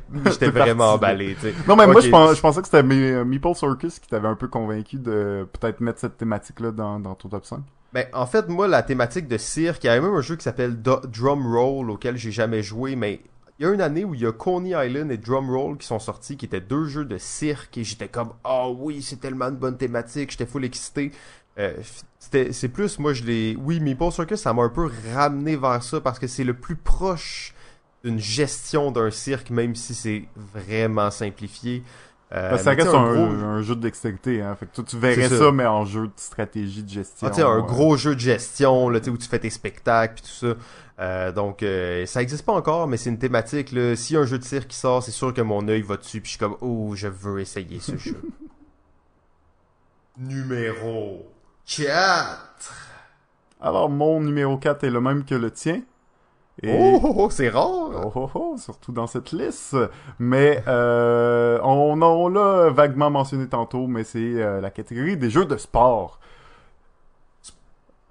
vraiment 0.50 0.94
emballé, 0.94 1.34
tu 1.36 1.48
sais. 1.48 1.54
Non, 1.68 1.76
mais 1.76 1.86
moi, 1.86 2.00
je, 2.00 2.10
pens- 2.10 2.34
je 2.34 2.40
pensais 2.40 2.60
que 2.60 2.66
c'était 2.66 2.82
Me- 2.82 3.24
Meeple 3.24 3.54
Circus 3.54 4.00
qui 4.00 4.08
t'avait 4.08 4.26
un 4.28 4.34
peu 4.34 4.48
convaincu 4.48 4.96
de 4.98 5.46
peut-être 5.52 5.80
mettre 5.80 6.00
cette 6.00 6.16
thématique-là 6.18 6.72
dans, 6.72 6.98
dans 6.98 7.14
ton 7.14 7.28
top 7.28 7.44
5. 7.46 7.60
Ben, 7.92 8.06
en 8.12 8.26
fait, 8.26 8.48
moi, 8.48 8.66
la 8.66 8.82
thématique 8.82 9.28
de 9.28 9.38
cirque, 9.38 9.84
il 9.84 9.86
y 9.86 9.90
a 9.90 9.98
même 10.00 10.12
un 10.12 10.20
jeu 10.20 10.34
qui 10.36 10.42
s'appelle 10.42 10.82
Drum 10.82 11.46
Roll 11.54 11.90
auquel 11.90 12.16
j'ai 12.16 12.32
jamais 12.32 12.62
joué, 12.62 12.96
mais 12.96 13.20
il 13.58 13.62
y 13.64 13.68
a 13.68 13.72
une 13.72 13.80
année 13.80 14.04
où 14.04 14.14
il 14.14 14.20
y 14.20 14.26
a 14.26 14.32
Coney 14.32 14.70
Island 14.70 15.10
et 15.10 15.16
Drum 15.16 15.50
Roll 15.50 15.78
qui 15.78 15.86
sont 15.86 15.98
sortis, 15.98 16.36
qui 16.36 16.44
étaient 16.44 16.60
deux 16.60 16.84
jeux 16.86 17.04
de 17.04 17.16
cirque, 17.16 17.78
et 17.78 17.84
j'étais 17.84 18.08
comme, 18.08 18.32
ah 18.44 18.68
oui, 18.68 19.02
c'est 19.02 19.20
tellement 19.20 19.46
une 19.46 19.56
bonne 19.56 19.78
thématique, 19.78 20.30
j'étais 20.30 20.46
full 20.46 20.64
excité. 20.64 21.12
Euh, 21.58 21.74
c'est 22.18 22.68
plus, 22.68 22.98
moi, 22.98 23.14
je 23.14 23.24
l'ai, 23.24 23.56
oui, 23.56 23.80
Meeple 23.80 24.12
Circus, 24.12 24.40
ça 24.40 24.52
m'a 24.52 24.62
un 24.62 24.68
peu 24.68 24.90
ramené 25.14 25.56
vers 25.56 25.82
ça 25.82 26.00
parce 26.00 26.18
que 26.18 26.26
c'est 26.26 26.44
le 26.44 26.52
plus 26.52 26.76
proche 26.76 27.54
d'une 28.04 28.18
gestion 28.18 28.90
d'un 28.90 29.10
cirque, 29.10 29.50
même 29.50 29.74
si 29.74 29.94
c'est 29.94 30.24
vraiment 30.36 31.10
simplifié. 31.10 31.82
Euh, 32.32 32.58
ça 32.58 32.70
reste 32.72 32.88
un, 32.88 33.12
gros- 33.12 33.44
un 33.44 33.62
jeu 33.62 33.76
de 33.76 33.80
dextérité, 33.82 34.42
hein. 34.42 34.56
Fait 34.58 34.66
que 34.66 34.74
toi, 34.74 34.84
tu 34.86 34.98
verrais 34.98 35.28
ça. 35.28 35.38
ça. 35.38 35.52
mais 35.52 35.64
en 35.66 35.84
jeu 35.84 36.08
de 36.08 36.12
stratégie, 36.16 36.82
de 36.82 36.88
gestion. 36.88 37.26
Ah, 37.28 37.30
tu 37.30 37.36
sais, 37.36 37.42
un 37.42 37.58
euh, 37.58 37.62
gros 37.62 37.96
jeu 37.96 38.14
de 38.16 38.20
gestion, 38.20 38.88
là, 38.88 38.98
où 39.06 39.16
tu 39.16 39.28
fais 39.28 39.38
tes 39.38 39.50
spectacles 39.50 40.14
puis 40.14 40.24
tout 40.24 40.46
ça. 40.46 40.54
Euh, 40.98 41.30
donc, 41.30 41.62
euh, 41.62 42.04
ça 42.06 42.22
existe 42.22 42.44
pas 42.44 42.52
encore, 42.54 42.88
mais 42.88 42.96
c'est 42.96 43.10
une 43.10 43.18
thématique, 43.18 43.70
là. 43.70 43.94
S'il 43.94 44.14
y 44.14 44.18
a 44.18 44.22
un 44.22 44.26
jeu 44.26 44.38
de 44.38 44.44
cirque 44.44 44.68
qui 44.68 44.76
sort, 44.76 45.02
c'est 45.04 45.12
sûr 45.12 45.32
que 45.32 45.40
mon 45.40 45.68
œil 45.68 45.82
va 45.82 45.96
dessus 45.96 46.20
puis 46.20 46.26
je 46.32 46.36
suis 46.36 46.38
comme, 46.38 46.56
oh, 46.60 46.92
je 46.96 47.06
veux 47.06 47.38
essayer 47.40 47.78
ce 47.78 47.96
jeu. 47.96 48.20
Numéro 50.18 51.26
4. 51.66 52.74
Alors, 53.60 53.88
mon 53.88 54.20
numéro 54.20 54.56
4 54.56 54.84
est 54.84 54.90
le 54.90 55.00
même 55.00 55.24
que 55.24 55.34
le 55.34 55.50
tien. 55.50 55.82
Et... 56.62 56.70
Oh, 56.72 57.00
oh, 57.02 57.14
oh, 57.18 57.30
c'est 57.30 57.48
rare. 57.50 57.90
Oh, 58.06 58.12
oh, 58.14 58.30
oh, 58.34 58.54
surtout 58.56 58.92
dans 58.92 59.06
cette 59.06 59.32
liste. 59.32 59.76
Mais 60.18 60.62
euh, 60.66 61.58
on, 61.62 62.00
on 62.00 62.28
l'a 62.28 62.70
vaguement 62.70 63.10
mentionné 63.10 63.46
tantôt, 63.46 63.86
mais 63.86 64.04
c'est 64.04 64.18
euh, 64.18 64.60
la 64.60 64.70
catégorie 64.70 65.16
des 65.16 65.30
jeux 65.30 65.44
de 65.44 65.56
sport. 65.56 66.18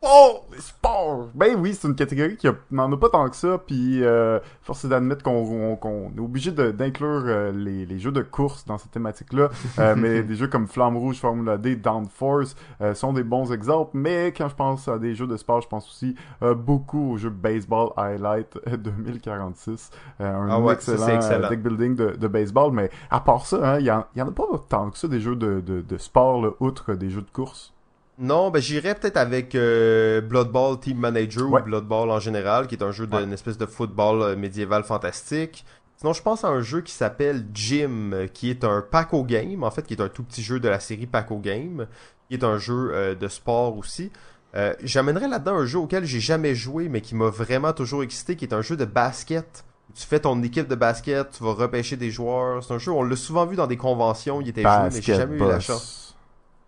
Oh, 0.08 0.41
les 0.54 0.62
sports! 0.62 1.30
Ben 1.34 1.56
oui, 1.60 1.74
c'est 1.74 1.88
une 1.88 1.96
catégorie 1.96 2.38
qui 2.38 2.48
n'en 2.70 2.91
a 2.91 2.98
pas 2.98 3.10
tant 3.10 3.28
que 3.28 3.36
ça, 3.36 3.58
puis 3.58 4.04
euh, 4.04 4.39
force 4.62 4.86
est 4.86 4.88
d'admettre 4.89 5.24
qu'on 5.24 5.32
on- 5.72 5.76
qu'on 5.78 6.12
est 6.16 6.20
obligé 6.20 6.52
d'inclure 6.52 7.24
euh, 7.26 7.52
les, 7.52 7.88
les 7.88 7.98
jeux 7.98 8.12
de 8.12 8.22
course 8.22 8.66
dans 8.66 8.78
cette 8.78 8.91
thématique-là, 8.91 9.50
Euh, 9.80 9.96
mais 9.98 10.22
des 10.22 10.36
jeux 10.36 10.48
comme 10.48 10.68
Flamme 10.68 10.96
Rouge, 10.98 11.20
Formula 11.20 11.58
D, 11.58 11.76
Downforce 11.76 12.56
euh, 12.82 12.93
sont 12.93 13.14
des 13.14 13.24
bons 13.24 13.52
exemples, 13.52 13.91
mais 13.96 14.32
quand 14.32 14.48
je 14.48 14.56
pense 14.56 14.88
à 14.88 15.00
des 15.00 15.16
jeux 15.16 15.26
de 15.28 15.38
sport, 15.38 15.62
je 15.62 15.68
pense 15.68 15.88
aussi 15.89 16.16
beaucoup 16.56 17.14
au 17.14 17.18
jeu 17.18 17.32
Baseball 17.32 17.89
Highlight 17.98 18.60
2046, 18.78 19.89
euh, 20.22 20.26
un 20.36 20.50
Ah 20.50 20.60
ouais, 20.60 20.74
excellent, 20.74 21.06
deck 21.50 21.64
building 21.64 21.96
de, 21.96 22.12
de 22.12 22.28
baseball, 22.28 22.72
mais 22.72 22.91
à 23.10 23.22
part 23.22 23.46
ça, 23.48 23.58
hein, 23.76 23.80
il 23.80 23.86
y, 23.86 23.91
en, 23.91 24.02
a 24.02 24.32
pas 24.32 24.43
tant 24.70 24.91
que 24.91 24.98
ça 25.00 25.08
des 25.08 25.20
jeux 25.20 25.36
de, 25.36 25.62
de, 25.62 25.82
de 25.82 25.98
sport, 25.98 26.41
là, 26.43 26.52
outre 26.60 26.93
des 26.93 27.10
jeux 27.10 27.22
de 27.24 27.32
course. 27.32 27.72
Non, 28.18 28.49
ben 28.49 28.61
j'irais 28.61 28.95
peut-être 28.95 29.18
avec 29.18 29.55
euh, 29.55 30.22
Blood 30.22 30.49
Ball 30.49 30.80
Team 30.80 30.97
Manager 30.97 31.49
Ouais. 31.49 31.61
ou 31.61 31.66
Blood 31.66 31.86
Ball 31.86 32.09
en 32.09 32.20
général, 32.20 32.68
qui 32.68 32.76
est 32.76 32.84
un 32.84 32.91
jeu 32.91 33.07
d'une 33.07 33.34
espèce 33.34 33.57
de 33.57 33.66
football 33.66 34.22
euh, 34.22 34.36
médiéval 34.38 34.84
fantastique. 34.84 35.66
Sinon, 35.97 36.13
je 36.13 36.22
pense 36.22 36.43
à 36.43 36.47
un 36.49 36.61
jeu 36.61 36.82
qui 36.82 36.93
s'appelle 36.93 37.45
Jim, 37.53 38.11
euh, 38.13 38.28
qui 38.28 38.49
est 38.49 38.63
un 38.63 38.82
Paco 38.82 39.24
Game, 39.24 39.63
en 39.63 39.72
fait, 39.72 39.84
qui 39.86 39.93
est 39.93 40.01
un 40.01 40.07
tout 40.09 40.24
petit 40.24 40.43
jeu 40.43 40.59
de 40.59 40.70
la 40.70 40.80
série 40.80 41.07
Paco 41.07 41.38
Game, 41.39 41.88
qui 42.30 42.36
est 42.36 42.43
un 42.43 42.57
jeu 42.57 42.91
euh, 42.93 43.16
de 43.16 43.28
sport 43.28 43.78
aussi. 43.78 44.11
Euh, 44.55 44.74
J'amènerais 44.82 45.28
là-dedans 45.28 45.55
un 45.57 45.66
jeu 45.66 45.80
auquel 45.80 46.05
j'ai 46.05 46.22
jamais 46.22 46.55
joué, 46.55 46.88
mais 46.88 47.01
qui 47.01 47.16
m'a 47.16 47.28
vraiment 47.30 47.74
toujours 47.74 48.03
excité, 48.03 48.38
qui 48.38 48.45
est 48.45 48.53
un 48.53 48.61
jeu 48.61 48.78
de 48.78 48.86
basket. 48.86 49.66
Tu 49.93 50.05
fais 50.05 50.20
ton 50.20 50.41
équipe 50.43 50.68
de 50.70 50.76
basket, 50.76 51.32
tu 51.32 51.43
vas 51.43 51.53
repêcher 51.53 51.95
des 51.97 52.11
joueurs. 52.11 52.63
C'est 52.63 52.74
un 52.74 52.78
jeu, 52.78 52.91
on 52.91 53.03
l'a 53.03 53.16
souvent 53.18 53.45
vu 53.45 53.55
dans 53.57 53.68
des 53.68 53.78
conventions, 53.78 54.39
il 54.41 54.49
était 54.49 54.61
joué, 54.61 54.70
mais 54.93 55.01
j'ai 55.01 55.16
jamais 55.16 55.36
eu 55.36 55.39
la 55.47 55.59
chance. 55.59 56.05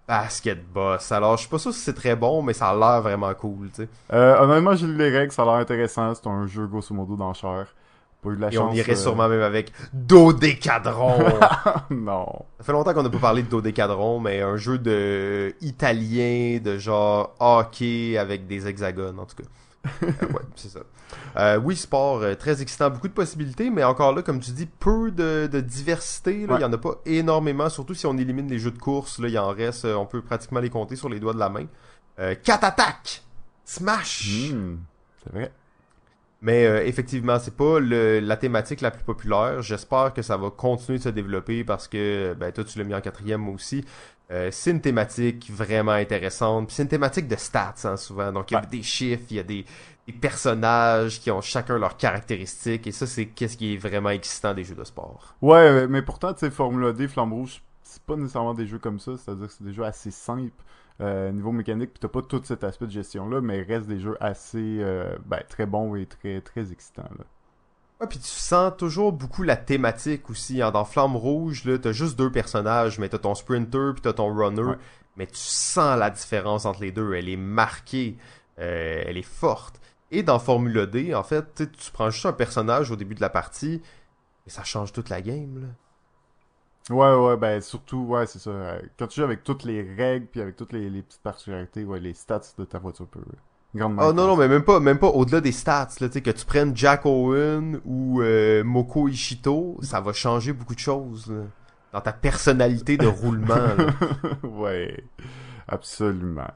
Basket 0.07 0.65
Boss. 0.71 1.11
Alors, 1.11 1.35
je 1.35 1.41
suis 1.41 1.49
pas 1.49 1.59
sûr 1.59 1.73
si 1.73 1.79
c'est 1.81 1.93
très 1.93 2.15
bon, 2.15 2.41
mais 2.41 2.53
ça 2.53 2.69
a 2.69 2.75
l'air 2.75 3.01
vraiment 3.01 3.33
cool, 3.33 3.69
tu 3.69 3.83
sais. 3.83 3.89
Euh, 4.13 4.39
honnêtement, 4.39 4.75
j'ai 4.75 4.87
lu 4.87 4.95
les 4.97 5.09
règles, 5.09 5.31
ça 5.33 5.41
a 5.43 5.45
l'air 5.45 5.55
intéressant. 5.55 6.13
C'est 6.15 6.27
un 6.27 6.47
jeu 6.47 6.65
grosso 6.67 6.93
modo 6.95 7.15
d'enchère. 7.15 7.67
Pas 8.23 8.29
eu 8.31 8.35
de 8.37 8.41
la 8.41 8.47
Et 8.47 8.51
chance. 8.53 8.69
on 8.71 8.75
irait 8.75 8.93
euh, 8.93 8.95
sûrement 8.95 9.27
même 9.27 9.41
avec 9.41 9.71
Dodécadron. 9.93 11.19
non. 11.91 12.25
ça 12.57 12.63
fait 12.63 12.71
longtemps 12.71 12.93
qu'on 12.93 13.03
n'a 13.03 13.09
pas 13.09 13.19
parlé 13.19 13.43
de 13.43 13.49
Dodécadron, 13.49 14.19
mais 14.19 14.41
un 14.41 14.57
jeu 14.57 14.77
de 14.79 15.53
italien, 15.61 16.59
de 16.63 16.77
genre 16.77 17.35
hockey 17.39 18.17
avec 18.17 18.47
des 18.47 18.65
hexagones, 18.67 19.19
en 19.19 19.25
tout 19.25 19.35
cas. 19.35 19.47
Euh, 20.03 20.07
ouais, 20.33 20.41
c'est 20.55 20.69
ça. 20.69 20.79
Euh, 21.37 21.57
oui, 21.57 21.75
sport, 21.75 22.21
euh, 22.21 22.35
très 22.35 22.61
excitant, 22.61 22.89
beaucoup 22.89 23.07
de 23.07 23.13
possibilités, 23.13 23.69
mais 23.69 23.83
encore 23.83 24.13
là, 24.13 24.21
comme 24.21 24.39
tu 24.39 24.51
dis, 24.51 24.65
peu 24.65 25.11
de, 25.11 25.47
de 25.51 25.59
diversité. 25.61 26.31
là. 26.41 26.45
Il 26.45 26.51
Ouais. 26.53 26.61
y 26.61 26.65
en 26.65 26.73
a 26.73 26.77
pas 26.77 26.95
énormément, 27.05 27.69
surtout 27.69 27.93
si 27.93 28.05
on 28.05 28.17
élimine 28.17 28.49
les 28.49 28.59
jeux 28.59 28.71
de 28.71 28.77
course. 28.79 29.19
Là, 29.19 29.27
il 29.29 29.37
en 29.39 29.49
reste, 29.49 29.85
on 29.85 30.05
peut 30.05 30.21
pratiquement 30.21 30.59
les 30.59 30.69
compter 30.69 30.95
sur 30.95 31.09
les 31.09 31.19
doigts 31.19 31.33
de 31.33 31.39
la 31.39 31.49
main. 31.49 31.65
4 32.17 32.63
attaques! 32.63 33.23
Smash! 33.63 34.51
Hmm, 34.53 34.77
c'est 35.23 35.33
vrai. 35.33 35.51
Mais 36.41 36.87
effectivement, 36.87 37.39
c'est 37.39 37.55
pas 37.55 37.79
le- 37.79 38.19
la 38.19 38.37
thématique 38.37 38.81
la 38.81 38.91
plus 38.91 39.03
populaire. 39.03 39.61
J'espère 39.63 40.13
que 40.13 40.21
ça 40.21 40.37
va 40.37 40.51
continuer 40.51 40.99
de 40.99 41.03
se 41.03 41.09
développer 41.09 41.63
parce 41.63 41.87
que 41.87 42.35
ben 42.39 42.51
toi 42.51 42.63
tu 42.63 42.77
l'as 42.77 42.83
mis 42.85 42.93
en 42.93 43.01
quatrième 43.01 43.49
aussi. 43.49 43.83
Euh, 44.31 44.49
c'est 44.51 44.71
une 44.71 44.81
thématique 44.81 45.49
vraiment 45.51 45.93
intéressante. 45.93 46.71
C'est 46.71 46.83
une 46.83 46.89
thématique 46.89 47.27
de 47.27 47.35
stats 47.37 47.75
hein, 47.85 47.97
souvent. 47.97 48.31
Donc 48.33 48.51
il 48.51 48.55
y 48.55 48.57
a 48.57 48.61
Ouais. 48.61 48.67
des 48.69 48.83
chiffres, 48.83 49.23
il 49.31 49.37
y 49.37 49.39
a 49.39 49.43
des, 49.43 49.65
des 50.07 50.13
personnages 50.13 51.19
qui 51.21 51.31
ont 51.31 51.41
chacun 51.41 51.77
leurs 51.77 51.97
caractéristiques. 51.97 52.87
Et 52.87 52.91
ça 52.91 53.07
c'est 53.07 53.27
qu'est-ce 53.27 53.57
qui 53.57 53.73
est 53.75 53.77
vraiment 53.77 54.09
excitant 54.09 54.53
des 54.53 54.63
jeux 54.65 54.75
de 54.75 54.83
sport. 54.83 55.37
Ouais, 55.41 55.87
mais 55.87 56.01
pourtant, 56.01 56.33
tu 56.33 56.39
sais, 56.41 56.49
Formula 56.51 56.93
D, 56.93 57.07
Flamme 57.07 57.33
Rouge, 57.33 57.61
c'est 57.83 58.01
pas 58.03 58.15
nécessairement 58.15 58.53
des 58.53 58.65
jeux 58.67 58.79
comme 58.79 58.99
ça. 58.99 59.17
C'est-à-dire 59.17 59.47
que 59.47 59.53
c'est 59.53 59.63
des 59.63 59.73
jeux 59.73 59.83
assez 59.85 60.11
simples 60.11 60.63
euh, 61.01 61.31
niveau 61.31 61.51
mécanique, 61.51 61.91
puis 61.91 61.99
t'as 61.99 62.07
pas 62.07 62.21
tout 62.23 62.41
cet 62.43 62.63
aspect 62.63 62.85
de 62.87 62.91
gestion-là, 62.91 63.39
mais 63.41 63.61
reste 63.61 63.87
des 63.87 63.99
jeux 63.99 64.17
assez, 64.19 64.79
euh, 64.81 65.15
ben, 65.25 65.41
très 65.47 65.67
bons 65.67 65.95
et 65.95 66.07
très, 66.07 66.41
très 66.41 66.71
excitants, 66.71 67.03
là. 67.19 67.25
Ouais, 67.99 68.07
puis 68.07 68.19
tu 68.19 68.27
sens 68.27 68.73
toujours 68.77 69.11
beaucoup 69.11 69.41
la 69.43 69.57
thématique 69.57 70.29
aussi. 70.29 70.61
hein. 70.61 70.71
Dans 70.71 70.85
Flamme 70.85 71.15
Rouge, 71.15 71.65
là, 71.65 71.77
t'as 71.79 71.91
juste 71.93 72.17
deux 72.17 72.31
personnages, 72.31 72.99
mais 72.99 73.09
t'as 73.09 73.17
ton 73.17 73.33
sprinter 73.35 73.93
puis 73.93 74.01
t'as 74.01 74.13
ton 74.13 74.33
runner. 74.35 74.61
Ouais. 74.63 74.77
Mais 75.15 75.25
tu 75.25 75.35
sens 75.37 75.97
la 75.97 76.09
différence 76.11 76.65
entre 76.65 76.81
les 76.81 76.91
deux. 76.91 77.13
Elle 77.15 77.27
est 77.29 77.35
marquée, 77.37 78.17
euh, 78.59 79.03
elle 79.05 79.17
est 79.17 79.23
forte. 79.23 79.79
Et 80.11 80.21
dans 80.23 80.37
Formula 80.39 80.85
D, 80.85 81.13
en 81.15 81.23
fait, 81.23 81.55
tu 81.77 81.91
prends 81.91 82.09
juste 82.11 82.25
un 82.27 82.33
personnage 82.33 82.91
au 82.91 82.95
début 82.95 83.15
de 83.15 83.21
la 83.21 83.29
partie, 83.29 83.81
et 84.45 84.49
ça 84.49 84.63
change 84.63 84.93
toute 84.93 85.09
la 85.09 85.21
game. 85.21 85.61
Là. 85.61 86.95
Ouais, 86.95 87.15
ouais, 87.15 87.35
ben 87.37 87.59
surtout, 87.61 88.03
ouais, 88.05 88.25
c'est 88.27 88.39
ça. 88.39 88.49
euh, 88.51 88.81
Quand 88.97 89.07
tu 89.07 89.19
joues 89.19 89.25
avec 89.25 89.43
toutes 89.43 89.63
les 89.63 89.81
règles, 89.95 90.27
puis 90.27 90.39
avec 90.41 90.55
toutes 90.55 90.71
les, 90.71 90.89
les 90.89 91.01
petites 91.01 91.21
particularités, 91.21 91.83
ouais, 91.83 91.99
les 91.99 92.13
stats 92.13 92.41
de 92.57 92.63
ta 92.63 92.79
voiture 92.79 93.07
grandement. 93.11 93.33
Oh 93.75 94.13
non, 94.13 94.13
non, 94.13 94.35
mais 94.35 94.47
même 94.47 94.63
pas, 94.63 94.79
même 94.79 94.97
pas 94.97 95.07
au-delà 95.07 95.39
des 95.41 95.51
stats, 95.51 95.89
là, 95.99 96.09
que 96.09 96.31
tu 96.31 96.45
prennes 96.45 96.75
Jack 96.75 97.05
Owen 97.05 97.79
ou 97.85 98.21
euh, 98.21 98.63
Moko 98.63 99.07
Ishito, 99.07 99.77
ça 99.83 100.01
va 100.01 100.13
changer 100.13 100.53
beaucoup 100.53 100.73
de 100.73 100.79
choses, 100.79 101.29
là, 101.29 101.43
dans 101.93 102.01
ta 102.01 102.13
personnalité 102.13 102.97
de 102.97 103.05
roulement, 103.07 103.75
ouais, 104.43 105.03
absolument. 105.67 106.49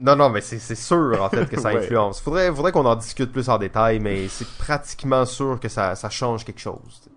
Non, 0.00 0.16
non, 0.16 0.30
mais 0.30 0.40
c'est 0.40 0.58
c'est 0.58 0.74
sûr, 0.74 1.22
en 1.22 1.30
fait, 1.30 1.48
que 1.48 1.58
ça 1.60 1.70
Ouais. 1.72 1.78
influence. 1.78 2.20
Faudrait, 2.20 2.52
faudrait 2.52 2.72
qu'on 2.72 2.84
en 2.86 2.96
discute 2.96 3.30
plus 3.32 3.48
en 3.48 3.58
détail, 3.58 4.00
mais 4.00 4.28
c'est 4.28 4.48
pratiquement 4.58 5.24
sûr 5.24 5.60
que 5.60 5.68
ça, 5.68 5.94
ça 5.94 6.10
change 6.10 6.44
quelque 6.44 6.60
chose. 6.60 7.08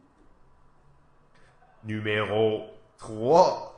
Numéro 1.83 2.61
3. 2.97 3.74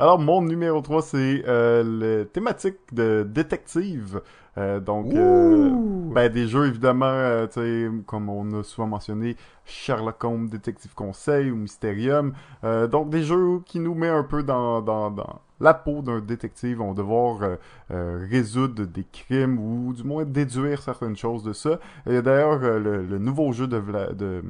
Alors, 0.00 0.18
mon 0.20 0.42
numéro 0.42 0.80
3, 0.80 1.02
c'est 1.02 1.42
euh, 1.48 1.82
le 1.84 2.24
thématique 2.24 2.76
de 2.92 3.26
détective. 3.28 4.20
Euh, 4.56 4.78
donc, 4.78 5.12
euh, 5.12 5.70
ben, 6.14 6.32
des 6.32 6.46
jeux, 6.46 6.66
évidemment, 6.68 7.06
euh, 7.06 7.46
tu 7.48 7.54
sais, 7.60 7.88
comme 8.06 8.28
on 8.28 8.60
a 8.60 8.62
souvent 8.62 8.86
mentionné, 8.86 9.36
Sherlock 9.64 10.22
Holmes, 10.22 10.48
Détective 10.48 10.94
Conseil 10.94 11.50
ou 11.50 11.56
Mysterium. 11.56 12.32
Euh, 12.62 12.86
donc, 12.86 13.10
des 13.10 13.24
jeux 13.24 13.60
qui 13.66 13.80
nous 13.80 13.94
met 13.94 14.08
un 14.08 14.22
peu 14.22 14.44
dans, 14.44 14.80
dans, 14.82 15.10
dans 15.10 15.40
la 15.60 15.74
peau 15.74 16.00
d'un 16.02 16.20
détective. 16.20 16.80
On 16.80 16.88
va 16.90 16.94
devoir 16.94 17.42
euh, 17.42 17.56
euh, 17.90 18.24
résoudre 18.30 18.84
des 18.84 19.04
crimes 19.04 19.58
ou 19.58 19.92
du 19.94 20.04
moins 20.04 20.24
déduire 20.24 20.80
certaines 20.80 21.16
choses 21.16 21.42
de 21.42 21.52
ça. 21.52 21.80
Et 22.06 22.22
d'ailleurs, 22.22 22.62
euh, 22.62 22.78
le, 22.78 23.04
le 23.04 23.18
nouveau 23.18 23.50
jeu 23.52 23.66
de, 23.66 23.78
Vla- 23.80 24.14
de 24.14 24.44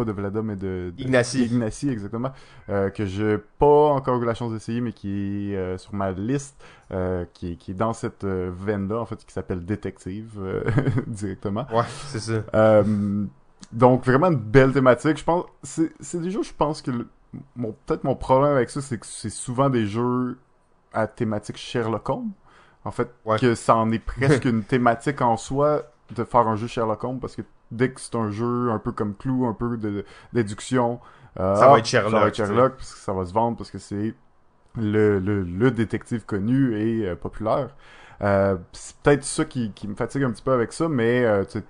pas 0.00 0.04
de 0.04 0.12
Vlada, 0.12 0.42
mais 0.42 0.56
de, 0.56 0.92
de 0.96 1.02
Ignacy. 1.02 1.44
Ignacy, 1.44 1.88
exactement, 1.90 2.32
euh, 2.68 2.90
que 2.90 3.06
j'ai 3.06 3.38
pas 3.58 3.66
encore 3.90 4.20
eu 4.22 4.24
la 4.26 4.34
chance 4.34 4.52
d'essayer, 4.52 4.80
mais 4.80 4.92
qui 4.92 5.52
est 5.52 5.56
euh, 5.56 5.78
sur 5.78 5.94
ma 5.94 6.10
liste, 6.12 6.62
euh, 6.92 7.24
qui, 7.34 7.52
est, 7.52 7.56
qui 7.56 7.70
est 7.72 7.74
dans 7.74 7.92
cette 7.92 8.24
euh, 8.24 8.50
veine-là, 8.54 9.00
en 9.00 9.06
fait, 9.06 9.24
qui 9.24 9.32
s'appelle 9.32 9.64
Détective, 9.64 10.38
directement. 11.06 11.66
Ouais, 11.72 11.84
c'est 12.06 12.20
ça. 12.20 12.82
Donc, 13.72 14.04
vraiment 14.04 14.28
une 14.28 14.38
belle 14.38 14.72
thématique. 14.72 15.18
Je 15.18 15.24
pense, 15.24 15.44
c'est 15.62 15.92
c'est 16.00 16.20
des 16.20 16.30
jeux, 16.30 16.42
je 16.42 16.52
pense 16.52 16.82
que 16.82 16.90
le- 16.90 17.08
mon 17.54 17.74
peut-être 17.86 18.02
mon 18.04 18.16
problème 18.16 18.52
avec 18.56 18.70
ça, 18.70 18.80
c'est 18.80 18.98
que 18.98 19.06
c'est 19.06 19.30
souvent 19.30 19.70
des 19.70 19.86
jeux 19.86 20.38
à 20.92 21.06
thématique 21.06 21.56
Sherlock 21.56 22.08
Holmes. 22.08 22.30
En 22.84 22.90
fait, 22.90 23.08
Ouais. 23.24 23.38
que 23.38 23.54
ça 23.54 23.76
en 23.76 23.92
est 23.92 23.98
presque 24.00 24.44
une 24.46 24.64
thématique 24.64 25.20
en 25.20 25.36
soi 25.36 25.82
de 26.16 26.24
faire 26.24 26.48
un 26.48 26.56
jeu 26.56 26.66
Sherlock 26.66 27.04
Holmes, 27.04 27.20
parce 27.20 27.36
que 27.36 27.42
dès 27.70 27.90
que 27.90 28.00
c'est 28.00 28.16
un 28.16 28.30
jeu 28.30 28.70
un 28.70 28.78
peu 28.78 28.92
comme 28.92 29.14
Clou, 29.14 29.46
un 29.46 29.54
peu 29.54 29.76
de 29.76 30.04
déduction, 30.32 31.00
euh, 31.38 31.54
Ça 31.54 31.68
va 31.68 31.74
ah, 31.74 31.78
être 31.78 31.86
Sherlock, 31.86 32.12
Ça 32.12 32.20
va 32.20 32.28
être. 32.28 32.34
Sherlock, 32.34 32.76
parce 32.76 32.94
que 32.94 32.98
ça 33.00 33.12
va 33.12 33.24
se 33.24 33.32
vendre, 33.32 33.56
parce 33.56 33.70
que 33.70 33.78
c'est 33.78 34.14
le, 34.76 35.18
le, 35.18 35.42
le 35.42 35.70
détective 35.70 36.24
connu 36.24 36.76
et 36.76 37.08
euh, 37.08 37.16
populaire. 37.16 37.74
Euh, 38.22 38.56
c'est 38.72 38.96
peut-être 38.96 39.24
ça 39.24 39.44
qui, 39.44 39.72
qui 39.72 39.88
me 39.88 39.94
fatigue 39.94 40.24
un 40.24 40.30
petit 40.30 40.42
peu 40.42 40.52
avec 40.52 40.72
ça, 40.72 40.88
mais 40.88 41.24
euh, 41.24 41.44
tu 41.44 41.62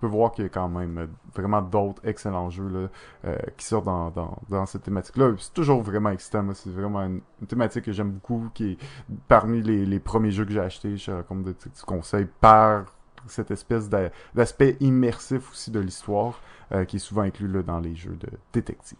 peux 0.00 0.06
voir 0.06 0.32
qu'il 0.32 0.44
y 0.44 0.46
a 0.46 0.50
quand 0.50 0.68
même 0.68 1.08
vraiment 1.34 1.62
d'autres 1.62 2.02
excellents 2.06 2.50
jeux 2.50 2.68
là, 2.68 2.88
euh, 3.24 3.36
qui 3.56 3.64
sortent 3.64 3.86
dans, 3.86 4.10
dans, 4.10 4.36
dans 4.50 4.66
cette 4.66 4.82
thématique-là. 4.82 5.32
C'est 5.38 5.54
toujours 5.54 5.82
vraiment 5.82 6.10
excitant. 6.10 6.46
C'est 6.52 6.70
vraiment 6.70 7.00
une, 7.00 7.22
une 7.40 7.46
thématique 7.46 7.84
que 7.86 7.92
j'aime 7.92 8.10
beaucoup, 8.10 8.50
qui 8.52 8.72
est 8.72 8.78
parmi 9.26 9.62
les, 9.62 9.86
les 9.86 9.98
premiers 9.98 10.32
jeux 10.32 10.44
que 10.44 10.52
j'ai 10.52 10.60
achetés 10.60 10.98
chez 10.98 11.12
de 11.12 11.52
du 11.52 11.82
conseil 11.86 12.26
par 12.40 12.95
cette 13.28 13.50
espèce 13.50 13.88
d'a- 13.88 14.10
d'aspect 14.34 14.76
immersif 14.80 15.50
aussi 15.52 15.70
de 15.70 15.80
l'histoire 15.80 16.40
euh, 16.72 16.84
qui 16.84 16.96
est 16.96 17.00
souvent 17.00 17.22
inclus 17.22 17.48
là, 17.48 17.62
dans 17.62 17.80
les 17.80 17.94
jeux 17.94 18.16
de 18.20 18.28
détective. 18.52 18.98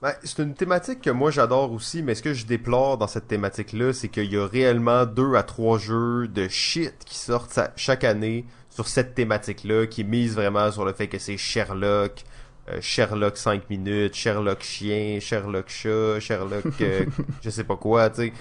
Ben, 0.00 0.12
c'est 0.22 0.38
une 0.42 0.54
thématique 0.54 1.00
que 1.00 1.10
moi 1.10 1.32
j'adore 1.32 1.72
aussi, 1.72 2.04
mais 2.04 2.14
ce 2.14 2.22
que 2.22 2.32
je 2.32 2.46
déplore 2.46 2.98
dans 2.98 3.08
cette 3.08 3.26
thématique-là, 3.26 3.92
c'est 3.92 4.08
qu'il 4.08 4.32
y 4.32 4.36
a 4.36 4.46
réellement 4.46 5.06
deux 5.06 5.34
à 5.34 5.42
trois 5.42 5.76
jeux 5.78 6.28
de 6.28 6.46
shit 6.46 6.94
qui 7.04 7.16
sortent 7.16 7.58
chaque 7.74 8.04
année 8.04 8.44
sur 8.70 8.86
cette 8.86 9.16
thématique-là, 9.16 9.88
qui 9.88 10.04
mise 10.04 10.36
vraiment 10.36 10.70
sur 10.70 10.84
le 10.84 10.92
fait 10.92 11.08
que 11.08 11.18
c'est 11.18 11.36
Sherlock, 11.36 12.22
euh, 12.68 12.78
Sherlock 12.80 13.36
5 13.36 13.68
minutes, 13.70 14.14
Sherlock 14.14 14.62
chien, 14.62 15.18
Sherlock 15.18 15.68
chat, 15.68 16.20
Sherlock 16.20 16.66
euh, 16.80 17.04
je 17.42 17.50
sais 17.50 17.64
pas 17.64 17.76
quoi, 17.76 18.08
tu 18.10 18.16
sais. 18.28 18.32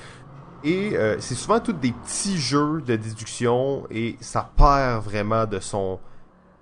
Et 0.63 0.95
euh, 0.95 1.17
c'est 1.19 1.35
souvent 1.35 1.59
tous 1.59 1.73
des 1.73 1.91
petits 1.91 2.37
jeux 2.37 2.81
de 2.81 2.95
déduction 2.95 3.85
et 3.91 4.17
ça 4.21 4.49
perd 4.57 5.03
vraiment 5.03 5.45
de 5.45 5.59
son 5.59 5.99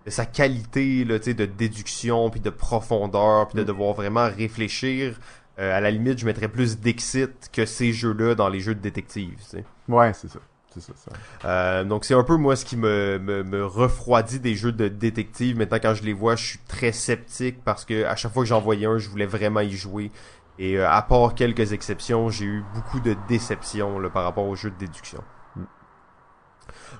de 0.05 0.11
sa 0.11 0.25
qualité 0.27 1.03
là, 1.03 1.17
de 1.17 1.45
déduction 1.45 2.29
puis 2.29 2.39
de 2.39 2.51
profondeur 2.51 3.47
puis 3.47 3.57
de 3.57 3.63
Mm. 3.63 3.65
devoir 3.65 3.93
vraiment 3.93 4.29
réfléchir. 4.29 5.19
Euh, 5.57 5.75
à 5.75 5.79
la 5.81 5.89
limite, 5.89 6.19
je 6.19 6.25
mettrais 6.25 6.49
plus 6.49 6.79
d'exit 6.79 7.49
que 7.51 7.65
ces 7.65 7.93
jeux-là 7.93 8.35
dans 8.35 8.49
les 8.49 8.59
jeux 8.59 8.75
de 8.75 8.81
détective. 8.81 9.39
Ouais, 9.87 10.13
c'est 10.13 10.27
ça. 10.29 10.39
C'est 10.73 10.81
ça, 10.81 10.93
ça. 10.97 11.11
Euh, 11.47 11.83
donc 11.85 12.03
c'est 12.03 12.13
un 12.13 12.23
peu 12.23 12.35
moi 12.35 12.57
ce 12.57 12.65
qui 12.65 12.75
me, 12.75 13.17
me, 13.17 13.43
me 13.43 13.65
refroidit 13.65 14.39
des 14.41 14.55
jeux 14.55 14.73
de 14.73 14.89
détective. 14.89 15.57
Maintenant 15.57 15.79
quand 15.81 15.93
je 15.93 16.03
les 16.03 16.11
vois, 16.11 16.35
je 16.35 16.45
suis 16.45 16.59
très 16.67 16.91
sceptique 16.91 17.63
parce 17.63 17.85
que 17.85 18.03
à 18.03 18.17
chaque 18.17 18.33
fois 18.33 18.43
que 18.43 18.49
j'en 18.49 18.59
voyais 18.59 18.85
un, 18.85 18.97
je 18.97 19.07
voulais 19.09 19.25
vraiment 19.25 19.61
y 19.61 19.71
jouer. 19.71 20.11
Et 20.59 20.77
euh, 20.77 20.89
à 20.89 21.01
part 21.01 21.35
quelques 21.35 21.73
exceptions, 21.73 22.29
j'ai 22.29 22.45
eu 22.45 22.63
beaucoup 22.73 22.99
de 22.99 23.15
déceptions 23.27 23.99
là, 23.99 24.09
par 24.09 24.23
rapport 24.23 24.45
aux 24.45 24.55
jeux 24.55 24.71
de 24.71 24.77
déduction. 24.77 25.21
Mm. 25.55 25.63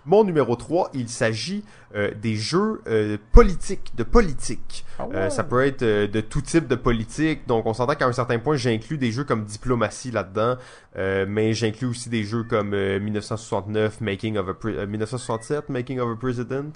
Mon 0.06 0.24
numéro 0.24 0.56
3, 0.56 0.91
il 0.93 1.10
s'agit 1.10 1.64
euh, 1.95 2.12
des 2.14 2.36
jeux 2.36 2.82
euh, 2.88 3.18
politiques, 3.32 3.93
de 3.95 4.03
politique. 4.03 4.86
Ah 4.99 5.08
Euh, 5.14 5.30
ça 5.30 5.43
peut 5.43 5.66
être 5.66 5.82
euh, 5.84 6.08
de 6.08 6.22
tout 6.22 6.41
type 6.41 6.68
de 6.68 6.76
politique. 6.76 7.47
Donc, 7.47 7.66
on 7.66 7.74
s'entend 7.74 7.95
qu'à 7.95 8.06
un 8.06 8.12
certain 8.14 8.38
point, 8.39 8.56
j'inclus 8.56 8.97
des 8.97 9.12
jeux 9.12 9.24
comme 9.24 9.45
Diplomatie 9.45 10.12
là-dedans, 10.12 10.58
euh, 10.97 11.26
mais 11.28 11.53
j'inclus 11.53 11.88
aussi 11.88 12.10
des 12.10 12.24
jeux 12.24 12.43
comme 12.43 12.74
euh, 12.74 12.99
1969, 12.99 14.01
Making 14.01 14.38
of 14.38 14.49
a 14.49 14.51
Pre- 14.51 14.76
euh, 14.76 14.86
1967, 14.86 15.70
Making 15.70 15.99
of 15.99 16.10
a 16.12 16.16
President. 16.20 16.72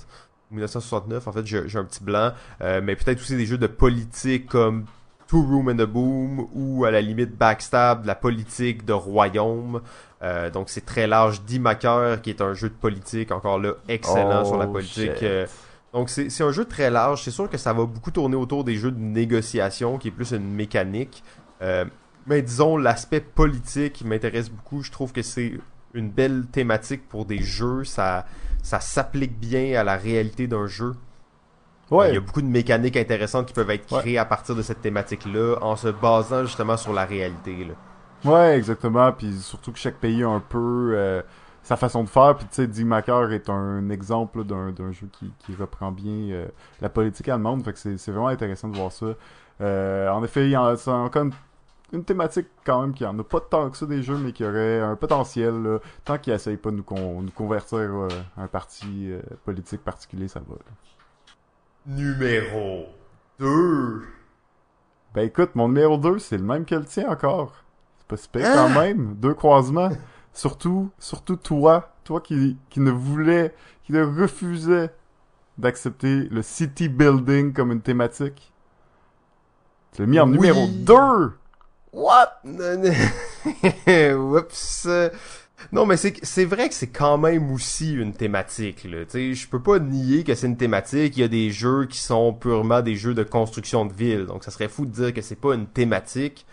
1969, 0.51 1.27
en 1.27 1.31
fait, 1.31 1.45
j'ai 1.45 1.69
j'ai 1.69 1.77
un 1.77 1.83
petit 1.83 2.03
blanc, 2.03 2.31
euh, 2.61 2.81
mais 2.83 2.95
peut-être 2.95 3.19
aussi 3.19 3.35
des 3.37 3.45
jeux 3.45 3.59
de 3.59 3.67
politique 3.67 4.47
comme 4.47 4.85
Two 5.29 5.43
Room 5.43 5.69
and 5.69 5.79
a 5.79 5.85
Boom 5.85 6.47
ou 6.53 6.85
à 6.85 6.91
la 6.91 7.01
limite 7.01 7.37
Backstab, 7.37 8.05
la 8.05 8.15
politique 8.15 8.83
de 8.83 8.93
royaume. 8.93 9.81
Euh, 10.23 10.49
donc 10.49 10.69
c'est 10.69 10.85
très 10.85 11.05
large. 11.07 11.43
Dimaker 11.43 12.21
qui 12.21 12.31
est 12.31 12.41
un 12.41 12.53
jeu 12.53 12.69
de 12.69 12.73
politique, 12.73 13.31
encore 13.31 13.59
là, 13.59 13.73
excellent 13.87 14.41
Oh, 14.41 14.45
sur 14.45 14.57
la 14.57 14.67
politique. 14.67 15.11
shit. 15.13 15.23
euh, 15.23 15.45
donc 15.93 16.09
c'est 16.09 16.29
c'est 16.29 16.43
un 16.43 16.51
jeu 16.51 16.65
très 16.65 16.89
large. 16.89 17.23
C'est 17.23 17.31
sûr 17.31 17.49
que 17.49 17.57
ça 17.57 17.73
va 17.73 17.85
beaucoup 17.85 18.11
tourner 18.11 18.35
autour 18.35 18.63
des 18.63 18.75
jeux 18.75 18.91
de 18.91 18.99
négociation, 18.99 19.97
qui 19.99 20.07
est 20.07 20.11
plus 20.11 20.31
une 20.31 20.51
mécanique. 20.51 21.23
Euh, 21.61 21.85
mais 22.25 22.41
disons, 22.41 22.77
l'aspect 22.77 23.21
politique 23.21 24.03
m'intéresse 24.05 24.49
beaucoup. 24.49 24.81
Je 24.83 24.91
trouve 24.91 25.11
que 25.13 25.21
c'est 25.21 25.53
une 25.93 26.09
belle 26.09 26.45
thématique 26.51 27.07
pour 27.07 27.25
des 27.25 27.41
jeux. 27.41 27.83
Ça, 27.83 28.25
ça 28.63 28.79
s'applique 28.79 29.39
bien 29.39 29.79
à 29.79 29.83
la 29.83 29.95
réalité 29.95 30.47
d'un 30.47 30.67
jeu. 30.67 30.93
Ouais. 31.91 32.09
Il 32.11 32.13
y 32.13 32.17
a 32.17 32.19
beaucoup 32.21 32.41
de 32.41 32.47
mécaniques 32.47 32.97
intéressantes 32.97 33.47
qui 33.47 33.53
peuvent 33.53 33.69
être 33.71 33.91
Ouais. 33.91 33.99
créées 34.01 34.17
à 34.17 34.25
partir 34.25 34.55
de 34.55 34.61
cette 34.61 34.81
thématique-là, 34.81 35.57
en 35.61 35.75
se 35.75 35.87
basant 35.87 36.43
justement 36.43 36.77
sur 36.77 36.93
la 36.93 37.05
réalité. 37.05 37.65
Là. 37.65 37.73
Ouais, 38.31 38.57
exactement. 38.57 39.11
Puis 39.11 39.33
surtout 39.39 39.71
que 39.71 39.79
chaque 39.79 39.95
pays 39.95 40.23
a 40.23 40.29
un 40.29 40.39
peu 40.41 40.91
euh, 40.95 41.21
sa 41.63 41.77
façon 41.77 42.03
de 42.03 42.09
faire. 42.09 42.35
Puis 42.35 42.45
tu 42.49 42.55
sais, 42.55 42.67
Dick 42.67 42.85
Macker 42.85 43.31
est 43.31 43.49
un 43.49 43.89
exemple 43.89 44.43
d'un 44.43 44.91
jeu 44.91 45.07
qui, 45.11 45.31
qui 45.39 45.55
reprend 45.55 45.91
bien 45.91 46.31
euh, 46.33 46.47
la 46.81 46.89
politique 46.89 47.27
allemande. 47.29 47.63
Fait 47.63 47.73
que 47.73 47.79
c'est 47.79 48.11
vraiment 48.11 48.27
intéressant 48.27 48.67
de 48.67 48.77
voir 48.77 48.91
ça. 48.91 49.07
Euh, 49.61 50.09
en 50.09 50.23
effet, 50.23 50.45
il 50.45 50.51
y 50.51 50.55
a 50.55 50.75
c'est 50.77 50.89
encore 50.91 51.23
une, 51.23 51.33
une 51.91 52.03
thématique 52.03 52.47
quand 52.65 52.81
même 52.81 52.93
qui 52.93 53.05
en 53.05 53.17
a 53.19 53.23
pas 53.23 53.39
tant 53.39 53.69
que 53.69 53.77
ça 53.77 53.85
des 53.85 54.03
jeux, 54.03 54.17
mais 54.17 54.31
qui 54.31 54.45
aurait 54.45 54.79
un 54.79 54.95
potentiel. 54.95 55.53
là. 55.63 55.79
tant 56.05 56.17
qu'ils 56.17 56.33
essayent 56.33 56.55
pas 56.57 56.71
de 56.71 56.75
nous, 56.77 56.83
con- 56.83 57.21
nous 57.21 57.31
convertir 57.31 57.77
euh, 57.79 58.07
à 58.37 58.43
un 58.43 58.47
parti 58.47 59.11
euh, 59.11 59.21
politique 59.43 59.83
particulier, 59.83 60.27
ça 60.27 60.39
va. 60.39 60.55
là. 60.55 60.71
Numéro 61.89 62.85
2. 63.39 64.03
Ben 65.15 65.23
écoute, 65.25 65.55
mon 65.55 65.67
numéro 65.69 65.97
2, 65.97 66.19
c'est 66.19 66.37
le 66.37 66.43
même 66.43 66.63
que 66.63 66.75
le 66.75 66.85
tien 66.85 67.09
encore. 67.09 67.51
C'est 67.97 68.07
pas 68.07 68.15
si 68.17 68.29
pire 68.29 68.45
Ah! 68.45 68.53
quand 68.55 68.79
même. 68.79 69.15
Deux 69.15 69.33
croisements. 69.33 69.89
surtout, 70.31 70.91
surtout 70.99 71.35
toi. 71.35 71.91
Toi 72.03 72.21
qui, 72.21 72.57
qui 72.69 72.79
ne 72.79 72.91
voulait, 72.91 73.55
qui 73.83 73.91
ne 73.93 74.03
refusait 74.03 74.91
d'accepter 75.57 76.27
le 76.29 76.43
city 76.43 76.89
building 76.89 77.53
comme 77.53 77.71
une 77.71 77.81
thématique. 77.81 78.53
Tu 79.93 80.01
l'as 80.01 80.07
mis 80.07 80.19
en 80.19 80.27
Oui. 80.29 80.33
numéro 80.37 80.67
2! 80.67 81.33
What? 81.91 82.41
Oups. 84.15 84.87
Non, 85.71 85.85
mais 85.85 85.97
c'est 85.97 86.13
c'est 86.23 86.45
vrai 86.45 86.69
que 86.69 86.75
c'est 86.75 86.87
quand 86.87 87.17
même 87.17 87.51
aussi 87.51 87.93
une 87.93 88.13
thématique. 88.13 88.83
Là. 88.85 89.05
Tu 89.05 89.11
sais, 89.11 89.33
je 89.33 89.47
peux 89.47 89.61
pas 89.61 89.79
nier 89.79 90.23
que 90.23 90.33
c'est 90.35 90.47
une 90.47 90.57
thématique. 90.57 91.17
Il 91.17 91.21
y 91.21 91.23
a 91.23 91.27
des 91.27 91.51
jeux 91.51 91.85
qui 91.85 91.99
sont 91.99 92.33
purement 92.33 92.81
des 92.81 92.95
jeux 92.95 93.13
de 93.13 93.23
construction 93.23 93.85
de 93.85 93.93
ville. 93.93 94.25
Donc, 94.25 94.43
ça 94.43 94.51
serait 94.51 94.69
fou 94.69 94.85
de 94.85 94.91
dire 94.91 95.13
que 95.13 95.21
c'est 95.21 95.35
pas 95.39 95.53
une 95.55 95.67
thématique. 95.67 96.45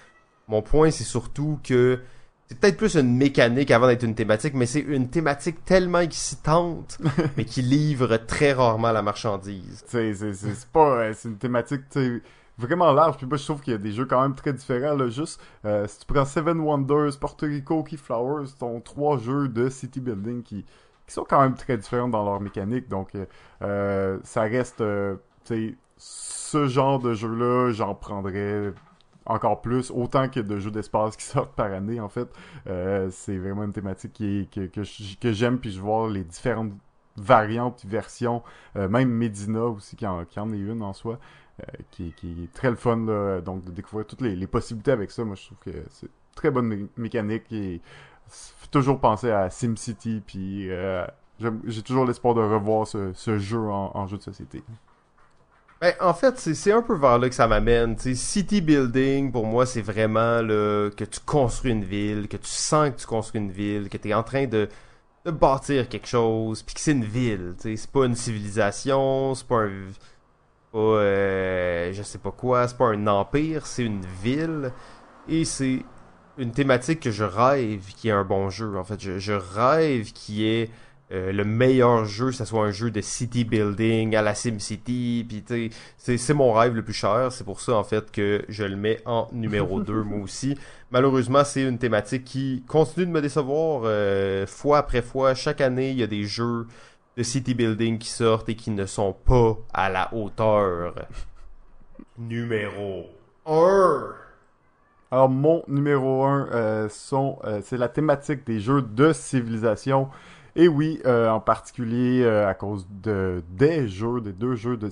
Mon 0.49 0.63
point, 0.63 0.91
c'est 0.91 1.05
surtout 1.05 1.59
que 1.65 2.01
c'est 2.49 2.59
peut-être 2.61 2.77
plus 2.77 2.95
une 2.97 3.17
mécanique 3.17 3.71
avant 3.73 3.89
d'être 3.89 4.05
une 4.05 4.15
thématique, 4.15 4.55
mais 4.55 4.67
c'est 4.67 4.81
une 4.81 5.09
thématique 5.09 5.65
tellement 5.65 5.99
excitante, 6.01 6.99
mais 7.37 7.45
qui 7.45 7.63
livre 7.63 8.17
très 8.19 8.53
rarement 8.53 8.93
la 8.93 9.03
marchandise. 9.03 9.85
Tu 9.91 10.15
sais, 10.15 10.33
c'est- 10.35 10.67
pas, 10.73 10.99
euh, 10.99 11.13
c'est 11.17 11.29
une 11.29 11.39
thématique, 11.39 11.83
tu 11.91 12.01
sais, 12.01 12.23
vraiment 12.59 12.93
large. 12.93 13.17
Puis 13.17 13.27
moi, 13.27 13.37
je 13.37 13.45
trouve 13.45 13.61
qu'il 13.61 13.73
y 13.73 13.77
a 13.77 13.79
des 13.79 13.93
jeux 13.93 14.07
quand 14.07 14.21
même 14.21 14.35
très 14.35 14.53
différents. 14.53 14.95
Là. 14.95 15.09
Juste, 15.09 15.41
euh, 15.65 15.87
si 15.87 16.01
tu 16.01 16.07
prends 16.07 16.25
Seven 16.25 16.61
Wonders, 16.61 17.19
Puerto 17.19 17.47
Rico, 17.47 17.83
Keyflowers, 17.83 18.47
sont 18.59 18.81
trois 18.81 19.19
jeux 19.19 19.49
de 19.49 19.69
city 19.69 20.01
building 20.01 20.43
qui, 20.43 20.65
qui 21.07 21.15
sont 21.15 21.25
quand 21.25 21.41
même 21.41 21.55
très 21.55 21.77
différents 21.77 22.09
dans 22.09 22.25
leur 22.25 22.41
mécanique. 22.41 22.89
Donc, 22.89 23.15
euh, 23.15 23.27
euh 23.63 24.19
ça 24.25 24.43
reste, 24.43 24.81
euh, 24.81 25.17
ce 25.97 26.67
genre 26.67 26.99
de 26.99 27.15
jeu-là, 27.15 27.73
j'en 27.73 27.95
prendrais 27.95 28.73
encore 29.27 29.61
plus, 29.61 29.91
autant 29.91 30.29
que 30.29 30.41
de 30.41 30.59
jeux 30.59 30.71
d'espace 30.71 31.17
qui 31.17 31.25
sortent 31.27 31.55
par 31.55 31.73
année, 31.73 32.01
en 32.01 32.09
fait. 32.09 32.29
Euh, 32.69 33.09
c'est 33.11 33.37
vraiment 33.37 33.65
une 33.65 33.73
thématique 33.73 34.13
qui 34.13 34.49
que, 34.51 34.67
que, 34.67 34.83
que 35.21 35.33
j'aime, 35.33 35.59
puis 35.59 35.73
je 35.73 35.81
vois 35.81 36.09
les 36.11 36.25
différentes 36.25 36.73
variantes, 37.17 37.85
versions, 37.87 38.43
euh, 38.77 38.89
même 38.89 39.09
Medina 39.09 39.65
aussi, 39.65 39.97
qui 39.97 40.07
en, 40.07 40.25
qui 40.25 40.39
en 40.39 40.53
est 40.53 40.59
une 40.59 40.83
en 40.83 40.93
soi, 40.93 41.19
qui, 41.91 42.13
qui, 42.13 42.45
est 42.45 42.53
très 42.53 42.71
le 42.71 42.77
fun, 42.77 42.97
là, 43.07 43.41
donc 43.41 43.65
de 43.65 43.71
découvrir 43.71 44.07
toutes 44.07 44.21
les, 44.21 44.47
possibilités 44.47 44.91
avec 44.91 45.11
ça. 45.11 45.25
Moi, 45.25 45.37
je 45.37 45.47
trouve 45.47 45.59
que 45.59 45.85
c'est 45.91 46.11
très 46.35 46.51
bonne 46.51 46.89
mécanique 46.97 47.45
et 47.51 47.81
toujours 48.71 49.01
penser 49.01 49.31
à 49.31 49.51
SimCity, 49.51 50.23
puis 50.27 50.71
euh, 50.71 51.07
j'ai 51.67 51.83
toujours 51.83 52.05
l'espoir 52.05 52.35
de 52.35 52.41
revoir 52.41 52.87
ce, 52.87 53.39
jeu 53.39 53.59
en, 53.59 54.07
jeu 54.07 54.19
de 54.19 54.23
société. 54.23 54.63
Ben, 55.81 55.93
en 56.01 56.15
fait, 56.15 56.39
c'est 56.39 56.73
un 56.73 56.81
peu 56.81 56.97
vers 56.97 57.19
là 57.19 57.29
que 57.29 57.35
ça 57.35 57.47
m'amène. 57.47 57.99
City 57.99 58.63
building, 58.63 59.31
pour 59.31 59.47
moi, 59.47 59.67
c'est 59.67 59.83
vraiment 59.83 60.41
là, 60.41 60.91
que 60.91 61.05
tu 61.05 61.21
construis 61.21 61.73
une 61.73 61.85
ville, 61.85 62.29
que 62.29 62.39
tu 62.39 62.49
sens 62.49 62.91
que 62.91 62.97
tu 62.97 63.07
construis 63.07 63.41
une 63.43 63.51
ville, 63.51 63.91
que 63.91 63.99
tu 63.99 64.09
es 64.09 64.15
en 64.15 64.23
train 64.23 64.47
de, 64.47 64.69
de 65.27 65.31
bâtir 65.31 65.89
quelque 65.89 66.07
chose, 66.07 66.63
puis 66.63 66.75
que 66.75 66.81
c'est 66.81 66.93
une 66.93 67.05
ville. 67.05 67.55
C'est 67.59 67.91
pas 67.91 68.07
une 68.07 68.15
civilisation, 68.15 69.35
c'est 69.35 69.47
pas 69.47 69.65
un. 69.65 69.91
Euh, 70.77 71.93
je 71.93 72.03
sais 72.03 72.19
pas 72.19 72.31
quoi, 72.31 72.69
c'est 72.69 72.77
pas 72.77 72.87
un 72.87 73.07
empire, 73.07 73.67
c'est 73.67 73.85
une 73.85 74.05
ville. 74.23 74.73
Et 75.29 75.45
c'est 75.45 75.83
une 76.39 76.53
thématique 76.53 77.01
que 77.01 77.11
je 77.11 77.25
rêve 77.25 77.81
qui 77.97 78.09
est 78.09 78.13
un 78.13 78.25
bon 78.25 78.51
jeu. 78.51 78.77
En 78.77 78.85
fait, 78.85 79.01
je, 79.01 79.33
rêve 79.33 80.13
qui 80.13 80.47
est 80.47 80.71
euh, 81.13 81.33
le 81.33 81.45
meilleur 81.45 82.05
jeu, 82.05 82.33
ça 82.33 82.45
soit 82.45 82.65
un 82.65 82.71
jeu 82.73 82.91
de 82.91 83.01
city 83.01 83.45
building 83.45 84.15
à 84.17 84.23
la 84.23 84.35
SimCity, 84.35 85.25
puis 85.29 85.45
c'est 85.97 86.19
c'est 86.19 86.35
mon 86.35 86.53
rêve 86.53 86.75
le 86.75 86.83
plus 86.83 86.93
cher, 86.95 87.31
c'est 87.31 87.45
pour 87.45 87.61
ça 87.61 87.77
en 87.77 87.85
fait 87.85 88.11
que 88.11 88.45
je 88.49 88.65
le 88.65 88.75
mets 88.77 89.01
en 89.07 89.29
numéro 89.33 89.81
2 89.81 90.03
moi 90.03 90.19
aussi. 90.21 90.57
Malheureusement, 90.91 91.45
c'est 91.45 91.63
une 91.63 91.79
thématique 91.79 92.25
qui 92.25 92.65
continue 92.67 93.07
de 93.07 93.11
me 93.11 93.21
décevoir 93.21 93.83
euh, 93.85 94.47
fois 94.47 94.79
après 94.79 95.03
fois, 95.03 95.35
chaque 95.35 95.61
année, 95.61 95.91
il 95.91 95.99
y 95.99 96.03
a 96.03 96.07
des 96.09 96.25
jeux 96.25 96.67
de 97.17 97.23
city 97.23 97.55
building 97.55 97.99
qui 97.99 98.09
sortent 98.09 98.49
et 98.49 98.57
qui 98.57 98.71
ne 98.71 98.87
sont 98.87 99.13
pas 99.13 99.57
à 99.73 99.89
la 99.89 100.13
hauteur. 100.15 100.95
numéro 102.19 103.07
1 103.47 104.15
alors 105.13 105.29
mon 105.29 105.63
numéro 105.69 106.25
1 106.25 106.49
euh, 106.53 106.89
sont 106.89 107.39
c'est 107.63 107.77
la 107.77 107.89
thématique 107.89 108.45
des 108.45 108.59
jeux 108.59 108.83
de 108.83 109.13
civilisation. 109.13 110.11
Et 110.57 110.69
oui, 110.69 111.01
euh, 111.05 111.29
en 111.29 111.39
particulier 111.39 112.23
euh, 112.23 112.49
à 112.49 112.55
cause 112.55 112.87
de 112.91 113.43
des 113.51 113.89
jeux, 113.89 114.23
des 114.23 114.33
deux 114.33 114.57
jeux 114.57 114.79
de 114.79 114.89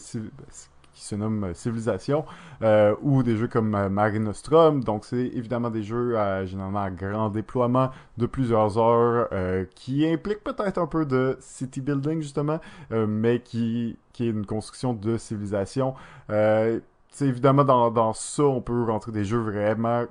qui 0.95 1.05
se 1.05 1.15
nomment 1.15 1.45
euh, 1.45 1.55
Civilisation, 1.55 2.25
euh, 2.63 2.95
ou 3.03 3.23
des 3.23 3.37
jeux 3.37 3.49
comme 3.49 3.75
euh, 3.75 3.89
Mare 3.89 4.13
Nostrum. 4.13 4.83
Donc 4.83 5.05
c'est 5.05 5.27
évidemment 5.27 5.71
des 5.71 5.83
jeux 5.83 6.17
à, 6.19 6.47
généralement 6.47 6.83
à 6.83 6.91
grand 6.91 7.29
déploiement 7.29 7.91
de 8.17 8.27
plusieurs 8.27 8.79
heures, 8.79 9.29
qui 9.75 10.07
impliquent 10.07 10.45
peut-être 10.45 10.79
un 10.79 10.87
peu 10.87 11.05
de 11.05 11.37
city 11.41 11.81
building 11.81 12.21
justement, 12.21 12.61
mais 12.91 13.41
qui, 13.41 13.97
qui 14.13 14.27
est 14.27 14.31
une 14.31 14.47
construction 14.47 14.95
de 14.95 15.17
civilisation. 15.17 15.95
c'est 16.29 17.27
évidemment 17.27 17.65
dans, 17.65 17.91
dans 17.91 18.13
ça, 18.13 18.45
on 18.45 18.61
peut 18.61 18.85
rentrer 18.85 19.13
des 19.13 19.25
jeux 19.25 19.41
vraiment 19.41 20.05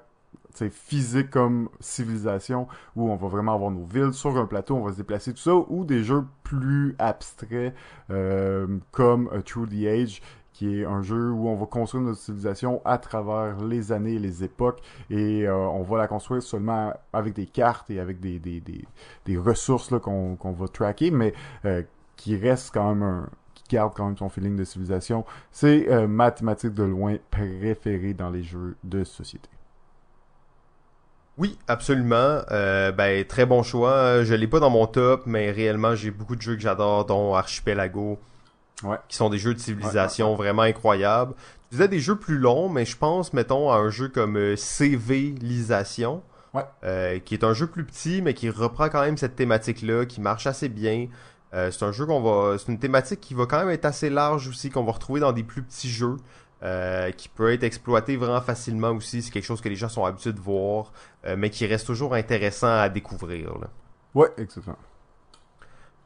physique 0.70 1.30
comme 1.30 1.70
civilisation 1.80 2.68
où 2.96 3.10
on 3.10 3.16
va 3.16 3.28
vraiment 3.28 3.56
avoir 3.56 3.72
nos 3.72 3.86
villes 3.86 4.14
sur 4.14 4.38
un 4.38 4.46
plateau, 4.46 4.76
on 4.76 4.84
va 4.84 4.92
se 4.92 4.98
déplacer 4.98 5.34
tout 5.34 5.42
ça, 5.42 5.56
ou 5.56 5.86
des 5.86 6.04
jeux 6.04 6.26
plus 6.44 6.96
abstraits 7.00 7.74
comme 8.92 9.30
True 9.46 9.68
the 9.68 9.86
Age 9.88 10.22
qui 10.54 10.80
est 10.80 10.86
un 10.86 11.02
jeu 11.02 11.32
où 11.32 11.48
on 11.50 11.56
va 11.56 11.66
construire 11.66 12.04
notre 12.04 12.20
civilisation 12.20 12.82
à 12.86 12.98
travers 12.98 13.58
les 13.64 13.92
années 13.92 14.14
et 14.14 14.20
les 14.20 14.44
époques 14.44 14.82
et 15.10 15.48
euh, 15.48 15.56
on 15.56 15.82
va 15.84 15.98
la 15.98 16.08
construire 16.08 16.44
seulement 16.44 16.94
avec 17.12 17.34
des 17.34 17.48
cartes 17.48 17.90
et 17.90 18.00
avec 18.00 18.20
des, 18.20 19.38
ressources 19.38 19.94
qu'on 20.00 20.38
va 20.42 20.68
tracker, 20.68 21.12
mais 21.12 21.34
euh, 21.66 21.82
qui 22.16 22.38
reste 22.38 22.72
quand 22.74 22.94
même 22.94 23.04
un, 23.04 23.30
qui 23.54 23.76
garde 23.76 23.94
quand 23.96 24.06
même 24.06 24.18
son 24.18 24.30
feeling 24.30 24.56
de 24.56 24.64
civilisation. 24.64 25.26
C'est 25.52 25.90
euh, 25.90 26.08
mathématique 26.08 26.74
de 26.74 26.84
loin 26.84 27.18
préféré 27.32 28.14
dans 28.14 28.30
les 28.30 28.44
jeux 28.44 28.76
de 28.84 29.04
société. 29.04 29.50
Oui, 31.38 31.58
absolument. 31.68 32.42
Euh, 32.52 32.92
ben 32.92 33.26
très 33.26 33.46
bon 33.46 33.64
choix. 33.64 34.24
Je 34.24 34.36
l'ai 34.36 34.48
pas 34.48 34.60
dans 34.60 34.70
mon 34.70 34.86
top, 34.86 35.24
mais 35.26 35.50
réellement 35.52 35.96
j'ai 35.96 36.12
beaucoup 36.12 36.36
de 36.36 36.42
jeux 36.42 36.56
que 36.56 36.62
j'adore, 36.62 37.06
dont 37.06 37.34
Archipelago, 37.34 38.20
ouais. 38.84 38.98
qui 39.08 39.16
sont 39.16 39.30
des 39.30 39.38
jeux 39.38 39.54
de 39.54 39.60
civilisation 39.60 40.36
vraiment 40.36 40.64
incroyables. 40.64 41.34
Tu 41.70 41.78
disais 41.78 41.88
des 41.88 42.00
jeux 42.00 42.18
plus 42.18 42.38
longs, 42.38 42.70
mais 42.70 42.86
je 42.86 42.98
pense, 42.98 43.34
mettons, 43.34 43.72
à 43.72 43.78
un 43.78 43.90
jeu 43.90 44.08
comme 44.08 44.38
euh, 44.38 44.56
ouais. 46.54 46.64
euh, 46.84 47.20
qui 47.20 47.34
est 47.34 47.44
un 47.44 47.54
jeu 47.54 47.68
plus 47.68 47.84
petit, 47.84 48.22
mais 48.22 48.34
qui 48.34 48.50
reprend 48.50 48.90
quand 48.90 49.02
même 49.02 49.18
cette 49.18 49.36
thématique-là, 49.36 50.06
qui 50.06 50.22
marche 50.22 50.48
assez 50.48 50.70
bien. 50.70 51.08
Euh, 51.54 51.72
c'est 51.72 51.86
un 51.86 51.92
jeu 51.92 52.06
qu'on 52.06 52.22
va, 52.22 52.58
c'est 52.58 52.72
une 52.72 52.80
thématique 52.80 53.20
qui 53.20 53.34
va 53.34 53.46
quand 53.46 53.60
même 53.60 53.70
être 53.70 53.86
assez 53.86 54.10
large 54.10 54.48
aussi, 54.48 54.70
qu'on 54.70 54.84
va 54.84 54.92
retrouver 54.92 55.20
dans 55.20 55.32
des 55.32 55.44
plus 55.44 55.64
petits 55.64 55.90
jeux. 55.90 56.18
Euh, 56.62 57.12
qui 57.12 57.28
peut 57.28 57.52
être 57.52 57.64
exploité 57.64 58.16
vraiment 58.16 58.40
facilement 58.40 58.92
aussi. 58.92 59.22
C'est 59.22 59.32
quelque 59.32 59.44
chose 59.44 59.60
que 59.60 59.68
les 59.68 59.76
gens 59.76 59.90
sont 59.90 60.06
habitués 60.06 60.32
de 60.32 60.40
voir, 60.40 60.94
mais 61.36 61.50
qui 61.50 61.66
reste 61.66 61.86
toujours 61.86 62.14
intéressant 62.14 62.74
à 62.74 62.88
découvrir. 62.88 63.50
Là. 63.60 63.68
Ouais, 64.16 64.30
exactement. 64.38 64.78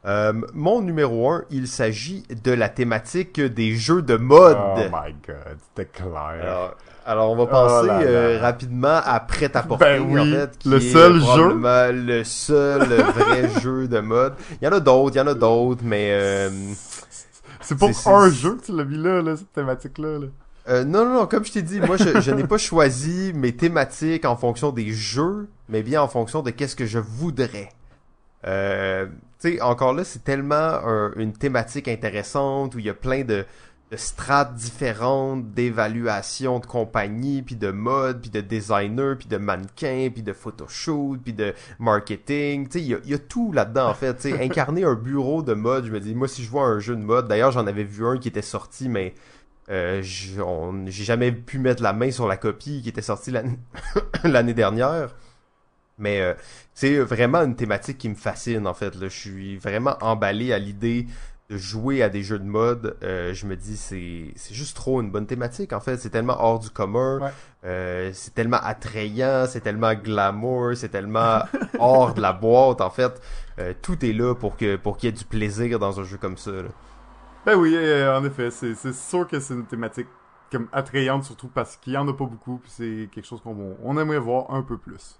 Euh, 0.06 0.32
mon 0.54 0.80
numéro 0.80 1.30
1, 1.30 1.44
il 1.50 1.66
s'agit 1.66 2.24
de 2.44 2.52
la 2.52 2.68
thématique 2.68 3.40
des 3.40 3.74
jeux 3.74 4.02
de 4.02 4.16
mode. 4.16 4.56
Oh 4.58 4.78
my 4.78 5.14
god, 5.26 5.58
c'était 5.74 5.90
clair. 5.90 6.38
Alors, 6.40 6.76
alors, 7.04 7.30
on 7.30 7.36
va 7.36 7.46
penser 7.46 7.88
oh 7.90 8.04
là. 8.04 8.38
rapidement 8.38 9.00
à 9.04 9.18
Prêt 9.20 9.50
à 9.56 9.62
porter, 9.62 9.98
ben 9.98 10.06
oui, 10.08 10.20
en 10.20 10.24
fait, 10.24 10.58
qui 10.58 10.68
le 10.68 10.76
est 10.76 10.92
seul 10.92 11.20
jeu. 11.20 11.58
le 11.92 12.22
seul 12.22 12.82
vrai 12.82 13.48
jeu 13.62 13.88
de 13.88 14.00
mode. 14.00 14.34
Il 14.60 14.66
y 14.66 14.68
en 14.68 14.72
a 14.72 14.80
d'autres, 14.80 15.16
il 15.16 15.18
y 15.18 15.20
en 15.22 15.26
a 15.26 15.34
d'autres, 15.34 15.82
mais 15.84 16.10
euh, 16.12 16.50
c'est 17.60 17.76
pour 17.76 17.90
un 18.06 18.30
jeu 18.30 18.56
que 18.56 18.66
tu 18.66 18.76
l'as 18.76 18.84
mis 18.84 18.98
là, 18.98 19.22
là 19.22 19.36
cette 19.36 19.52
thématique-là. 19.52 20.18
Là. 20.18 20.26
Euh, 20.68 20.84
non, 20.84 21.06
non, 21.06 21.14
non, 21.14 21.26
comme 21.26 21.44
je 21.46 21.52
t'ai 21.52 21.62
dit, 21.62 21.80
moi, 21.80 21.96
je, 21.96 22.20
je 22.20 22.30
n'ai 22.30 22.44
pas 22.44 22.58
choisi 22.58 23.32
mes 23.34 23.56
thématiques 23.56 24.26
en 24.26 24.36
fonction 24.36 24.70
des 24.70 24.90
jeux, 24.90 25.48
mais 25.70 25.82
bien 25.82 26.02
en 26.02 26.08
fonction 26.08 26.42
de 26.42 26.50
qu'est-ce 26.50 26.76
que 26.76 26.84
je 26.84 26.98
voudrais. 26.98 27.70
Euh, 28.46 29.06
tu 29.40 29.54
sais, 29.54 29.60
encore 29.60 29.92
là, 29.92 30.04
c'est 30.04 30.24
tellement 30.24 30.54
un, 30.54 31.12
une 31.16 31.32
thématique 31.32 31.88
intéressante 31.88 32.74
où 32.74 32.78
il 32.78 32.86
y 32.86 32.90
a 32.90 32.94
plein 32.94 33.24
de, 33.24 33.44
de 33.90 33.96
strates 33.96 34.54
différentes, 34.54 35.52
d'évaluation 35.54 36.58
de 36.58 36.66
compagnie, 36.66 37.42
puis 37.42 37.56
de 37.56 37.70
mode, 37.70 38.20
puis 38.20 38.30
de 38.30 38.40
designer, 38.40 39.16
puis 39.16 39.28
de 39.28 39.38
mannequin, 39.38 40.10
puis 40.12 40.22
de 40.22 40.32
photoshoot, 40.32 41.18
puis 41.22 41.32
de 41.32 41.54
marketing. 41.78 42.68
Tu 42.68 42.78
sais, 42.78 42.84
il 42.84 42.88
y 42.88 42.94
a, 42.94 42.98
y 43.04 43.14
a, 43.14 43.18
tout 43.18 43.52
là-dedans, 43.52 43.88
en 43.88 43.94
fait. 43.94 44.14
Tu 44.16 44.30
sais, 44.30 44.44
incarner 44.44 44.84
un 44.84 44.94
bureau 44.94 45.42
de 45.42 45.54
mode, 45.54 45.86
je 45.86 45.92
me 45.92 46.00
dis, 46.00 46.14
moi, 46.14 46.28
si 46.28 46.44
je 46.44 46.50
vois 46.50 46.64
un 46.64 46.78
jeu 46.78 46.96
de 46.96 47.02
mode, 47.02 47.28
d'ailleurs, 47.28 47.52
j'en 47.52 47.66
avais 47.66 47.84
vu 47.84 48.06
un 48.06 48.18
qui 48.18 48.28
était 48.28 48.42
sorti, 48.42 48.88
mais 48.88 49.14
euh, 49.70 50.00
j'ai 50.02 51.04
jamais 51.04 51.32
pu 51.32 51.58
mettre 51.58 51.82
la 51.82 51.92
main 51.92 52.10
sur 52.10 52.26
la 52.26 52.36
copie 52.36 52.80
qui 52.82 52.88
était 52.88 53.02
sortie 53.02 53.30
l'année 54.24 54.54
dernière. 54.54 55.14
Mais 55.98 56.20
euh, 56.20 56.34
c'est 56.78 57.00
vraiment 57.00 57.42
une 57.42 57.56
thématique 57.56 57.98
qui 57.98 58.08
me 58.08 58.14
fascine 58.14 58.64
en 58.68 58.72
fait. 58.72 58.94
Là. 58.94 59.08
Je 59.08 59.18
suis 59.18 59.56
vraiment 59.56 59.96
emballé 60.00 60.52
à 60.52 60.60
l'idée 60.60 61.08
de 61.50 61.56
jouer 61.56 62.04
à 62.04 62.08
des 62.08 62.22
jeux 62.22 62.38
de 62.38 62.44
mode. 62.44 62.96
Euh, 63.02 63.34
je 63.34 63.46
me 63.46 63.56
dis 63.56 63.76
c'est 63.76 64.32
c'est 64.36 64.54
juste 64.54 64.76
trop 64.76 65.00
une 65.00 65.10
bonne 65.10 65.26
thématique 65.26 65.72
en 65.72 65.80
fait. 65.80 65.96
C'est 65.96 66.10
tellement 66.10 66.36
hors 66.38 66.60
du 66.60 66.70
commun. 66.70 67.18
Ouais. 67.18 67.30
Euh, 67.64 68.10
c'est 68.14 68.32
tellement 68.32 68.60
attrayant. 68.62 69.46
C'est 69.48 69.62
tellement 69.62 69.92
glamour. 69.92 70.76
C'est 70.76 70.90
tellement 70.90 71.40
hors 71.80 72.14
de 72.14 72.20
la 72.20 72.32
boîte 72.32 72.80
en 72.80 72.90
fait. 72.90 73.20
Euh, 73.58 73.74
tout 73.82 74.04
est 74.04 74.12
là 74.12 74.36
pour 74.36 74.56
que 74.56 74.76
pour 74.76 74.98
qu'il 74.98 75.08
y 75.08 75.12
ait 75.12 75.16
du 75.16 75.24
plaisir 75.24 75.80
dans 75.80 75.98
un 75.98 76.04
jeu 76.04 76.16
comme 76.16 76.36
ça. 76.36 76.52
Là. 76.52 76.68
Ben 77.44 77.56
oui, 77.56 77.76
en 77.76 78.24
effet, 78.24 78.52
c'est 78.52 78.94
sûr 78.94 79.26
que 79.26 79.40
c'est 79.40 79.54
une 79.54 79.66
thématique 79.66 80.06
comme 80.52 80.68
attrayante, 80.70 81.24
surtout 81.24 81.48
parce 81.48 81.76
qu'il 81.76 81.94
y 81.94 81.96
en 81.96 82.06
a 82.06 82.12
pas 82.12 82.26
beaucoup, 82.26 82.58
puis 82.58 82.70
c'est 82.70 83.08
quelque 83.12 83.26
chose 83.26 83.40
qu'on 83.40 83.76
on 83.82 83.98
aimerait 83.98 84.20
voir 84.20 84.54
un 84.54 84.62
peu 84.62 84.78
plus. 84.78 85.18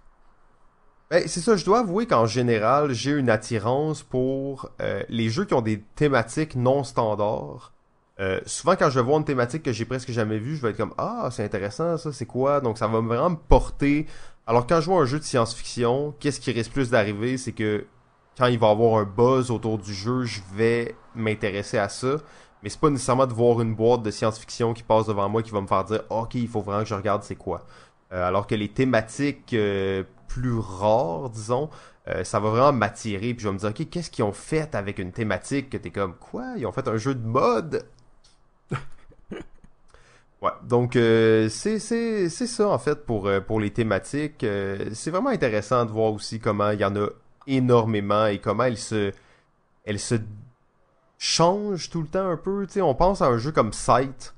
Ben, 1.10 1.26
c'est 1.26 1.40
ça, 1.40 1.56
je 1.56 1.64
dois 1.64 1.80
avouer 1.80 2.06
qu'en 2.06 2.26
général, 2.26 2.92
j'ai 2.92 3.12
une 3.12 3.30
attirance 3.30 4.02
pour 4.02 4.70
euh, 4.82 5.02
les 5.08 5.30
jeux 5.30 5.46
qui 5.46 5.54
ont 5.54 5.62
des 5.62 5.80
thématiques 5.96 6.54
non 6.54 6.84
standards. 6.84 7.72
Euh, 8.20 8.40
souvent, 8.44 8.76
quand 8.76 8.90
je 8.90 9.00
vois 9.00 9.16
une 9.16 9.24
thématique 9.24 9.62
que 9.62 9.72
j'ai 9.72 9.86
presque 9.86 10.10
jamais 10.10 10.38
vue, 10.38 10.56
je 10.56 10.62
vais 10.62 10.70
être 10.70 10.76
comme 10.76 10.92
ah 10.98 11.28
c'est 11.32 11.44
intéressant 11.44 11.96
ça, 11.96 12.12
c'est 12.12 12.26
quoi? 12.26 12.60
Donc 12.60 12.76
ça 12.76 12.88
va 12.88 13.00
vraiment 13.00 13.30
me 13.30 13.36
porter. 13.36 14.06
Alors 14.46 14.66
quand 14.66 14.80
je 14.80 14.86
vois 14.86 15.00
un 15.00 15.04
jeu 15.06 15.18
de 15.18 15.24
science-fiction, 15.24 16.14
qu'est-ce 16.20 16.40
qui 16.40 16.50
risque 16.52 16.72
plus 16.72 16.90
d'arriver, 16.90 17.38
c'est 17.38 17.52
que 17.52 17.86
quand 18.36 18.46
il 18.46 18.58
va 18.58 18.68
y 18.68 18.70
avoir 18.70 19.00
un 19.00 19.04
buzz 19.04 19.50
autour 19.50 19.78
du 19.78 19.94
jeu, 19.94 20.24
je 20.24 20.40
vais 20.54 20.94
m'intéresser 21.14 21.78
à 21.78 21.88
ça. 21.88 22.16
mais 22.62 22.68
c'est 22.68 22.80
pas 22.80 22.90
nécessairement 22.90 23.26
de 23.26 23.32
voir 23.32 23.60
une 23.62 23.74
boîte 23.74 24.02
de 24.02 24.10
science-fiction 24.10 24.74
qui 24.74 24.82
passe 24.82 25.06
devant 25.06 25.28
moi 25.28 25.42
qui 25.42 25.52
va 25.52 25.60
me 25.60 25.66
faire 25.66 25.84
dire 25.84 26.02
ok 26.10 26.34
il 26.34 26.48
faut 26.48 26.60
vraiment 26.60 26.82
que 26.82 26.88
je 26.88 26.94
regarde 26.94 27.22
c'est 27.22 27.36
quoi 27.36 27.64
euh, 28.12 28.26
alors 28.26 28.46
que 28.46 28.54
les 28.54 28.68
thématiques 28.68 29.54
euh, 29.54 30.02
plus 30.28 30.56
rares 30.58 31.30
disons 31.30 31.70
euh, 32.08 32.24
ça 32.24 32.40
va 32.40 32.50
vraiment 32.50 32.72
m'attirer 32.72 33.34
puis 33.34 33.42
je 33.42 33.48
vais 33.48 33.54
me 33.54 33.58
dire 33.58 33.70
ok 33.70 33.88
qu'est-ce 33.90 34.10
qu'ils 34.10 34.24
ont 34.24 34.32
fait 34.32 34.74
avec 34.74 34.98
une 34.98 35.12
thématique 35.12 35.70
que 35.70 35.76
t'es 35.76 35.90
comme 35.90 36.14
quoi? 36.14 36.54
Ils 36.56 36.66
ont 36.66 36.72
fait 36.72 36.88
un 36.88 36.96
jeu 36.96 37.14
de 37.14 37.26
mode? 37.26 37.84
Ouais 40.40 40.52
donc 40.62 40.92
c'est 40.92 41.48
c'est 41.80 42.28
c'est 42.28 42.46
ça 42.46 42.68
en 42.68 42.78
fait 42.78 43.04
pour 43.04 43.28
pour 43.48 43.58
les 43.58 43.72
thématiques 43.72 44.46
c'est 44.92 45.10
vraiment 45.10 45.30
intéressant 45.30 45.84
de 45.84 45.90
voir 45.90 46.12
aussi 46.12 46.38
comment 46.38 46.70
il 46.70 46.78
y 46.78 46.84
en 46.84 46.94
a 46.94 47.08
énormément 47.48 48.26
et 48.26 48.38
comment 48.38 48.62
elles 48.62 48.78
se 48.78 49.12
elles 49.84 49.98
se 49.98 50.14
change 51.18 51.90
tout 51.90 52.02
le 52.02 52.08
temps 52.08 52.30
un 52.30 52.36
peu. 52.36 52.66
on 52.76 52.94
pense 52.94 53.20
à 53.22 53.26
un 53.26 53.38
jeu 53.38 53.52
comme 53.52 53.72
Sight, 53.72 54.34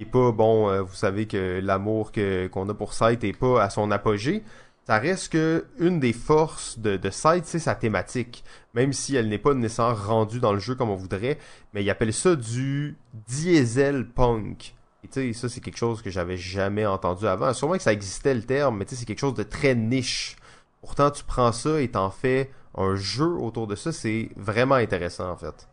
et 0.00 0.04
pas 0.04 0.32
bon. 0.32 0.70
Euh, 0.70 0.82
vous 0.82 0.94
savez 0.94 1.26
que 1.26 1.60
l'amour 1.62 2.10
qu'on 2.12 2.68
a 2.68 2.74
pour 2.74 2.94
Sight 2.94 3.22
est 3.24 3.38
pas 3.38 3.62
à 3.62 3.70
son 3.70 3.90
apogée. 3.90 4.42
Ça 4.86 4.98
reste 4.98 5.32
que 5.32 5.66
une 5.78 6.00
des 6.00 6.12
forces 6.12 6.78
de, 6.78 6.96
de 6.96 7.10
Sight, 7.10 7.44
c'est 7.46 7.60
sa 7.60 7.74
thématique. 7.74 8.44
Même 8.74 8.92
si 8.92 9.14
elle 9.14 9.28
n'est 9.28 9.38
pas 9.38 9.54
nécessairement 9.54 9.94
rendue 9.94 10.40
dans 10.40 10.52
le 10.52 10.58
jeu 10.58 10.74
comme 10.74 10.90
on 10.90 10.96
voudrait, 10.96 11.38
mais 11.72 11.84
il 11.84 11.90
appelle 11.90 12.12
ça 12.12 12.34
du 12.34 12.96
diesel 13.28 14.08
punk. 14.08 14.74
Et 15.04 15.08
tu 15.08 15.32
sais, 15.32 15.32
ça 15.32 15.48
c'est 15.48 15.60
quelque 15.60 15.78
chose 15.78 16.02
que 16.02 16.10
j'avais 16.10 16.36
jamais 16.36 16.86
entendu 16.86 17.26
avant. 17.26 17.52
Sûrement 17.54 17.76
que 17.76 17.82
ça 17.82 17.92
existait 17.92 18.34
le 18.34 18.42
terme, 18.42 18.78
mais 18.78 18.84
tu 18.84 18.94
sais, 18.94 19.00
c'est 19.00 19.06
quelque 19.06 19.20
chose 19.20 19.34
de 19.34 19.42
très 19.42 19.74
niche. 19.74 20.36
Pourtant, 20.80 21.10
tu 21.10 21.22
prends 21.24 21.52
ça 21.52 21.80
et 21.80 21.88
t'en 21.88 22.10
fais 22.10 22.50
un 22.76 22.96
jeu 22.96 23.36
autour 23.36 23.66
de 23.66 23.76
ça, 23.76 23.92
c'est 23.92 24.30
vraiment 24.36 24.76
intéressant 24.76 25.30
en 25.30 25.36
fait. 25.36 25.68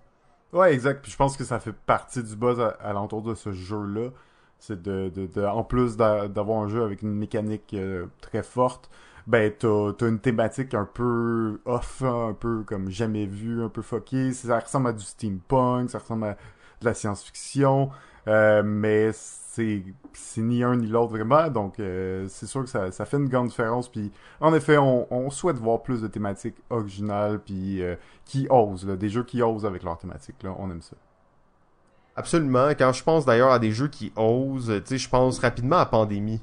Ouais, 0.52 0.74
exact. 0.74 1.02
Puis 1.02 1.12
je 1.12 1.18
pense 1.18 1.38
que 1.38 1.44
ça 1.44 1.60
fait 1.60 1.74
partie 1.74 2.24
du 2.24 2.36
buzz 2.36 2.60
à, 2.60 2.94
l'entour 2.94 3.22
de 3.22 3.36
ce 3.36 3.52
jeu-là. 3.52 4.10
C'est 4.60 4.82
de, 4.82 5.10
de, 5.10 5.28
de, 5.28 5.46
en 5.46 5.64
plus 5.64 5.98
d'avoir 5.98 6.62
un 6.62 6.68
jeu 6.68 6.84
avec 6.84 7.02
une 7.02 7.14
mécanique 7.14 7.74
euh, 7.74 8.08
très 8.22 8.44
forte, 8.44 8.90
ben 9.28 9.52
t'as 9.58 9.92
as 10.02 10.08
une 10.08 10.20
thématique 10.20 10.74
un 10.74 10.86
peu 10.86 11.62
off, 11.66 12.02
un 12.04 12.34
peu 12.34 12.64
comme 12.64 12.90
jamais 12.90 13.26
vu, 13.26 13.64
un 13.64 13.70
peu 13.70 13.82
fucké. 13.82 14.34
Ça 14.34 14.60
ressemble 14.60 14.90
à 14.90 14.94
du 14.94 15.04
steampunk, 15.06 15.90
ça 15.90 16.00
ressemble 16.00 16.26
à 16.26 16.38
de 16.82 16.86
la 16.86 16.94
science-fiction, 16.94 17.90
euh, 18.28 18.64
mais 18.64 19.12
c'est 19.14 19.84
ni 20.38 20.64
un 20.64 20.78
ni 20.78 20.88
l'autre 20.88 21.12
vraiment, 21.12 21.50
donc 21.50 21.80
euh, 21.80 22.26
c'est 22.30 22.46
sûr 22.46 22.64
que 22.64 22.70
ça, 22.70 22.92
ça, 22.92 23.06
fait 23.06 23.18
une 23.18 23.28
grande 23.28 23.48
différence. 23.48 23.90
Puis 23.90 24.12
en 24.40 24.54
effet, 24.54 24.78
on, 24.78 25.12
on 25.14 25.30
souhaite 25.30 25.58
voir 25.58 25.82
plus 25.84 26.02
de 26.02 26.08
thématiques 26.08 26.58
originales, 26.70 27.40
puis 27.40 27.82
euh, 27.84 27.96
qui 28.26 28.48
osent, 28.50 28.88
là, 28.88 28.96
des 28.96 29.10
jeux 29.10 29.24
qui 29.24 29.42
osent 29.42 29.66
avec 29.66 29.84
leur 29.84 29.98
thématique, 29.98 30.42
là, 30.44 30.56
on 30.58 30.70
aime 30.72 30.82
ça. 30.82 30.96
Absolument. 32.20 32.70
Quand 32.78 32.92
je 32.92 33.04
pense 33.04 33.26
d'ailleurs 33.26 33.52
à 33.52 33.60
des 33.60 33.72
jeux 33.72 33.88
qui 33.88 34.12
osent, 34.16 34.68
tu 34.68 34.82
sais, 34.86 34.98
je 34.98 35.10
pense 35.10 35.40
rapidement 35.40 35.78
à 35.78 35.86
Pandémie. 35.86 36.42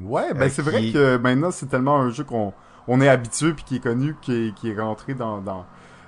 Ouais, 0.00 0.34
ben 0.34 0.50
c'est 0.50 0.62
vrai 0.62 0.90
que 0.90 1.16
maintenant 1.16 1.50
c'est 1.50 1.66
tellement 1.66 1.96
un 1.96 2.10
jeu 2.10 2.24
qu'on 2.24 2.52
on 2.88 3.00
est 3.00 3.08
habitué 3.08 3.52
puis 3.52 3.64
qui 3.64 3.76
est 3.76 3.80
connu, 3.80 4.16
qui 4.20 4.32
est, 4.32 4.54
qui 4.54 4.70
est 4.70 4.78
rentré 4.78 5.14
dans, 5.14 5.40
dans 5.40 5.64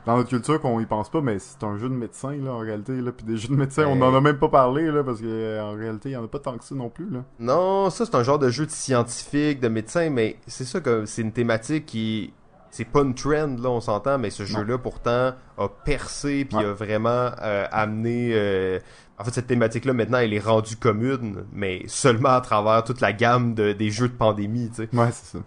dans 0.06 0.16
notre 0.16 0.28
culture 0.28 0.60
qu'on 0.60 0.80
y 0.80 0.86
pense 0.86 1.08
pas, 1.08 1.20
mais 1.20 1.38
c'est 1.38 1.62
un 1.64 1.78
jeu 1.78 1.88
de 1.88 1.94
médecin, 1.94 2.32
là, 2.32 2.52
en 2.52 2.58
réalité, 2.58 3.00
là. 3.00 3.10
Puis 3.12 3.24
des 3.24 3.36
jeux 3.36 3.48
de 3.48 3.54
médecin, 3.54 3.86
on 3.86 4.00
en 4.02 4.14
a 4.14 4.20
même 4.20 4.38
pas 4.38 4.48
parlé, 4.48 4.90
là, 4.90 5.02
parce 5.02 5.20
qu'en 5.20 5.74
réalité, 5.74 6.10
il 6.10 6.12
y 6.12 6.16
en 6.16 6.24
a 6.24 6.28
pas 6.28 6.38
tant 6.38 6.58
que 6.58 6.64
ça 6.64 6.74
non 6.74 6.90
plus, 6.90 7.08
là. 7.08 7.24
Non, 7.38 7.90
ça, 7.90 8.04
c'est 8.04 8.14
un 8.14 8.22
genre 8.22 8.38
de 8.38 8.50
jeu 8.50 8.66
de 8.66 8.70
scientifique, 8.70 9.60
de 9.60 9.68
médecin, 9.68 10.10
mais 10.10 10.36
c'est 10.46 10.64
ça 10.64 10.80
que 10.80 11.06
c'est 11.06 11.22
une 11.22 11.32
thématique 11.32 11.86
qui. 11.86 12.32
C'est 12.74 12.84
pas 12.84 13.02
une 13.02 13.14
trend, 13.14 13.56
là, 13.62 13.70
on 13.70 13.80
s'entend, 13.80 14.18
mais 14.18 14.30
ce 14.30 14.44
jeu-là, 14.44 14.78
pourtant, 14.78 15.34
a 15.58 15.68
percé, 15.84 16.44
puis 16.44 16.58
a 16.58 16.72
vraiment 16.72 17.30
euh, 17.40 17.68
amené. 17.70 18.30
Euh, 18.32 18.80
en 19.16 19.22
fait, 19.22 19.30
cette 19.30 19.46
thématique-là, 19.46 19.92
maintenant, 19.92 20.18
elle 20.18 20.34
est 20.34 20.40
rendue 20.40 20.74
commune, 20.74 21.44
mais 21.52 21.84
seulement 21.86 22.30
à 22.30 22.40
travers 22.40 22.82
toute 22.82 23.00
la 23.00 23.12
gamme 23.12 23.54
de, 23.54 23.70
des 23.70 23.92
jeux 23.92 24.08
de 24.08 24.14
pandémie, 24.14 24.70
tu 24.70 24.86
sais. 24.86 24.88
Ouais, 24.92 25.12
c'est 25.12 25.38
ça. 25.38 25.44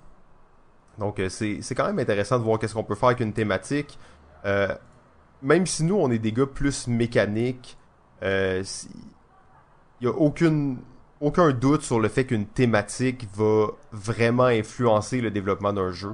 Donc, 0.99 1.20
euh, 1.20 1.28
c'est 1.28 1.76
quand 1.76 1.86
même 1.88 1.99
intéressant 1.99 2.40
de 2.40 2.45
voir 2.45 2.60
qu'est-ce 2.60 2.74
qu'on 2.74 2.86
peut 2.86 2.95
faire 2.95 3.10
avec 3.10 3.20
une 3.20 3.34
thématique. 3.34 3.99
Euh, 4.45 4.74
même 5.41 5.66
si 5.66 5.84
nous, 5.84 5.95
on 5.95 6.10
est 6.10 6.20
des 6.20 6.32
gars 6.32 6.45
plus 6.45 6.88
mécaniques, 6.88 7.78
il 8.22 8.64
n'y 9.99 10.08
a 10.08 10.12
aucune, 10.12 10.78
aucun 11.20 11.52
doute 11.52 11.82
sur 11.82 11.99
le 11.99 12.08
fait 12.08 12.24
qu'une 12.24 12.45
thématique 12.45 13.28
va 13.36 13.68
vraiment 13.91 14.45
influencer 14.45 15.20
le 15.20 15.30
développement 15.30 15.74
d'un 15.74 15.91
jeu. 15.91 16.14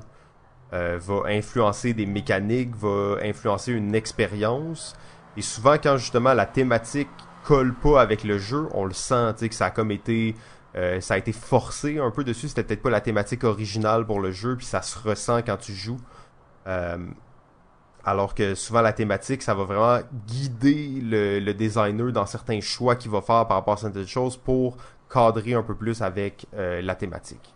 Euh, 0.74 0.98
va 1.00 1.24
influencer 1.28 1.94
des 1.94 2.06
mécaniques, 2.06 2.76
va 2.76 3.18
influencer 3.24 3.72
une 3.72 3.94
expérience. 3.96 4.96
Et 5.38 5.42
souvent, 5.42 5.76
quand 5.82 5.98
justement 5.98 6.34
la 6.34 6.46
thématique 6.46 7.10
colle 7.44 7.74
pas 7.74 8.02
avec 8.02 8.24
le 8.24 8.38
jeu, 8.38 8.68
on 8.74 8.86
le 8.86 8.94
sent, 8.94 9.36
que 9.40 9.54
ça 9.54 9.68
a 9.68 9.70
comme 9.70 9.92
été, 9.92 10.36
ça 10.74 11.14
a 11.14 11.18
été 11.18 11.32
forcé 11.32 12.00
un 12.00 12.10
peu 12.10 12.24
dessus. 12.24 12.48
C'était 12.48 12.64
peut-être 12.64 12.82
pas 12.82 12.90
la 12.90 13.02
thématique 13.02 13.44
originale 13.44 14.06
pour 14.06 14.20
le 14.20 14.32
jeu, 14.32 14.56
puis 14.56 14.66
ça 14.66 14.82
se 14.82 14.98
ressent 14.98 15.42
quand 15.44 15.58
tu 15.58 15.74
joues. 15.74 16.00
Alors 18.06 18.36
que 18.36 18.54
souvent 18.54 18.82
la 18.82 18.92
thématique, 18.92 19.42
ça 19.42 19.54
va 19.54 19.64
vraiment 19.64 20.00
guider 20.28 21.00
le, 21.02 21.54
designer 21.54 22.12
dans 22.12 22.26
certains 22.26 22.60
choix 22.60 22.96
qu'il 22.96 23.12
va 23.12 23.22
faire 23.22 23.48
par 23.48 23.58
rapport 23.58 23.76
à 23.76 23.78
certaines 23.78 24.08
choses 24.08 24.36
pour 24.36 24.76
cadrer 25.12 25.54
un 25.54 25.64
peu 25.64 25.74
plus 25.74 26.02
avec 26.02 26.46
euh, 26.54 26.82
la 26.82 26.96
thématique. 26.96 27.54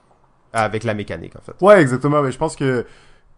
Avec 0.54 0.86
la 0.86 0.94
mécanique, 0.94 1.36
en 1.36 1.42
fait. 1.42 1.54
Ouais, 1.62 1.82
exactement. 1.82 2.22
Mais 2.22 2.32
je 2.32 2.38
pense 2.38 2.56
que 2.56 2.86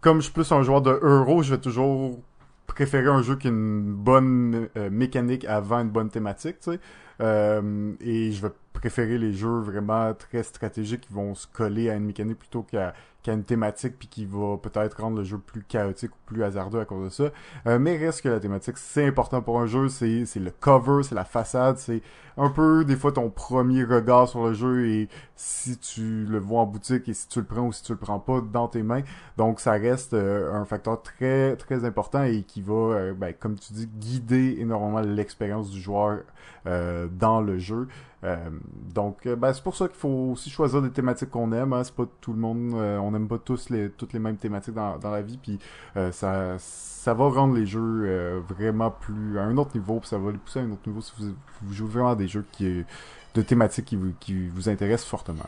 comme 0.00 0.18
je 0.18 0.24
suis 0.24 0.32
plus 0.32 0.50
un 0.52 0.62
joueur 0.62 0.82
de 0.82 0.98
euro, 1.02 1.42
je 1.42 1.54
vais 1.54 1.60
toujours 1.60 2.18
préférer 2.66 3.08
un 3.08 3.22
jeu 3.22 3.36
qui 3.36 3.48
a 3.48 3.50
une 3.50 3.92
bonne 3.92 4.68
euh, 4.76 4.90
mécanique 4.90 5.44
avant 5.44 5.80
une 5.80 5.90
bonne 5.90 6.08
thématique, 6.08 6.60
tu 6.60 6.72
sais. 6.72 6.80
Euh, 7.20 7.92
et 8.00 8.32
je 8.32 8.40
vais 8.40 8.52
préférer 8.72 9.18
les 9.18 9.32
jeux 9.32 9.58
vraiment 9.60 10.14
très 10.14 10.42
stratégiques 10.42 11.02
qui 11.02 11.12
vont 11.12 11.34
se 11.34 11.46
coller 11.46 11.90
à 11.90 11.96
une 11.96 12.04
mécanique 12.04 12.38
plutôt 12.38 12.62
qu'à 12.62 12.94
une 13.26 13.44
thématique 13.44 13.98
puis 13.98 14.08
qui 14.08 14.24
va 14.24 14.56
peut-être 14.56 15.02
rendre 15.02 15.18
le 15.18 15.24
jeu 15.24 15.36
plus 15.36 15.62
chaotique 15.62 16.12
ou 16.12 16.18
plus 16.24 16.42
hasardeux 16.42 16.80
à 16.80 16.86
cause 16.86 17.04
de 17.04 17.10
ça. 17.10 17.24
Euh, 17.66 17.78
mais 17.78 17.98
reste 17.98 18.22
que 18.22 18.30
la 18.30 18.40
thématique, 18.40 18.78
c'est 18.78 19.06
important 19.06 19.42
pour 19.42 19.60
un 19.60 19.66
jeu, 19.66 19.88
c'est 19.88 20.24
le 20.36 20.50
cover, 20.50 21.02
c'est 21.02 21.14
la 21.14 21.26
façade, 21.26 21.76
c'est 21.76 22.00
un 22.38 22.48
peu 22.48 22.84
des 22.86 22.96
fois 22.96 23.12
ton 23.12 23.28
premier 23.28 23.84
regard 23.84 24.28
sur 24.28 24.46
le 24.46 24.54
jeu 24.54 24.86
et 24.88 25.08
si 25.42 25.78
tu 25.78 26.26
le 26.26 26.38
vois 26.38 26.60
en 26.60 26.66
boutique 26.66 27.08
et 27.08 27.14
si 27.14 27.26
tu 27.26 27.40
le 27.40 27.46
prends 27.46 27.62
ou 27.62 27.72
si 27.72 27.82
tu 27.82 27.92
le 27.92 27.98
prends 27.98 28.20
pas 28.20 28.42
dans 28.42 28.68
tes 28.68 28.82
mains. 28.82 29.00
Donc 29.38 29.58
ça 29.58 29.72
reste 29.72 30.12
euh, 30.12 30.52
un 30.52 30.66
facteur 30.66 31.00
très 31.02 31.56
très 31.56 31.86
important 31.86 32.24
et 32.24 32.42
qui 32.42 32.60
va, 32.60 32.74
euh, 32.74 33.14
ben, 33.14 33.32
comme 33.32 33.58
tu 33.58 33.72
dis, 33.72 33.86
guider 33.86 34.56
énormément 34.58 35.00
l'expérience 35.00 35.70
du 35.70 35.80
joueur 35.80 36.20
dans 36.66 37.40
le 37.40 37.58
jeu. 37.58 37.88
Euh, 38.22 38.50
donc, 38.94 39.26
euh, 39.26 39.34
ben, 39.34 39.52
c'est 39.52 39.62
pour 39.62 39.74
ça 39.74 39.88
qu'il 39.88 39.96
faut 39.96 40.30
aussi 40.32 40.50
choisir 40.50 40.82
des 40.82 40.90
thématiques 40.90 41.30
qu'on 41.30 41.52
aime. 41.52 41.72
Hein. 41.72 41.84
C'est 41.84 41.94
pas 41.94 42.06
tout 42.20 42.32
le 42.32 42.38
monde, 42.38 42.74
euh, 42.74 42.98
on 42.98 43.12
n'aime 43.12 43.28
pas 43.28 43.38
tous 43.38 43.70
les, 43.70 43.90
toutes 43.90 44.12
les 44.12 44.18
mêmes 44.18 44.36
thématiques 44.36 44.74
dans, 44.74 44.98
dans 44.98 45.10
la 45.10 45.22
vie. 45.22 45.38
Puis 45.38 45.58
ça, 46.12 46.56
ça 46.58 47.14
va 47.14 47.28
rendre 47.28 47.54
les 47.54 47.66
jeux 47.66 48.42
vraiment 48.48 48.90
plus 48.90 49.38
à 49.38 49.42
un 49.42 49.56
autre 49.56 49.76
niveau. 49.76 50.00
Puis 50.00 50.08
ça 50.08 50.18
va 50.18 50.30
les 50.32 50.38
pousser 50.38 50.60
à 50.60 50.62
un 50.62 50.70
autre 50.70 50.86
niveau 50.86 51.00
si 51.00 51.12
vous, 51.18 51.34
vous 51.62 51.72
jouez 51.72 51.88
vraiment 51.88 52.14
des 52.14 52.28
jeux 52.28 52.44
qui, 52.52 52.84
de 53.34 53.42
thématiques 53.42 53.86
qui 53.86 53.96
vous, 53.96 54.12
qui 54.20 54.48
vous 54.48 54.68
intéressent 54.68 55.08
fortement. 55.08 55.44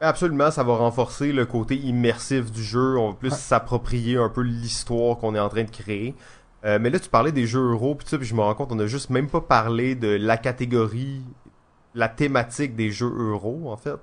Absolument, 0.00 0.50
ça 0.50 0.64
va 0.64 0.76
renforcer 0.76 1.32
le 1.32 1.46
côté 1.46 1.76
immersif 1.76 2.50
du 2.50 2.62
jeu. 2.62 2.98
On 2.98 3.10
va 3.10 3.14
plus 3.14 3.32
s'approprier 3.32 4.16
un 4.16 4.28
peu 4.28 4.40
l'histoire 4.42 5.18
qu'on 5.18 5.34
est 5.34 5.40
en 5.40 5.48
train 5.48 5.62
de 5.62 5.70
créer. 5.70 6.14
mais 6.64 6.90
là, 6.90 6.98
tu 6.98 7.08
parlais 7.08 7.30
des 7.30 7.46
jeux 7.46 7.70
euro, 7.70 7.94
puis, 7.94 8.06
je 8.20 8.34
me 8.34 8.40
rends 8.40 8.54
compte, 8.54 8.72
on 8.72 8.78
a 8.80 8.86
juste 8.86 9.10
même 9.10 9.28
pas 9.28 9.40
parlé 9.40 9.94
de 9.94 10.08
la 10.08 10.36
catégorie 10.36 11.22
la 11.94 12.08
thématique 12.08 12.74
des 12.74 12.90
jeux 12.90 13.12
euro, 13.16 13.70
en 13.70 13.76
fait. 13.76 14.00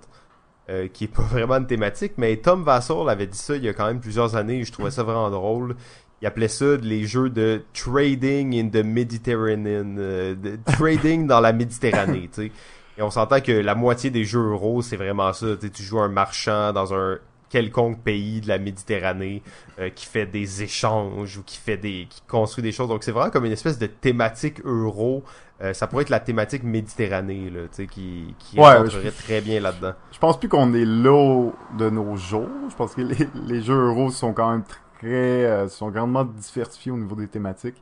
Euh, 0.70 0.88
qui 0.88 1.06
est 1.06 1.08
pas 1.08 1.24
vraiment 1.32 1.56
une 1.56 1.66
thématique, 1.66 2.14
mais 2.18 2.38
Tom 2.38 2.64
Vassal 2.64 3.10
avait 3.10 3.26
dit 3.26 3.38
ça 3.38 3.56
il 3.56 3.64
y 3.64 3.70
a 3.70 3.74
quand 3.74 3.88
même 3.88 4.00
plusieurs 4.00 4.36
années 4.36 4.60
et 4.60 4.64
je 4.64 4.72
trouvais 4.72 4.91
ça 4.91 5.02
vraiment 5.02 5.32
drôle. 5.32 5.76
Il 6.22 6.28
appelait 6.28 6.48
ça 6.48 6.76
les 6.82 7.06
jeux 7.06 7.30
de 7.30 7.64
trading 7.74 8.60
in 8.60 8.70
the 8.70 8.84
Mediterranean, 8.84 9.96
euh, 9.98 10.36
de 10.36 10.60
trading 10.74 11.28
dans 11.28 11.40
la 11.40 11.54
Méditerranée, 11.54 12.30
tu 12.34 12.48
sais. 12.48 12.52
Et 12.98 13.02
on 13.02 13.10
s'entend 13.10 13.40
que 13.40 13.54
la 13.54 13.76
moitié 13.76 14.10
des 14.10 14.26
jeux 14.26 14.50
euro, 14.52 14.82
c'est 14.82 14.98
vraiment 14.98 15.32
ça. 15.32 15.48
Tu 15.74 15.84
joues 15.84 16.02
un 16.02 16.10
marchand 16.10 16.74
dans 16.74 16.94
un 16.94 17.18
quelconque 17.50 18.02
pays 18.02 18.41
de 18.41 18.48
la 18.48 18.60
Méditerranée 18.60 19.41
euh, 19.80 19.90
qui 19.90 20.06
fait 20.06 20.26
des 20.26 20.64
échanges 20.64 21.38
ou 21.38 21.44
qui 21.44 21.58
fait 21.58 21.78
des 21.78 22.08
qui 22.10 22.22
construit 22.28 22.62
des 22.62 22.72
choses 22.72 22.90
donc 22.90 23.04
c'est 23.04 23.12
vraiment 23.12 23.32
comme 23.32 23.46
une 23.46 23.52
espèce 23.52 23.80
de 23.80 23.88
thématique 23.88 24.64
euro 24.64 25.24
euh, 25.62 25.74
ça 25.74 25.88
pourrait 25.88 26.04
être 26.04 26.10
la 26.10 26.20
thématique 26.20 26.64
Méditerranée 26.64 27.50
là, 27.50 27.62
qui, 27.88 28.34
qui 28.38 28.60
rentrerait 28.60 29.12
très 29.12 29.41
bien 29.41 29.60
là-dedans. 29.60 29.94
Je 30.12 30.18
pense 30.18 30.40
plus 30.40 30.48
qu'on 30.48 30.74
est 30.74 30.86
là 30.86 31.50
de 31.78 31.90
nos 31.90 32.16
jours. 32.16 32.48
Je 32.70 32.76
pense 32.76 32.96
que 32.96 33.02
les, 33.02 33.28
les 33.46 33.62
jeux 33.62 33.88
euros 33.88 34.10
sont 34.10 34.32
quand 34.32 34.52
même 34.52 34.64
euh, 35.07 35.67
sont 35.69 35.89
grandement 35.89 36.26
diversifiés 36.26 36.91
au 36.91 36.97
niveau 36.97 37.15
des 37.15 37.27
thématiques. 37.27 37.81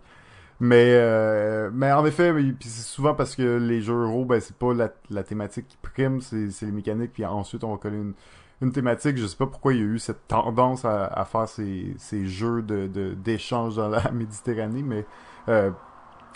Mais 0.59 0.89
euh, 0.93 1.69
mais 1.73 1.91
en 1.91 2.05
effet, 2.05 2.33
c'est 2.61 2.69
souvent 2.69 3.13
parce 3.13 3.35
que 3.35 3.57
les 3.57 3.81
jeux 3.81 4.03
euros, 4.03 4.25
ben 4.25 4.39
c'est 4.41 4.55
pas 4.57 4.73
la, 4.73 5.23
thématique 5.23 5.67
qui 5.67 5.77
prime, 5.77 6.21
c'est 6.21 6.49
les 6.63 6.71
mécaniques, 6.71 7.13
puis 7.13 7.25
ensuite 7.25 7.63
on 7.63 7.71
va 7.71 7.77
coller 7.77 7.97
une, 7.97 8.13
une 8.61 8.71
thématique. 8.71 9.17
Je 9.17 9.27
sais 9.27 9.37
pas 9.37 9.45
pourquoi 9.45 9.73
il 9.73 9.79
y 9.79 9.83
a 9.83 9.85
eu 9.85 9.99
cette 9.99 10.27
tendance 10.27 10.83
à, 10.85 11.25
faire 11.31 11.47
ces, 11.47 11.93
ces 11.99 12.25
jeux 12.25 12.63
de 12.63 12.87
d'échange 13.13 13.75
dans 13.75 13.89
la 13.89 14.11
Méditerranée, 14.11 14.83
mais 14.83 15.05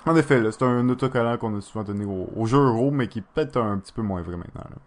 En 0.07 0.15
effet, 0.15 0.39
là, 0.41 0.51
c'est 0.51 0.63
un 0.63 0.89
autocollant 0.89 1.37
qu'on 1.37 1.57
a 1.57 1.61
souvent 1.61 1.83
donné 1.83 2.05
au, 2.05 2.29
au 2.35 2.45
jeu 2.47 2.57
euro, 2.59 2.91
mais 2.91 3.07
qui 3.07 3.21
peut-être 3.21 3.57
un 3.57 3.77
petit 3.77 3.93
peu 3.93 4.01
moins 4.01 4.21
vrai 4.21 4.37
maintenant. 4.37 4.65
Là. 4.69 4.77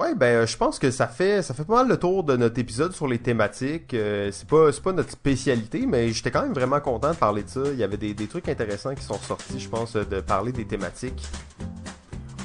Ouais, 0.00 0.14
ben 0.14 0.26
euh, 0.28 0.46
je 0.46 0.56
pense 0.56 0.78
que 0.78 0.90
ça 0.90 1.06
fait 1.06 1.42
pas 1.42 1.74
mal 1.74 1.88
le 1.88 1.98
tour 1.98 2.24
de 2.24 2.34
notre 2.34 2.58
épisode 2.58 2.94
sur 2.94 3.06
les 3.06 3.18
thématiques. 3.18 3.92
Euh, 3.92 4.30
c'est 4.32 4.48
pas 4.48 4.72
c'est 4.72 4.82
pas 4.82 4.94
notre 4.94 5.10
spécialité, 5.10 5.84
mais 5.84 6.10
j'étais 6.10 6.30
quand 6.30 6.40
même 6.40 6.54
vraiment 6.54 6.80
content 6.80 7.10
de 7.10 7.16
parler 7.16 7.42
de 7.42 7.50
ça. 7.50 7.60
Il 7.66 7.78
y 7.78 7.82
avait 7.82 7.98
des, 7.98 8.14
des 8.14 8.26
trucs 8.26 8.48
intéressants 8.48 8.94
qui 8.94 9.04
sont 9.04 9.18
sortis, 9.18 9.60
je 9.60 9.68
pense, 9.68 9.96
de 9.96 10.20
parler 10.22 10.52
des 10.52 10.64
thématiques. 10.64 11.22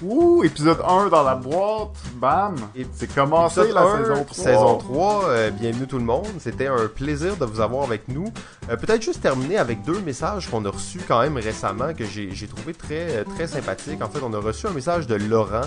Ouh, 0.04 0.44
épisode 0.44 0.82
1 0.86 1.08
dans 1.08 1.24
la 1.24 1.36
boîte, 1.36 1.96
bam! 2.16 2.56
Et 2.76 2.86
C'est 2.94 3.14
commencé 3.14 3.62
Épisode 3.62 3.76
la 3.76 3.82
1, 3.84 3.98
saison 4.04 4.24
3. 4.26 4.44
Saison 4.44 4.78
3, 4.78 5.24
euh, 5.26 5.52
bienvenue 5.52 5.88
tout 5.88 5.98
le 5.98 6.04
monde. 6.04 6.28
C'était 6.40 6.68
un 6.68 6.88
plaisir 6.88 7.38
de 7.38 7.46
vous 7.46 7.62
avoir 7.62 7.84
avec 7.84 8.08
nous. 8.10 8.26
Euh, 8.70 8.76
Peut-être 8.76 9.02
juste 9.02 9.22
terminer 9.22 9.58
avec 9.58 9.84
deux 9.84 10.00
messages 10.02 10.50
qu'on 10.50 10.66
a 10.66 10.70
reçus 10.70 11.00
quand 11.08 11.22
même 11.22 11.38
récemment 11.38 11.94
que 11.94 12.04
j'ai 12.06 12.48
trouvé 12.48 12.74
très, 12.74 13.24
très 13.24 13.48
sympathiques. 13.48 14.02
En 14.04 14.10
fait, 14.10 14.20
on 14.22 14.34
a 14.34 14.40
reçu 14.40 14.68
un 14.68 14.72
message 14.72 15.08
de 15.08 15.16
Laurent 15.16 15.62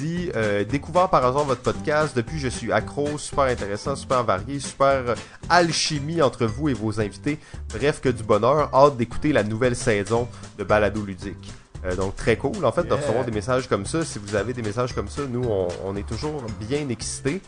dit 0.00 0.30
euh, 0.34 0.64
Découvert 0.64 1.08
par 1.08 1.24
hasard 1.24 1.44
votre 1.44 1.60
podcast, 1.62 2.16
depuis 2.16 2.38
je 2.38 2.48
suis 2.48 2.72
accro, 2.72 3.18
super 3.18 3.44
intéressant, 3.44 3.94
super 3.96 4.24
varié, 4.24 4.58
super 4.58 5.02
euh, 5.08 5.14
alchimie 5.48 6.22
entre 6.22 6.46
vous 6.46 6.68
et 6.68 6.74
vos 6.74 7.00
invités. 7.00 7.38
Bref, 7.74 8.00
que 8.00 8.08
du 8.08 8.22
bonheur. 8.22 8.70
Hâte 8.74 8.96
d'écouter 8.96 9.32
la 9.32 9.42
nouvelle 9.42 9.76
saison 9.76 10.28
de 10.58 10.64
Balado 10.64 11.04
Ludique. 11.04 11.52
Euh, 11.84 11.96
donc 11.96 12.14
très 12.16 12.36
cool 12.36 12.64
en 12.64 12.72
fait 12.72 12.84
de 12.84 12.92
recevoir 12.92 13.24
des 13.24 13.30
messages 13.30 13.68
comme 13.68 13.86
ça. 13.86 14.04
Si 14.04 14.18
vous 14.18 14.34
avez 14.34 14.52
des 14.52 14.62
messages 14.62 14.94
comme 14.94 15.08
ça, 15.08 15.22
nous 15.28 15.44
on, 15.44 15.68
on 15.84 15.96
est 15.96 16.06
toujours 16.06 16.42
bien 16.60 16.88
excités. 16.88 17.40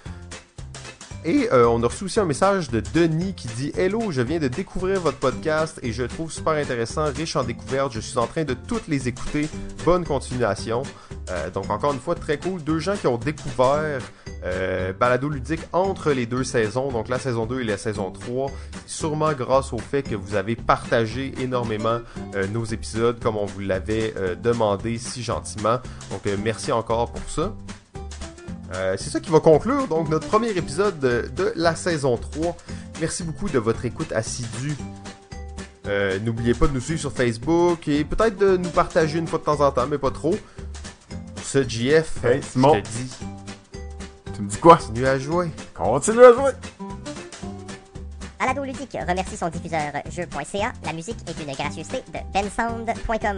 Et 1.24 1.48
euh, 1.52 1.68
on 1.68 1.82
a 1.82 1.86
reçu 1.86 2.04
aussi 2.04 2.18
un 2.18 2.24
message 2.24 2.70
de 2.70 2.80
Denis 2.80 3.34
qui 3.34 3.48
dit 3.48 3.72
Hello, 3.76 4.10
je 4.10 4.22
viens 4.22 4.40
de 4.40 4.48
découvrir 4.48 5.00
votre 5.00 5.18
podcast 5.18 5.78
et 5.82 5.92
je 5.92 6.02
le 6.02 6.08
trouve 6.08 6.32
super 6.32 6.54
intéressant, 6.54 7.04
riche 7.14 7.36
en 7.36 7.44
découvertes. 7.44 7.92
Je 7.92 8.00
suis 8.00 8.18
en 8.18 8.26
train 8.26 8.44
de 8.44 8.54
toutes 8.54 8.88
les 8.88 9.08
écouter. 9.08 9.48
Bonne 9.84 10.04
continuation. 10.04 10.82
Euh, 11.30 11.50
donc 11.50 11.70
encore 11.70 11.92
une 11.92 12.00
fois 12.00 12.16
très 12.16 12.38
cool. 12.38 12.62
Deux 12.62 12.80
gens 12.80 12.96
qui 12.96 13.06
ont 13.06 13.18
découvert 13.18 14.00
euh, 14.44 14.92
Balado 14.92 15.28
ludique 15.28 15.60
entre 15.72 16.10
les 16.10 16.26
deux 16.26 16.44
saisons, 16.44 16.90
donc 16.90 17.08
la 17.08 17.18
saison 17.18 17.46
2 17.46 17.60
et 17.60 17.64
la 17.64 17.78
saison 17.78 18.10
3. 18.10 18.50
Sûrement 18.86 19.32
grâce 19.32 19.72
au 19.72 19.78
fait 19.78 20.02
que 20.02 20.14
vous 20.14 20.34
avez 20.34 20.56
partagé 20.56 21.32
énormément 21.38 22.00
euh, 22.34 22.46
nos 22.48 22.64
épisodes 22.64 23.20
comme 23.20 23.36
on 23.36 23.46
vous 23.46 23.60
l'avait 23.60 24.14
euh, 24.16 24.34
demandé 24.34 24.98
si 24.98 25.22
gentiment. 25.22 25.78
Donc 26.10 26.26
euh, 26.26 26.36
merci 26.42 26.72
encore 26.72 27.12
pour 27.12 27.30
ça. 27.30 27.54
Euh, 28.74 28.96
c'est 28.98 29.10
ça 29.10 29.20
qui 29.20 29.30
va 29.30 29.40
conclure 29.40 29.86
donc 29.86 30.08
notre 30.08 30.26
premier 30.28 30.50
épisode 30.50 30.98
de, 30.98 31.30
de 31.36 31.52
la 31.56 31.74
saison 31.74 32.16
3. 32.16 32.56
Merci 33.00 33.22
beaucoup 33.22 33.48
de 33.48 33.58
votre 33.58 33.84
écoute 33.84 34.12
assidue. 34.12 34.76
Euh, 35.88 36.18
N'oubliez 36.20 36.54
pas 36.54 36.68
de 36.68 36.72
nous 36.72 36.80
suivre 36.80 37.00
sur 37.00 37.12
Facebook 37.12 37.86
et 37.88 38.04
peut-être 38.04 38.36
de 38.36 38.56
nous 38.56 38.70
partager 38.70 39.18
une 39.18 39.26
fois 39.26 39.38
de 39.40 39.44
temps 39.44 39.60
en 39.60 39.70
temps, 39.72 39.86
mais 39.86 39.98
pas 39.98 40.10
trop. 40.10 40.34
Ce 41.44 41.62
JF, 41.68 42.24
Hey, 42.24 42.40
je 42.40 42.46
Simon. 42.46 42.80
te 42.80 42.88
dis, 42.88 43.10
Tu 44.34 44.42
me 44.42 44.48
dis 44.48 44.56
quoi? 44.56 44.76
continue 44.76 45.06
à 45.06 45.18
jouer. 45.18 45.50
Continue 45.74 46.24
à 46.24 46.32
jouer! 46.32 46.52
Balado 48.38 48.64
Ludique 48.64 48.96
remercie 49.06 49.36
son 49.36 49.48
diffuseur 49.50 49.92
jeu.ca. 50.10 50.72
La 50.84 50.92
musique 50.92 51.18
est 51.28 51.42
une 51.42 51.52
gracieuseté 51.54 52.02
de 52.12 52.18
bensound.com. 52.32 53.36